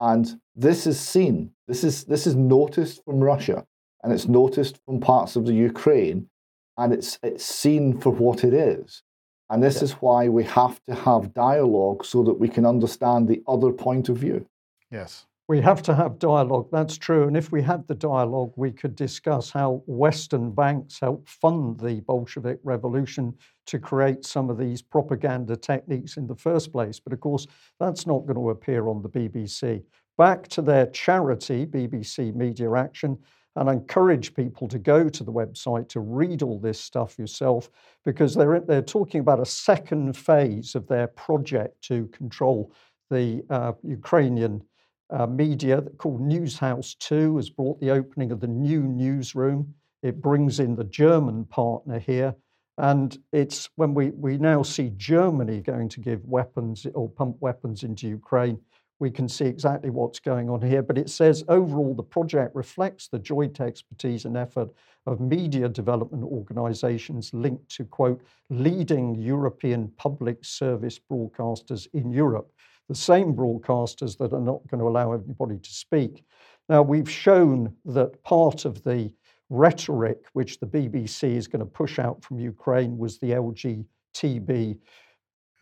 and 0.00 0.40
this 0.54 0.86
is 0.86 0.98
seen. 0.98 1.52
This 1.66 1.84
is 1.84 2.04
this 2.04 2.26
is 2.26 2.34
noticed 2.34 3.04
from 3.04 3.20
Russia, 3.20 3.66
and 4.02 4.12
it's 4.12 4.28
noticed 4.28 4.78
from 4.84 5.00
parts 5.00 5.36
of 5.36 5.46
the 5.46 5.54
Ukraine, 5.54 6.28
and 6.76 6.92
it's 6.92 7.18
it's 7.22 7.44
seen 7.44 7.98
for 7.98 8.10
what 8.10 8.44
it 8.44 8.54
is. 8.54 9.02
And 9.50 9.62
this 9.62 9.76
yeah. 9.76 9.84
is 9.84 9.92
why 9.92 10.28
we 10.28 10.44
have 10.44 10.80
to 10.88 10.94
have 10.94 11.32
dialogue 11.32 12.04
so 12.04 12.22
that 12.24 12.38
we 12.38 12.48
can 12.48 12.66
understand 12.66 13.28
the 13.28 13.42
other 13.48 13.72
point 13.72 14.08
of 14.08 14.18
view. 14.18 14.46
Yes. 14.90 15.26
We 15.48 15.62
have 15.62 15.80
to 15.84 15.94
have 15.94 16.18
dialogue, 16.18 16.68
that's 16.70 16.98
true. 16.98 17.26
And 17.26 17.34
if 17.34 17.50
we 17.50 17.62
had 17.62 17.88
the 17.88 17.94
dialogue, 17.94 18.52
we 18.56 18.70
could 18.70 18.94
discuss 18.94 19.50
how 19.50 19.82
Western 19.86 20.50
banks 20.50 21.00
helped 21.00 21.30
fund 21.30 21.80
the 21.80 22.00
Bolshevik 22.00 22.58
Revolution 22.64 23.34
to 23.64 23.78
create 23.78 24.26
some 24.26 24.50
of 24.50 24.58
these 24.58 24.82
propaganda 24.82 25.56
techniques 25.56 26.18
in 26.18 26.26
the 26.26 26.36
first 26.36 26.70
place. 26.70 27.00
But 27.00 27.14
of 27.14 27.20
course, 27.20 27.46
that's 27.80 28.06
not 28.06 28.26
going 28.26 28.36
to 28.36 28.50
appear 28.50 28.88
on 28.88 29.00
the 29.00 29.08
BBC. 29.08 29.82
Back 30.18 30.48
to 30.48 30.60
their 30.60 30.84
charity, 30.88 31.64
BBC 31.64 32.34
Media 32.34 32.70
Action, 32.74 33.16
and 33.56 33.70
I 33.70 33.72
encourage 33.72 34.34
people 34.34 34.68
to 34.68 34.78
go 34.78 35.08
to 35.08 35.24
the 35.24 35.32
website 35.32 35.88
to 35.88 36.00
read 36.00 36.42
all 36.42 36.58
this 36.60 36.78
stuff 36.78 37.18
yourself 37.18 37.70
because 38.04 38.34
they're, 38.34 38.60
they're 38.60 38.82
talking 38.82 39.20
about 39.20 39.40
a 39.40 39.46
second 39.46 40.14
phase 40.14 40.74
of 40.74 40.86
their 40.88 41.06
project 41.06 41.80
to 41.84 42.06
control 42.08 42.70
the 43.08 43.42
uh, 43.48 43.72
Ukrainian 43.82 44.62
uh, 45.10 45.26
media 45.26 45.82
called 45.98 46.20
Newshouse 46.20 46.94
2 46.94 47.36
has 47.36 47.50
brought 47.50 47.80
the 47.80 47.90
opening 47.90 48.30
of 48.30 48.40
the 48.40 48.46
new 48.46 48.82
newsroom. 48.82 49.74
It 50.02 50.20
brings 50.20 50.60
in 50.60 50.76
the 50.76 50.84
German 50.84 51.44
partner 51.46 51.98
here. 51.98 52.34
And 52.76 53.18
it's 53.32 53.68
when 53.74 53.92
we, 53.92 54.10
we 54.10 54.38
now 54.38 54.62
see 54.62 54.92
Germany 54.96 55.60
going 55.60 55.88
to 55.90 56.00
give 56.00 56.24
weapons 56.24 56.86
or 56.94 57.08
pump 57.08 57.36
weapons 57.40 57.82
into 57.82 58.06
Ukraine, 58.06 58.60
we 59.00 59.10
can 59.10 59.28
see 59.28 59.46
exactly 59.46 59.90
what's 59.90 60.20
going 60.20 60.48
on 60.48 60.60
here. 60.60 60.82
But 60.82 60.98
it 60.98 61.10
says 61.10 61.44
overall, 61.48 61.94
the 61.94 62.02
project 62.02 62.54
reflects 62.54 63.08
the 63.08 63.18
joint 63.18 63.60
expertise 63.60 64.24
and 64.24 64.36
effort 64.36 64.68
of 65.06 65.20
media 65.20 65.68
development 65.68 66.24
organizations 66.24 67.32
linked 67.32 67.68
to, 67.76 67.84
quote, 67.84 68.20
leading 68.50 69.14
European 69.14 69.90
public 69.96 70.44
service 70.44 70.98
broadcasters 70.98 71.86
in 71.94 72.12
Europe 72.12 72.52
the 72.88 72.94
same 72.94 73.34
broadcasters 73.34 74.16
that 74.18 74.32
are 74.32 74.40
not 74.40 74.66
going 74.68 74.80
to 74.80 74.88
allow 74.88 75.12
everybody 75.12 75.58
to 75.58 75.70
speak. 75.70 76.24
Now, 76.68 76.82
we've 76.82 77.10
shown 77.10 77.74
that 77.86 78.22
part 78.22 78.64
of 78.64 78.82
the 78.84 79.12
rhetoric 79.50 80.26
which 80.34 80.58
the 80.60 80.66
BBC 80.66 81.36
is 81.36 81.46
going 81.46 81.60
to 81.60 81.66
push 81.66 81.98
out 81.98 82.22
from 82.22 82.38
Ukraine 82.38 82.98
was 82.98 83.18
the 83.18 83.30
LGTB. 83.30 84.78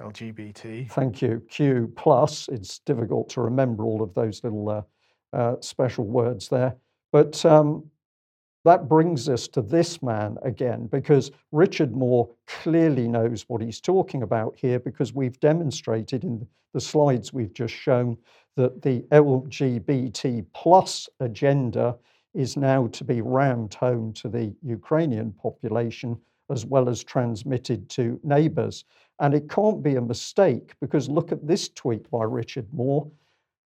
LGBT. 0.00 0.90
Thank 0.90 1.22
you. 1.22 1.42
Q 1.48 1.92
plus. 1.96 2.48
It's 2.48 2.80
difficult 2.80 3.28
to 3.30 3.40
remember 3.40 3.84
all 3.84 4.02
of 4.02 4.12
those 4.14 4.42
little 4.44 4.68
uh, 4.68 4.82
uh, 5.32 5.56
special 5.60 6.04
words 6.04 6.48
there. 6.48 6.76
But 7.12 7.44
um, 7.46 7.88
that 8.66 8.88
brings 8.88 9.28
us 9.28 9.46
to 9.48 9.62
this 9.62 10.02
man 10.02 10.36
again, 10.42 10.86
because 10.86 11.30
Richard 11.52 11.94
Moore 11.94 12.28
clearly 12.48 13.06
knows 13.06 13.44
what 13.48 13.62
he's 13.62 13.80
talking 13.80 14.22
about 14.22 14.56
here, 14.56 14.80
because 14.80 15.14
we've 15.14 15.38
demonstrated 15.38 16.24
in 16.24 16.46
the 16.74 16.80
slides 16.80 17.32
we've 17.32 17.54
just 17.54 17.72
shown 17.72 18.18
that 18.56 18.82
the 18.82 19.00
LGBT 19.12 20.44
plus 20.52 21.08
agenda 21.20 21.96
is 22.34 22.56
now 22.56 22.88
to 22.88 23.04
be 23.04 23.20
rammed 23.20 23.72
home 23.74 24.12
to 24.14 24.28
the 24.28 24.52
Ukrainian 24.62 25.30
population 25.32 26.18
as 26.50 26.66
well 26.66 26.88
as 26.88 27.04
transmitted 27.04 27.88
to 27.90 28.20
neighbours. 28.24 28.84
And 29.20 29.32
it 29.32 29.48
can't 29.48 29.82
be 29.82 29.94
a 29.94 30.00
mistake 30.00 30.74
because 30.80 31.08
look 31.08 31.30
at 31.32 31.46
this 31.46 31.68
tweet 31.68 32.10
by 32.10 32.24
Richard 32.24 32.66
Moore. 32.72 33.08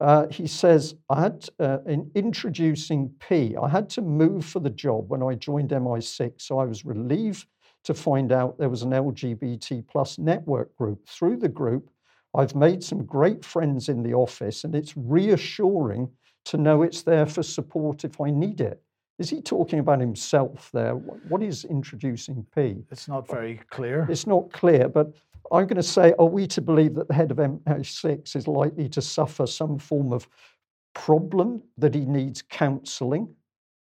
Uh, 0.00 0.26
he 0.28 0.46
says, 0.46 0.94
I 1.10 1.20
had, 1.20 1.48
uh, 1.58 1.78
in 1.86 2.10
introducing 2.14 3.10
P, 3.20 3.54
I 3.60 3.68
had 3.68 3.90
to 3.90 4.02
move 4.02 4.46
for 4.46 4.60
the 4.60 4.70
job 4.70 5.10
when 5.10 5.22
I 5.22 5.34
joined 5.34 5.70
MI6, 5.70 6.40
so 6.40 6.58
I 6.58 6.64
was 6.64 6.86
relieved 6.86 7.46
to 7.84 7.94
find 7.94 8.32
out 8.32 8.58
there 8.58 8.68
was 8.68 8.82
an 8.82 8.90
LGBT 8.90 9.86
plus 9.86 10.18
network 10.18 10.74
group. 10.76 11.06
Through 11.06 11.38
the 11.38 11.48
group, 11.48 11.90
I've 12.34 12.54
made 12.54 12.82
some 12.82 13.04
great 13.04 13.44
friends 13.44 13.88
in 13.88 14.02
the 14.02 14.14
office, 14.14 14.64
and 14.64 14.74
it's 14.74 14.96
reassuring 14.96 16.10
to 16.46 16.56
know 16.56 16.82
it's 16.82 17.02
there 17.02 17.26
for 17.26 17.42
support 17.42 18.04
if 18.04 18.20
I 18.20 18.30
need 18.30 18.60
it. 18.60 18.82
Is 19.18 19.28
he 19.28 19.42
talking 19.42 19.80
about 19.80 20.00
himself 20.00 20.70
there? 20.72 20.94
What 20.94 21.42
is 21.42 21.66
introducing 21.66 22.46
P? 22.54 22.84
It's 22.90 23.06
not 23.06 23.28
very 23.28 23.60
clear. 23.68 24.06
It's 24.08 24.26
not 24.26 24.50
clear, 24.50 24.88
but 24.88 25.12
I'm 25.52 25.66
going 25.66 25.76
to 25.76 25.82
say, 25.82 26.14
are 26.18 26.26
we 26.26 26.46
to 26.48 26.60
believe 26.60 26.94
that 26.94 27.08
the 27.08 27.14
head 27.14 27.30
of 27.30 27.38
MI6 27.38 28.36
is 28.36 28.46
likely 28.46 28.88
to 28.90 29.02
suffer 29.02 29.46
some 29.46 29.78
form 29.78 30.12
of 30.12 30.28
problem 30.94 31.62
that 31.76 31.94
he 31.94 32.04
needs 32.04 32.42
counselling? 32.42 33.34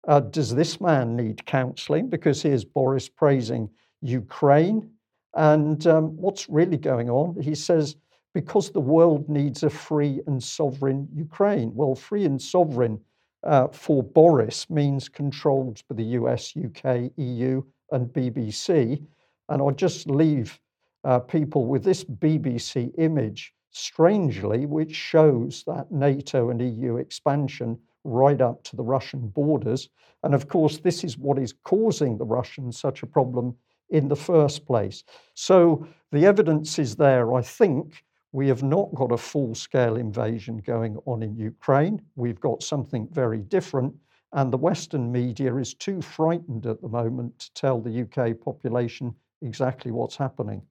Uh, 0.07 0.21
does 0.21 0.55
this 0.55 0.81
man 0.81 1.17
need 1.17 1.45
counselling? 1.47 2.09
Because 2.09 2.43
here's 2.43 2.65
Boris 2.65 3.09
praising 3.09 3.69
Ukraine. 4.01 4.91
And 5.35 5.87
um, 5.87 6.17
what's 6.17 6.49
really 6.49 6.77
going 6.77 7.11
on? 7.11 7.41
He 7.41 7.55
says, 7.55 7.97
because 8.33 8.71
the 8.71 8.81
world 8.81 9.29
needs 9.29 9.63
a 9.63 9.71
free 9.71 10.21
and 10.27 10.43
sovereign 10.43 11.09
Ukraine. 11.13 11.75
Well, 11.75 11.95
free 11.95 12.25
and 12.25 12.41
sovereign 12.41 13.01
uh, 13.43 13.69
for 13.69 14.03
Boris 14.03 14.71
means 14.71 15.09
controlled 15.09 15.83
by 15.89 15.97
the 15.97 16.05
US, 16.05 16.55
UK, 16.57 17.11
EU, 17.17 17.63
and 17.91 18.07
BBC. 18.09 19.03
And 19.49 19.61
I'll 19.61 19.73
just 19.73 20.09
leave 20.09 20.59
uh, 21.05 21.21
people 21.21 21.67
with 21.67 21.85
this 21.85 22.05
BBC 22.05 22.93
image, 22.99 23.53
strangely, 23.71 24.67
which 24.67 24.95
shows 24.95 25.65
that 25.67 25.91
NATO 25.91 26.51
and 26.51 26.61
EU 26.61 26.97
expansion 26.97 27.79
right 28.05 28.41
up 28.41 28.63
to 28.65 28.77
the 28.77 28.83
Russian 28.83 29.29
borders. 29.29 29.89
And 30.23 30.35
of 30.35 30.49
course, 30.49 30.79
this 30.79 31.05
is 31.05 31.17
what 31.17 31.39
is 31.39 31.55
causing 31.65 32.19
the 32.19 32.25
Russians 32.25 32.79
such 32.79 33.03
a 33.03 33.07
problem 33.07 33.55
in 33.91 34.09
the 34.09 34.17
first 34.17 34.67
place. 34.67 35.05
So 35.35 35.87
the 36.13 36.27
evidence 36.27 36.79
is 36.79 36.97
there. 36.97 37.35
I 37.35 37.43
think 37.43 38.05
we 38.33 38.49
have 38.49 38.63
not 38.63 38.95
got 38.95 39.13
a 39.13 39.17
full 39.17 39.55
scale 39.55 39.97
invasion 39.97 40.59
going 40.59 40.97
on 41.07 41.23
in 41.23 41.37
Ukraine. 41.37 42.01
We've 42.15 42.41
got 42.41 42.63
something 42.63 43.09
very 43.11 43.41
different. 43.41 43.95
And 44.33 44.53
the 44.53 44.59
Western 44.59 45.11
media 45.11 45.57
is 45.57 45.75
too 45.75 46.01
frightened 46.01 46.67
at 46.67 46.81
the 46.81 46.89
moment 46.89 47.37
to 47.41 47.53
tell 47.55 47.81
the 47.81 48.03
UK 48.03 48.41
population 48.41 49.13
exactly 49.43 49.91
what's 49.91 50.17
happening. 50.17 50.63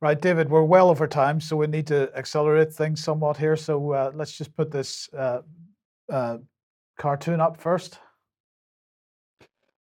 Right, 0.00 0.20
David, 0.20 0.50
we're 0.50 0.64
well 0.64 0.90
over 0.90 1.06
time, 1.06 1.40
so 1.40 1.56
we 1.56 1.68
need 1.68 1.86
to 1.86 2.10
accelerate 2.16 2.72
things 2.72 3.02
somewhat 3.02 3.36
here. 3.36 3.56
So 3.56 3.92
uh, 3.92 4.10
let's 4.14 4.36
just 4.36 4.54
put 4.56 4.70
this 4.70 5.08
uh, 5.16 5.42
uh, 6.10 6.38
cartoon 6.98 7.40
up 7.40 7.60
first. 7.60 8.00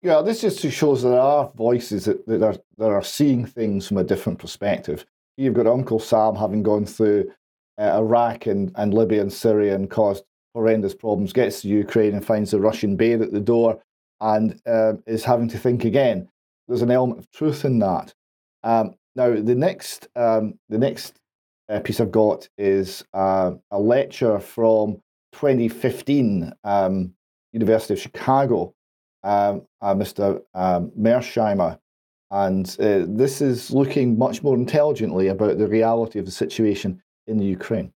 Yeah, 0.02 0.22
this 0.22 0.40
just 0.40 0.60
shows 0.60 1.02
there 1.02 1.20
are 1.20 1.52
voices 1.56 2.04
that, 2.06 2.26
that, 2.26 2.42
are, 2.42 2.56
that 2.78 2.88
are 2.90 3.02
seeing 3.02 3.44
things 3.46 3.86
from 3.86 3.98
a 3.98 4.04
different 4.04 4.38
perspective. 4.38 5.04
You've 5.36 5.54
got 5.54 5.66
Uncle 5.66 6.00
Sam 6.00 6.34
having 6.34 6.62
gone 6.62 6.84
through 6.84 7.30
uh, 7.78 7.98
Iraq 7.98 8.46
and, 8.46 8.72
and 8.74 8.92
Libya 8.92 9.20
and 9.20 9.32
Syria 9.32 9.74
and 9.74 9.88
caused 9.88 10.24
horrendous 10.54 10.94
problems, 10.94 11.32
gets 11.32 11.62
to 11.62 11.68
Ukraine 11.68 12.14
and 12.14 12.26
finds 12.26 12.50
the 12.50 12.60
Russian 12.60 12.96
bear 12.96 13.22
at 13.22 13.32
the 13.32 13.40
door 13.40 13.80
and 14.20 14.60
uh, 14.66 14.94
is 15.06 15.24
having 15.24 15.48
to 15.48 15.58
think 15.58 15.84
again. 15.84 16.28
There's 16.66 16.82
an 16.82 16.90
element 16.90 17.20
of 17.20 17.30
truth 17.30 17.64
in 17.64 17.78
that. 17.78 18.12
Um, 18.64 18.94
now, 19.14 19.34
the 19.34 19.54
next 19.54 20.08
um, 20.16 20.54
the 20.68 20.78
next 20.78 21.20
uh, 21.68 21.80
piece 21.80 22.00
I've 22.00 22.12
got 22.12 22.48
is 22.56 23.04
uh, 23.12 23.52
a 23.70 23.78
lecture 23.78 24.38
from 24.38 25.02
2015, 25.32 26.52
um, 26.64 27.12
University 27.52 27.94
of 27.94 28.00
Chicago, 28.00 28.74
um, 29.24 29.62
uh, 29.80 29.94
Mr. 29.94 30.40
Um, 30.54 30.90
Mearsheimer, 30.98 31.78
and 32.30 32.76
uh, 32.80 33.04
this 33.06 33.40
is 33.40 33.70
looking 33.70 34.18
much 34.18 34.42
more 34.42 34.54
intelligently 34.54 35.28
about 35.28 35.58
the 35.58 35.68
reality 35.68 36.18
of 36.18 36.24
the 36.24 36.30
situation 36.30 37.02
in 37.26 37.38
the 37.38 37.44
Ukraine. 37.44 37.92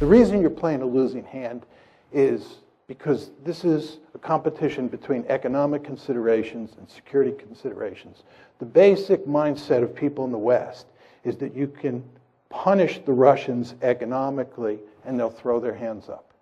The 0.00 0.06
reason 0.06 0.40
you're 0.40 0.50
playing 0.50 0.82
a 0.82 0.86
losing 0.86 1.24
hand 1.24 1.66
is 2.12 2.58
because 2.86 3.30
this 3.44 3.64
is 3.64 3.98
a 4.14 4.18
competition 4.18 4.88
between 4.88 5.24
economic 5.28 5.82
considerations 5.82 6.74
and 6.78 6.88
security 6.88 7.32
considerations. 7.32 8.24
The 8.58 8.66
basic 8.66 9.26
mindset 9.26 9.82
of 9.82 9.94
people 9.94 10.24
in 10.24 10.32
the 10.32 10.38
West 10.38 10.86
is 11.24 11.36
that 11.38 11.54
you 11.54 11.66
can 11.66 12.04
punish 12.50 13.00
the 13.04 13.12
Russians 13.12 13.74
economically 13.82 14.78
and 15.04 15.18
they'll 15.18 15.30
throw 15.30 15.60
their 15.60 15.74
hands 15.74 16.08
up. 16.08 16.32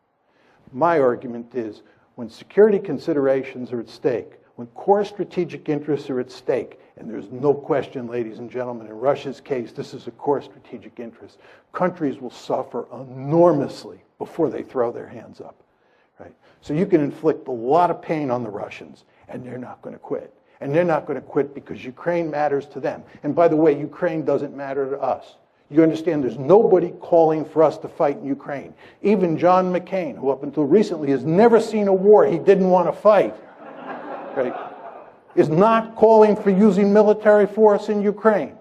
My 0.72 0.98
argument 0.98 1.54
is 1.54 1.82
when 2.16 2.28
security 2.28 2.78
considerations 2.78 3.72
are 3.72 3.80
at 3.80 3.88
stake, 3.88 4.32
when 4.56 4.66
core 4.68 5.04
strategic 5.04 5.68
interests 5.68 6.10
are 6.10 6.20
at 6.20 6.30
stake, 6.30 6.78
And 6.96 7.10
there's 7.10 7.30
no 7.30 7.54
question, 7.54 8.06
ladies 8.06 8.38
and 8.38 8.50
gentlemen, 8.50 8.86
in 8.86 8.92
Russia's 8.92 9.40
case, 9.40 9.72
this 9.72 9.94
is 9.94 10.06
a 10.06 10.10
core 10.12 10.42
strategic 10.42 11.00
interest. 11.00 11.38
Countries 11.72 12.20
will 12.20 12.30
suffer 12.30 12.86
enormously 12.92 14.02
before 14.18 14.50
they 14.50 14.62
throw 14.62 14.92
their 14.92 15.08
hands 15.08 15.40
up. 15.40 15.61
Right? 16.22 16.34
So 16.60 16.72
you 16.72 16.86
can 16.86 17.00
inflict 17.00 17.48
a 17.48 17.52
lot 17.52 17.90
of 17.90 18.00
pain 18.00 18.30
on 18.30 18.44
the 18.44 18.50
Russians, 18.50 19.04
and 19.28 19.44
they're 19.44 19.58
not 19.58 19.82
going 19.82 19.94
to 19.94 19.98
quit. 19.98 20.32
And 20.60 20.72
they're 20.72 20.84
not 20.84 21.06
going 21.06 21.20
to 21.20 21.26
quit 21.26 21.52
because 21.54 21.84
Ukraine 21.84 22.30
matters 22.30 22.66
to 22.66 22.78
them. 22.78 23.02
And 23.24 23.34
by 23.34 23.48
the 23.48 23.56
way, 23.56 23.76
Ukraine 23.76 24.24
doesn't 24.24 24.56
matter 24.56 24.88
to 24.90 25.00
us. 25.00 25.34
You 25.68 25.82
understand 25.82 26.22
there's 26.22 26.38
nobody 26.38 26.90
calling 27.00 27.44
for 27.44 27.64
us 27.64 27.78
to 27.78 27.88
fight 27.88 28.18
in 28.18 28.26
Ukraine. 28.26 28.72
Even 29.02 29.36
John 29.36 29.72
McCain, 29.72 30.16
who 30.16 30.30
up 30.30 30.44
until 30.44 30.64
recently 30.64 31.10
has 31.10 31.24
never 31.24 31.58
seen 31.58 31.88
a 31.88 31.94
war 31.94 32.24
he 32.26 32.38
didn't 32.38 32.68
want 32.68 32.86
to 32.86 32.92
fight, 32.92 33.34
right, 34.36 34.54
is 35.34 35.48
not 35.48 35.96
calling 35.96 36.36
for 36.36 36.50
using 36.50 36.92
military 36.92 37.46
force 37.46 37.88
in 37.88 38.02
Ukraine. 38.02 38.56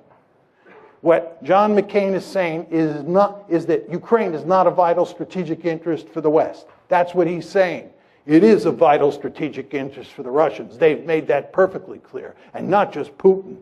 What 1.02 1.44
John 1.44 1.76
McCain 1.76 2.14
is 2.14 2.26
saying 2.26 2.68
is, 2.72 3.04
not, 3.04 3.46
is 3.50 3.66
that 3.68 3.90
Ukraine 3.92 4.34
is 4.34 4.46
not 4.46 4.66
a 4.66 4.72
vital 4.72 5.06
strategic 5.06 5.66
interest 5.66 6.08
for 6.10 6.22
the 6.22 6.30
West. 6.30 6.66
That's 6.92 7.14
what 7.14 7.26
he's 7.26 7.48
saying. 7.48 7.90
It 8.26 8.44
is 8.44 8.66
a 8.66 8.72
vital 8.72 9.14
strategic 9.14 9.74
interest 9.74 10.12
for 10.12 10.24
the 10.24 10.30
Russians. 10.30 10.78
They've 10.78 11.06
made 11.06 11.26
that 11.28 11.54
perfectly 11.54 12.00
clear, 12.00 12.36
and 12.54 12.68
not 12.68 12.92
just 12.92 13.18
Putin, 13.18 13.60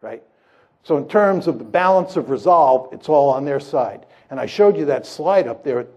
right? 0.00 0.22
So, 0.84 0.96
in 0.96 1.08
terms 1.08 1.48
of 1.48 1.58
the 1.58 1.64
balance 1.64 2.14
of 2.14 2.30
resolve, 2.30 2.88
it's 2.92 3.08
all 3.08 3.30
on 3.30 3.44
their 3.44 3.58
side. 3.58 4.06
And 4.30 4.38
I 4.38 4.46
showed 4.46 4.76
you 4.76 4.84
that 4.84 5.06
slide 5.06 5.48
up 5.48 5.64
there 5.64 5.88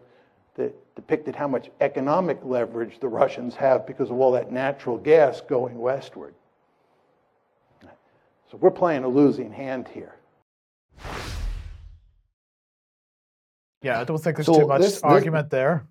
that 0.56 0.96
depicted 0.96 1.36
how 1.36 1.48
much 1.48 1.70
economic 1.82 2.40
leverage 2.44 3.00
the 3.00 3.08
Russians 3.08 3.54
have 3.54 3.86
because 3.86 4.10
of 4.10 4.20
all 4.20 4.32
that 4.32 4.52
natural 4.52 4.98
gas 4.98 5.42
going 5.42 5.78
westward. 5.78 6.34
So, 8.50 8.58
we're 8.58 8.72
playing 8.72 9.04
a 9.04 9.08
losing 9.08 9.52
hand 9.52 9.88
here. 9.88 10.16
Yeah, 13.84 14.02
I 14.02 14.04
don't 14.04 14.18
think 14.18 14.38
there's 14.38 14.48
so 14.48 14.62
too 14.62 14.68
much 14.68 14.82
this, 14.82 15.02
argument 15.04 15.52
this, 15.52 15.58
there. 15.60 15.86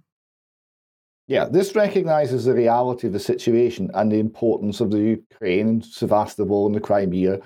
Yeah, 1.28 1.44
this 1.44 1.76
recognizes 1.76 2.46
the 2.46 2.54
reality 2.54 3.06
of 3.06 3.12
the 3.12 3.20
situation 3.20 3.90
and 3.92 4.10
the 4.10 4.18
importance 4.18 4.80
of 4.80 4.90
the 4.90 4.98
Ukraine 4.98 5.68
and 5.68 5.84
Sevastopol 5.84 6.66
and 6.66 6.74
the 6.74 6.80
Crimea 6.80 7.40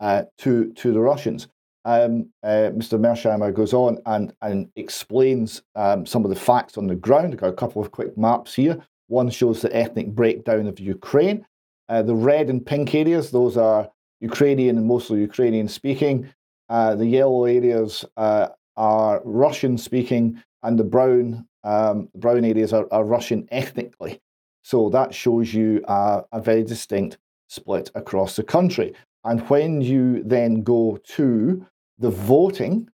uh, 0.00 0.22
to 0.38 0.72
to 0.72 0.92
the 0.92 1.00
Russians. 1.00 1.46
Um, 1.84 2.30
uh, 2.42 2.70
Mr. 2.72 2.98
Mearsheimer 2.98 3.52
goes 3.52 3.74
on 3.74 3.98
and 4.06 4.32
and 4.40 4.70
explains 4.76 5.62
um, 5.76 6.06
some 6.06 6.24
of 6.24 6.30
the 6.30 6.36
facts 6.36 6.78
on 6.78 6.86
the 6.86 6.96
ground. 6.96 7.34
I've 7.34 7.40
got 7.40 7.50
a 7.50 7.52
couple 7.52 7.82
of 7.82 7.90
quick 7.90 8.16
maps 8.16 8.54
here. 8.54 8.78
One 9.08 9.28
shows 9.28 9.60
the 9.60 9.74
ethnic 9.76 10.08
breakdown 10.08 10.66
of 10.66 10.80
Ukraine. 10.80 11.46
Uh, 11.90 12.02
the 12.02 12.14
red 12.14 12.48
and 12.48 12.64
pink 12.64 12.94
areas, 12.94 13.30
those 13.30 13.58
are 13.58 13.90
Ukrainian 14.20 14.78
and 14.78 14.86
mostly 14.86 15.20
Ukrainian 15.20 15.68
speaking. 15.68 16.28
Uh, 16.70 16.94
the 16.94 17.06
yellow 17.06 17.44
areas 17.44 18.06
uh, 18.16 18.48
are 18.76 19.20
Russian 19.24 19.76
speaking, 19.78 20.42
and 20.62 20.78
the 20.78 20.84
brown 20.84 21.47
um, 21.64 22.08
brown 22.14 22.44
areas 22.44 22.72
are, 22.72 22.86
are, 22.90 23.04
Russian 23.04 23.48
ethnically. 23.50 24.20
So 24.62 24.88
that 24.90 25.14
shows 25.14 25.52
you 25.52 25.82
a 25.88 26.40
very 26.40 26.62
distinct 26.62 27.18
split 27.48 27.90
across 27.94 28.36
the 28.36 28.42
country. 28.42 28.94
And 29.24 29.40
when 29.48 29.80
you 29.80 30.22
then 30.22 30.62
go 30.62 30.98
to 31.16 31.66
the 31.98 32.10
voting, 32.10 32.88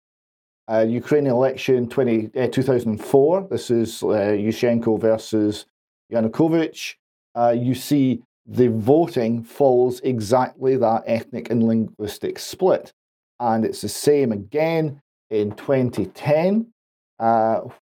uh, 0.71 0.87
Ukrainian 0.89 1.35
election 1.35 1.89
20, 1.89 2.31
uh, 2.39 2.49
2004, 2.49 3.49
this 3.51 3.71
is 3.71 4.03
uh, 4.03 4.07
Yushchenko 4.07 5.01
versus 5.01 5.67
Yanukovych, 6.13 6.95
uh, 7.35 7.55
you 7.57 7.75
see 7.75 8.23
the 8.47 8.69
voting 8.69 9.43
follows 9.43 10.01
exactly 10.01 10.77
that 10.77 11.03
ethnic 11.07 11.51
and 11.51 11.63
linguistic 11.63 12.39
split. 12.39 12.93
And 13.41 13.65
it's 13.65 13.81
the 13.81 13.89
same 13.89 14.33
again 14.33 15.01
in 15.31 15.53
2010, 15.53 16.67
uh, 16.67 16.72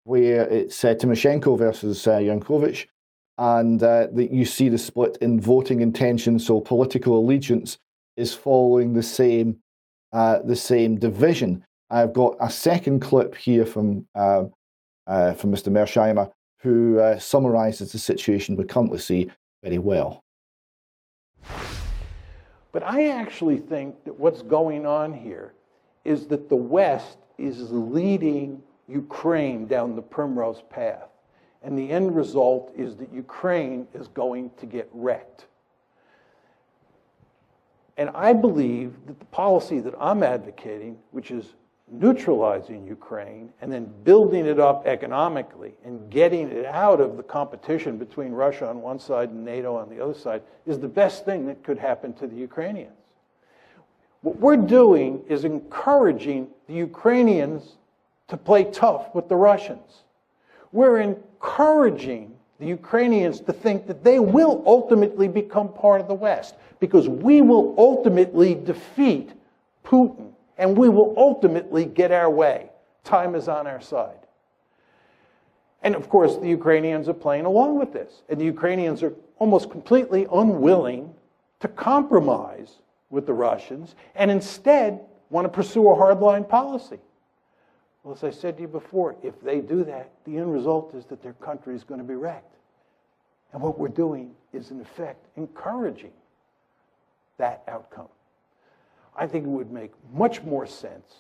where 0.05 0.47
it's 0.49 0.85
uh, 0.85 0.95
Tymoshenko 0.95 1.57
versus 1.59 2.07
uh, 2.07 2.19
Yanukovych. 2.19 2.87
And 3.39 3.83
uh, 3.83 4.09
the, 4.13 4.29
you 4.31 4.45
see 4.45 4.69
the 4.69 4.77
split 4.77 5.17
in 5.23 5.41
voting 5.41 5.81
intention, 5.81 6.39
so 6.39 6.61
political 6.61 7.19
allegiance 7.19 7.79
is 8.17 8.35
following 8.35 8.93
the 8.93 9.03
same 9.03 9.59
uh, 10.13 10.41
the 10.45 10.57
same 10.57 10.99
division. 10.99 11.65
I've 11.89 12.13
got 12.13 12.37
a 12.41 12.51
second 12.51 13.01
clip 13.01 13.35
here 13.35 13.65
from 13.65 14.07
uh, 14.15 14.45
uh, 15.07 15.33
from 15.35 15.53
Mr. 15.53 15.69
Mearsheimer, 15.69 16.31
who 16.59 16.99
uh, 16.99 17.19
summarises 17.19 17.93
the 17.93 17.99
situation 17.99 18.57
we 18.57 18.65
currently 18.65 18.99
see 18.99 19.31
very 19.63 19.79
well. 19.79 20.23
But 22.73 22.83
I 22.83 23.09
actually 23.09 23.59
think 23.59 24.05
that 24.05 24.19
what's 24.19 24.43
going 24.43 24.85
on 24.85 25.15
here 25.15 25.55
is 26.05 26.27
that 26.27 26.49
the 26.49 26.57
West 26.57 27.19
is 27.39 27.73
leading 27.73 28.63
Ukraine 28.91 29.67
down 29.67 29.97
the 29.97 30.03
primrose 30.03 30.63
path. 30.71 31.09
And 31.63 31.79
the 31.79 31.91
end 31.91 32.17
result 32.17 32.73
is 32.77 32.97
that 32.97 33.13
Ukraine 33.13 33.87
is 33.95 34.09
going 34.09 34.51
to 34.59 34.67
get 34.67 34.89
wrecked. 34.93 35.47
And 37.97 38.11
I 38.15 38.33
believe 38.33 38.95
that 39.07 39.19
the 39.19 39.27
policy 39.27 39.79
that 39.81 39.95
I'm 40.01 40.23
advocating, 40.23 40.97
which 41.11 41.31
is 41.31 41.53
neutralizing 41.93 42.87
Ukraine 42.87 43.53
and 43.61 43.71
then 43.71 43.93
building 44.05 44.47
it 44.47 44.59
up 44.59 44.87
economically 44.87 45.75
and 45.85 46.09
getting 46.09 46.49
it 46.49 46.65
out 46.65 47.01
of 47.01 47.17
the 47.17 47.23
competition 47.23 47.99
between 47.99 48.33
Russia 48.33 48.69
on 48.69 48.81
one 48.81 48.99
side 48.99 49.31
and 49.31 49.45
NATO 49.45 49.77
on 49.77 49.91
the 49.91 50.03
other 50.03 50.15
side, 50.15 50.43
is 50.67 50.79
the 50.79 50.89
best 50.89 51.25
thing 51.25 51.47
that 51.47 51.63
could 51.63 51.79
happen 51.79 52.15
to 52.15 52.27
the 52.27 52.37
Ukrainians. 52.37 52.95
What 54.23 54.37
we're 54.39 54.57
doing 54.57 55.23
is 55.29 55.45
encouraging 55.45 56.49
the 56.69 56.75
Ukrainians 56.75 57.77
to 58.31 58.37
play 58.37 58.65
tough 58.65 59.15
with 59.15 59.29
the 59.29 59.37
Russians. 59.37 60.05
We're 60.73 61.01
encouraging 61.01 62.35
the 62.59 62.67
Ukrainians 62.67 63.41
to 63.41 63.53
think 63.53 63.87
that 63.87 64.05
they 64.05 64.21
will 64.21 64.63
ultimately 64.67 65.29
become 65.29 65.73
part 65.73 66.01
of 66.01 66.09
the 66.09 66.15
West 66.15 66.55
because 66.79 67.09
we 67.09 67.43
will 67.43 67.75
ultimately 67.77 68.55
defeat 68.55 69.33
Putin 69.85 70.33
and 70.59 70.77
we 70.77 70.89
will 70.89 71.15
ultimately 71.17 71.85
get 71.85 72.13
our 72.13 72.31
way. 72.31 72.71
Time 73.03 73.35
is 73.35 73.49
on 73.49 73.67
our 73.67 73.81
side. 73.81 74.15
And 75.83 75.97
of 75.97 76.09
course, 76.09 76.37
the 76.37 76.49
Ukrainians 76.49 77.09
are 77.09 77.15
playing 77.15 77.47
along 77.47 77.79
with 77.79 77.93
this. 77.93 78.23
And 78.29 78.39
the 78.39 78.45
Ukrainians 78.45 79.03
are 79.03 79.15
almost 79.39 79.71
completely 79.71 80.27
unwilling 80.33 81.15
to 81.61 81.69
compromise 81.69 82.77
with 83.09 83.27
the 83.27 83.33
Russians 83.33 83.97
and 84.15 84.31
instead 84.31 85.01
want 85.31 85.47
to 85.47 85.49
pursue 85.49 85.89
a 85.89 85.97
hardline 85.97 86.47
policy. 86.49 86.99
Well, 88.03 88.15
as 88.15 88.25
I 88.25 88.31
said 88.31 88.57
to 88.57 88.63
you 88.63 88.69
before, 88.69 89.17
if 89.23 89.41
they 89.43 89.61
do 89.61 89.85
that, 89.85 90.11
the 90.25 90.39
end 90.39 90.53
result 90.53 90.95
is 90.95 91.05
that 91.07 91.23
their 91.23 91.35
country 91.35 91.75
is 91.75 91.85
going 91.85 92.01
to 92.01 92.07
be 92.07 92.15
wrecked. 92.15 92.57
And 93.53 93.61
what 93.61 93.79
we're 93.79 93.89
doing 93.89 94.31
is, 94.53 94.71
in 94.71 94.81
effect, 94.81 95.27
encouraging 95.37 96.13
that 97.37 97.63
outcome. 97.69 98.09
I 99.17 99.27
think 99.27 99.45
it 99.45 99.51
would 99.51 99.71
make 99.71 99.93
much 100.15 100.43
more 100.43 100.67
sense 100.67 101.15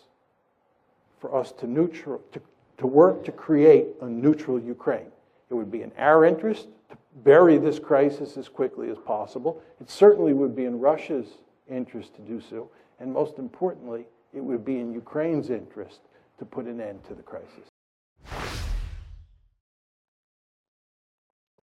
for 1.18 1.34
us 1.36 1.52
to, 1.52 1.66
neutral, 1.66 2.22
to, 2.32 2.40
to 2.78 2.86
work 2.86 3.24
to 3.24 3.32
create 3.32 3.88
a 4.00 4.06
neutral 4.06 4.58
Ukraine. 4.58 5.12
It 5.50 5.54
would 5.54 5.70
be 5.70 5.82
in 5.82 5.92
our 5.98 6.24
interest 6.24 6.68
to 6.90 6.96
bury 7.24 7.58
this 7.58 7.78
crisis 7.78 8.36
as 8.36 8.48
quickly 8.48 8.88
as 8.90 8.96
possible. 8.98 9.60
It 9.80 9.90
certainly 9.90 10.32
would 10.32 10.54
be 10.54 10.64
in 10.64 10.78
Russia's 10.78 11.26
interest 11.68 12.14
to 12.14 12.22
do 12.22 12.40
so. 12.40 12.70
And 13.00 13.12
most 13.12 13.38
importantly, 13.38 14.06
it 14.32 14.40
would 14.40 14.64
be 14.64 14.78
in 14.78 14.94
Ukraine's 14.94 15.50
interest 15.50 16.00
to 16.40 16.46
put 16.46 16.64
an 16.64 16.80
end 16.80 17.04
to 17.04 17.14
the 17.14 17.22
crisis. 17.22 17.68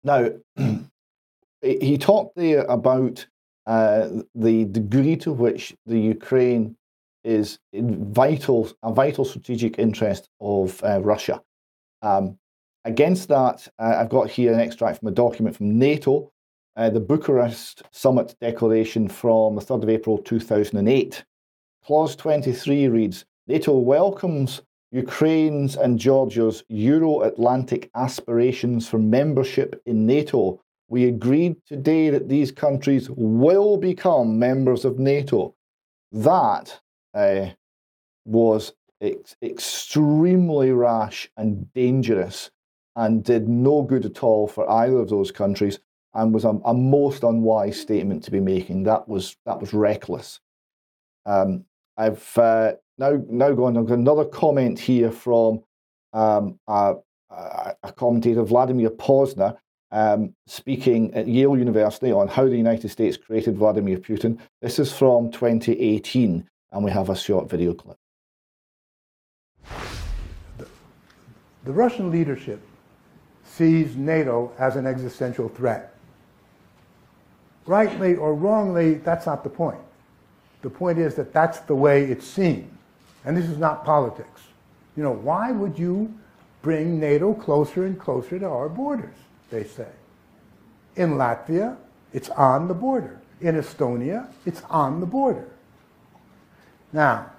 Now, 0.04 0.30
he 1.62 1.98
talked 1.98 2.36
there 2.36 2.64
about 2.66 3.26
uh, 3.66 4.10
the 4.36 4.66
degree 4.66 5.16
to 5.18 5.32
which 5.32 5.74
the 5.86 6.00
Ukraine 6.00 6.76
is 7.24 7.58
vital, 7.74 8.70
a 8.84 8.94
vital 8.94 9.26
strategic 9.26 9.80
interest 9.80 10.30
of 10.42 10.84
uh, 10.84 11.00
Russia. 11.02 11.42
Um, 12.04 12.38
against 12.84 13.30
that, 13.30 13.68
uh, 13.80 13.96
I've 14.00 14.10
got 14.10 14.30
here 14.30 14.54
an 14.54 14.60
extract 14.60 15.00
from 15.00 15.08
a 15.08 15.12
document 15.12 15.56
from 15.56 15.80
NATO, 15.80 16.32
uh, 16.76 16.90
the 16.90 17.00
Bucharest 17.00 17.82
Summit 17.92 18.36
Declaration 18.42 19.08
from 19.08 19.56
the 19.56 19.62
3rd 19.62 19.84
of 19.84 19.90
April 19.90 20.18
2008. 20.18 21.24
Clause 21.86 22.16
23 22.18 22.90
reads 22.90 23.26
NATO 23.48 23.78
welcomes 23.78 24.62
Ukraine's 24.92 25.76
and 25.76 26.00
Georgia's 26.00 26.64
Euro 26.70 27.22
Atlantic 27.22 27.90
aspirations 27.96 28.88
for 28.88 28.98
membership 28.98 29.82
in 29.86 30.06
NATO 30.06 30.62
we 30.88 31.06
agreed 31.06 31.56
today 31.66 32.10
that 32.10 32.30
these 32.30 32.52
countries 32.52 33.10
will 33.10 33.78
become 33.78 34.38
members 34.38 34.86
of 34.86 35.00
NATO. 35.00 35.56
That 36.12 36.80
uh, 37.14 37.48
was 38.26 38.74
ex- 39.02 39.36
extremely 39.42 40.72
rash 40.72 41.30
and 41.38 41.72
dangerous 41.74 42.52
and 42.96 43.24
did 43.24 43.50
no 43.50 43.82
good 43.82 44.06
at 44.06 44.24
all 44.24 44.48
for 44.48 44.70
either 44.70 44.98
of 44.98 45.10
those 45.10 45.32
countries. 45.32 45.80
and 46.14 46.34
was 46.34 46.46
a, 46.46 46.60
a, 46.66 46.74
most 46.74 47.24
unwise 47.24 47.80
statement 47.80 48.24
to 48.24 48.32
be 48.32 48.40
making. 48.40 48.84
That 48.84 49.10
was 49.10 49.36
that 49.46 49.60
was 49.60 49.74
reckless. 49.74 50.40
Um, 51.26 51.66
I've 51.98 52.38
uh, 52.38 52.74
now 52.98 53.22
now 53.30 53.52
gone. 53.52 53.78
I've 53.78 53.92
another 53.92 54.26
comment 54.26 54.80
here 54.80 55.12
from 55.12 55.64
um, 56.14 56.60
a, 56.68 56.96
a, 57.30 57.92
commentator, 57.96 58.44
Vladimir 58.44 58.90
Posner, 58.90 59.58
um, 59.92 60.34
speaking 60.48 61.14
at 61.14 61.28
Yale 61.28 61.58
University 61.58 62.12
on 62.12 62.28
how 62.28 62.46
the 62.46 62.58
United 62.58 62.90
States 62.90 63.18
created 63.18 63.58
Vladimir 63.58 63.98
Putin. 63.98 64.40
This 64.62 64.80
is 64.80 64.94
from 64.94 65.32
2018, 65.32 66.48
and 66.72 66.84
we 66.84 66.92
have 66.92 67.10
a 67.10 67.16
short 67.16 67.50
video 67.50 67.74
clip. 67.74 67.98
The 71.66 71.72
Russian 71.72 72.12
leadership 72.12 72.62
sees 73.44 73.96
NATO 73.96 74.52
as 74.60 74.76
an 74.76 74.86
existential 74.86 75.50
threat. 75.50 75.94
Rightly 77.66 78.16
or 78.16 78.36
wrongly, 78.36 78.96
that's 78.96 79.26
not 79.26 79.44
the 79.44 79.50
point. 79.50 79.80
The 80.62 80.70
point 80.70 81.00
is 81.00 81.16
that 81.16 81.34
that's 81.34 81.60
the 81.62 81.76
way 81.76 82.04
it's 82.04 82.28
seen. 82.28 82.76
And 83.26 83.36
this 83.36 83.46
is 83.46 83.58
not 83.58 83.84
politics. 83.84 84.42
You 84.96 85.04
know, 85.04 85.12
why 85.12 85.52
would 85.52 85.78
you 85.78 86.14
bring 86.66 87.00
NATO 87.00 87.32
closer 87.32 87.86
and 87.86 88.00
closer 88.00 88.40
to 88.40 88.48
our 88.48 88.68
borders, 88.68 89.16
they 89.52 89.64
say. 89.64 89.88
In 90.96 91.12
Latvia, 91.12 91.78
it's 92.12 92.30
on 92.30 92.68
the 92.68 92.74
border. 92.74 93.22
In 93.40 93.54
Estonia, 93.54 94.28
it's 94.48 94.64
on 94.68 95.00
the 95.00 95.06
border. 95.06 95.48
Now, 96.92 97.30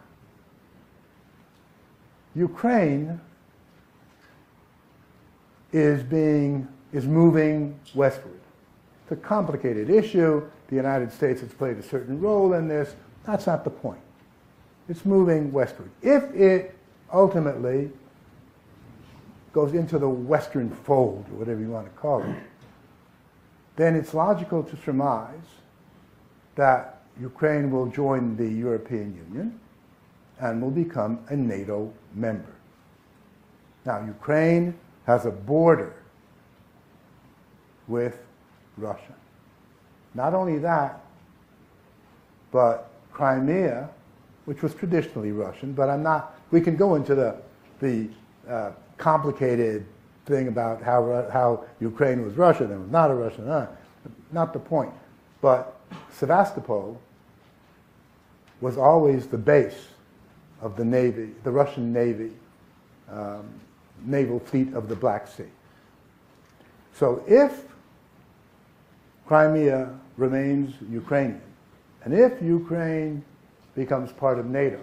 Ukraine 2.37 3.21
is 5.73 6.05
being 6.05 6.69
is 6.93 7.09
moving 7.09 7.81
westward. 7.97 8.41
It's 9.03 9.13
a 9.13 9.17
complicated 9.17 9.91
issue. 9.91 10.49
The 10.69 10.77
United 10.77 11.11
States 11.11 11.41
has 11.41 11.53
played 11.53 11.79
a 11.79 11.83
certain 11.83 12.21
role 12.21 12.53
in 12.53 12.69
this. 12.69 12.95
That's 13.25 13.49
not 13.49 13.65
the 13.65 13.71
point. 13.71 14.06
It's 14.89 15.05
moving 15.05 15.53
westward. 15.53 15.91
If 16.03 16.23
it 16.35 16.77
ultimately 17.13 17.91
goes 19.53 19.75
into 19.75 19.99
the 19.99 20.09
Western 20.09 20.71
fold, 20.71 21.25
or 21.33 21.39
whatever 21.39 21.61
you 21.61 21.71
want 21.71 21.87
to 21.87 22.01
call 22.01 22.23
it, 22.23 22.37
then 23.77 23.95
it's 23.95 24.15
logical 24.15 24.63
to 24.63 24.77
surmise 24.77 25.31
that 26.55 27.03
Ukraine 27.21 27.71
will 27.71 27.87
join 27.87 28.37
the 28.37 28.49
European 28.49 29.15
Union 29.29 29.59
and 30.41 30.61
will 30.61 30.71
become 30.71 31.21
a 31.29 31.37
NATO 31.37 31.93
member. 32.15 32.53
Now, 33.85 34.05
Ukraine 34.05 34.75
has 35.07 35.25
a 35.25 35.31
border 35.31 35.95
with 37.89 38.19
Russia. 38.77 39.15
Not 40.15 40.35
only 40.35 40.59
that, 40.59 41.01
but 42.51 42.91
Crimea, 43.13 43.89
which 44.47 44.63
was 44.63 44.75
traditionally 44.75 45.33
Russian, 45.33 45.73
but 45.73 45.91
I'm 45.91 46.03
not, 46.03 46.39
we 46.51 46.61
can 46.61 46.77
go 46.77 46.95
into 46.95 47.15
the, 47.15 47.37
the 47.81 48.09
uh, 48.49 48.71
complicated 48.97 49.85
thing 50.25 50.49
about 50.49 50.83
how, 50.83 51.29
how 51.31 51.65
Ukraine 51.81 52.25
was 52.25 52.35
Russian 52.35 52.71
and 52.71 52.81
was 52.81 52.91
not 52.91 53.11
a 53.11 53.15
Russian, 53.15 53.49
uh, 53.49 53.69
not 54.33 54.53
the 54.53 54.59
point. 54.59 54.93
But 55.41 55.77
Sevastopol 56.13 57.01
was 58.61 58.79
always 58.79 59.27
the 59.27 59.39
base 59.39 59.89
of 60.61 60.77
the 60.77 60.85
Navy, 60.85 61.31
the 61.45 61.51
Russian 61.51 61.93
Navy, 61.93 62.33
um, 63.11 63.49
naval 64.05 64.41
fleet 64.41 64.73
of 64.75 64.89
the 64.89 64.97
Black 64.97 65.29
Sea. 65.29 65.45
So 66.95 67.23
if 67.27 67.65
Crimea 69.27 69.91
remains 70.17 70.75
Ukrainian, 70.89 71.43
and 72.05 72.15
if 72.15 72.41
Ukraine 72.41 73.25
becomes 73.77 74.11
part 74.11 74.41
of 74.41 74.47
NATO, 74.47 74.81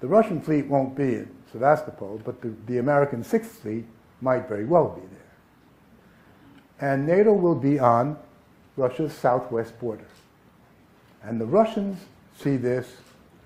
the 0.00 0.08
Russian 0.08 0.40
fleet 0.40 0.66
won't 0.66 0.94
be 0.94 1.14
in 1.14 1.30
Sevastopol, 1.52 2.20
but 2.24 2.42
the, 2.42 2.52
the 2.66 2.78
American 2.78 3.24
Sixth 3.24 3.62
Fleet 3.62 3.86
might 4.20 4.48
very 4.48 4.64
well 4.64 4.88
be 4.88 5.00
there. 5.00 6.90
And 6.90 7.06
NATO 7.06 7.32
will 7.32 7.54
be 7.54 7.78
on 7.78 8.18
Russia's 8.76 9.12
southwest 9.12 9.78
border. 9.78 10.06
And 11.22 11.40
the 11.40 11.46
Russians 11.46 11.98
see 12.38 12.56
this 12.56 12.88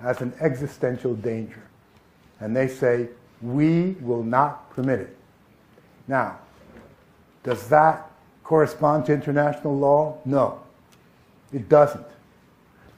as 0.00 0.20
an 0.20 0.32
existential 0.40 1.14
danger. 1.14 1.62
And 2.40 2.54
they 2.54 2.68
say, 2.68 3.08
we 3.42 3.96
will 4.00 4.22
not 4.22 4.70
permit 4.70 5.00
it. 5.00 5.16
Now, 6.06 6.38
does 7.42 7.68
that 7.68 8.10
correspond 8.42 9.06
to 9.06 9.12
international 9.12 9.76
law? 9.76 10.18
No, 10.24 10.60
it 11.52 11.68
doesn't. 11.68 12.06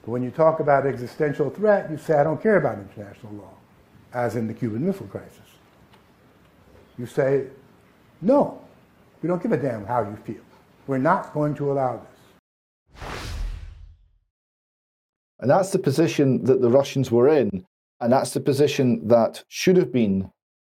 But 0.07 0.13
when 0.13 0.23
you 0.23 0.31
talk 0.31 0.61
about 0.61 0.87
existential 0.87 1.51
threat, 1.51 1.91
you 1.91 1.99
say, 1.99 2.15
I 2.15 2.23
don't 2.23 2.41
care 2.41 2.59
about 2.59 2.79
international 2.79 3.33
law 3.33 3.51
as 4.15 4.37
in 4.37 4.47
the 4.47 4.55
Cuban 4.55 4.87
Missile 4.87 5.09
Crisis. 5.09 5.41
You 6.97 7.07
say, 7.07 7.49
no, 8.23 8.63
we 9.21 9.27
don't 9.27 9.43
give 9.43 9.51
a 9.51 9.57
damn 9.57 9.85
how 9.85 10.03
you 10.03 10.17
feel. 10.25 10.45
We're 10.87 10.99
not 10.99 11.35
going 11.35 11.57
to 11.57 11.73
allow 11.73 12.07
this. 12.95 13.01
And 15.41 15.51
that's 15.51 15.71
the 15.71 15.81
position 15.81 16.45
that 16.45 16.63
the 16.63 16.71
Russians 16.71 17.11
were 17.11 17.29
in, 17.29 17.67
and 18.01 18.13
that's 18.13 18.31
the 18.31 18.41
position 18.41 19.09
that 19.09 19.43
should 19.49 19.77
have 19.77 19.91
been 19.91 20.31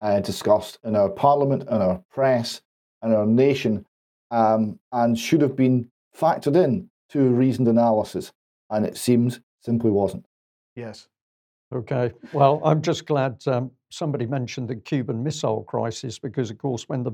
uh, 0.02 0.22
discussed 0.22 0.80
in 0.86 0.96
our 0.96 1.10
parliament, 1.10 1.64
in 1.64 1.82
our 1.82 2.02
press, 2.10 2.62
and 3.02 3.14
our 3.14 3.26
nation, 3.26 3.86
um, 4.32 4.80
and 4.94 5.20
should 5.20 5.42
have 5.42 5.58
been 5.58 5.92
factored 6.18 6.56
in 6.56 6.90
to 7.10 7.30
reasoned 7.30 7.68
analysis. 7.68 8.32
And 8.70 8.86
it 8.86 8.98
seems 8.98 9.40
simply 9.62 9.92
wasn't. 9.92 10.26
Yes. 10.76 11.08
Okay. 11.74 12.14
Well, 12.32 12.62
I'm 12.64 12.82
just 12.82 13.06
glad 13.06 13.46
um, 13.48 13.72
somebody 13.90 14.26
mentioned 14.26 14.70
the 14.70 14.76
Cuban 14.76 15.24
Missile 15.24 15.64
Crisis 15.64 16.20
because, 16.20 16.50
of 16.50 16.58
course, 16.58 16.88
when 16.88 17.04
the 17.04 17.12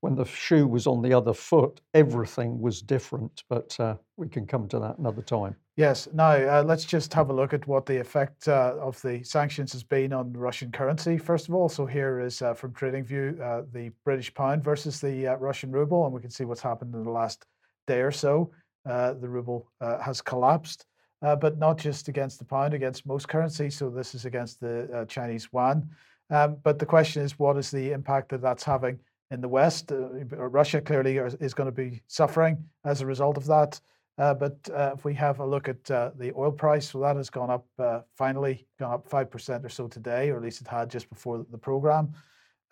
when 0.00 0.14
the 0.14 0.24
shoe 0.24 0.66
was 0.66 0.86
on 0.86 1.02
the 1.02 1.12
other 1.12 1.34
foot, 1.34 1.80
everything 1.92 2.60
was 2.60 2.80
different. 2.80 3.42
But 3.48 3.78
uh, 3.80 3.96
we 4.16 4.28
can 4.28 4.46
come 4.46 4.68
to 4.68 4.78
that 4.78 4.98
another 4.98 5.22
time. 5.22 5.56
Yes. 5.76 6.08
Now 6.12 6.30
uh, 6.30 6.62
let's 6.64 6.84
just 6.84 7.12
have 7.14 7.30
a 7.30 7.32
look 7.32 7.52
at 7.52 7.66
what 7.66 7.86
the 7.86 8.00
effect 8.00 8.48
uh, 8.48 8.74
of 8.80 9.00
the 9.02 9.22
sanctions 9.24 9.72
has 9.72 9.82
been 9.82 10.12
on 10.12 10.32
Russian 10.32 10.70
currency. 10.70 11.18
First 11.18 11.48
of 11.48 11.54
all, 11.54 11.68
so 11.68 11.84
here 11.86 12.20
is 12.20 12.42
uh, 12.42 12.54
from 12.54 12.72
TradingView 12.72 13.40
uh, 13.40 13.62
the 13.72 13.90
British 14.04 14.32
pound 14.34 14.62
versus 14.62 15.00
the 15.00 15.28
uh, 15.28 15.34
Russian 15.36 15.72
ruble, 15.72 16.04
and 16.04 16.14
we 16.14 16.20
can 16.20 16.30
see 16.30 16.44
what's 16.44 16.60
happened 16.60 16.94
in 16.94 17.02
the 17.02 17.10
last 17.10 17.44
day 17.86 18.00
or 18.00 18.12
so. 18.12 18.52
The 18.84 19.28
ruble 19.28 19.70
has 19.80 20.20
collapsed 20.20 20.86
uh, 21.22 21.36
but 21.36 21.58
not 21.58 21.78
just 21.78 22.08
against 22.08 22.38
the 22.38 22.44
pound, 22.44 22.74
against 22.74 23.06
most 23.06 23.28
currencies. 23.28 23.76
So 23.76 23.90
this 23.90 24.14
is 24.14 24.24
against 24.24 24.60
the 24.60 24.90
uh, 24.92 25.04
Chinese 25.06 25.48
yuan. 25.52 25.88
Um, 26.30 26.58
but 26.62 26.78
the 26.78 26.86
question 26.86 27.22
is, 27.22 27.38
what 27.38 27.56
is 27.56 27.70
the 27.70 27.92
impact 27.92 28.28
that 28.30 28.42
that's 28.42 28.62
having 28.62 28.98
in 29.30 29.40
the 29.40 29.48
West? 29.48 29.90
Uh, 29.90 30.24
Russia 30.26 30.80
clearly 30.80 31.16
is 31.16 31.54
going 31.54 31.66
to 31.68 31.72
be 31.72 32.02
suffering 32.06 32.62
as 32.84 33.00
a 33.00 33.06
result 33.06 33.36
of 33.36 33.46
that. 33.46 33.80
Uh, 34.18 34.34
but 34.34 34.56
uh, 34.74 34.92
if 34.94 35.04
we 35.04 35.14
have 35.14 35.38
a 35.38 35.46
look 35.46 35.68
at 35.68 35.90
uh, 35.90 36.10
the 36.18 36.32
oil 36.36 36.50
price, 36.50 36.92
well, 36.92 37.02
that 37.04 37.16
has 37.16 37.30
gone 37.30 37.50
up 37.50 38.04
finally, 38.16 38.66
gone 38.78 38.92
up 38.92 39.08
5% 39.08 39.64
or 39.64 39.68
so 39.68 39.86
today, 39.86 40.30
or 40.30 40.36
at 40.36 40.42
least 40.42 40.60
it 40.60 40.66
had 40.66 40.90
just 40.90 41.08
before 41.08 41.46
the 41.50 41.58
program. 41.58 42.12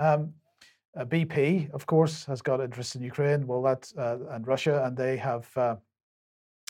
Um, 0.00 0.32
BP, 0.96 1.70
of 1.72 1.86
course, 1.86 2.24
has 2.24 2.40
got 2.40 2.60
interest 2.60 2.96
in 2.96 3.02
Ukraine, 3.02 3.46
well, 3.46 3.62
that 3.62 3.92
and 4.30 4.46
Russia, 4.46 4.82
and 4.84 4.96
they 4.96 5.16
have 5.18 5.46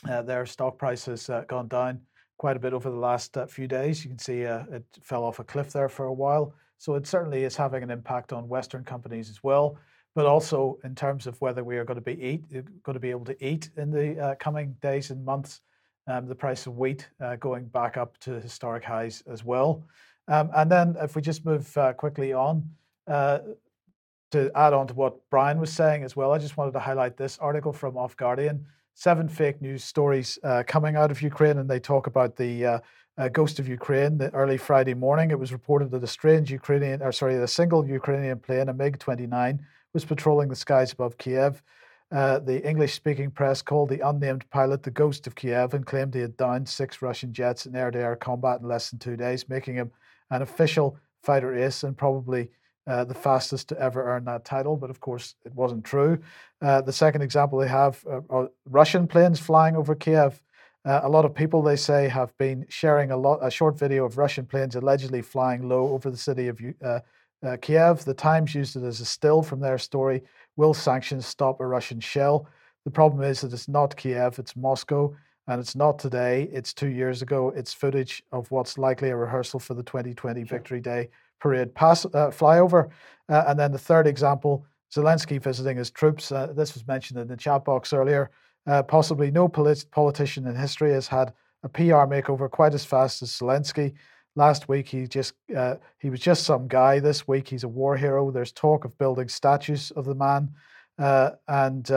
uh, 0.08 0.22
their 0.22 0.46
stock 0.46 0.78
price 0.78 1.06
has 1.06 1.30
uh, 1.30 1.44
gone 1.48 1.68
down 1.68 2.00
quite 2.38 2.56
a 2.56 2.60
bit 2.60 2.74
over 2.74 2.90
the 2.90 2.96
last 2.96 3.36
uh, 3.36 3.46
few 3.46 3.66
days. 3.66 4.04
You 4.04 4.10
can 4.10 4.18
see 4.18 4.44
uh, 4.44 4.64
it 4.70 4.84
fell 5.02 5.24
off 5.24 5.38
a 5.38 5.44
cliff 5.44 5.72
there 5.72 5.88
for 5.88 6.06
a 6.06 6.12
while. 6.12 6.52
So 6.78 6.94
it 6.94 7.06
certainly 7.06 7.44
is 7.44 7.56
having 7.56 7.82
an 7.82 7.90
impact 7.90 8.32
on 8.32 8.48
Western 8.48 8.84
companies 8.84 9.30
as 9.30 9.42
well, 9.42 9.78
but 10.14 10.26
also 10.26 10.78
in 10.84 10.94
terms 10.94 11.26
of 11.26 11.40
whether 11.40 11.64
we 11.64 11.78
are 11.78 11.84
going 11.84 11.98
to 11.98 12.04
be 12.04 12.22
eat, 12.22 12.44
uh, 12.54 12.60
going 12.82 12.94
to 12.94 13.00
be 13.00 13.10
able 13.10 13.24
to 13.24 13.44
eat 13.44 13.70
in 13.76 13.90
the 13.90 14.36
coming 14.38 14.76
days 14.82 15.10
and 15.10 15.24
months. 15.24 15.60
Um, 16.08 16.28
the 16.28 16.36
price 16.36 16.66
of 16.66 16.76
wheat 16.76 17.08
going 17.40 17.64
back 17.64 17.96
up 17.96 18.16
to 18.18 18.38
historic 18.40 18.84
highs 18.84 19.24
as 19.28 19.44
well. 19.44 19.82
Um, 20.28 20.50
and 20.54 20.70
then 20.70 20.94
if 21.00 21.16
we 21.16 21.22
just 21.22 21.44
move 21.44 21.76
quickly 21.96 22.32
on, 22.32 22.62
to 23.08 24.50
add 24.54 24.72
on 24.72 24.86
to 24.86 24.94
what 24.94 25.18
Brian 25.30 25.58
was 25.58 25.72
saying 25.72 26.04
as 26.04 26.14
well, 26.14 26.32
I 26.32 26.38
just 26.38 26.56
wanted 26.56 26.72
to 26.72 26.78
highlight 26.78 27.16
this 27.16 27.38
article 27.38 27.72
from 27.72 27.96
Off 27.96 28.16
Guardian 28.16 28.66
seven 28.96 29.28
fake 29.28 29.60
news 29.60 29.84
stories 29.84 30.38
uh, 30.42 30.62
coming 30.66 30.96
out 30.96 31.10
of 31.10 31.20
Ukraine, 31.20 31.58
and 31.58 31.68
they 31.68 31.78
talk 31.78 32.06
about 32.06 32.34
the 32.34 32.64
uh, 32.64 32.78
uh, 33.18 33.28
ghost 33.28 33.58
of 33.58 33.68
Ukraine. 33.68 34.16
The 34.16 34.32
early 34.32 34.56
Friday 34.56 34.94
morning, 34.94 35.30
it 35.30 35.38
was 35.38 35.52
reported 35.52 35.90
that 35.90 36.02
a 36.02 36.06
strange 36.06 36.50
Ukrainian, 36.50 37.02
or 37.02 37.12
sorry, 37.12 37.36
a 37.36 37.46
single 37.46 37.86
Ukrainian 37.86 38.38
plane, 38.38 38.70
a 38.70 38.72
MiG-29, 38.72 39.58
was 39.92 40.06
patrolling 40.06 40.48
the 40.48 40.56
skies 40.56 40.92
above 40.92 41.18
Kiev. 41.18 41.62
Uh, 42.10 42.38
the 42.38 42.66
English-speaking 42.66 43.32
press 43.32 43.60
called 43.60 43.90
the 43.90 44.00
unnamed 44.00 44.48
pilot 44.48 44.82
the 44.82 44.90
ghost 44.90 45.26
of 45.26 45.34
Kiev 45.34 45.74
and 45.74 45.84
claimed 45.84 46.14
he 46.14 46.20
had 46.20 46.36
downed 46.38 46.66
six 46.66 47.02
Russian 47.02 47.34
jets 47.34 47.66
in 47.66 47.76
air-to-air 47.76 48.16
combat 48.16 48.60
in 48.60 48.68
less 48.68 48.88
than 48.88 48.98
two 48.98 49.16
days, 49.16 49.46
making 49.46 49.74
him 49.74 49.90
an 50.30 50.40
official 50.40 50.98
fighter 51.22 51.54
ace 51.54 51.82
and 51.82 51.98
probably 51.98 52.48
uh, 52.86 53.04
the 53.04 53.14
fastest 53.14 53.68
to 53.68 53.80
ever 53.80 54.04
earn 54.04 54.24
that 54.24 54.44
title, 54.44 54.76
but 54.76 54.90
of 54.90 55.00
course 55.00 55.34
it 55.44 55.54
wasn't 55.54 55.84
true. 55.84 56.18
Uh, 56.62 56.80
the 56.80 56.92
second 56.92 57.22
example 57.22 57.58
they 57.58 57.68
have 57.68 58.04
are 58.30 58.48
Russian 58.66 59.06
planes 59.06 59.40
flying 59.40 59.76
over 59.76 59.94
Kiev. 59.94 60.40
Uh, 60.84 61.00
a 61.02 61.08
lot 61.08 61.24
of 61.24 61.34
people, 61.34 61.62
they 61.62 61.74
say, 61.74 62.06
have 62.06 62.36
been 62.38 62.64
sharing 62.68 63.10
a 63.10 63.16
lot 63.16 63.40
a 63.42 63.50
short 63.50 63.76
video 63.76 64.04
of 64.04 64.18
Russian 64.18 64.46
planes 64.46 64.76
allegedly 64.76 65.20
flying 65.20 65.68
low 65.68 65.88
over 65.88 66.10
the 66.10 66.16
city 66.16 66.46
of 66.46 66.60
uh, 66.84 67.00
uh, 67.44 67.56
Kiev. 67.60 68.04
The 68.04 68.14
Times 68.14 68.54
used 68.54 68.76
it 68.76 68.84
as 68.84 69.00
a 69.00 69.04
still 69.04 69.42
from 69.42 69.58
their 69.58 69.78
story. 69.78 70.22
Will 70.54 70.74
sanctions 70.74 71.26
stop 71.26 71.60
a 71.60 71.66
Russian 71.66 71.98
shell? 71.98 72.48
The 72.84 72.92
problem 72.92 73.24
is 73.24 73.40
that 73.40 73.52
it's 73.52 73.66
not 73.66 73.96
Kiev, 73.96 74.38
it's 74.38 74.54
Moscow, 74.54 75.12
and 75.48 75.60
it's 75.60 75.74
not 75.74 75.98
today. 75.98 76.48
It's 76.52 76.72
two 76.72 76.88
years 76.88 77.20
ago. 77.20 77.52
It's 77.56 77.74
footage 77.74 78.22
of 78.30 78.48
what's 78.52 78.78
likely 78.78 79.10
a 79.10 79.16
rehearsal 79.16 79.58
for 79.58 79.74
the 79.74 79.82
2020 79.82 80.40
sure. 80.40 80.58
Victory 80.58 80.80
Day 80.80 81.08
parade 81.40 81.74
pass 81.74 82.04
uh, 82.06 82.30
flyover. 82.30 82.90
Uh, 83.28 83.44
and 83.48 83.58
then 83.58 83.72
the 83.72 83.78
third 83.78 84.06
example, 84.06 84.64
Zelensky 84.94 85.42
visiting 85.42 85.76
his 85.76 85.90
troops. 85.90 86.30
Uh, 86.30 86.52
this 86.54 86.74
was 86.74 86.86
mentioned 86.86 87.18
in 87.18 87.28
the 87.28 87.36
chat 87.36 87.64
box 87.64 87.92
earlier. 87.92 88.30
Uh, 88.66 88.82
possibly 88.82 89.30
no 89.30 89.48
polit- 89.48 89.86
politician 89.90 90.46
in 90.46 90.54
history 90.54 90.92
has 90.92 91.06
had 91.06 91.32
a 91.62 91.68
PR 91.68 92.06
makeover 92.06 92.50
quite 92.50 92.74
as 92.74 92.84
fast 92.84 93.22
as 93.22 93.30
Zelensky. 93.30 93.94
Last 94.34 94.68
week 94.68 94.88
he 94.88 95.06
just 95.06 95.34
uh, 95.56 95.76
he 95.98 96.10
was 96.10 96.20
just 96.20 96.44
some 96.44 96.68
guy. 96.68 96.98
This 96.98 97.26
week 97.26 97.48
he's 97.48 97.64
a 97.64 97.68
war 97.68 97.96
hero. 97.96 98.30
There's 98.30 98.52
talk 98.52 98.84
of 98.84 98.96
building 98.98 99.28
statues 99.28 99.90
of 99.92 100.04
the 100.04 100.14
man, 100.14 100.50
uh, 100.98 101.30
and 101.48 101.90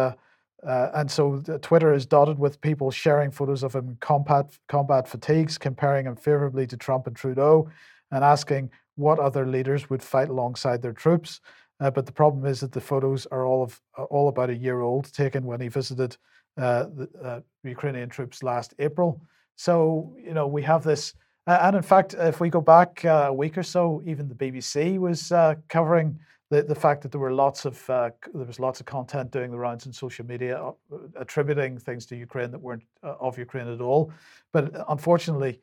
and 0.63 1.11
so 1.11 1.41
Twitter 1.61 1.93
is 1.93 2.05
dotted 2.05 2.39
with 2.39 2.61
people 2.61 2.91
sharing 2.91 3.29
photos 3.31 3.61
of 3.61 3.75
him 3.75 3.89
in 3.89 3.95
combat 3.97 4.57
combat 4.69 5.05
fatigues, 5.05 5.57
comparing 5.57 6.05
him 6.05 6.15
favorably 6.15 6.65
to 6.67 6.77
Trump 6.77 7.07
and 7.07 7.15
Trudeau, 7.15 7.69
and 8.11 8.23
asking 8.23 8.69
what 8.95 9.19
other 9.19 9.45
leaders 9.45 9.89
would 9.89 10.03
fight 10.03 10.29
alongside 10.29 10.81
their 10.81 10.93
troops. 10.93 11.41
Uh, 11.79 11.89
but 11.89 12.05
the 12.05 12.11
problem 12.11 12.45
is 12.45 12.59
that 12.59 12.71
the 12.71 12.81
photos 12.81 13.25
are 13.27 13.45
all 13.45 13.63
of 13.63 13.81
uh, 13.97 14.03
all 14.03 14.27
about 14.27 14.49
a 14.49 14.55
year 14.55 14.81
old, 14.81 15.11
taken 15.13 15.45
when 15.45 15.61
he 15.61 15.69
visited 15.69 16.17
uh, 16.57 16.85
the 16.93 17.09
uh, 17.23 17.39
Ukrainian 17.63 18.09
troops 18.09 18.43
last 18.43 18.73
April. 18.79 19.21
So 19.55 20.13
you 20.21 20.33
know 20.33 20.47
we 20.47 20.61
have 20.63 20.83
this, 20.83 21.13
and 21.47 21.75
in 21.75 21.81
fact, 21.81 22.15
if 22.15 22.41
we 22.41 22.49
go 22.49 22.59
back 22.59 23.05
uh, 23.05 23.27
a 23.29 23.33
week 23.33 23.57
or 23.57 23.63
so, 23.63 24.01
even 24.05 24.27
the 24.27 24.35
BBC 24.35 24.97
was 24.97 25.31
uh, 25.31 25.55
covering 25.69 26.19
the, 26.49 26.63
the 26.63 26.75
fact 26.75 27.01
that 27.03 27.11
there 27.13 27.21
were 27.21 27.31
lots 27.31 27.63
of 27.63 27.85
there 27.87 28.13
was 28.33 28.59
lots 28.59 28.81
of 28.81 28.85
content 28.85 29.31
doing 29.31 29.49
the 29.49 29.57
rounds 29.57 29.85
in 29.85 29.93
social 29.93 30.25
media 30.25 30.71
attributing 31.15 31.77
things 31.77 32.05
to 32.07 32.17
Ukraine 32.17 32.51
that 32.51 32.59
weren't 32.59 32.83
of 33.03 33.37
Ukraine 33.37 33.69
at 33.69 33.79
all. 33.79 34.11
But 34.51 34.83
unfortunately, 34.89 35.61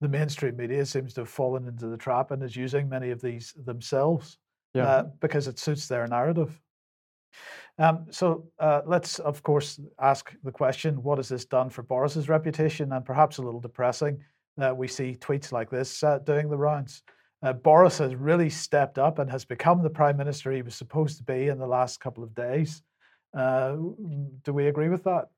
the 0.00 0.08
mainstream 0.08 0.56
media 0.56 0.84
seems 0.84 1.14
to 1.14 1.22
have 1.22 1.28
fallen 1.28 1.66
into 1.66 1.86
the 1.86 1.96
trap 1.96 2.30
and 2.30 2.42
is 2.42 2.56
using 2.56 2.88
many 2.88 3.10
of 3.10 3.20
these 3.20 3.54
themselves 3.64 4.38
yeah. 4.74 4.86
uh, 4.86 5.02
because 5.20 5.48
it 5.48 5.58
suits 5.58 5.88
their 5.88 6.06
narrative. 6.06 6.60
Um, 7.78 8.06
so 8.10 8.46
uh, 8.58 8.82
let's, 8.86 9.18
of 9.18 9.42
course, 9.42 9.80
ask 10.00 10.32
the 10.42 10.52
question: 10.52 11.02
What 11.02 11.18
has 11.18 11.28
this 11.28 11.44
done 11.44 11.70
for 11.70 11.82
Boris's 11.82 12.28
reputation? 12.28 12.92
And 12.92 13.04
perhaps 13.04 13.38
a 13.38 13.42
little 13.42 13.60
depressing 13.60 14.22
that 14.56 14.76
we 14.76 14.88
see 14.88 15.16
tweets 15.20 15.52
like 15.52 15.70
this 15.70 16.02
uh, 16.02 16.18
doing 16.20 16.48
the 16.48 16.56
rounds. 16.56 17.02
Uh, 17.42 17.52
Boris 17.52 17.98
has 17.98 18.14
really 18.14 18.48
stepped 18.48 18.98
up 18.98 19.18
and 19.18 19.30
has 19.30 19.44
become 19.44 19.82
the 19.82 19.90
prime 19.90 20.16
minister 20.16 20.50
he 20.50 20.62
was 20.62 20.74
supposed 20.74 21.18
to 21.18 21.24
be 21.24 21.48
in 21.48 21.58
the 21.58 21.66
last 21.66 22.00
couple 22.00 22.24
of 22.24 22.34
days. 22.34 22.82
Uh, 23.36 23.76
do 24.42 24.52
we 24.54 24.68
agree 24.68 24.88
with 24.88 25.04
that? 25.04 25.28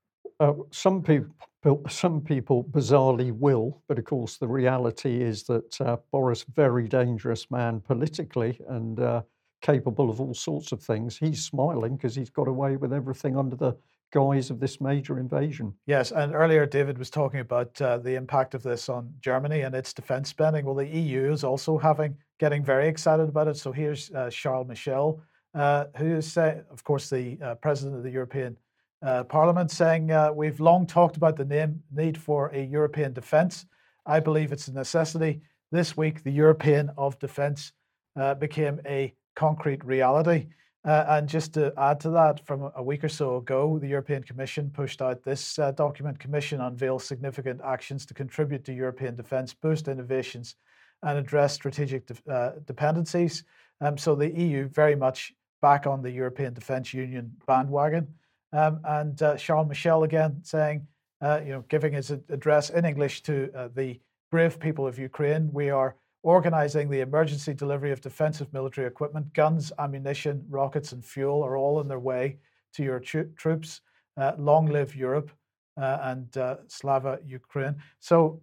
Uh, 0.40 0.52
some 0.70 1.02
people, 1.02 1.82
some 1.88 2.20
people 2.20 2.62
bizarrely 2.64 3.32
will, 3.32 3.82
but 3.88 3.98
of 3.98 4.04
course 4.04 4.36
the 4.36 4.46
reality 4.46 5.20
is 5.20 5.42
that 5.44 5.80
uh, 5.80 5.96
Boris, 6.12 6.44
very 6.54 6.86
dangerous 6.86 7.50
man 7.50 7.80
politically 7.80 8.60
and 8.68 9.00
uh, 9.00 9.22
capable 9.62 10.10
of 10.10 10.20
all 10.20 10.34
sorts 10.34 10.70
of 10.70 10.80
things. 10.80 11.18
He's 11.18 11.44
smiling 11.44 11.96
because 11.96 12.14
he's 12.14 12.30
got 12.30 12.46
away 12.46 12.76
with 12.76 12.92
everything 12.92 13.36
under 13.36 13.56
the 13.56 13.76
guise 14.12 14.48
of 14.50 14.60
this 14.60 14.80
major 14.80 15.18
invasion. 15.18 15.74
Yes, 15.86 16.12
and 16.12 16.32
earlier 16.34 16.66
David 16.66 16.98
was 16.98 17.10
talking 17.10 17.40
about 17.40 17.80
uh, 17.82 17.98
the 17.98 18.14
impact 18.14 18.54
of 18.54 18.62
this 18.62 18.88
on 18.88 19.12
Germany 19.20 19.62
and 19.62 19.74
its 19.74 19.92
defence 19.92 20.28
spending. 20.28 20.64
Well, 20.64 20.76
the 20.76 20.86
EU 20.86 21.32
is 21.32 21.42
also 21.42 21.76
having 21.78 22.16
getting 22.38 22.64
very 22.64 22.86
excited 22.86 23.28
about 23.28 23.48
it. 23.48 23.56
So 23.56 23.72
here's 23.72 24.12
uh, 24.12 24.30
Charles 24.30 24.68
Michel, 24.68 25.20
uh, 25.54 25.86
who 25.96 26.16
is, 26.16 26.36
of 26.38 26.84
course, 26.84 27.10
the 27.10 27.58
president 27.60 27.96
of 27.96 28.04
the 28.04 28.10
European 28.10 28.56
uh, 29.02 29.24
Parliament 29.24 29.70
saying 29.70 30.10
uh, 30.10 30.32
we've 30.32 30.60
long 30.60 30.86
talked 30.86 31.16
about 31.16 31.36
the 31.36 31.44
name, 31.44 31.82
need 31.94 32.18
for 32.18 32.48
a 32.48 32.64
European 32.64 33.12
defence. 33.12 33.66
I 34.06 34.20
believe 34.20 34.52
it's 34.52 34.68
a 34.68 34.72
necessity. 34.72 35.42
This 35.70 35.96
week, 35.96 36.24
the 36.24 36.32
European 36.32 36.90
of 36.96 37.18
Defence 37.18 37.72
uh, 38.16 38.34
became 38.34 38.80
a 38.86 39.14
concrete 39.36 39.84
reality. 39.84 40.46
Uh, 40.84 41.04
and 41.08 41.28
just 41.28 41.52
to 41.54 41.72
add 41.76 42.00
to 42.00 42.10
that, 42.10 42.44
from 42.46 42.70
a 42.74 42.82
week 42.82 43.04
or 43.04 43.08
so 43.08 43.36
ago, 43.36 43.78
the 43.78 43.86
European 43.86 44.22
Commission 44.22 44.70
pushed 44.70 45.02
out 45.02 45.22
this 45.22 45.58
uh, 45.58 45.70
document. 45.72 46.18
Commission 46.18 46.60
unveils 46.60 47.04
significant 47.04 47.60
actions 47.64 48.06
to 48.06 48.14
contribute 48.14 48.64
to 48.64 48.72
European 48.72 49.14
defence, 49.14 49.52
boost 49.52 49.88
innovations, 49.88 50.56
and 51.02 51.18
address 51.18 51.52
strategic 51.52 52.06
de- 52.06 52.54
dependencies. 52.64 53.44
Um, 53.80 53.98
so 53.98 54.14
the 54.14 54.30
EU 54.30 54.68
very 54.68 54.96
much 54.96 55.32
back 55.60 55.86
on 55.86 56.02
the 56.02 56.10
European 56.10 56.54
Defence 56.54 56.94
Union 56.94 57.32
bandwagon. 57.46 58.08
Um, 58.52 58.80
and 58.84 59.20
uh, 59.22 59.36
Charles 59.36 59.68
Michel 59.68 60.04
again 60.04 60.40
saying, 60.42 60.86
uh, 61.20 61.40
you 61.44 61.52
know, 61.52 61.64
giving 61.68 61.92
his 61.92 62.10
address 62.10 62.70
in 62.70 62.84
English 62.84 63.22
to 63.24 63.50
uh, 63.54 63.68
the 63.74 64.00
brave 64.30 64.58
people 64.60 64.86
of 64.86 64.98
Ukraine, 64.98 65.50
we 65.52 65.70
are 65.70 65.96
organizing 66.22 66.90
the 66.90 67.00
emergency 67.00 67.54
delivery 67.54 67.92
of 67.92 68.00
defensive 68.00 68.52
military 68.52 68.86
equipment. 68.86 69.32
Guns, 69.34 69.72
ammunition, 69.78 70.44
rockets, 70.48 70.92
and 70.92 71.04
fuel 71.04 71.42
are 71.42 71.56
all 71.56 71.78
on 71.78 71.88
their 71.88 71.98
way 71.98 72.38
to 72.74 72.82
your 72.82 73.00
tro- 73.00 73.28
troops. 73.36 73.80
Uh, 74.16 74.32
long 74.36 74.66
live 74.66 74.96
Europe 74.96 75.30
uh, 75.80 75.98
and 76.02 76.36
uh, 76.36 76.56
Slava 76.66 77.20
Ukraine. 77.24 77.76
So, 78.00 78.42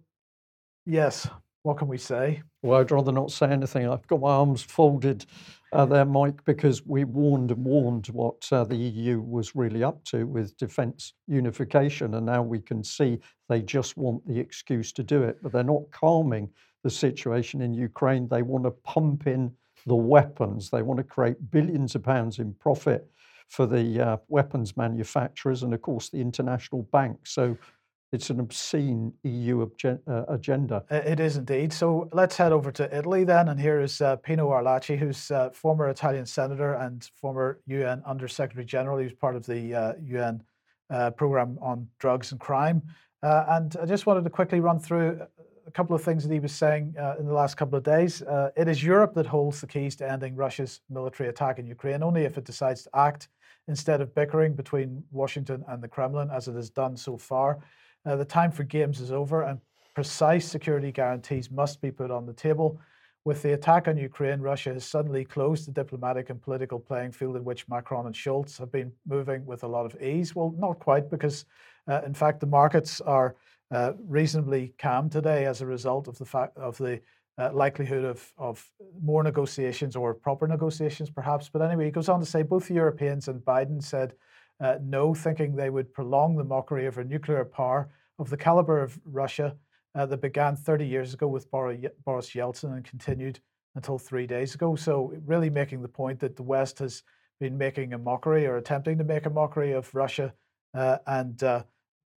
yes, 0.86 1.28
what 1.66 1.78
can 1.78 1.88
we 1.88 1.98
say? 1.98 2.40
Well, 2.62 2.78
I'd 2.78 2.92
rather 2.92 3.10
not 3.10 3.32
say 3.32 3.48
anything. 3.48 3.88
I've 3.88 4.06
got 4.06 4.20
my 4.20 4.30
arms 4.30 4.62
folded 4.62 5.26
uh, 5.72 5.84
there, 5.84 6.04
Mike, 6.04 6.44
because 6.44 6.86
we 6.86 7.02
warned 7.02 7.50
and 7.50 7.64
warned 7.64 8.06
what 8.06 8.46
uh, 8.52 8.62
the 8.62 8.76
EU 8.76 9.20
was 9.20 9.56
really 9.56 9.82
up 9.82 10.04
to 10.04 10.28
with 10.28 10.56
defence 10.58 11.14
unification, 11.26 12.14
and 12.14 12.24
now 12.24 12.40
we 12.40 12.60
can 12.60 12.84
see 12.84 13.18
they 13.48 13.62
just 13.62 13.96
want 13.96 14.24
the 14.28 14.38
excuse 14.38 14.92
to 14.92 15.02
do 15.02 15.24
it, 15.24 15.42
but 15.42 15.50
they're 15.50 15.64
not 15.64 15.90
calming 15.90 16.48
the 16.84 16.90
situation 16.90 17.60
in 17.60 17.74
Ukraine. 17.74 18.28
They 18.28 18.42
want 18.42 18.62
to 18.62 18.70
pump 18.70 19.26
in 19.26 19.50
the 19.86 19.96
weapons. 19.96 20.70
They 20.70 20.82
want 20.82 20.98
to 20.98 21.04
create 21.04 21.50
billions 21.50 21.96
of 21.96 22.04
pounds 22.04 22.38
in 22.38 22.54
profit 22.54 23.10
for 23.48 23.66
the 23.66 24.00
uh, 24.00 24.16
weapons 24.28 24.76
manufacturers 24.76 25.64
and, 25.64 25.74
of 25.74 25.82
course, 25.82 26.10
the 26.10 26.20
international 26.20 26.82
banks. 26.92 27.32
So 27.32 27.56
it's 28.12 28.30
an 28.30 28.40
obscene 28.40 29.12
EU 29.24 29.68
uh, 29.84 30.22
agenda. 30.28 30.84
It 30.90 31.18
is 31.18 31.36
indeed. 31.36 31.72
So 31.72 32.08
let's 32.12 32.36
head 32.36 32.52
over 32.52 32.70
to 32.72 32.96
Italy 32.96 33.24
then. 33.24 33.48
And 33.48 33.58
here 33.58 33.80
is 33.80 34.00
uh, 34.00 34.16
Pino 34.16 34.48
Arlacchi, 34.50 34.96
who's 34.96 35.30
uh, 35.30 35.50
former 35.50 35.88
Italian 35.88 36.24
senator 36.24 36.74
and 36.74 37.08
former 37.20 37.60
UN 37.66 38.02
Under 38.06 38.28
Secretary 38.28 38.64
General. 38.64 38.98
He 38.98 39.04
was 39.04 39.12
part 39.12 39.34
of 39.34 39.44
the 39.44 39.74
uh, 39.74 39.92
UN 40.04 40.42
uh, 40.88 41.10
program 41.10 41.58
on 41.60 41.88
drugs 41.98 42.30
and 42.30 42.40
crime. 42.40 42.82
Uh, 43.22 43.44
and 43.48 43.76
I 43.82 43.86
just 43.86 44.06
wanted 44.06 44.22
to 44.24 44.30
quickly 44.30 44.60
run 44.60 44.78
through 44.78 45.20
a 45.66 45.70
couple 45.72 45.96
of 45.96 46.02
things 46.02 46.22
that 46.22 46.32
he 46.32 46.38
was 46.38 46.52
saying 46.52 46.94
in 47.18 47.26
the 47.26 47.32
last 47.32 47.56
couple 47.56 47.76
of 47.76 47.82
days. 47.82 48.22
it 48.56 48.68
is 48.68 48.84
Europe 48.84 49.14
that 49.14 49.26
holds 49.26 49.60
the 49.60 49.66
keys 49.66 49.96
to 49.96 50.08
ending 50.08 50.36
Russia's 50.36 50.80
military 50.88 51.28
attack 51.28 51.58
in 51.58 51.66
Ukraine, 51.66 52.04
only 52.04 52.22
if 52.22 52.38
it 52.38 52.44
decides 52.44 52.84
to 52.84 52.90
act 52.94 53.28
instead 53.66 54.00
of 54.00 54.14
bickering 54.14 54.54
between 54.54 55.02
Washington 55.10 55.64
and 55.66 55.82
the 55.82 55.88
Kremlin, 55.88 56.30
as 56.30 56.46
it 56.46 56.54
has 56.54 56.70
done 56.70 56.96
so 56.96 57.18
far. 57.18 57.58
Uh, 58.06 58.16
the 58.16 58.24
time 58.24 58.52
for 58.52 58.62
games 58.62 59.00
is 59.00 59.10
over, 59.10 59.42
and 59.42 59.58
precise 59.94 60.48
security 60.48 60.92
guarantees 60.92 61.50
must 61.50 61.80
be 61.80 61.90
put 61.90 62.10
on 62.10 62.24
the 62.24 62.32
table. 62.32 62.80
With 63.24 63.42
the 63.42 63.54
attack 63.54 63.88
on 63.88 63.96
Ukraine, 63.96 64.40
Russia 64.40 64.72
has 64.72 64.84
suddenly 64.84 65.24
closed 65.24 65.66
the 65.66 65.72
diplomatic 65.72 66.30
and 66.30 66.40
political 66.40 66.78
playing 66.78 67.10
field 67.10 67.34
in 67.34 67.44
which 67.44 67.68
Macron 67.68 68.06
and 68.06 68.14
Scholz 68.14 68.56
have 68.58 68.70
been 68.70 68.92
moving 69.04 69.44
with 69.44 69.64
a 69.64 69.66
lot 69.66 69.84
of 69.84 70.00
ease. 70.00 70.36
Well, 70.36 70.54
not 70.56 70.78
quite, 70.78 71.10
because 71.10 71.44
uh, 71.88 72.02
in 72.06 72.14
fact 72.14 72.38
the 72.38 72.46
markets 72.46 73.00
are 73.00 73.34
uh, 73.72 73.94
reasonably 74.06 74.74
calm 74.78 75.10
today 75.10 75.46
as 75.46 75.60
a 75.60 75.66
result 75.66 76.06
of 76.06 76.16
the 76.18 76.24
fact 76.24 76.56
of 76.56 76.78
the 76.78 77.00
uh, 77.38 77.50
likelihood 77.52 78.04
of, 78.04 78.32
of 78.38 78.70
more 79.02 79.24
negotiations 79.24 79.96
or 79.96 80.14
proper 80.14 80.46
negotiations, 80.46 81.10
perhaps. 81.10 81.48
But 81.48 81.62
anyway, 81.62 81.86
he 81.86 81.90
goes 81.90 82.08
on 82.08 82.20
to 82.20 82.26
say 82.26 82.42
both 82.42 82.68
the 82.68 82.74
Europeans 82.74 83.26
and 83.26 83.40
Biden 83.40 83.82
said 83.82 84.14
uh, 84.60 84.76
no, 84.82 85.14
thinking 85.14 85.54
they 85.54 85.70
would 85.70 85.92
prolong 85.92 86.36
the 86.36 86.44
mockery 86.44 86.86
of 86.86 86.98
a 86.98 87.04
nuclear 87.04 87.44
power 87.44 87.88
of 88.18 88.30
the 88.30 88.36
caliber 88.36 88.82
of 88.82 88.98
Russia 89.04 89.56
uh, 89.94 90.06
that 90.06 90.20
began 90.20 90.56
30 90.56 90.86
years 90.86 91.14
ago 91.14 91.26
with 91.26 91.50
Boris 91.50 92.30
Yeltsin 92.30 92.74
and 92.74 92.84
continued 92.84 93.40
until 93.74 93.98
three 93.98 94.26
days 94.26 94.54
ago. 94.54 94.74
So, 94.74 95.12
really 95.26 95.50
making 95.50 95.82
the 95.82 95.88
point 95.88 96.20
that 96.20 96.36
the 96.36 96.42
West 96.42 96.78
has 96.78 97.02
been 97.38 97.58
making 97.58 97.92
a 97.92 97.98
mockery 97.98 98.46
or 98.46 98.56
attempting 98.56 98.98
to 98.98 99.04
make 99.04 99.26
a 99.26 99.30
mockery 99.30 99.72
of 99.72 99.94
Russia 99.94 100.32
uh, 100.74 100.98
and 101.06 101.42
uh, 101.42 101.62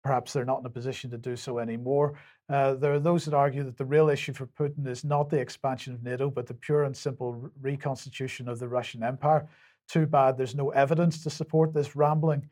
perhaps 0.05 0.32
they're 0.32 0.45
not 0.45 0.61
in 0.61 0.66
a 0.66 0.70
position 0.70 1.11
to 1.11 1.18
do 1.18 1.36
so 1.36 1.59
anymore. 1.59 2.14
Uh, 2.49 2.74
there 2.74 2.95
are 2.95 3.01
those 3.01 3.24
that 3.24 3.34
argue 3.34 3.62
that 3.62 3.76
the 3.76 3.84
real 3.84 4.09
issue 4.09 4.32
for 4.32 4.47
Putin 4.47 4.86
is 4.86 5.05
not 5.05 5.28
the 5.28 5.39
expansion 5.39 5.93
of 5.93 6.03
NATO, 6.03 6.30
but 6.30 6.47
the 6.47 6.55
pure 6.55 6.84
and 6.84 6.97
simple 6.97 7.51
reconstitution 7.61 8.49
of 8.49 8.59
the 8.59 8.68
Russian 8.68 9.03
Empire. 9.03 9.49
Too 9.89 10.07
bad 10.07 10.36
there's 10.36 10.55
no 10.55 10.70
evidence 10.70 11.22
to 11.22 11.30
support 11.30 11.72
this 11.72 11.97
rambling. 11.97 12.49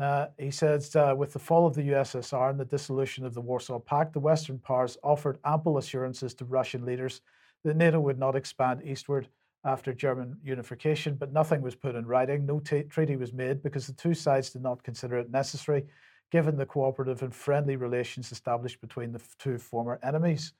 Uh, 0.00 0.26
he 0.38 0.50
says, 0.50 0.94
uh, 0.96 1.14
with 1.16 1.32
the 1.32 1.38
fall 1.38 1.66
of 1.66 1.74
the 1.74 1.88
USSR 1.90 2.50
and 2.50 2.58
the 2.58 2.64
dissolution 2.64 3.24
of 3.24 3.34
the 3.34 3.40
Warsaw 3.40 3.78
Pact, 3.78 4.12
the 4.12 4.20
Western 4.20 4.58
powers 4.58 4.96
offered 5.02 5.38
ample 5.44 5.78
assurances 5.78 6.34
to 6.34 6.44
Russian 6.44 6.84
leaders 6.84 7.20
that 7.64 7.76
NATO 7.76 8.00
would 8.00 8.18
not 8.18 8.34
expand 8.34 8.82
eastward 8.84 9.28
after 9.64 9.92
German 9.92 10.36
unification, 10.42 11.16
but 11.16 11.32
nothing 11.32 11.60
was 11.60 11.74
put 11.74 11.94
in 11.94 12.06
writing. 12.06 12.46
No 12.46 12.60
t- 12.60 12.82
treaty 12.84 13.16
was 13.16 13.32
made 13.32 13.62
because 13.62 13.86
the 13.86 13.92
two 13.92 14.14
sides 14.14 14.50
did 14.50 14.62
not 14.62 14.82
consider 14.82 15.18
it 15.18 15.30
necessary, 15.30 15.84
given 16.30 16.56
the 16.56 16.64
cooperative 16.64 17.22
and 17.22 17.34
friendly 17.34 17.76
relations 17.76 18.32
established 18.32 18.80
between 18.80 19.12
the 19.12 19.20
two 19.38 19.58
former 19.58 20.00
enemies. 20.02 20.54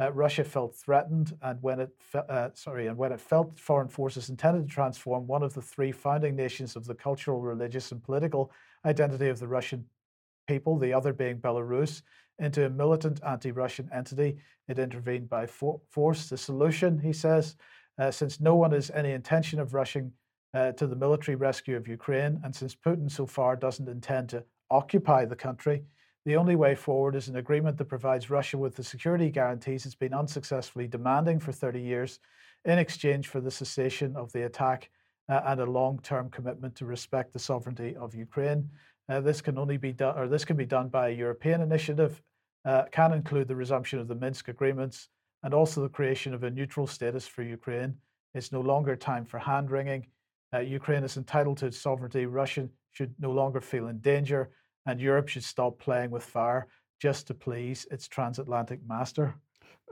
Uh, 0.00 0.10
Russia 0.12 0.42
felt 0.42 0.74
threatened, 0.74 1.36
and 1.42 1.62
when 1.62 1.78
it 1.78 1.90
fe- 1.98 2.22
uh, 2.28 2.48
sorry, 2.54 2.86
and 2.86 2.96
when 2.96 3.12
it 3.12 3.20
felt 3.20 3.58
foreign 3.58 3.88
forces 3.88 4.30
intended 4.30 4.66
to 4.66 4.74
transform 4.74 5.26
one 5.26 5.42
of 5.42 5.52
the 5.52 5.60
three 5.60 5.92
founding 5.92 6.34
nations 6.34 6.76
of 6.76 6.86
the 6.86 6.94
cultural, 6.94 7.40
religious, 7.40 7.92
and 7.92 8.02
political 8.02 8.50
identity 8.86 9.28
of 9.28 9.38
the 9.38 9.46
Russian 9.46 9.84
people, 10.48 10.78
the 10.78 10.94
other 10.94 11.12
being 11.12 11.38
Belarus, 11.38 12.02
into 12.38 12.64
a 12.64 12.70
militant 12.70 13.20
anti-Russian 13.24 13.88
entity, 13.92 14.38
it 14.66 14.78
intervened 14.78 15.28
by 15.28 15.46
for- 15.46 15.80
force. 15.90 16.28
The 16.28 16.38
solution, 16.38 16.98
he 16.98 17.12
says, 17.12 17.56
uh, 17.98 18.10
since 18.10 18.40
no 18.40 18.54
one 18.54 18.72
has 18.72 18.90
any 18.90 19.12
intention 19.12 19.60
of 19.60 19.74
rushing 19.74 20.10
uh, 20.54 20.72
to 20.72 20.86
the 20.86 20.96
military 20.96 21.36
rescue 21.36 21.76
of 21.76 21.86
Ukraine, 21.86 22.40
and 22.44 22.54
since 22.54 22.74
Putin 22.74 23.10
so 23.10 23.26
far 23.26 23.56
doesn't 23.56 23.88
intend 23.88 24.30
to 24.30 24.44
occupy 24.70 25.26
the 25.26 25.36
country, 25.36 25.84
the 26.24 26.36
only 26.36 26.54
way 26.54 26.74
forward 26.74 27.16
is 27.16 27.28
an 27.28 27.36
agreement 27.36 27.76
that 27.78 27.86
provides 27.86 28.30
Russia 28.30 28.56
with 28.56 28.76
the 28.76 28.84
security 28.84 29.30
guarantees 29.30 29.84
it's 29.84 29.94
been 29.94 30.14
unsuccessfully 30.14 30.86
demanding 30.86 31.40
for 31.40 31.52
30 31.52 31.80
years 31.80 32.20
in 32.64 32.78
exchange 32.78 33.26
for 33.26 33.40
the 33.40 33.50
cessation 33.50 34.14
of 34.16 34.30
the 34.32 34.44
attack 34.44 34.88
uh, 35.28 35.40
and 35.46 35.60
a 35.60 35.66
long-term 35.66 36.30
commitment 36.30 36.76
to 36.76 36.86
respect 36.86 37.32
the 37.32 37.38
sovereignty 37.38 37.96
of 37.96 38.14
Ukraine. 38.14 38.68
Uh, 39.08 39.20
this 39.20 39.40
can 39.40 39.58
only 39.58 39.76
be 39.76 39.92
done, 39.92 40.16
or 40.16 40.28
this 40.28 40.44
can 40.44 40.56
be 40.56 40.64
done 40.64 40.88
by 40.88 41.08
a 41.08 41.12
European 41.12 41.60
initiative, 41.60 42.22
uh, 42.64 42.84
can 42.92 43.12
include 43.12 43.48
the 43.48 43.56
resumption 43.56 43.98
of 43.98 44.06
the 44.06 44.14
Minsk 44.14 44.48
agreements 44.48 45.08
and 45.42 45.52
also 45.52 45.82
the 45.82 45.88
creation 45.88 46.34
of 46.34 46.44
a 46.44 46.50
neutral 46.50 46.86
status 46.86 47.26
for 47.26 47.42
Ukraine. 47.42 47.96
It's 48.34 48.52
no 48.52 48.60
longer 48.60 48.94
time 48.94 49.24
for 49.24 49.38
hand 49.38 49.72
wringing. 49.72 50.06
Uh, 50.54 50.60
Ukraine 50.60 51.02
is 51.02 51.16
entitled 51.16 51.58
to 51.58 51.66
its 51.66 51.78
sovereignty. 51.78 52.26
Russia 52.26 52.68
should 52.92 53.12
no 53.18 53.32
longer 53.32 53.60
feel 53.60 53.88
in 53.88 53.98
danger 53.98 54.50
and 54.86 55.00
Europe 55.00 55.28
should 55.28 55.44
stop 55.44 55.78
playing 55.78 56.10
with 56.10 56.22
fire 56.22 56.66
just 57.00 57.26
to 57.26 57.34
please 57.34 57.86
its 57.90 58.08
transatlantic 58.08 58.80
master. 58.86 59.34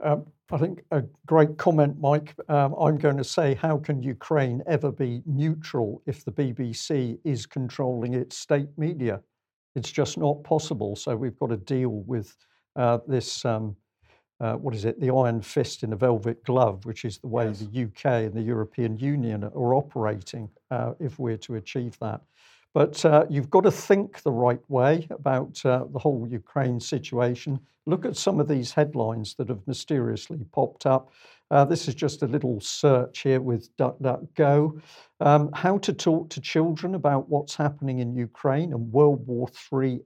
Um, 0.03 0.25
I 0.51 0.57
think 0.57 0.83
a 0.91 1.03
great 1.25 1.57
comment, 1.57 1.97
Mike. 1.99 2.33
Um, 2.49 2.73
I'm 2.79 2.97
going 2.97 3.17
to 3.17 3.23
say, 3.23 3.53
how 3.53 3.77
can 3.77 4.01
Ukraine 4.01 4.63
ever 4.65 4.91
be 4.91 5.21
neutral 5.25 6.01
if 6.07 6.25
the 6.25 6.31
BBC 6.31 7.19
is 7.23 7.45
controlling 7.45 8.13
its 8.15 8.37
state 8.37 8.69
media? 8.77 9.21
It's 9.75 9.91
just 9.91 10.17
not 10.17 10.43
possible. 10.43 10.95
So 10.95 11.15
we've 11.15 11.37
got 11.37 11.49
to 11.49 11.57
deal 11.57 12.03
with 12.07 12.35
uh, 12.75 12.99
this. 13.07 13.45
Um, 13.45 13.75
uh, 14.39 14.55
what 14.55 14.73
is 14.73 14.85
it? 14.85 14.99
The 14.99 15.11
iron 15.11 15.39
fist 15.39 15.83
in 15.83 15.93
a 15.93 15.95
velvet 15.95 16.43
glove, 16.45 16.83
which 16.85 17.05
is 17.05 17.19
the 17.19 17.27
way 17.27 17.45
yes. 17.45 17.59
the 17.59 17.83
UK 17.83 18.05
and 18.05 18.33
the 18.33 18.41
European 18.41 18.97
Union 18.97 19.43
are 19.43 19.75
operating 19.75 20.49
uh, 20.71 20.93
if 20.99 21.19
we're 21.19 21.37
to 21.37 21.55
achieve 21.55 21.95
that. 21.99 22.21
But 22.73 23.03
uh, 23.03 23.25
you've 23.29 23.49
got 23.49 23.61
to 23.61 23.71
think 23.71 24.21
the 24.21 24.31
right 24.31 24.61
way 24.69 25.07
about 25.09 25.63
uh, 25.65 25.85
the 25.91 25.99
whole 25.99 26.27
Ukraine 26.29 26.79
situation. 26.79 27.59
Look 27.85 28.05
at 28.05 28.15
some 28.15 28.39
of 28.39 28.47
these 28.47 28.71
headlines 28.71 29.33
that 29.35 29.49
have 29.49 29.65
mysteriously 29.67 30.39
popped 30.51 30.85
up. 30.85 31.11
Uh, 31.49 31.65
this 31.65 31.89
is 31.89 31.95
just 31.95 32.23
a 32.23 32.27
little 32.27 32.61
search 32.61 33.19
here 33.19 33.41
with 33.41 33.75
DuckDuckGo. 33.75 34.81
Um, 35.19 35.51
how 35.53 35.79
to 35.79 35.91
talk 35.91 36.29
to 36.29 36.39
children 36.39 36.95
about 36.95 37.27
what's 37.27 37.55
happening 37.55 37.99
in 37.99 38.15
Ukraine 38.15 38.71
and 38.71 38.91
World 38.91 39.27
War 39.27 39.49
III 39.73 39.99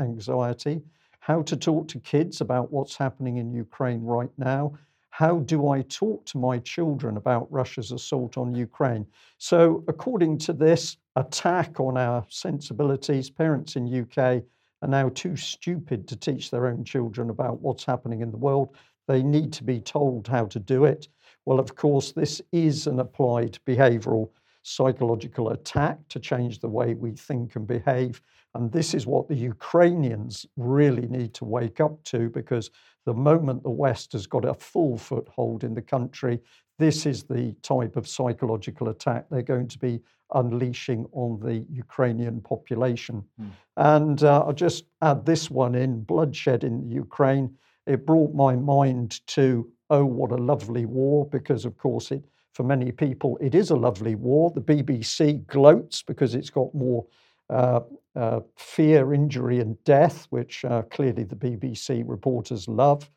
anxiety. 0.00 0.82
How 1.20 1.42
to 1.42 1.56
talk 1.56 1.86
to 1.88 2.00
kids 2.00 2.40
about 2.40 2.72
what's 2.72 2.96
happening 2.96 3.36
in 3.36 3.52
Ukraine 3.52 4.02
right 4.02 4.30
now 4.38 4.72
how 5.18 5.40
do 5.40 5.68
I 5.68 5.82
talk 5.82 6.24
to 6.26 6.38
my 6.38 6.60
children 6.60 7.16
about 7.16 7.50
Russia's 7.50 7.90
assault 7.90 8.38
on 8.38 8.54
Ukraine? 8.54 9.04
So, 9.38 9.82
according 9.88 10.38
to 10.38 10.52
this 10.52 10.96
attack 11.16 11.80
on 11.80 11.96
our 11.96 12.24
sensibilities, 12.28 13.28
parents 13.28 13.74
in 13.74 13.92
UK 13.92 14.44
are 14.82 14.88
now 14.88 15.08
too 15.08 15.34
stupid 15.34 16.06
to 16.06 16.14
teach 16.14 16.52
their 16.52 16.68
own 16.68 16.84
children 16.84 17.30
about 17.30 17.60
what's 17.60 17.82
happening 17.84 18.20
in 18.20 18.30
the 18.30 18.36
world. 18.36 18.76
They 19.08 19.24
need 19.24 19.52
to 19.54 19.64
be 19.64 19.80
told 19.80 20.28
how 20.28 20.46
to 20.46 20.60
do 20.60 20.84
it. 20.84 21.08
Well, 21.46 21.58
of 21.58 21.74
course, 21.74 22.12
this 22.12 22.40
is 22.52 22.86
an 22.86 23.00
applied 23.00 23.58
behavioral 23.66 24.30
psychological 24.62 25.50
attack 25.50 25.98
to 26.10 26.20
change 26.20 26.60
the 26.60 26.68
way 26.68 26.94
we 26.94 27.10
think 27.10 27.56
and 27.56 27.66
behave. 27.66 28.22
And 28.54 28.70
this 28.70 28.94
is 28.94 29.06
what 29.06 29.26
the 29.26 29.34
Ukrainians 29.34 30.46
really 30.56 31.08
need 31.08 31.34
to 31.34 31.44
wake 31.44 31.80
up 31.80 32.02
to 32.04 32.30
because 32.30 32.70
the 33.08 33.14
moment 33.14 33.62
the 33.62 33.70
West 33.70 34.12
has 34.12 34.26
got 34.26 34.44
a 34.44 34.52
full 34.52 34.98
foothold 34.98 35.64
in 35.64 35.72
the 35.72 35.80
country, 35.80 36.38
this 36.78 37.06
is 37.06 37.22
the 37.22 37.54
type 37.62 37.96
of 37.96 38.06
psychological 38.06 38.90
attack 38.90 39.24
they're 39.30 39.40
going 39.40 39.66
to 39.68 39.78
be 39.78 39.98
unleashing 40.34 41.06
on 41.12 41.40
the 41.40 41.64
Ukrainian 41.70 42.42
population. 42.42 43.24
Mm. 43.40 43.50
And 43.78 44.22
uh, 44.24 44.40
I'll 44.44 44.52
just 44.52 44.84
add 45.00 45.24
this 45.24 45.50
one 45.50 45.74
in 45.74 46.02
bloodshed 46.02 46.64
in 46.64 46.86
Ukraine. 46.90 47.56
It 47.86 48.04
brought 48.04 48.34
my 48.34 48.54
mind 48.56 49.26
to, 49.28 49.66
oh, 49.88 50.04
what 50.04 50.30
a 50.30 50.36
lovely 50.52 50.84
war, 50.84 51.26
because 51.26 51.64
of 51.64 51.78
course 51.78 52.10
it 52.10 52.22
for 52.52 52.64
many 52.64 52.92
people, 52.92 53.38
it 53.40 53.54
is 53.54 53.70
a 53.70 53.76
lovely 53.76 54.16
war. 54.16 54.50
The 54.50 54.60
BBC 54.60 55.46
gloats 55.46 56.02
because 56.02 56.34
it's 56.34 56.50
got 56.50 56.74
more 56.74 57.06
uh, 57.48 57.80
uh, 58.18 58.40
fear, 58.56 59.14
injury, 59.14 59.60
and 59.60 59.82
death, 59.84 60.26
which 60.30 60.64
uh, 60.64 60.82
clearly 60.90 61.22
the 61.22 61.36
BBC 61.36 62.02
reporters 62.04 62.66
love. 62.66 63.08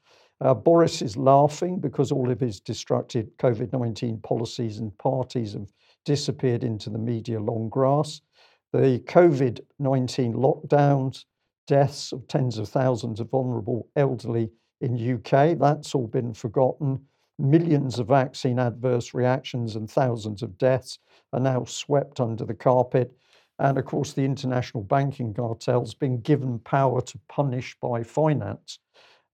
Uh, 0.42 0.54
Boris 0.54 1.02
is 1.02 1.18
laughing 1.18 1.80
because 1.80 2.12
all 2.12 2.30
of 2.30 2.40
his 2.40 2.60
destructive 2.60 3.28
COVID 3.38 3.74
19 3.74 4.20
policies 4.20 4.78
and 4.78 4.96
parties 5.00 5.54
have 5.54 5.72
disappeared 6.06 6.64
into 6.64 6.90
the 6.90 7.00
media 7.00 7.40
long 7.40 7.68
grass. 7.70 8.22
The 8.74 9.02
COVID 9.06 9.62
19 9.80 10.34
lockdowns, 10.34 11.26
deaths 11.68 12.12
of 12.12 12.28
tens 12.28 12.58
of 12.58 12.70
thousands 12.70 13.20
of 13.20 13.30
vulnerable 13.32 13.88
elderly 13.96 14.52
in 14.82 15.16
UK, 15.16 15.58
that's 15.58 15.96
all 15.96 16.08
been 16.08 16.34
forgotten. 16.34 17.00
Millions 17.40 17.98
of 17.98 18.08
vaccine 18.08 18.60
adverse 18.60 19.16
reactions 19.16 19.76
and 19.76 19.90
thousands 19.90 20.44
of 20.44 20.58
deaths 20.60 21.00
are 21.34 21.40
now 21.40 21.64
swept 21.66 22.20
under 22.20 22.46
the 22.46 22.54
carpet. 22.54 23.16
And 23.62 23.78
of 23.78 23.86
course, 23.86 24.14
the 24.14 24.26
international 24.26 24.82
banking 24.82 25.36
cartel's 25.36 25.94
been 25.94 26.20
given 26.20 26.58
power 26.58 27.00
to 27.00 27.20
punish 27.30 27.78
by 27.80 28.02
finance, 28.02 28.80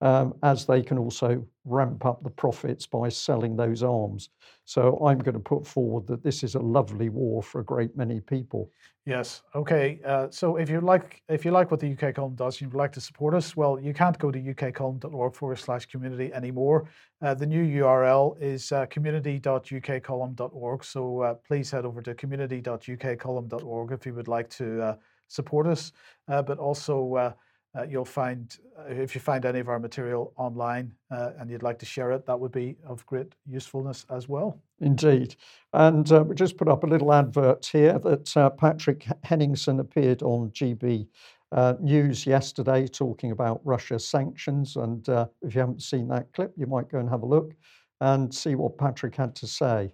um, 0.01 0.33
as 0.43 0.65
they 0.65 0.81
can 0.81 0.97
also 0.97 1.45
ramp 1.65 2.05
up 2.05 2.23
the 2.23 2.29
profits 2.29 2.85
by 2.85 3.09
selling 3.09 3.55
those 3.55 3.83
arms. 3.83 4.29
So 4.65 4.97
I'm 5.05 5.19
going 5.19 5.33
to 5.33 5.39
put 5.39 5.65
forward 5.65 6.07
that 6.07 6.23
this 6.23 6.43
is 6.43 6.55
a 6.55 6.59
lovely 6.59 7.09
war 7.09 7.41
for 7.41 7.61
a 7.61 7.63
great 7.63 7.95
many 7.95 8.19
people. 8.19 8.69
Yes. 9.05 9.41
Okay. 9.55 10.01
Uh, 10.05 10.27
so 10.29 10.57
if 10.57 10.69
you 10.69 10.81
like, 10.81 11.21
if 11.29 11.45
you 11.45 11.51
like 11.51 11.71
what 11.71 11.79
the 11.79 11.93
UK 11.93 12.13
column 12.13 12.35
does, 12.35 12.55
and 12.55 12.69
you'd 12.69 12.77
like 12.77 12.91
to 12.91 13.01
support 13.01 13.33
us, 13.33 13.55
well, 13.55 13.79
you 13.79 13.93
can't 13.93 14.19
go 14.19 14.31
to 14.31 14.39
ukcolumn.org 14.39 15.33
forward 15.33 15.59
slash 15.59 15.85
community 15.85 16.33
anymore. 16.33 16.89
Uh, 17.21 17.33
the 17.33 17.45
new 17.45 17.63
URL 17.81 18.39
is 18.41 18.69
uh, 18.73 18.85
community.ukcolumn.org. 18.87 20.83
So 20.83 21.21
uh, 21.21 21.33
please 21.35 21.71
head 21.71 21.85
over 21.85 22.01
to 22.01 22.13
community.ukcolumn.org 22.13 23.91
if 23.93 24.05
you 24.05 24.13
would 24.13 24.27
like 24.27 24.49
to 24.49 24.81
uh, 24.81 24.95
support 25.29 25.67
us. 25.67 25.93
Uh, 26.27 26.41
but 26.41 26.57
also 26.57 27.33
uh, 27.77 27.83
you'll 27.83 28.05
find, 28.05 28.57
uh, 28.77 28.93
if 28.93 29.13
you 29.13 29.21
find 29.21 29.45
any 29.45 29.59
of 29.59 29.69
our 29.69 29.79
material 29.79 30.33
online 30.37 30.91
uh, 31.11 31.31
and 31.39 31.49
you'd 31.49 31.63
like 31.63 31.77
to 31.79 31.85
share 31.85 32.11
it, 32.11 32.25
that 32.25 32.39
would 32.39 32.51
be 32.51 32.75
of 32.85 33.05
great 33.05 33.33
usefulness 33.45 34.05
as 34.09 34.27
well. 34.27 34.59
Indeed. 34.79 35.35
And 35.73 36.11
uh, 36.11 36.23
we 36.23 36.35
just 36.35 36.57
put 36.57 36.67
up 36.67 36.83
a 36.83 36.87
little 36.87 37.13
advert 37.13 37.65
here 37.65 37.99
that 37.99 38.35
uh, 38.35 38.49
Patrick 38.49 39.05
Henningsen 39.23 39.79
appeared 39.79 40.23
on 40.23 40.49
GB 40.51 41.07
uh, 41.51 41.75
News 41.79 42.25
yesterday 42.25 42.87
talking 42.87 43.31
about 43.31 43.61
Russia 43.63 43.99
sanctions. 43.99 44.75
And 44.75 45.07
if 45.41 45.55
you 45.55 45.61
haven't 45.61 45.81
seen 45.81 46.07
that 46.09 46.31
clip, 46.33 46.53
you 46.57 46.67
might 46.67 46.89
go 46.89 46.99
and 46.99 47.09
have 47.09 47.23
a 47.23 47.27
look 47.27 47.53
and 48.01 48.33
see 48.33 48.55
what 48.55 48.77
Patrick 48.77 49.15
had 49.15 49.35
to 49.35 49.47
say. 49.47 49.91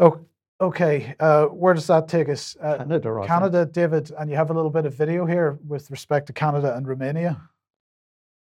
Oh, 0.00 0.20
Okay, 0.62 1.14
uh, 1.18 1.46
where 1.46 1.74
does 1.74 1.88
that 1.88 2.06
take 2.06 2.28
us? 2.28 2.56
Uh, 2.60 2.78
Canada, 2.78 3.20
I 3.20 3.26
Canada, 3.26 3.64
think. 3.64 3.72
David, 3.72 4.12
and 4.16 4.30
you 4.30 4.36
have 4.36 4.50
a 4.50 4.54
little 4.54 4.70
bit 4.70 4.86
of 4.86 4.94
video 4.94 5.26
here 5.26 5.58
with 5.66 5.90
respect 5.90 6.28
to 6.28 6.32
Canada 6.32 6.76
and 6.76 6.86
Romania. 6.86 7.36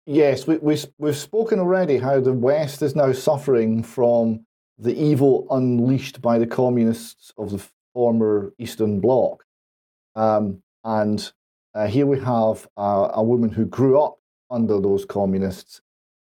Yes, 0.08 0.48
we, 0.48 0.58
we, 0.58 0.76
we've 0.98 1.16
spoken 1.16 1.60
already 1.60 1.98
how 2.00 2.20
the 2.20 2.34
West 2.34 2.82
is 2.82 2.96
now 2.96 3.12
suffering 3.12 3.84
from 3.84 4.46
the 4.80 4.96
evil 5.00 5.46
unleashed 5.52 6.20
by 6.22 6.40
the 6.40 6.48
communists 6.48 7.32
of 7.38 7.52
the 7.52 7.62
former 7.94 8.52
Eastern 8.58 9.00
Bloc. 9.00 9.44
Um, 10.16 10.64
and 10.84 11.32
Uh, 11.78 11.86
here 11.86 12.08
we 12.08 12.20
have 12.20 12.68
uh, 12.76 13.10
a 13.14 13.24
woman 13.24 13.52
who 13.52 13.66
grew 13.66 14.02
up 14.02 14.18
under 14.50 14.82
those 14.82 15.06
communists 15.06 15.82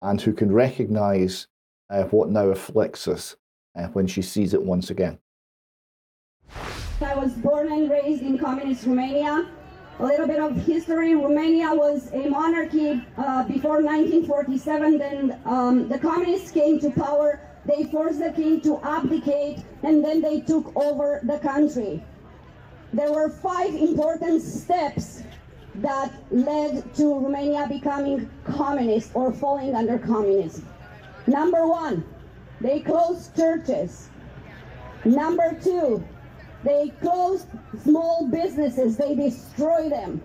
and 0.02 0.20
who 0.20 0.32
can 0.34 0.52
recognize 0.52 1.48
uh, 1.88 2.02
what 2.12 2.28
now 2.28 2.50
afflicts 2.50 3.08
us 3.08 3.36
uh, 3.74 3.88
when 3.94 4.06
she 4.06 4.20
sees 4.20 4.52
it 4.52 4.62
once 4.62 4.90
again. 4.90 5.18
I 7.00 7.14
was 7.14 7.32
born 7.32 7.70
and 7.70 7.88
raised 7.88 8.22
in 8.22 8.38
communist 8.38 8.84
Romania. 8.84 9.46
A 10.00 10.04
little 10.04 10.26
bit 10.26 10.40
of 10.40 10.56
history. 10.56 11.14
Romania 11.14 11.72
was 11.72 12.10
a 12.12 12.28
monarchy 12.28 13.00
uh, 13.16 13.44
before 13.44 13.82
1947. 13.82 14.98
Then 14.98 15.40
um, 15.44 15.88
the 15.88 15.98
communists 15.98 16.50
came 16.50 16.80
to 16.80 16.90
power. 16.90 17.40
They 17.66 17.84
forced 17.84 18.18
the 18.18 18.32
king 18.32 18.60
to 18.62 18.80
abdicate, 18.82 19.62
and 19.84 20.04
then 20.04 20.20
they 20.20 20.40
took 20.40 20.74
over 20.76 21.20
the 21.22 21.38
country. 21.38 22.02
There 22.92 23.12
were 23.12 23.28
five 23.28 23.74
important 23.74 24.42
steps 24.42 25.22
that 25.76 26.12
led 26.32 26.94
to 26.96 27.14
Romania 27.14 27.66
becoming 27.68 28.28
communist 28.44 29.12
or 29.14 29.32
falling 29.32 29.74
under 29.76 29.98
communism. 29.98 30.66
Number 31.28 31.64
one, 31.66 32.04
they 32.60 32.80
closed 32.80 33.36
churches. 33.36 34.08
Number 35.04 35.56
two, 35.62 36.02
they 36.64 36.92
closed 37.00 37.46
small 37.82 38.28
businesses, 38.28 38.96
they 38.96 39.14
destroyed 39.14 39.92
them. 39.92 40.20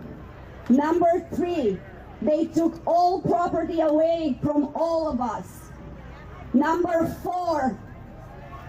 Number 0.68 1.26
three, 1.34 1.78
they 2.22 2.46
took 2.46 2.80
all 2.86 3.20
property 3.20 3.80
away 3.80 4.38
from 4.42 4.70
all 4.74 5.08
of 5.08 5.20
us. 5.20 5.70
Number 6.52 7.06
four, 7.22 7.78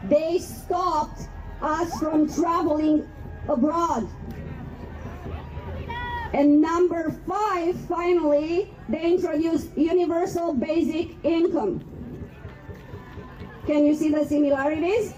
they 0.09 0.39
stopped 0.39 1.21
us 1.61 1.97
from 1.99 2.31
traveling 2.33 3.07
abroad. 3.47 4.07
And 6.33 6.59
number 6.59 7.11
five, 7.27 7.79
finally, 7.87 8.73
they 8.89 9.13
introduced 9.13 9.69
universal 9.77 10.53
basic 10.53 11.15
income. 11.23 11.83
Can 13.65 13.85
you 13.85 13.95
see 13.95 14.09
the 14.09 14.25
similarities? 14.25 15.13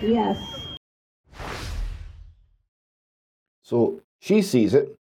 Yes. 0.00 0.38
So 3.62 4.00
she 4.20 4.42
sees 4.42 4.74
it. 4.74 4.96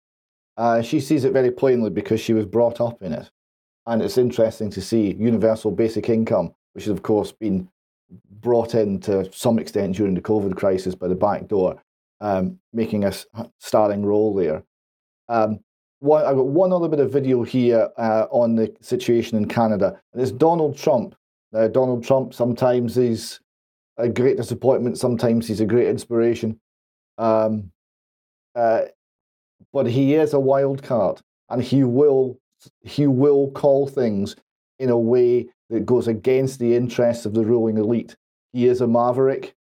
Uh, 0.56 0.82
she 0.82 1.00
sees 1.00 1.24
it 1.24 1.32
very 1.32 1.50
plainly 1.50 1.90
because 1.90 2.20
she 2.20 2.34
was 2.34 2.46
brought 2.46 2.80
up 2.80 3.02
in 3.02 3.12
it. 3.12 3.30
And 3.86 4.02
it's 4.02 4.18
interesting 4.18 4.70
to 4.70 4.80
see 4.80 5.14
universal 5.14 5.70
basic 5.70 6.08
income, 6.08 6.54
which 6.74 6.84
has, 6.84 6.92
of 6.92 7.02
course, 7.02 7.32
been 7.32 7.68
brought 8.40 8.74
in 8.74 9.00
to 9.00 9.30
some 9.32 9.58
extent 9.58 9.96
during 9.96 10.14
the 10.14 10.20
COVID 10.20 10.56
crisis 10.56 10.94
by 10.94 11.08
the 11.08 11.14
back 11.14 11.48
door, 11.48 11.82
um, 12.20 12.58
making 12.72 13.04
a 13.04 13.12
starring 13.58 14.04
role 14.04 14.34
there. 14.34 14.62
Um, 15.28 15.60
I've 16.04 16.36
got 16.36 16.46
one 16.46 16.72
other 16.72 16.88
bit 16.88 17.00
of 17.00 17.12
video 17.12 17.42
here 17.42 17.88
uh, 17.96 18.26
on 18.30 18.56
the 18.56 18.74
situation 18.80 19.38
in 19.38 19.46
Canada, 19.46 20.00
and 20.12 20.20
it's 20.20 20.32
Donald 20.32 20.76
Trump. 20.76 21.14
Now, 21.52 21.68
Donald 21.68 22.04
Trump 22.04 22.34
sometimes 22.34 22.98
is 22.98 23.40
a 24.02 24.08
great 24.08 24.36
disappointment, 24.36 24.98
sometimes 24.98 25.46
he's 25.46 25.60
a 25.60 25.66
great 25.66 25.88
inspiration. 25.88 26.60
Um, 27.18 27.70
uh, 28.54 28.82
but 29.72 29.86
he 29.86 30.14
is 30.14 30.34
a 30.34 30.40
wild 30.40 30.82
card, 30.82 31.20
and 31.48 31.62
he 31.62 31.84
will 31.84 32.38
he 32.82 33.06
will 33.06 33.50
call 33.52 33.86
things 33.86 34.36
in 34.78 34.90
a 34.90 34.98
way 34.98 35.46
that 35.70 35.86
goes 35.86 36.08
against 36.08 36.58
the 36.58 36.74
interests 36.76 37.26
of 37.26 37.34
the 37.34 37.44
ruling 37.44 37.78
elite. 37.78 38.16
He 38.52 38.66
is 38.66 38.80
a 38.80 38.86
maverick, 38.86 39.54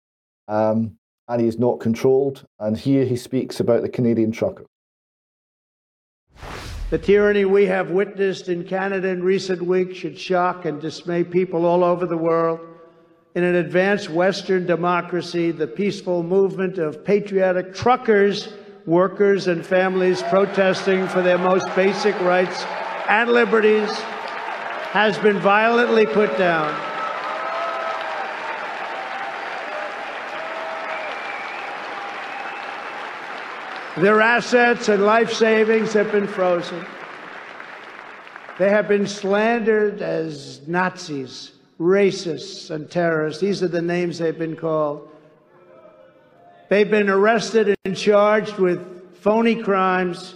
um, 0.48 0.98
and 1.28 1.42
is 1.42 1.60
not 1.60 1.80
controlled. 1.80 2.46
And 2.60 2.78
here 2.78 3.06
he 3.06 3.16
speaks 3.16 3.60
about 3.60 3.82
the 3.82 3.90
Canadian 3.90 4.32
trucker. 4.32 4.66
The 6.90 6.98
tyranny 6.98 7.46
we 7.46 7.68
have 7.68 7.92
witnessed 7.92 8.50
in 8.50 8.64
Canada 8.64 9.10
in 9.10 9.22
recent 9.22 9.62
weeks 9.62 9.98
should 9.98 10.18
shock 10.18 10.66
and 10.66 10.82
dismay 10.82 11.24
people 11.24 11.66
all 11.66 11.84
over 11.84 12.08
the 12.08 12.18
world. 12.18 12.60
In 13.36 13.44
an 13.44 13.56
advanced 13.56 14.10
Western 14.10 14.66
democracy, 14.66 15.52
the 15.52 15.68
peaceful 15.68 16.24
movement 16.24 16.80
of 16.80 17.06
patriotic 17.06 17.76
truckers, 17.76 18.50
workers, 18.88 19.48
and 19.48 19.64
families 19.64 20.24
protesting 20.24 21.08
for 21.08 21.22
their 21.22 21.38
most 21.38 21.68
basic 21.76 22.20
rights 22.22 22.66
and 23.08 23.32
liberties 23.32 23.90
has 24.92 25.18
been 25.20 25.38
violently 25.40 26.08
put 26.08 26.36
down. 26.40 26.74
Their 33.98 34.22
assets 34.22 34.90
and 34.90 35.04
life 35.04 35.34
savings 35.34 35.94
have 35.94 36.12
been 36.12 36.26
frozen. 36.26 36.84
They 38.58 38.70
have 38.70 38.88
been 38.88 39.06
slandered 39.06 40.02
as 40.02 40.68
Nazis, 40.68 41.52
racists, 41.80 42.70
and 42.70 42.90
terrorists. 42.90 43.42
These 43.42 43.64
are 43.64 43.68
the 43.68 43.82
names 43.82 44.18
they've 44.18 44.38
been 44.38 44.56
called. 44.56 45.08
They've 46.70 46.90
been 46.90 47.10
arrested 47.10 47.76
and 47.86 47.96
charged 47.96 48.58
with 48.58 49.16
phony 49.16 49.56
crimes. 49.56 50.36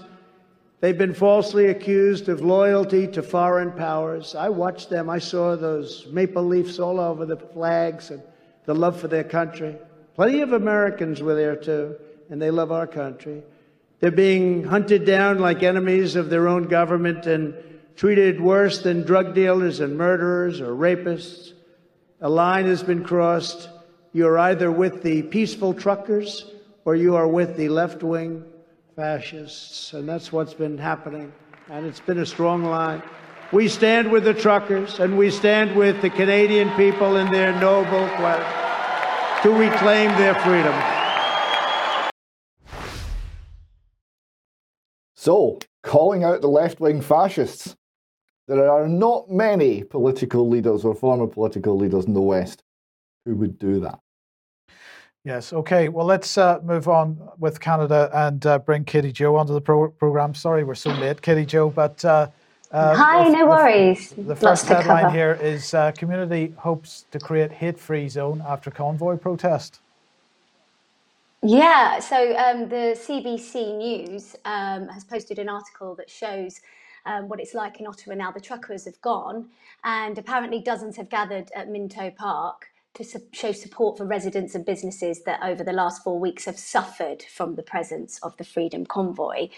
They've 0.80 0.98
been 0.98 1.14
falsely 1.14 1.68
accused 1.68 2.28
of 2.30 2.41
loyalty 2.41 3.08
to 3.08 3.22
foreign 3.22 3.72
powers. 3.72 4.36
I 4.36 4.50
watched 4.50 4.89
them. 4.89 5.10
I 5.10 5.20
saw 5.20 5.56
those 5.56 6.08
maple 6.12 6.44
leaves 6.44 6.80
all 6.80 7.00
over 7.00 7.26
the 7.26 7.38
flags 7.38 8.10
and 8.10 8.22
the 8.66 8.74
love 8.74 9.00
for 9.00 9.08
their 9.08 9.24
country. 9.24 9.76
Plenty 10.16 10.41
of 10.41 10.54
Americans 10.54 11.22
were 11.22 11.36
there 11.36 11.56
too, 11.56 11.96
and 12.30 12.41
they 12.41 12.52
love 12.52 12.72
our 12.72 12.88
country. 12.88 13.44
They're 14.00 14.12
being 14.12 14.64
hunted 14.64 15.06
down 15.06 15.39
like 15.39 15.64
enemies 15.64 16.16
of 16.16 16.30
their 16.30 16.48
own 16.48 16.64
government 16.64 17.26
and 17.26 17.54
treated 17.96 18.41
worse 18.41 18.82
than 18.82 19.04
drug 19.04 19.34
dealers 19.36 19.80
and 19.80 19.98
murderers 19.98 20.62
or 20.62 20.74
rapists. 20.74 21.54
A 22.22 22.30
line 22.30 22.66
has 22.66 22.84
been 22.84 23.04
crossed. 23.04 23.70
You're 24.14 24.38
either 24.38 24.72
with 24.72 25.04
the 25.04 25.24
peaceful 25.24 25.74
truckers 25.74 26.46
or 26.86 26.96
you 26.96 27.16
are 27.16 27.28
with 27.28 27.58
the 27.58 27.70
left 27.70 28.04
wing 28.04 28.44
fascists. 28.96 29.94
And 29.94 30.08
that's 30.08 30.32
what's 30.32 30.54
been 30.54 30.78
happening. 30.78 31.34
And 31.70 31.86
it's 31.86 32.00
been 32.00 32.20
a 32.20 32.26
strong 32.26 32.64
line. 32.64 33.02
We 33.52 33.68
stand 33.68 34.12
with 34.12 34.24
the 34.24 34.34
truckers 34.34 35.00
and 35.00 35.18
we 35.18 35.30
stand 35.30 35.76
with 35.76 36.02
the 36.02 36.10
Canadian 36.10 36.70
people 36.72 37.18
in 37.18 37.32
their 37.32 37.54
noble 37.60 38.08
quest 38.16 39.44
to 39.44 39.52
reclaim 39.52 40.10
their 40.18 40.34
freedom. 40.36 40.74
So, 45.16 45.60
calling 45.84 46.24
out 46.24 46.41
the 46.41 46.48
left 46.48 46.80
wing 46.80 47.02
fascists. 47.02 47.76
There 48.48 48.70
are 48.70 48.88
not 48.88 49.30
many 49.30 49.84
political 49.84 50.50
leaders 50.50 50.84
or 50.84 50.94
former 50.94 51.28
political 51.28 51.78
leaders 51.78 52.06
in 52.06 52.14
the 52.14 52.22
West 52.22 52.62
who 53.26 53.36
would 53.36 53.58
do 53.58 53.80
that. 53.80 54.00
Yes. 55.24 55.54
Okay. 55.54 55.88
Well, 55.88 56.06
let's 56.06 56.38
uh, 56.38 56.60
move 56.64 56.89
on 56.89 57.18
with 57.39 57.62
Canada 57.62 58.10
and 58.14 58.45
uh, 58.45 58.60
bring 58.60 58.84
Katie 58.84 59.14
Jo 59.14 59.38
onto 59.38 59.53
the 59.53 59.61
pro- 59.61 59.90
program. 59.91 60.36
Sorry, 60.36 60.65
we're 60.65 60.76
so 60.76 60.91
late, 60.91 61.22
Katie 61.22 61.45
Joe. 61.45 61.70
but. 61.70 62.03
Uh, 62.03 62.28
Hi, 62.76 63.30
the, 63.30 63.38
no 63.38 63.45
worries. 63.45 64.10
The, 64.10 64.24
the 64.24 64.36
first 64.36 64.65
headline 64.65 65.14
here 65.14 65.38
is 65.40 65.76
uh, 65.76 65.91
community 65.91 66.56
hopes 66.57 67.06
to 67.11 67.20
create 67.20 67.52
hate-free 67.52 68.10
zone 68.10 68.44
after 68.48 68.72
convoy 68.72 69.15
protest. 69.15 69.80
Yeah, 71.44 71.99
so 71.99 72.36
um, 72.36 72.70
the 72.70 72.98
CBC 72.98 73.78
News 73.78 74.36
um, 74.45 74.88
has 74.88 75.03
posted 75.03 75.38
an 75.38 75.49
article 75.49 75.94
that 75.95 76.10
shows 76.10 76.61
um, 77.05 77.27
what 77.27 77.39
it's 77.39 77.53
like 77.53 77.80
in 77.80 77.88
Ottawa 77.88 78.15
now. 78.15 78.31
The 78.31 78.41
truckers 78.41 78.85
have 78.85 78.99
gone, 79.01 79.49
and 79.84 80.17
apparently 80.17 80.61
dozens 80.61 80.97
have 80.97 81.09
gathered 81.09 81.51
at 81.55 81.69
Minto 81.69 82.11
Park 82.11 82.67
to 82.95 83.03
su- 83.03 83.21
show 83.31 83.51
support 83.51 83.97
for 83.97 84.05
residents 84.05 84.53
and 84.55 84.65
businesses 84.65 85.23
that 85.23 85.39
over 85.43 85.63
the 85.63 85.73
last 85.73 86.03
four 86.03 86.19
weeks 86.19 86.45
have 86.45 86.59
suffered 86.59 87.23
from 87.23 87.55
the 87.55 87.63
presence 87.63 88.19
of 88.21 88.38
the 88.38 88.43
Freedom 88.43 88.85
Convoy. 88.85 89.49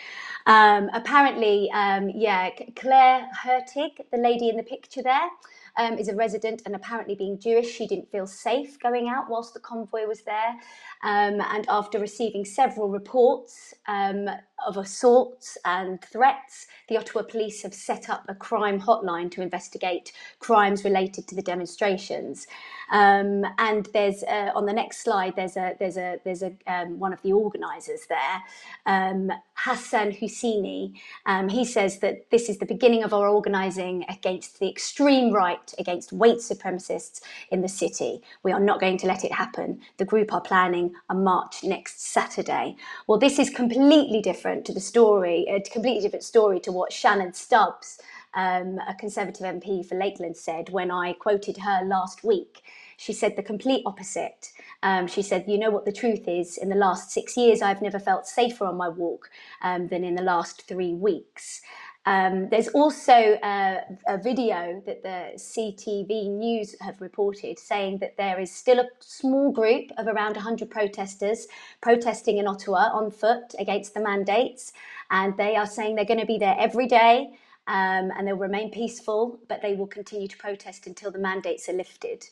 Um, 0.45 0.89
apparently, 0.93 1.69
um, 1.73 2.09
yeah, 2.09 2.49
Claire 2.76 3.27
Hertig, 3.43 3.91
the 4.11 4.17
lady 4.17 4.49
in 4.49 4.57
the 4.57 4.63
picture 4.63 5.01
there, 5.03 5.30
um, 5.77 5.97
is 5.97 6.07
a 6.07 6.15
resident 6.15 6.61
and 6.65 6.76
apparently 6.76 7.15
being 7.15 7.38
Jewish, 7.38 7.69
she 7.69 7.85
didn't 7.88 8.09
feel 8.09 8.27
safe 8.27 8.80
going 8.80 9.09
out 9.09 9.30
whilst 9.30 9.53
the 9.53 9.59
convoy 9.59 10.05
was 10.05 10.22
there. 10.22 10.55
Um, 11.03 11.41
and 11.41 11.65
after 11.67 11.99
receiving 11.99 12.45
several 12.45 12.88
reports 12.89 13.73
um, 13.88 14.30
of 14.65 14.77
assaults 14.77 15.57
and 15.65 16.02
threats. 16.02 16.68
The 16.90 16.98
Ottawa 16.98 17.23
Police 17.23 17.64
have 17.64 17.73
set 17.73 18.10
up 18.10 18.26
a 18.27 18.36
crime 18.36 18.80
hotline 18.80 19.30
to 19.32 19.41
investigate 19.41 20.11
crimes 20.40 20.84
related 20.84 21.27
to 21.27 21.36
the 21.36 21.41
demonstrations. 21.41 22.48
Um, 22.91 23.44
and 23.57 23.88
there's 23.94 24.23
uh, 24.23 24.52
on 24.56 24.65
the 24.65 24.73
next 24.73 25.03
slide, 25.03 25.36
there's 25.36 25.57
a 25.57 25.76
there's 25.80 25.98
a 25.98 26.19
there's 26.23 26.44
a 26.44 26.53
um, 26.68 26.99
one 26.99 27.14
of 27.14 27.22
the 27.22 27.34
organisers 27.34 28.06
there, 28.07 28.44
um, 28.86 29.32
Hassan 29.56 30.11
Husseini. 30.11 30.94
Um, 31.26 31.49
he 31.49 31.65
says 31.65 31.99
that 31.99 32.30
this 32.30 32.48
is 32.49 32.60
the 32.60 32.65
beginning 32.65 33.03
of 33.03 33.14
our 33.14 33.27
organising 33.27 34.06
against 34.10 34.60
the 34.60 34.69
extreme 34.69 35.34
right, 35.34 35.73
against 35.80 36.14
white 36.14 36.38
supremacists 36.38 37.22
in 37.49 37.61
the 37.61 37.69
city. 37.69 38.22
We 38.44 38.52
are 38.52 38.60
not 38.60 38.80
going 38.80 38.98
to 38.99 39.07
let 39.07 39.23
it 39.23 39.32
happen. 39.32 39.82
The 39.98 40.06
group 40.06 40.32
are 40.32 40.41
planning 40.41 40.94
a 41.10 41.15
march 41.15 41.64
next 41.64 42.02
Saturday. 42.02 42.76
Well, 43.07 43.18
this 43.18 43.40
is 43.40 43.49
completely 43.49 44.22
different 44.22 44.44
to 44.45 44.73
the 44.73 44.80
story, 44.80 45.45
a 45.49 45.59
completely 45.61 46.01
different 46.01 46.23
story 46.23 46.59
to 46.61 46.72
what 46.72 46.93
Shannon 46.93 47.34
Stubbs 47.34 47.99
um, 48.35 48.80
a 48.88 48.93
Conservative 48.93 49.45
MP 49.45 49.84
for 49.85 49.95
Lakeland 49.95 50.38
said 50.38 50.69
when 50.69 50.91
I 50.91 51.13
quoted 51.13 51.57
her 51.57 51.84
last 51.84 52.23
week. 52.23 52.61
She 52.97 53.13
said 53.13 53.35
the 53.35 53.43
complete 53.43 53.84
opposite. 53.85 54.51
Um, 54.84 55.07
she 55.07 55.22
said, 55.22 55.45
You 55.47 55.57
know 55.57 55.69
what 55.72 55.85
the 55.85 55.91
truth 55.91 56.27
is? 56.27 56.57
In 56.57 56.69
the 56.69 56.76
last 56.76 57.11
six 57.11 57.35
years, 57.35 57.61
I've 57.61 57.81
never 57.81 57.99
felt 57.99 58.27
safer 58.27 58.65
on 58.65 58.77
my 58.77 58.88
walk 58.89 59.30
um, 59.61 59.88
than 59.88 60.03
in 60.03 60.15
the 60.15 60.22
last 60.22 60.67
three 60.67 60.93
weeks. 60.93 61.61
Um, 62.07 62.49
there's 62.49 62.68
also 62.68 63.14
a, 63.14 63.82
a, 64.07 64.18
video 64.19 64.84
that 64.86 65.02
the 65.02 65.32
CTV 65.38 66.30
News 66.30 66.76
have 66.80 67.02
reported 67.02 67.57
saying 67.57 67.98
that 67.98 68.15
there 68.15 68.40
is 68.40 68.52
still 68.52 68.80
a 68.80 68.88
small 68.99 69.52
group 69.52 69.90
of 69.98 70.06
around 70.06 70.36
100 70.36 70.69
protesters 70.69 71.48
protesting 71.82 72.38
in 72.38 72.48
Ottawa 72.48 72.90
on 72.94 73.10
foot 73.10 73.56
against 73.57 73.95
the 73.95 74.02
mandates. 74.02 74.72
And 75.10 75.36
they 75.36 75.56
are 75.56 75.65
saying 75.65 75.95
they're 75.95 76.06
going 76.06 76.19
to 76.19 76.27
be 76.27 76.38
there 76.38 76.56
every 76.60 76.86
day 76.86 77.40
um, 77.65 78.11
and 78.15 78.27
they'll 78.27 78.38
remain 78.38 78.69
peaceful, 78.69 79.40
but 79.48 79.64
they 79.64 79.73
will 79.73 79.88
continue 79.88 80.27
to 80.27 80.38
protest 80.38 80.86
until 80.86 81.10
the 81.10 81.18
mandates 81.18 81.68
are 81.69 81.73
lifted. 81.73 82.26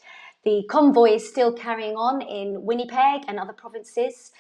The 0.44 0.66
convoy 0.70 1.14
is 1.14 1.28
still 1.28 1.52
carrying 1.52 1.96
on 1.96 2.22
in 2.22 2.64
Winnipeg 2.64 3.24
and 3.28 3.40
other 3.40 3.54
provinces. 3.54 4.32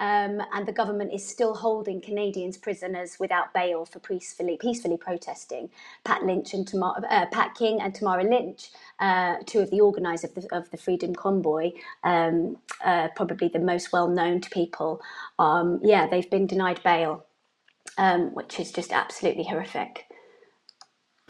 Um, 0.00 0.42
and 0.54 0.66
the 0.66 0.72
government 0.72 1.12
is 1.12 1.26
still 1.26 1.54
holding 1.54 2.00
Canadians 2.00 2.56
prisoners 2.56 3.18
without 3.20 3.52
bail 3.54 3.84
for 3.84 4.00
peacefully 4.00 4.56
peacefully 4.58 4.96
protesting. 4.96 5.68
Pat 6.04 6.24
Lynch 6.24 6.54
and 6.54 6.66
Tamara, 6.66 7.02
uh, 7.10 7.26
Pat 7.26 7.54
King 7.54 7.80
and 7.80 7.94
Tamara 7.94 8.24
Lynch, 8.24 8.70
uh, 8.98 9.36
two 9.46 9.60
of 9.60 9.70
the 9.70 9.80
organisers 9.82 10.30
of 10.30 10.34
the, 10.34 10.56
of 10.56 10.70
the 10.70 10.78
Freedom 10.78 11.14
Convoy, 11.14 11.72
um, 12.02 12.56
uh, 12.82 13.08
probably 13.14 13.48
the 13.48 13.58
most 13.58 13.92
well 13.92 14.08
known 14.08 14.40
to 14.40 14.50
people. 14.50 15.02
Um, 15.38 15.80
yeah, 15.82 16.06
they've 16.06 16.30
been 16.30 16.46
denied 16.46 16.82
bail, 16.82 17.26
um, 17.98 18.34
which 18.34 18.58
is 18.58 18.72
just 18.72 18.92
absolutely 18.92 19.44
horrific. 19.44 20.06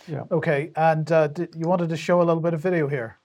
Yeah. 0.07 0.23
Okay, 0.31 0.71
and 0.77 1.11
uh, 1.11 1.29
you 1.57 1.67
wanted 1.67 1.89
to 1.91 1.97
show 1.97 2.23
a 2.23 2.25
little 2.25 2.41
bit 2.43 2.55
of 2.55 2.61
video 2.61 2.89
here. 2.89 3.19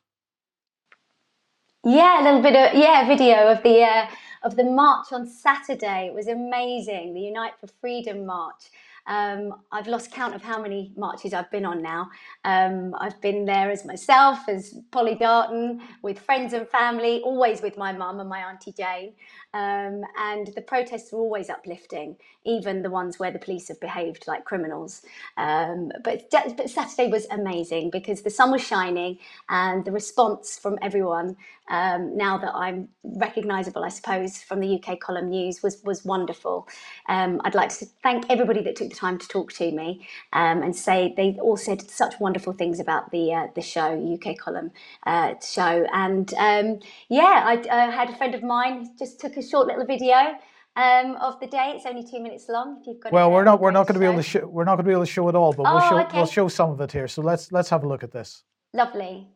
Yeah, 1.83 2.21
a 2.21 2.23
little 2.23 2.41
bit 2.41 2.55
of 2.55 2.75
yeah 2.75 3.07
video 3.07 3.51
of 3.51 3.61
the 3.61 3.83
uh, 3.83 4.07
of 4.45 4.57
the 4.57 4.65
march 4.65 5.07
on 5.13 5.27
Saturday. 5.27 6.07
It 6.07 6.15
was 6.15 6.29
amazing. 6.29 7.15
The 7.15 7.21
Unite 7.21 7.53
for 7.61 7.67
Freedom 7.81 8.25
march. 8.27 8.71
Um, 9.07 9.53
I've 9.71 9.87
lost 9.87 10.11
count 10.11 10.35
of 10.35 10.41
how 10.43 10.61
many 10.61 10.93
marches 10.97 11.33
I've 11.33 11.51
been 11.51 11.65
on 11.65 11.81
now. 11.81 12.09
Um, 12.45 12.95
I've 12.99 13.19
been 13.21 13.45
there 13.45 13.71
as 13.71 13.85
myself, 13.85 14.39
as 14.49 14.75
Polly 14.91 15.15
Darton, 15.15 15.81
with 16.01 16.19
friends 16.19 16.53
and 16.53 16.67
family, 16.67 17.21
always 17.23 17.61
with 17.61 17.77
my 17.77 17.91
mum 17.93 18.19
and 18.19 18.29
my 18.29 18.39
auntie 18.39 18.73
Jane. 18.73 19.13
Um, 19.53 20.03
and 20.19 20.47
the 20.55 20.61
protests 20.65 21.11
were 21.11 21.19
always 21.19 21.49
uplifting, 21.49 22.17
even 22.45 22.83
the 22.83 22.89
ones 22.91 23.19
where 23.19 23.31
the 23.31 23.39
police 23.39 23.69
have 23.69 23.79
behaved 23.79 24.25
like 24.27 24.45
criminals. 24.45 25.03
Um, 25.37 25.91
but, 26.03 26.25
but 26.57 26.69
Saturday 26.69 27.09
was 27.09 27.27
amazing 27.31 27.91
because 27.91 28.21
the 28.23 28.29
sun 28.29 28.51
was 28.51 28.63
shining 28.65 29.19
and 29.49 29.85
the 29.85 29.91
response 29.91 30.59
from 30.59 30.77
everyone, 30.81 31.37
um, 31.69 32.15
now 32.15 32.37
that 32.37 32.53
I'm 32.53 32.89
recognisable, 33.03 33.83
I 33.83 33.89
suppose, 33.89 34.37
from 34.41 34.59
the 34.59 34.75
UK 34.81 34.99
column 34.99 35.29
news 35.29 35.63
was, 35.63 35.81
was 35.83 36.05
wonderful. 36.05 36.67
Um, 37.09 37.41
I'd 37.43 37.55
like 37.55 37.69
to 37.79 37.85
thank 38.03 38.25
everybody 38.29 38.61
that 38.63 38.75
took 38.75 38.89
time 38.95 39.17
to 39.19 39.27
talk 39.27 39.51
to 39.53 39.71
me 39.71 40.07
um, 40.33 40.63
and 40.63 40.75
say 40.75 41.13
they 41.15 41.37
all 41.41 41.57
said 41.57 41.81
such 41.89 42.19
wonderful 42.19 42.53
things 42.53 42.79
about 42.79 43.11
the, 43.11 43.33
uh, 43.33 43.47
the 43.53 43.61
show, 43.61 43.91
UK 43.93 44.37
column 44.37 44.71
uh, 45.05 45.35
show. 45.45 45.85
And 45.93 46.33
um, 46.35 46.79
yeah, 47.09 47.43
I, 47.45 47.63
I 47.71 47.91
had 47.91 48.09
a 48.09 48.15
friend 48.15 48.33
of 48.33 48.41
mine 48.41 48.89
just 48.97 49.19
took 49.19 49.37
a 49.37 49.41
short 49.41 49.67
little 49.67 49.85
video 49.85 50.35
um, 50.75 51.15
of 51.21 51.39
the 51.39 51.47
day. 51.47 51.73
It's 51.75 51.85
only 51.85 52.03
two 52.03 52.21
minutes 52.21 52.49
long. 52.49 52.79
If 52.81 52.87
you've 52.87 52.99
got 52.99 53.11
well, 53.11 53.31
we're 53.31 53.43
not 53.43 53.59
we're 53.59 53.71
not 53.71 53.87
going 53.87 53.95
to 53.95 53.99
be 53.99 54.05
able 54.05 54.17
to 54.17 54.23
show 54.23 54.45
we're 54.45 54.65
not 54.65 54.75
going 54.75 54.85
to 54.85 54.89
be 54.89 54.93
able 54.93 55.05
to 55.05 55.11
show 55.11 55.27
it 55.29 55.35
all, 55.35 55.53
but 55.53 55.65
oh, 55.65 55.75
we'll 55.75 55.89
show 55.89 55.99
okay. 55.99 56.17
we'll 56.17 56.25
show 56.25 56.47
some 56.47 56.71
of 56.71 56.81
it 56.81 56.91
here. 56.91 57.07
So 57.07 57.21
let's 57.21 57.51
let's 57.51 57.69
have 57.69 57.83
a 57.83 57.87
look 57.87 58.03
at 58.03 58.11
this. 58.11 58.43
Lovely. 58.73 59.27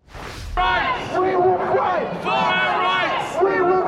Rights. 0.57 1.13
We 1.13 1.35
will 1.35 1.57
fight 1.57 2.21
for 2.21 2.29
our 2.29 2.81
rights. 2.81 3.41
We 3.41 3.61
will 3.61 3.78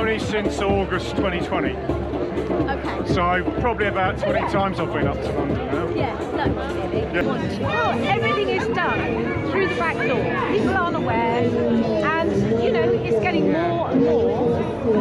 Only 0.00 0.18
since 0.18 0.58
August 0.60 1.14
2020. 1.16 1.76
Okay. 1.76 3.12
So 3.12 3.42
probably 3.60 3.88
about 3.88 4.16
20 4.16 4.50
times 4.50 4.80
I've 4.80 4.90
been 4.94 5.06
up 5.06 5.20
to 5.20 5.30
London 5.32 5.58
now. 5.66 5.88
Yeah, 5.90 6.18
loads 6.18 6.74
really. 6.74 7.02
Yeah. 7.02 7.20
Well, 7.60 8.04
everything 8.08 8.48
is 8.48 8.66
done 8.68 9.50
through 9.50 9.68
the 9.68 9.74
back 9.74 9.96
door. 9.96 10.56
People 10.56 10.70
aren't 10.70 10.96
aware, 10.96 11.44
and 11.44 12.32
you 12.64 12.72
know 12.72 12.90
it's 12.90 13.20
getting 13.20 13.52
more 13.52 13.90
and 13.90 14.02
more 14.02 14.58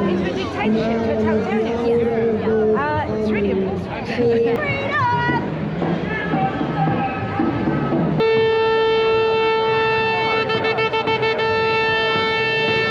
into 0.10 0.34
a 0.34 0.36
dictatorship, 0.36 1.20
to 1.20 1.38
a 1.38 1.44
totalitarian. 1.46 2.40
Yeah. 2.42 3.08
Uh, 3.08 3.16
it's 3.16 3.32
really 3.32 3.52
important. 3.52 4.10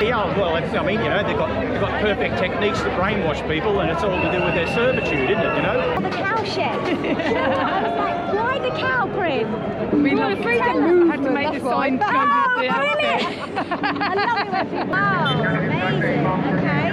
Yeah, 0.01 0.39
well, 0.39 0.57
I 0.57 0.63
I 0.63 0.83
mean, 0.83 1.01
you 1.01 1.11
know, 1.11 1.23
they've 1.23 1.37
got 1.37 1.68
they've 1.79 1.89
got 1.89 2.01
perfect 2.03 2.39
techniques 2.39 2.79
to 2.81 2.89
brainwash 2.91 3.47
people, 3.49 3.81
and 3.81 3.91
it's 3.91 4.03
all 4.03 4.11
to 4.11 4.33
do 4.33 4.45
with 4.45 4.55
their 4.55 4.67
servitude, 4.75 5.31
isn't 5.31 5.45
it? 5.45 5.57
You 5.57 5.63
know. 5.63 6.01
The 6.01 6.11
cow 6.11 6.43
shed. 6.45 6.79
I 6.79 6.83
was 7.87 8.35
like, 8.35 8.35
why 8.35 8.59
the 8.59 8.71
cow 8.77 9.07
grid? 9.07 9.47
We 10.03 10.15
love 10.15 10.37
the 10.37 10.43
freedom 10.43 10.65
freedom 10.65 10.83
movement, 10.83 10.99
movement, 10.99 11.11
had 11.11 11.23
to 11.25 11.31
make 11.31 11.47
that's 11.53 11.65
a 11.65 11.69
sign 11.69 11.99
right. 11.99 12.15
Oh, 12.19 12.61
the 12.61 12.69
brilliant. 12.75 13.23
I 13.57 14.15
love 14.15 14.41
it 14.41 14.51
when 14.53 14.67
people... 14.71 14.95
Oh, 14.95 15.45
amazing. 15.55 16.27
Okay. 16.59 16.85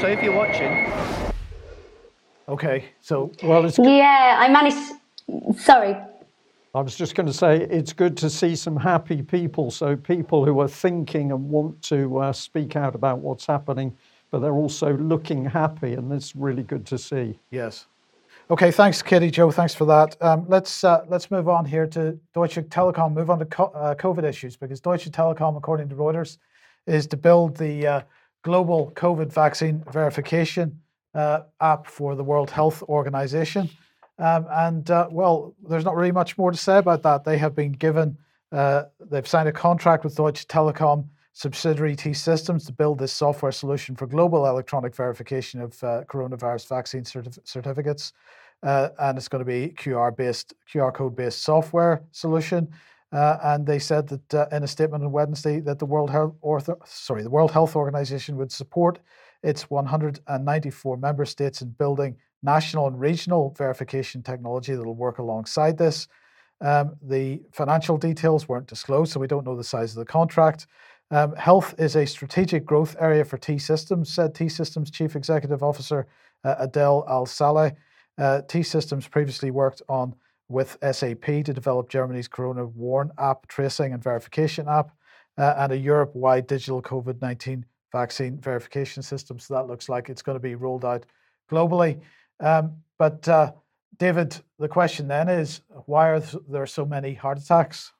So 0.00 0.06
if 0.08 0.22
you're 0.22 0.36
watching, 0.36 0.92
Okay, 2.48 2.84
so 3.00 3.32
well, 3.42 3.64
it's 3.64 3.76
Yeah, 3.78 4.36
I 4.38 4.48
managed. 4.48 4.78
Sorry. 5.58 5.96
I 6.76 6.80
was 6.80 6.94
just 6.94 7.14
going 7.14 7.26
to 7.26 7.32
say 7.32 7.62
it's 7.62 7.94
good 7.94 8.18
to 8.18 8.28
see 8.28 8.54
some 8.54 8.76
happy 8.76 9.22
people. 9.22 9.70
So 9.70 9.96
people 9.96 10.44
who 10.44 10.60
are 10.60 10.68
thinking 10.68 11.32
and 11.32 11.48
want 11.48 11.80
to 11.84 12.18
uh, 12.18 12.32
speak 12.34 12.76
out 12.76 12.94
about 12.94 13.20
what's 13.20 13.46
happening, 13.46 13.96
but 14.30 14.40
they're 14.40 14.52
also 14.52 14.94
looking 14.98 15.46
happy, 15.46 15.94
and 15.94 16.12
that's 16.12 16.36
really 16.36 16.62
good 16.62 16.84
to 16.88 16.98
see. 16.98 17.38
Yes. 17.50 17.86
Okay, 18.50 18.70
thanks, 18.70 19.00
Katie 19.00 19.30
Jo. 19.30 19.50
Thanks 19.50 19.74
for 19.74 19.86
that. 19.86 20.22
Um, 20.22 20.44
let's 20.48 20.84
uh, 20.84 21.06
let's 21.08 21.30
move 21.30 21.48
on 21.48 21.64
here 21.64 21.86
to 21.86 22.12
Deutsche 22.34 22.56
Telekom. 22.68 23.14
Move 23.14 23.30
on 23.30 23.38
to 23.38 23.46
co- 23.46 23.72
uh, 23.74 23.94
COVID 23.94 24.24
issues 24.24 24.54
because 24.54 24.78
Deutsche 24.78 25.10
Telekom, 25.10 25.56
according 25.56 25.88
to 25.88 25.94
Reuters, 25.94 26.36
is 26.86 27.06
to 27.06 27.16
build 27.16 27.56
the 27.56 27.86
uh, 27.86 28.00
global 28.42 28.92
COVID 28.94 29.32
vaccine 29.32 29.82
verification 29.90 30.78
uh, 31.14 31.40
app 31.62 31.86
for 31.86 32.14
the 32.14 32.22
World 32.22 32.50
Health 32.50 32.82
Organization. 32.82 33.70
Um, 34.18 34.46
and 34.50 34.90
uh, 34.90 35.08
well, 35.10 35.54
there's 35.68 35.84
not 35.84 35.96
really 35.96 36.12
much 36.12 36.38
more 36.38 36.50
to 36.50 36.56
say 36.56 36.78
about 36.78 37.02
that. 37.02 37.24
They 37.24 37.38
have 37.38 37.54
been 37.54 37.72
given, 37.72 38.16
uh, 38.52 38.84
they've 38.98 39.26
signed 39.26 39.48
a 39.48 39.52
contract 39.52 40.04
with 40.04 40.16
Deutsche 40.16 40.46
Telekom 40.46 41.08
subsidiary 41.32 41.94
T 41.94 42.14
Systems 42.14 42.64
to 42.64 42.72
build 42.72 42.98
this 42.98 43.12
software 43.12 43.52
solution 43.52 43.94
for 43.94 44.06
global 44.06 44.46
electronic 44.46 44.96
verification 44.96 45.60
of 45.60 45.84
uh, 45.84 46.02
coronavirus 46.08 46.66
vaccine 46.66 47.02
certif- 47.02 47.38
certificates. 47.44 48.14
Uh, 48.62 48.88
and 49.00 49.18
it's 49.18 49.28
going 49.28 49.44
to 49.44 49.44
be 49.44 49.74
QR 49.76 50.16
based, 50.16 50.54
QR 50.72 50.94
code 50.94 51.14
based 51.14 51.42
software 51.42 52.02
solution. 52.10 52.68
Uh, 53.12 53.36
and 53.42 53.66
they 53.66 53.78
said 53.78 54.08
that 54.08 54.34
uh, 54.34 54.46
in 54.50 54.62
a 54.62 54.66
statement 54.66 55.04
on 55.04 55.12
Wednesday 55.12 55.60
that 55.60 55.78
the 55.78 55.84
World 55.84 56.10
Health, 56.10 56.34
Ortho, 56.42 56.76
sorry, 56.86 57.22
the 57.22 57.30
World 57.30 57.50
Health 57.50 57.76
Organization 57.76 58.36
would 58.38 58.50
support 58.50 58.98
its 59.42 59.68
194 59.68 60.96
member 60.96 61.24
states 61.26 61.60
in 61.60 61.68
building 61.68 62.16
national 62.42 62.86
and 62.86 62.98
regional 63.00 63.54
verification 63.56 64.22
technology 64.22 64.74
that 64.74 64.84
will 64.84 64.94
work 64.94 65.18
alongside 65.18 65.78
this. 65.78 66.08
Um, 66.60 66.96
the 67.02 67.42
financial 67.52 67.98
details 67.98 68.48
weren't 68.48 68.66
disclosed, 68.66 69.12
so 69.12 69.20
we 69.20 69.26
don't 69.26 69.44
know 69.44 69.56
the 69.56 69.64
size 69.64 69.92
of 69.92 69.98
the 69.98 70.10
contract. 70.10 70.66
Um, 71.10 71.34
health 71.36 71.74
is 71.78 71.96
a 71.96 72.06
strategic 72.06 72.64
growth 72.64 72.96
area 72.98 73.24
for 73.24 73.38
T 73.38 73.58
Systems, 73.58 74.12
said 74.12 74.34
T 74.34 74.48
Systems 74.48 74.90
Chief 74.90 75.14
Executive 75.14 75.62
Officer 75.62 76.06
uh, 76.44 76.56
Adel 76.58 77.04
Al 77.08 77.26
Saleh. 77.26 77.72
Uh, 78.18 78.40
T 78.48 78.62
Systems 78.62 79.06
previously 79.06 79.50
worked 79.50 79.82
on 79.88 80.14
with 80.48 80.78
SAP 80.92 81.24
to 81.24 81.52
develop 81.52 81.88
Germany's 81.88 82.28
Corona 82.28 82.64
Warn 82.64 83.10
app 83.18 83.46
tracing 83.48 83.92
and 83.92 84.02
verification 84.02 84.68
app 84.68 84.92
uh, 85.38 85.54
and 85.58 85.72
a 85.72 85.76
Europe 85.76 86.14
wide 86.14 86.46
digital 86.46 86.80
COVID 86.80 87.20
19 87.20 87.64
vaccine 87.92 88.38
verification 88.40 89.02
system. 89.02 89.38
So 89.38 89.54
that 89.54 89.66
looks 89.66 89.88
like 89.88 90.08
it's 90.08 90.22
going 90.22 90.36
to 90.36 90.40
be 90.40 90.54
rolled 90.54 90.84
out 90.84 91.06
globally. 91.50 92.00
Um, 92.40 92.76
but 92.98 93.26
uh, 93.28 93.52
David, 93.98 94.36
the 94.58 94.68
question 94.68 95.08
then 95.08 95.28
is 95.28 95.62
why 95.86 96.10
are 96.10 96.20
there 96.20 96.66
so 96.66 96.84
many 96.84 97.14
heart 97.14 97.38
attacks? 97.38 97.92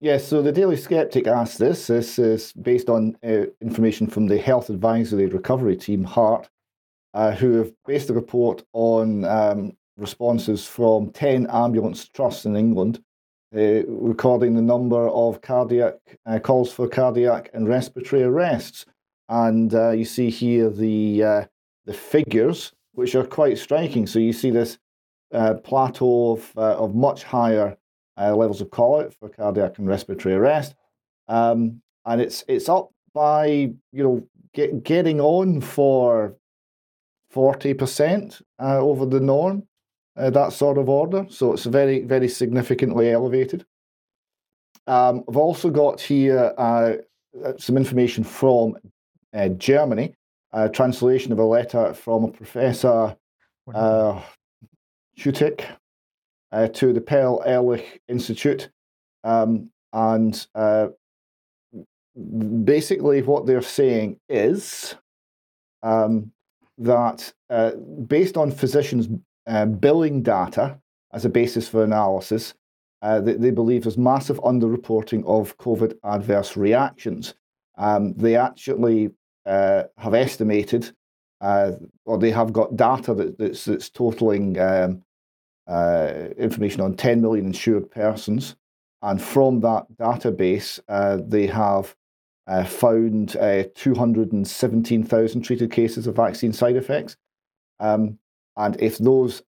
Yes, 0.00 0.26
so 0.26 0.42
the 0.42 0.52
Daily 0.52 0.76
Skeptic 0.76 1.26
asked 1.26 1.58
this. 1.58 1.88
This 1.88 2.20
is 2.20 2.52
based 2.52 2.88
on 2.88 3.16
uh, 3.24 3.46
information 3.60 4.06
from 4.06 4.28
the 4.28 4.38
Health 4.38 4.70
Advisory 4.70 5.26
Recovery 5.26 5.76
Team, 5.76 6.04
HEART, 6.04 6.48
uh, 7.14 7.32
who 7.32 7.54
have 7.54 7.72
based 7.84 8.08
a 8.08 8.14
report 8.14 8.62
on 8.72 9.24
um, 9.24 9.76
responses 9.96 10.64
from 10.64 11.10
10 11.10 11.48
ambulance 11.50 12.08
trusts 12.08 12.44
in 12.44 12.54
England, 12.54 13.02
uh, 13.56 13.84
recording 13.86 14.54
the 14.54 14.62
number 14.62 15.08
of 15.08 15.40
cardiac 15.40 15.94
uh, 16.26 16.38
calls 16.38 16.72
for 16.72 16.86
cardiac 16.86 17.50
and 17.52 17.68
respiratory 17.68 18.22
arrests. 18.22 18.86
And 19.28 19.74
uh, 19.74 19.90
you 19.90 20.04
see 20.04 20.30
here 20.30 20.70
the, 20.70 21.24
uh, 21.24 21.44
the 21.86 21.94
figures, 21.94 22.72
which 22.98 23.14
are 23.14 23.24
quite 23.24 23.56
striking. 23.58 24.06
So 24.06 24.18
you 24.18 24.32
see 24.32 24.50
this 24.50 24.78
uh, 25.32 25.54
plateau 25.54 26.32
of, 26.32 26.52
uh, 26.56 26.76
of 26.76 26.94
much 26.94 27.22
higher 27.22 27.76
levels 28.16 28.60
of 28.60 28.70
call 28.70 29.00
out 29.00 29.14
for 29.14 29.28
cardiac 29.28 29.78
and 29.78 29.86
respiratory 29.86 30.34
arrest. 30.34 30.74
Um, 31.28 31.80
and 32.04 32.20
it's, 32.20 32.42
it's 32.48 32.68
up 32.68 32.90
by, 33.14 33.46
you 33.46 34.02
know, 34.02 34.28
get, 34.52 34.82
getting 34.82 35.20
on 35.20 35.60
for 35.60 36.34
40% 37.32 38.42
over 38.58 39.06
the 39.06 39.20
norm 39.20 39.62
uh, 40.18 40.30
that 40.30 40.52
sort 40.52 40.78
of 40.78 40.88
order. 40.88 41.26
So 41.30 41.52
it's 41.52 41.64
very, 41.64 42.00
very 42.00 42.28
significantly 42.28 43.12
elevated. 43.12 43.64
Um, 44.86 45.22
I've 45.28 45.36
also 45.36 45.70
got 45.70 46.00
here 46.00 46.52
uh, 46.58 46.94
uh 47.44 47.52
some 47.58 47.76
information 47.76 48.24
from 48.24 48.76
uh, 49.34 49.48
Germany, 49.50 50.16
a 50.52 50.68
translation 50.68 51.32
of 51.32 51.38
a 51.38 51.44
letter 51.44 51.94
from 51.94 52.24
a 52.24 52.28
professor, 52.28 53.16
uh, 53.74 54.20
uh, 56.52 56.68
to 56.68 56.92
the 56.92 57.00
Paul 57.00 57.42
Ehrlich 57.44 58.00
Institute. 58.08 58.70
Um, 59.24 59.70
and 59.92 60.46
uh, 60.54 60.88
basically, 62.64 63.22
what 63.22 63.46
they're 63.46 63.62
saying 63.62 64.18
is 64.28 64.94
um, 65.82 66.32
that 66.78 67.32
uh, 67.50 67.72
based 68.06 68.36
on 68.36 68.50
physicians' 68.50 69.08
uh, 69.46 69.66
billing 69.66 70.22
data 70.22 70.78
as 71.12 71.24
a 71.24 71.28
basis 71.28 71.68
for 71.68 71.82
analysis, 71.82 72.54
uh, 73.02 73.20
they, 73.20 73.34
they, 73.34 73.50
believe 73.50 73.84
there's 73.84 73.96
massive 73.96 74.38
underreporting 74.40 75.24
of 75.26 75.56
COVID 75.58 75.94
adverse 76.04 76.56
reactions. 76.56 77.34
Um, 77.76 78.14
they 78.14 78.36
actually 78.36 79.10
uh, 79.48 79.84
have 79.96 80.14
estimated, 80.14 80.92
uh, 81.40 81.72
or 82.04 82.18
they 82.18 82.30
have 82.30 82.52
got 82.52 82.76
data 82.76 83.14
that, 83.14 83.38
that's, 83.38 83.64
that's 83.64 83.88
totaling 83.88 84.58
um, 84.60 85.02
uh, 85.66 86.28
information 86.36 86.82
on 86.82 86.94
10 86.94 87.22
million 87.22 87.46
insured 87.46 87.90
persons. 87.90 88.56
And 89.00 89.22
from 89.22 89.60
that 89.60 89.86
database, 89.98 90.78
uh, 90.88 91.18
they 91.26 91.46
have 91.46 91.96
found 92.66 93.30
217,000 93.74 95.42
treated 95.42 95.70
cases 95.70 96.06
of 96.06 96.16
vaccine 96.16 96.52
side 96.52 96.76
effects. 96.76 97.16
Um, 97.80 98.18
and 98.56 98.78
if 98.80 98.98
those 98.98 99.42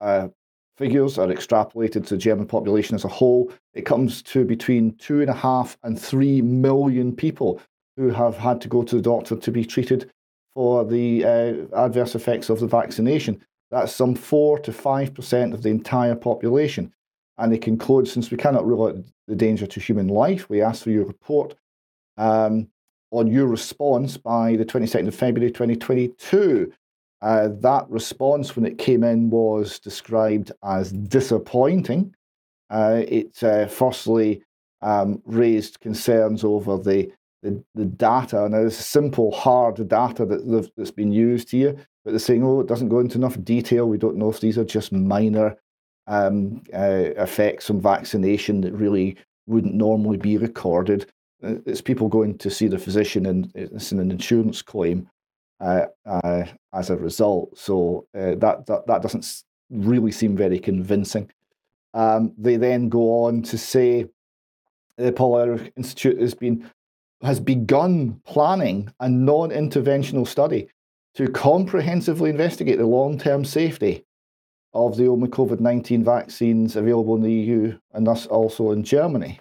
figures 0.77 1.17
are 1.17 1.27
extrapolated 1.27 2.05
to 2.05 2.15
the 2.15 2.17
German 2.17 2.45
population 2.45 2.95
as 2.95 3.03
a 3.03 3.09
whole, 3.09 3.51
it 3.73 3.85
comes 3.85 4.21
to 4.23 4.45
between 4.45 4.95
two 4.97 5.19
and 5.21 5.29
a 5.29 5.33
half 5.33 5.77
and 5.83 5.99
three 5.99 6.41
million 6.41 7.13
people 7.15 7.59
who 7.99 8.09
have 8.09 8.37
had 8.37 8.61
to 8.61 8.69
go 8.69 8.81
to 8.81 8.95
the 8.95 9.01
doctor 9.01 9.35
to 9.35 9.51
be 9.51 9.65
treated 9.65 10.09
for 10.53 10.85
the 10.85 11.25
uh, 11.25 11.83
adverse 11.85 12.15
effects 12.15 12.49
of 12.49 12.61
the 12.61 12.65
vaccination. 12.65 13.43
That's 13.71 13.93
some 13.93 14.15
4 14.15 14.59
to 14.59 14.71
5% 14.71 15.53
of 15.53 15.63
the 15.63 15.69
entire 15.69 16.15
population. 16.15 16.93
And 17.37 17.51
they 17.51 17.57
conclude 17.57 18.07
since 18.07 18.31
we 18.31 18.37
cannot 18.37 18.65
rule 18.65 18.87
out 18.87 18.95
the 19.27 19.35
danger 19.35 19.67
to 19.67 19.81
human 19.81 20.07
life, 20.07 20.49
we 20.49 20.61
ask 20.61 20.83
for 20.83 20.91
your 20.91 21.03
report 21.03 21.55
um, 22.15 22.69
on 23.11 23.27
your 23.27 23.47
response 23.47 24.15
by 24.15 24.55
the 24.55 24.65
22nd 24.65 25.09
of 25.09 25.15
February 25.15 25.51
2022. 25.51 26.71
Uh, 27.21 27.49
that 27.59 27.85
response, 27.89 28.55
when 28.55 28.65
it 28.65 28.77
came 28.77 29.03
in, 29.03 29.29
was 29.29 29.77
described 29.77 30.53
as 30.63 30.93
disappointing. 30.93 32.15
Uh, 32.69 33.03
it 33.05 33.43
uh, 33.43 33.67
firstly 33.67 34.41
um, 34.81 35.21
raised 35.25 35.81
concerns 35.81 36.45
over 36.45 36.77
the, 36.77 37.11
the, 37.41 37.63
the 37.75 37.85
data. 37.85 38.47
Now, 38.49 38.65
it's 38.65 38.75
simple, 38.75 39.31
hard 39.31 39.75
data 39.87 40.25
that, 40.25 40.71
that's 40.75 40.91
been 40.91 41.11
used 41.11 41.51
here, 41.51 41.75
but 42.03 42.11
they're 42.11 42.19
saying, 42.19 42.43
oh, 42.43 42.59
it 42.59 42.67
doesn't 42.67 42.89
go 42.89 42.99
into 42.99 43.17
enough 43.17 43.41
detail. 43.43 43.87
We 43.87 43.97
don't 43.97 44.17
know 44.17 44.29
if 44.29 44.41
these 44.41 44.57
are 44.57 44.65
just 44.65 44.91
minor 44.91 45.57
um, 46.07 46.63
uh, 46.73 47.11
effects 47.17 47.67
from 47.67 47.81
vaccination 47.81 48.61
that 48.61 48.73
really 48.73 49.17
wouldn't 49.47 49.75
normally 49.75 50.17
be 50.17 50.37
recorded. 50.37 51.09
Uh, 51.43 51.55
it's 51.65 51.81
people 51.81 52.09
going 52.09 52.37
to 52.37 52.49
see 52.49 52.67
the 52.67 52.79
physician 52.79 53.25
and 53.25 53.51
it's 53.55 53.91
an 53.91 54.11
insurance 54.11 54.61
claim 54.61 55.07
uh, 55.61 55.85
uh, 56.05 56.43
as 56.73 56.89
a 56.89 56.97
result. 56.97 57.57
So 57.57 58.07
uh, 58.15 58.35
that, 58.35 58.65
that 58.67 58.87
that 58.87 59.01
doesn't 59.01 59.43
really 59.69 60.11
seem 60.11 60.35
very 60.35 60.59
convincing. 60.59 61.31
Um, 61.93 62.33
they 62.37 62.57
then 62.57 62.89
go 62.89 63.25
on 63.25 63.41
to 63.43 63.57
say 63.57 64.05
the 64.97 65.11
Paul 65.11 65.39
Ehrlich 65.39 65.73
Institute 65.77 66.19
has 66.19 66.33
been 66.33 66.69
has 67.21 67.39
begun 67.39 68.21
planning 68.25 68.91
a 68.99 69.09
non-interventional 69.09 70.27
study 70.27 70.69
to 71.15 71.27
comprehensively 71.27 72.29
investigate 72.29 72.77
the 72.77 72.85
long-term 72.85 73.43
safety 73.43 74.05
of 74.73 74.95
the 74.95 75.07
only 75.07 75.27
COVID-19 75.27 76.03
vaccines 76.03 76.75
available 76.75 77.15
in 77.15 77.21
the 77.21 77.31
EU 77.31 77.77
and 77.93 78.05
thus 78.05 78.27
also 78.27 78.71
in 78.71 78.83
Germany 78.83 79.39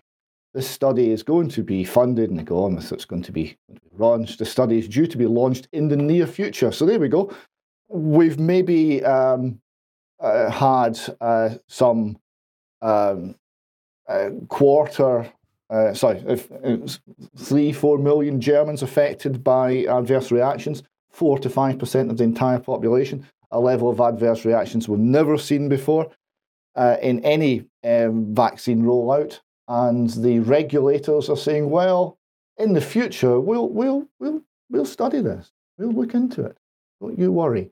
this 0.54 0.68
study 0.68 1.10
is 1.10 1.22
going 1.22 1.48
to 1.50 1.62
be 1.62 1.84
funded 1.84 2.30
and 2.30 2.44
go 2.46 2.64
on, 2.64 2.80
so 2.80 2.94
it's 2.94 3.04
going 3.04 3.22
to 3.22 3.32
be 3.32 3.56
launched. 3.96 4.38
The 4.38 4.44
study 4.44 4.78
is 4.78 4.88
due 4.88 5.06
to 5.06 5.18
be 5.18 5.26
launched 5.26 5.68
in 5.72 5.88
the 5.88 5.96
near 5.96 6.26
future. 6.26 6.72
So 6.72 6.86
there 6.86 6.98
we 6.98 7.08
go. 7.08 7.32
We've 7.88 8.38
maybe 8.38 9.04
um, 9.04 9.60
uh, 10.18 10.50
had 10.50 10.98
uh, 11.20 11.50
some 11.68 12.18
um, 12.80 13.36
uh, 14.08 14.30
quarter, 14.48 15.30
uh, 15.70 15.92
sorry, 15.94 16.22
if, 16.26 16.48
three, 17.36 17.72
four 17.72 17.98
million 17.98 18.40
Germans 18.40 18.82
affected 18.82 19.44
by 19.44 19.84
adverse 19.84 20.30
reactions, 20.30 20.82
four 21.10 21.38
to 21.38 21.50
five 21.50 21.78
percent 21.78 22.10
of 22.10 22.16
the 22.16 22.24
entire 22.24 22.58
population, 22.58 23.26
a 23.50 23.60
level 23.60 23.90
of 23.90 24.00
adverse 24.00 24.44
reactions 24.44 24.88
we've 24.88 24.98
never 24.98 25.36
seen 25.36 25.68
before 25.68 26.10
uh, 26.76 26.96
in 27.02 27.24
any 27.24 27.64
um, 27.84 28.34
vaccine 28.34 28.82
rollout 28.82 29.40
and 29.68 30.10
the 30.10 30.40
regulators 30.40 31.28
are 31.28 31.36
saying, 31.36 31.68
well, 31.68 32.18
in 32.56 32.72
the 32.72 32.80
future, 32.80 33.38
we'll, 33.38 33.68
we'll, 33.68 34.08
we'll, 34.18 34.42
we'll 34.70 34.86
study 34.86 35.20
this, 35.20 35.52
we'll 35.76 35.92
look 35.92 36.14
into 36.14 36.44
it. 36.44 36.56
Don't 37.00 37.18
you 37.18 37.30
worry. 37.30 37.70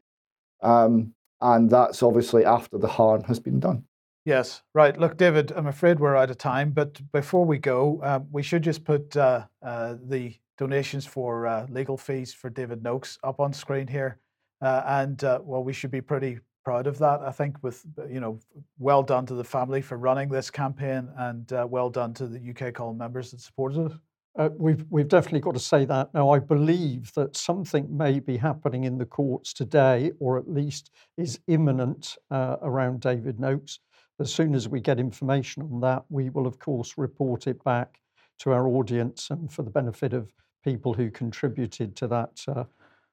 Um, 0.63 1.15
and 1.41 1.71
that's 1.71 2.03
obviously 2.03 2.45
after 2.45 2.79
the 2.79 2.89
harm 2.89 3.25
has 3.25 3.41
been 3.41 3.61
done. 3.61 3.85
Yes, 4.27 4.63
right. 4.75 4.99
Look, 4.99 5.17
David, 5.17 5.53
I'm 5.55 5.69
afraid 5.69 6.01
we're 6.01 6.17
out 6.17 6.33
of 6.33 6.37
time, 6.37 6.73
but 6.73 7.01
before 7.13 7.45
we 7.45 7.59
go, 7.59 8.01
um, 8.03 8.27
we 8.33 8.43
should 8.43 8.63
just 8.63 8.85
put 8.85 9.17
uh, 9.17 9.45
uh, 9.63 9.95
the 10.05 10.35
donations 10.59 11.07
for 11.07 11.47
uh, 11.47 11.65
legal 11.71 11.97
fees 11.97 12.35
for 12.35 12.51
David 12.51 12.83
Noakes 12.83 13.21
up 13.23 13.39
on 13.39 13.53
screen 13.53 13.87
here. 13.87 14.19
Uh, 14.61 14.83
and 14.85 15.23
uh, 15.23 15.39
well, 15.45 15.63
we 15.63 15.73
should 15.73 15.93
be 15.93 16.01
pretty 16.01 16.41
proud 16.65 16.89
of 16.89 16.99
that. 16.99 17.21
I 17.21 17.31
think 17.31 17.63
with 17.63 17.87
you 18.11 18.19
know, 18.19 18.41
well 18.81 19.05
done 19.05 19.27
to 19.27 19.35
the 19.35 19.45
family 19.45 19.81
for 19.81 19.97
running 19.97 20.29
this 20.29 20.51
campaign, 20.51 21.09
and 21.19 21.53
uh, 21.53 21.65
well 21.71 21.89
done 21.89 22.13
to 22.15 22.27
the 22.27 22.51
UK 22.51 22.75
Column 22.75 22.99
members 22.99 23.31
that 23.31 23.41
supported 23.41 23.93
it. 23.93 23.93
Uh, 24.37 24.49
we've 24.59 24.85
we've 24.91 25.09
definitely 25.09 25.41
got 25.41 25.55
to 25.55 25.61
say 25.61 25.85
that. 25.85 26.13
Now, 26.13 26.31
I 26.31 26.41
believe 26.41 27.13
that 27.15 27.37
something 27.37 27.97
may 27.97 28.19
be 28.19 28.37
happening 28.37 28.83
in 28.83 28.99
the 28.99 29.07
courts 29.07 29.53
today, 29.53 30.11
or 30.19 30.37
at 30.37 30.51
least 30.51 30.91
is 31.17 31.39
imminent 31.47 32.17
uh, 32.33 32.57
around 32.61 33.03
David 33.03 33.39
Noakes. 33.39 33.79
As 34.19 34.33
soon 34.33 34.55
as 34.55 34.69
we 34.69 34.81
get 34.81 34.99
information 34.99 35.63
on 35.63 35.81
that, 35.81 36.05
we 36.09 36.31
will 36.31 36.47
of 36.47 36.59
course 36.59 36.95
report 36.97 37.47
it 37.47 37.63
back 37.65 38.01
to 38.41 38.53
our 38.53 38.69
audience 38.69 39.29
and 39.31 39.53
for 39.53 39.63
the 39.63 39.71
benefit 39.71 40.13
of 40.13 40.33
people 40.65 40.93
who 40.95 41.11
contributed 41.11 41.97
to 41.97 42.07
that 42.09 42.45
uh, 42.49 42.65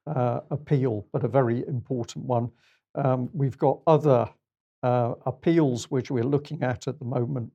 uh 0.07 0.41
appeal, 0.51 1.05
but 1.13 1.23
a 1.23 1.27
very 1.27 1.65
important 1.67 2.25
one. 2.25 2.49
Um, 2.95 3.29
we've 3.33 3.57
got 3.57 3.79
other 3.87 4.29
uh, 4.83 5.13
appeals 5.25 5.89
which 5.89 6.11
we're 6.11 6.23
looking 6.23 6.61
at 6.61 6.87
at 6.87 6.99
the 6.99 7.05
moment 7.05 7.51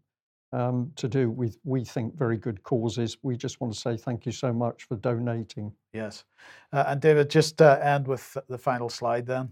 um, 0.52 0.90
to 0.96 1.08
do 1.08 1.30
with, 1.30 1.58
we 1.64 1.84
think, 1.84 2.16
very 2.16 2.36
good 2.36 2.62
causes. 2.62 3.18
We 3.22 3.36
just 3.36 3.60
want 3.60 3.74
to 3.74 3.78
say 3.78 3.96
thank 3.96 4.24
you 4.24 4.32
so 4.32 4.52
much 4.52 4.84
for 4.84 4.96
donating. 4.96 5.72
Yes. 5.92 6.24
Uh, 6.72 6.84
and 6.88 7.00
David, 7.00 7.28
just 7.28 7.60
uh, 7.60 7.78
end 7.82 8.06
with 8.08 8.36
the 8.48 8.58
final 8.58 8.88
slide 8.88 9.26
then. 9.26 9.50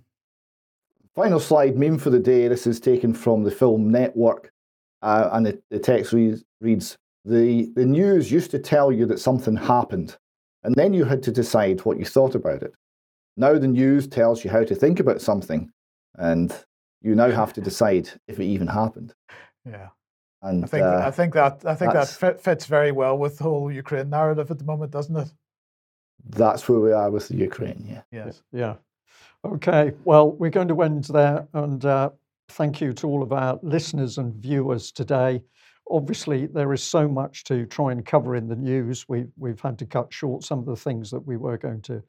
Final 1.17 1.41
slide, 1.41 1.79
meme 1.79 1.99
for 1.99 2.11
the 2.11 2.21
day. 2.21 2.47
This 2.47 2.67
is 2.67 2.79
taken 2.79 3.15
from 3.15 3.43
the 3.43 3.51
film 3.51 3.91
Network, 3.91 4.53
uh, 5.01 5.31
and 5.33 5.47
the, 5.47 5.61
the 5.71 5.79
text 5.79 6.13
reads, 6.13 6.45
reads 6.61 6.97
the, 7.25 7.73
the 7.75 7.87
news 7.87 8.31
used 8.31 8.51
to 8.51 8.59
tell 8.59 8.93
you 8.93 9.07
that 9.07 9.19
something 9.19 9.57
happened, 9.57 10.17
and 10.63 10.75
then 10.75 10.93
you 10.93 11.05
had 11.05 11.23
to 11.23 11.33
decide 11.33 11.81
what 11.81 11.99
you 11.99 12.05
thought 12.05 12.35
about 12.35 12.63
it. 12.63 12.75
Now 13.39 13.59
the 13.59 13.67
news 13.67 14.07
tells 14.07 14.45
you 14.45 14.51
how 14.51 14.63
to 14.65 14.75
think 14.75 15.01
about 15.01 15.23
something, 15.23 15.71
and 16.17 16.55
you 17.01 17.15
now 17.15 17.31
have 17.31 17.55
to 17.55 17.63
decide 17.63 18.11
if 18.29 18.39
it 18.39 18.45
even 18.45 18.67
happened. 18.67 19.15
Yeah. 19.65 19.89
And 20.43 20.65
I 20.65 20.69
think 20.69 20.85
uh, 20.85 21.03
I 21.03 21.11
think 21.11 21.33
that 21.35 21.65
I 21.65 21.75
think 21.75 21.95
that 21.95 22.09
fit, 22.09 22.41
fits 22.43 22.67
very 22.67 22.93
well 22.93 23.17
with 23.17 23.39
the 23.39 23.45
whole 23.45 23.73
Ukraine 23.73 24.11
narrative 24.11 24.51
at 24.51 24.59
the 24.59 24.65
moment, 24.65 24.93
doesn't 24.93 25.17
it? 25.17 25.33
that's 26.31 26.69
where 26.69 26.81
we 26.81 26.93
are 26.93 27.11
with 27.11 27.29
the 27.29 27.37
Ukraine. 27.37 27.85
Yeah. 27.89 28.03
Yes. 28.11 28.43
Yeah. 28.53 28.75
Okay. 29.47 29.93
Well, 30.05 30.32
we're 30.32 30.51
going 30.51 30.66
to 30.68 30.82
end 30.82 31.05
there. 31.05 31.47
And 31.55 31.85
uh, 31.85 32.10
thank 32.48 32.81
you 32.81 32.93
to 32.94 33.06
all 33.06 33.23
of 33.23 33.32
our 33.32 33.60
listeners 33.62 34.18
and 34.18 34.35
viewers 34.35 34.90
today. 34.90 35.40
Obviously, 35.89 36.47
there 36.47 36.73
is 36.73 36.82
so 36.82 37.06
much 37.06 37.44
to 37.44 37.64
try 37.66 37.93
and 37.93 38.05
cover 38.05 38.35
in 38.35 38.48
the 38.48 38.56
news. 38.56 39.09
We, 39.09 39.27
we've 39.39 39.60
had 39.60 39.78
to 39.78 39.86
cut 39.86 40.12
short 40.12 40.43
some 40.43 40.59
of 40.59 40.66
the 40.66 40.74
things 40.74 41.12
that 41.12 41.20
we 41.20 41.36
were 41.36 41.59
going 41.59 41.81
to 41.82 42.02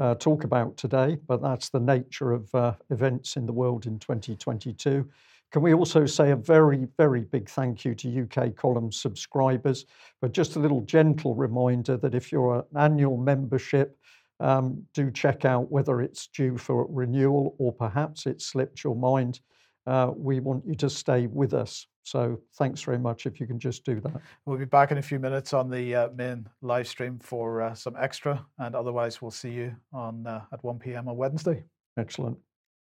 uh, 0.00 0.16
talk 0.16 0.42
about 0.42 0.76
today, 0.76 1.16
but 1.28 1.40
that's 1.40 1.68
the 1.68 1.78
nature 1.78 2.32
of 2.32 2.52
uh, 2.56 2.74
events 2.90 3.36
in 3.36 3.46
the 3.46 3.52
world 3.52 3.86
in 3.86 4.00
2022. 4.00 5.08
Can 5.52 5.62
we 5.62 5.74
also 5.74 6.06
say 6.06 6.32
a 6.32 6.36
very, 6.36 6.88
very 6.96 7.22
big 7.22 7.48
thank 7.48 7.84
you 7.84 7.94
to 7.96 8.22
UK 8.22 8.56
Column 8.56 8.90
subscribers? 8.90 9.86
But 10.20 10.32
just 10.32 10.56
a 10.56 10.60
little 10.60 10.80
gentle 10.80 11.36
reminder 11.36 11.96
that 11.98 12.16
if 12.16 12.32
you're 12.32 12.56
an 12.56 12.64
annual 12.76 13.16
membership, 13.16 13.96
um, 14.40 14.82
do 14.94 15.10
check 15.10 15.44
out 15.44 15.70
whether 15.70 16.00
it's 16.00 16.26
due 16.28 16.56
for 16.56 16.86
renewal 16.90 17.54
or 17.58 17.72
perhaps 17.72 18.26
it 18.26 18.40
slipped 18.40 18.82
your 18.82 18.96
mind. 18.96 19.40
Uh, 19.86 20.10
we 20.16 20.40
want 20.40 20.66
you 20.66 20.74
to 20.74 20.90
stay 20.90 21.26
with 21.26 21.54
us. 21.54 21.86
So 22.02 22.40
thanks 22.56 22.82
very 22.82 22.98
much 22.98 23.26
if 23.26 23.38
you 23.38 23.46
can 23.46 23.58
just 23.58 23.84
do 23.84 24.00
that. 24.00 24.20
We'll 24.44 24.58
be 24.58 24.64
back 24.64 24.90
in 24.90 24.98
a 24.98 25.02
few 25.02 25.18
minutes 25.18 25.52
on 25.52 25.70
the 25.70 25.94
uh, 25.94 26.08
main 26.14 26.48
live 26.62 26.88
stream 26.88 27.18
for 27.18 27.62
uh, 27.62 27.74
some 27.74 27.94
extra, 27.98 28.44
and 28.58 28.74
otherwise 28.74 29.20
we'll 29.20 29.30
see 29.30 29.50
you 29.50 29.76
on 29.92 30.26
uh, 30.26 30.42
at 30.52 30.64
1 30.64 30.78
p.m. 30.78 31.08
on 31.08 31.16
Wednesday. 31.16 31.62
Excellent. 31.98 32.38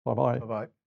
Bye 0.04 0.14
bye. 0.14 0.38
Bye 0.38 0.46
bye. 0.46 0.81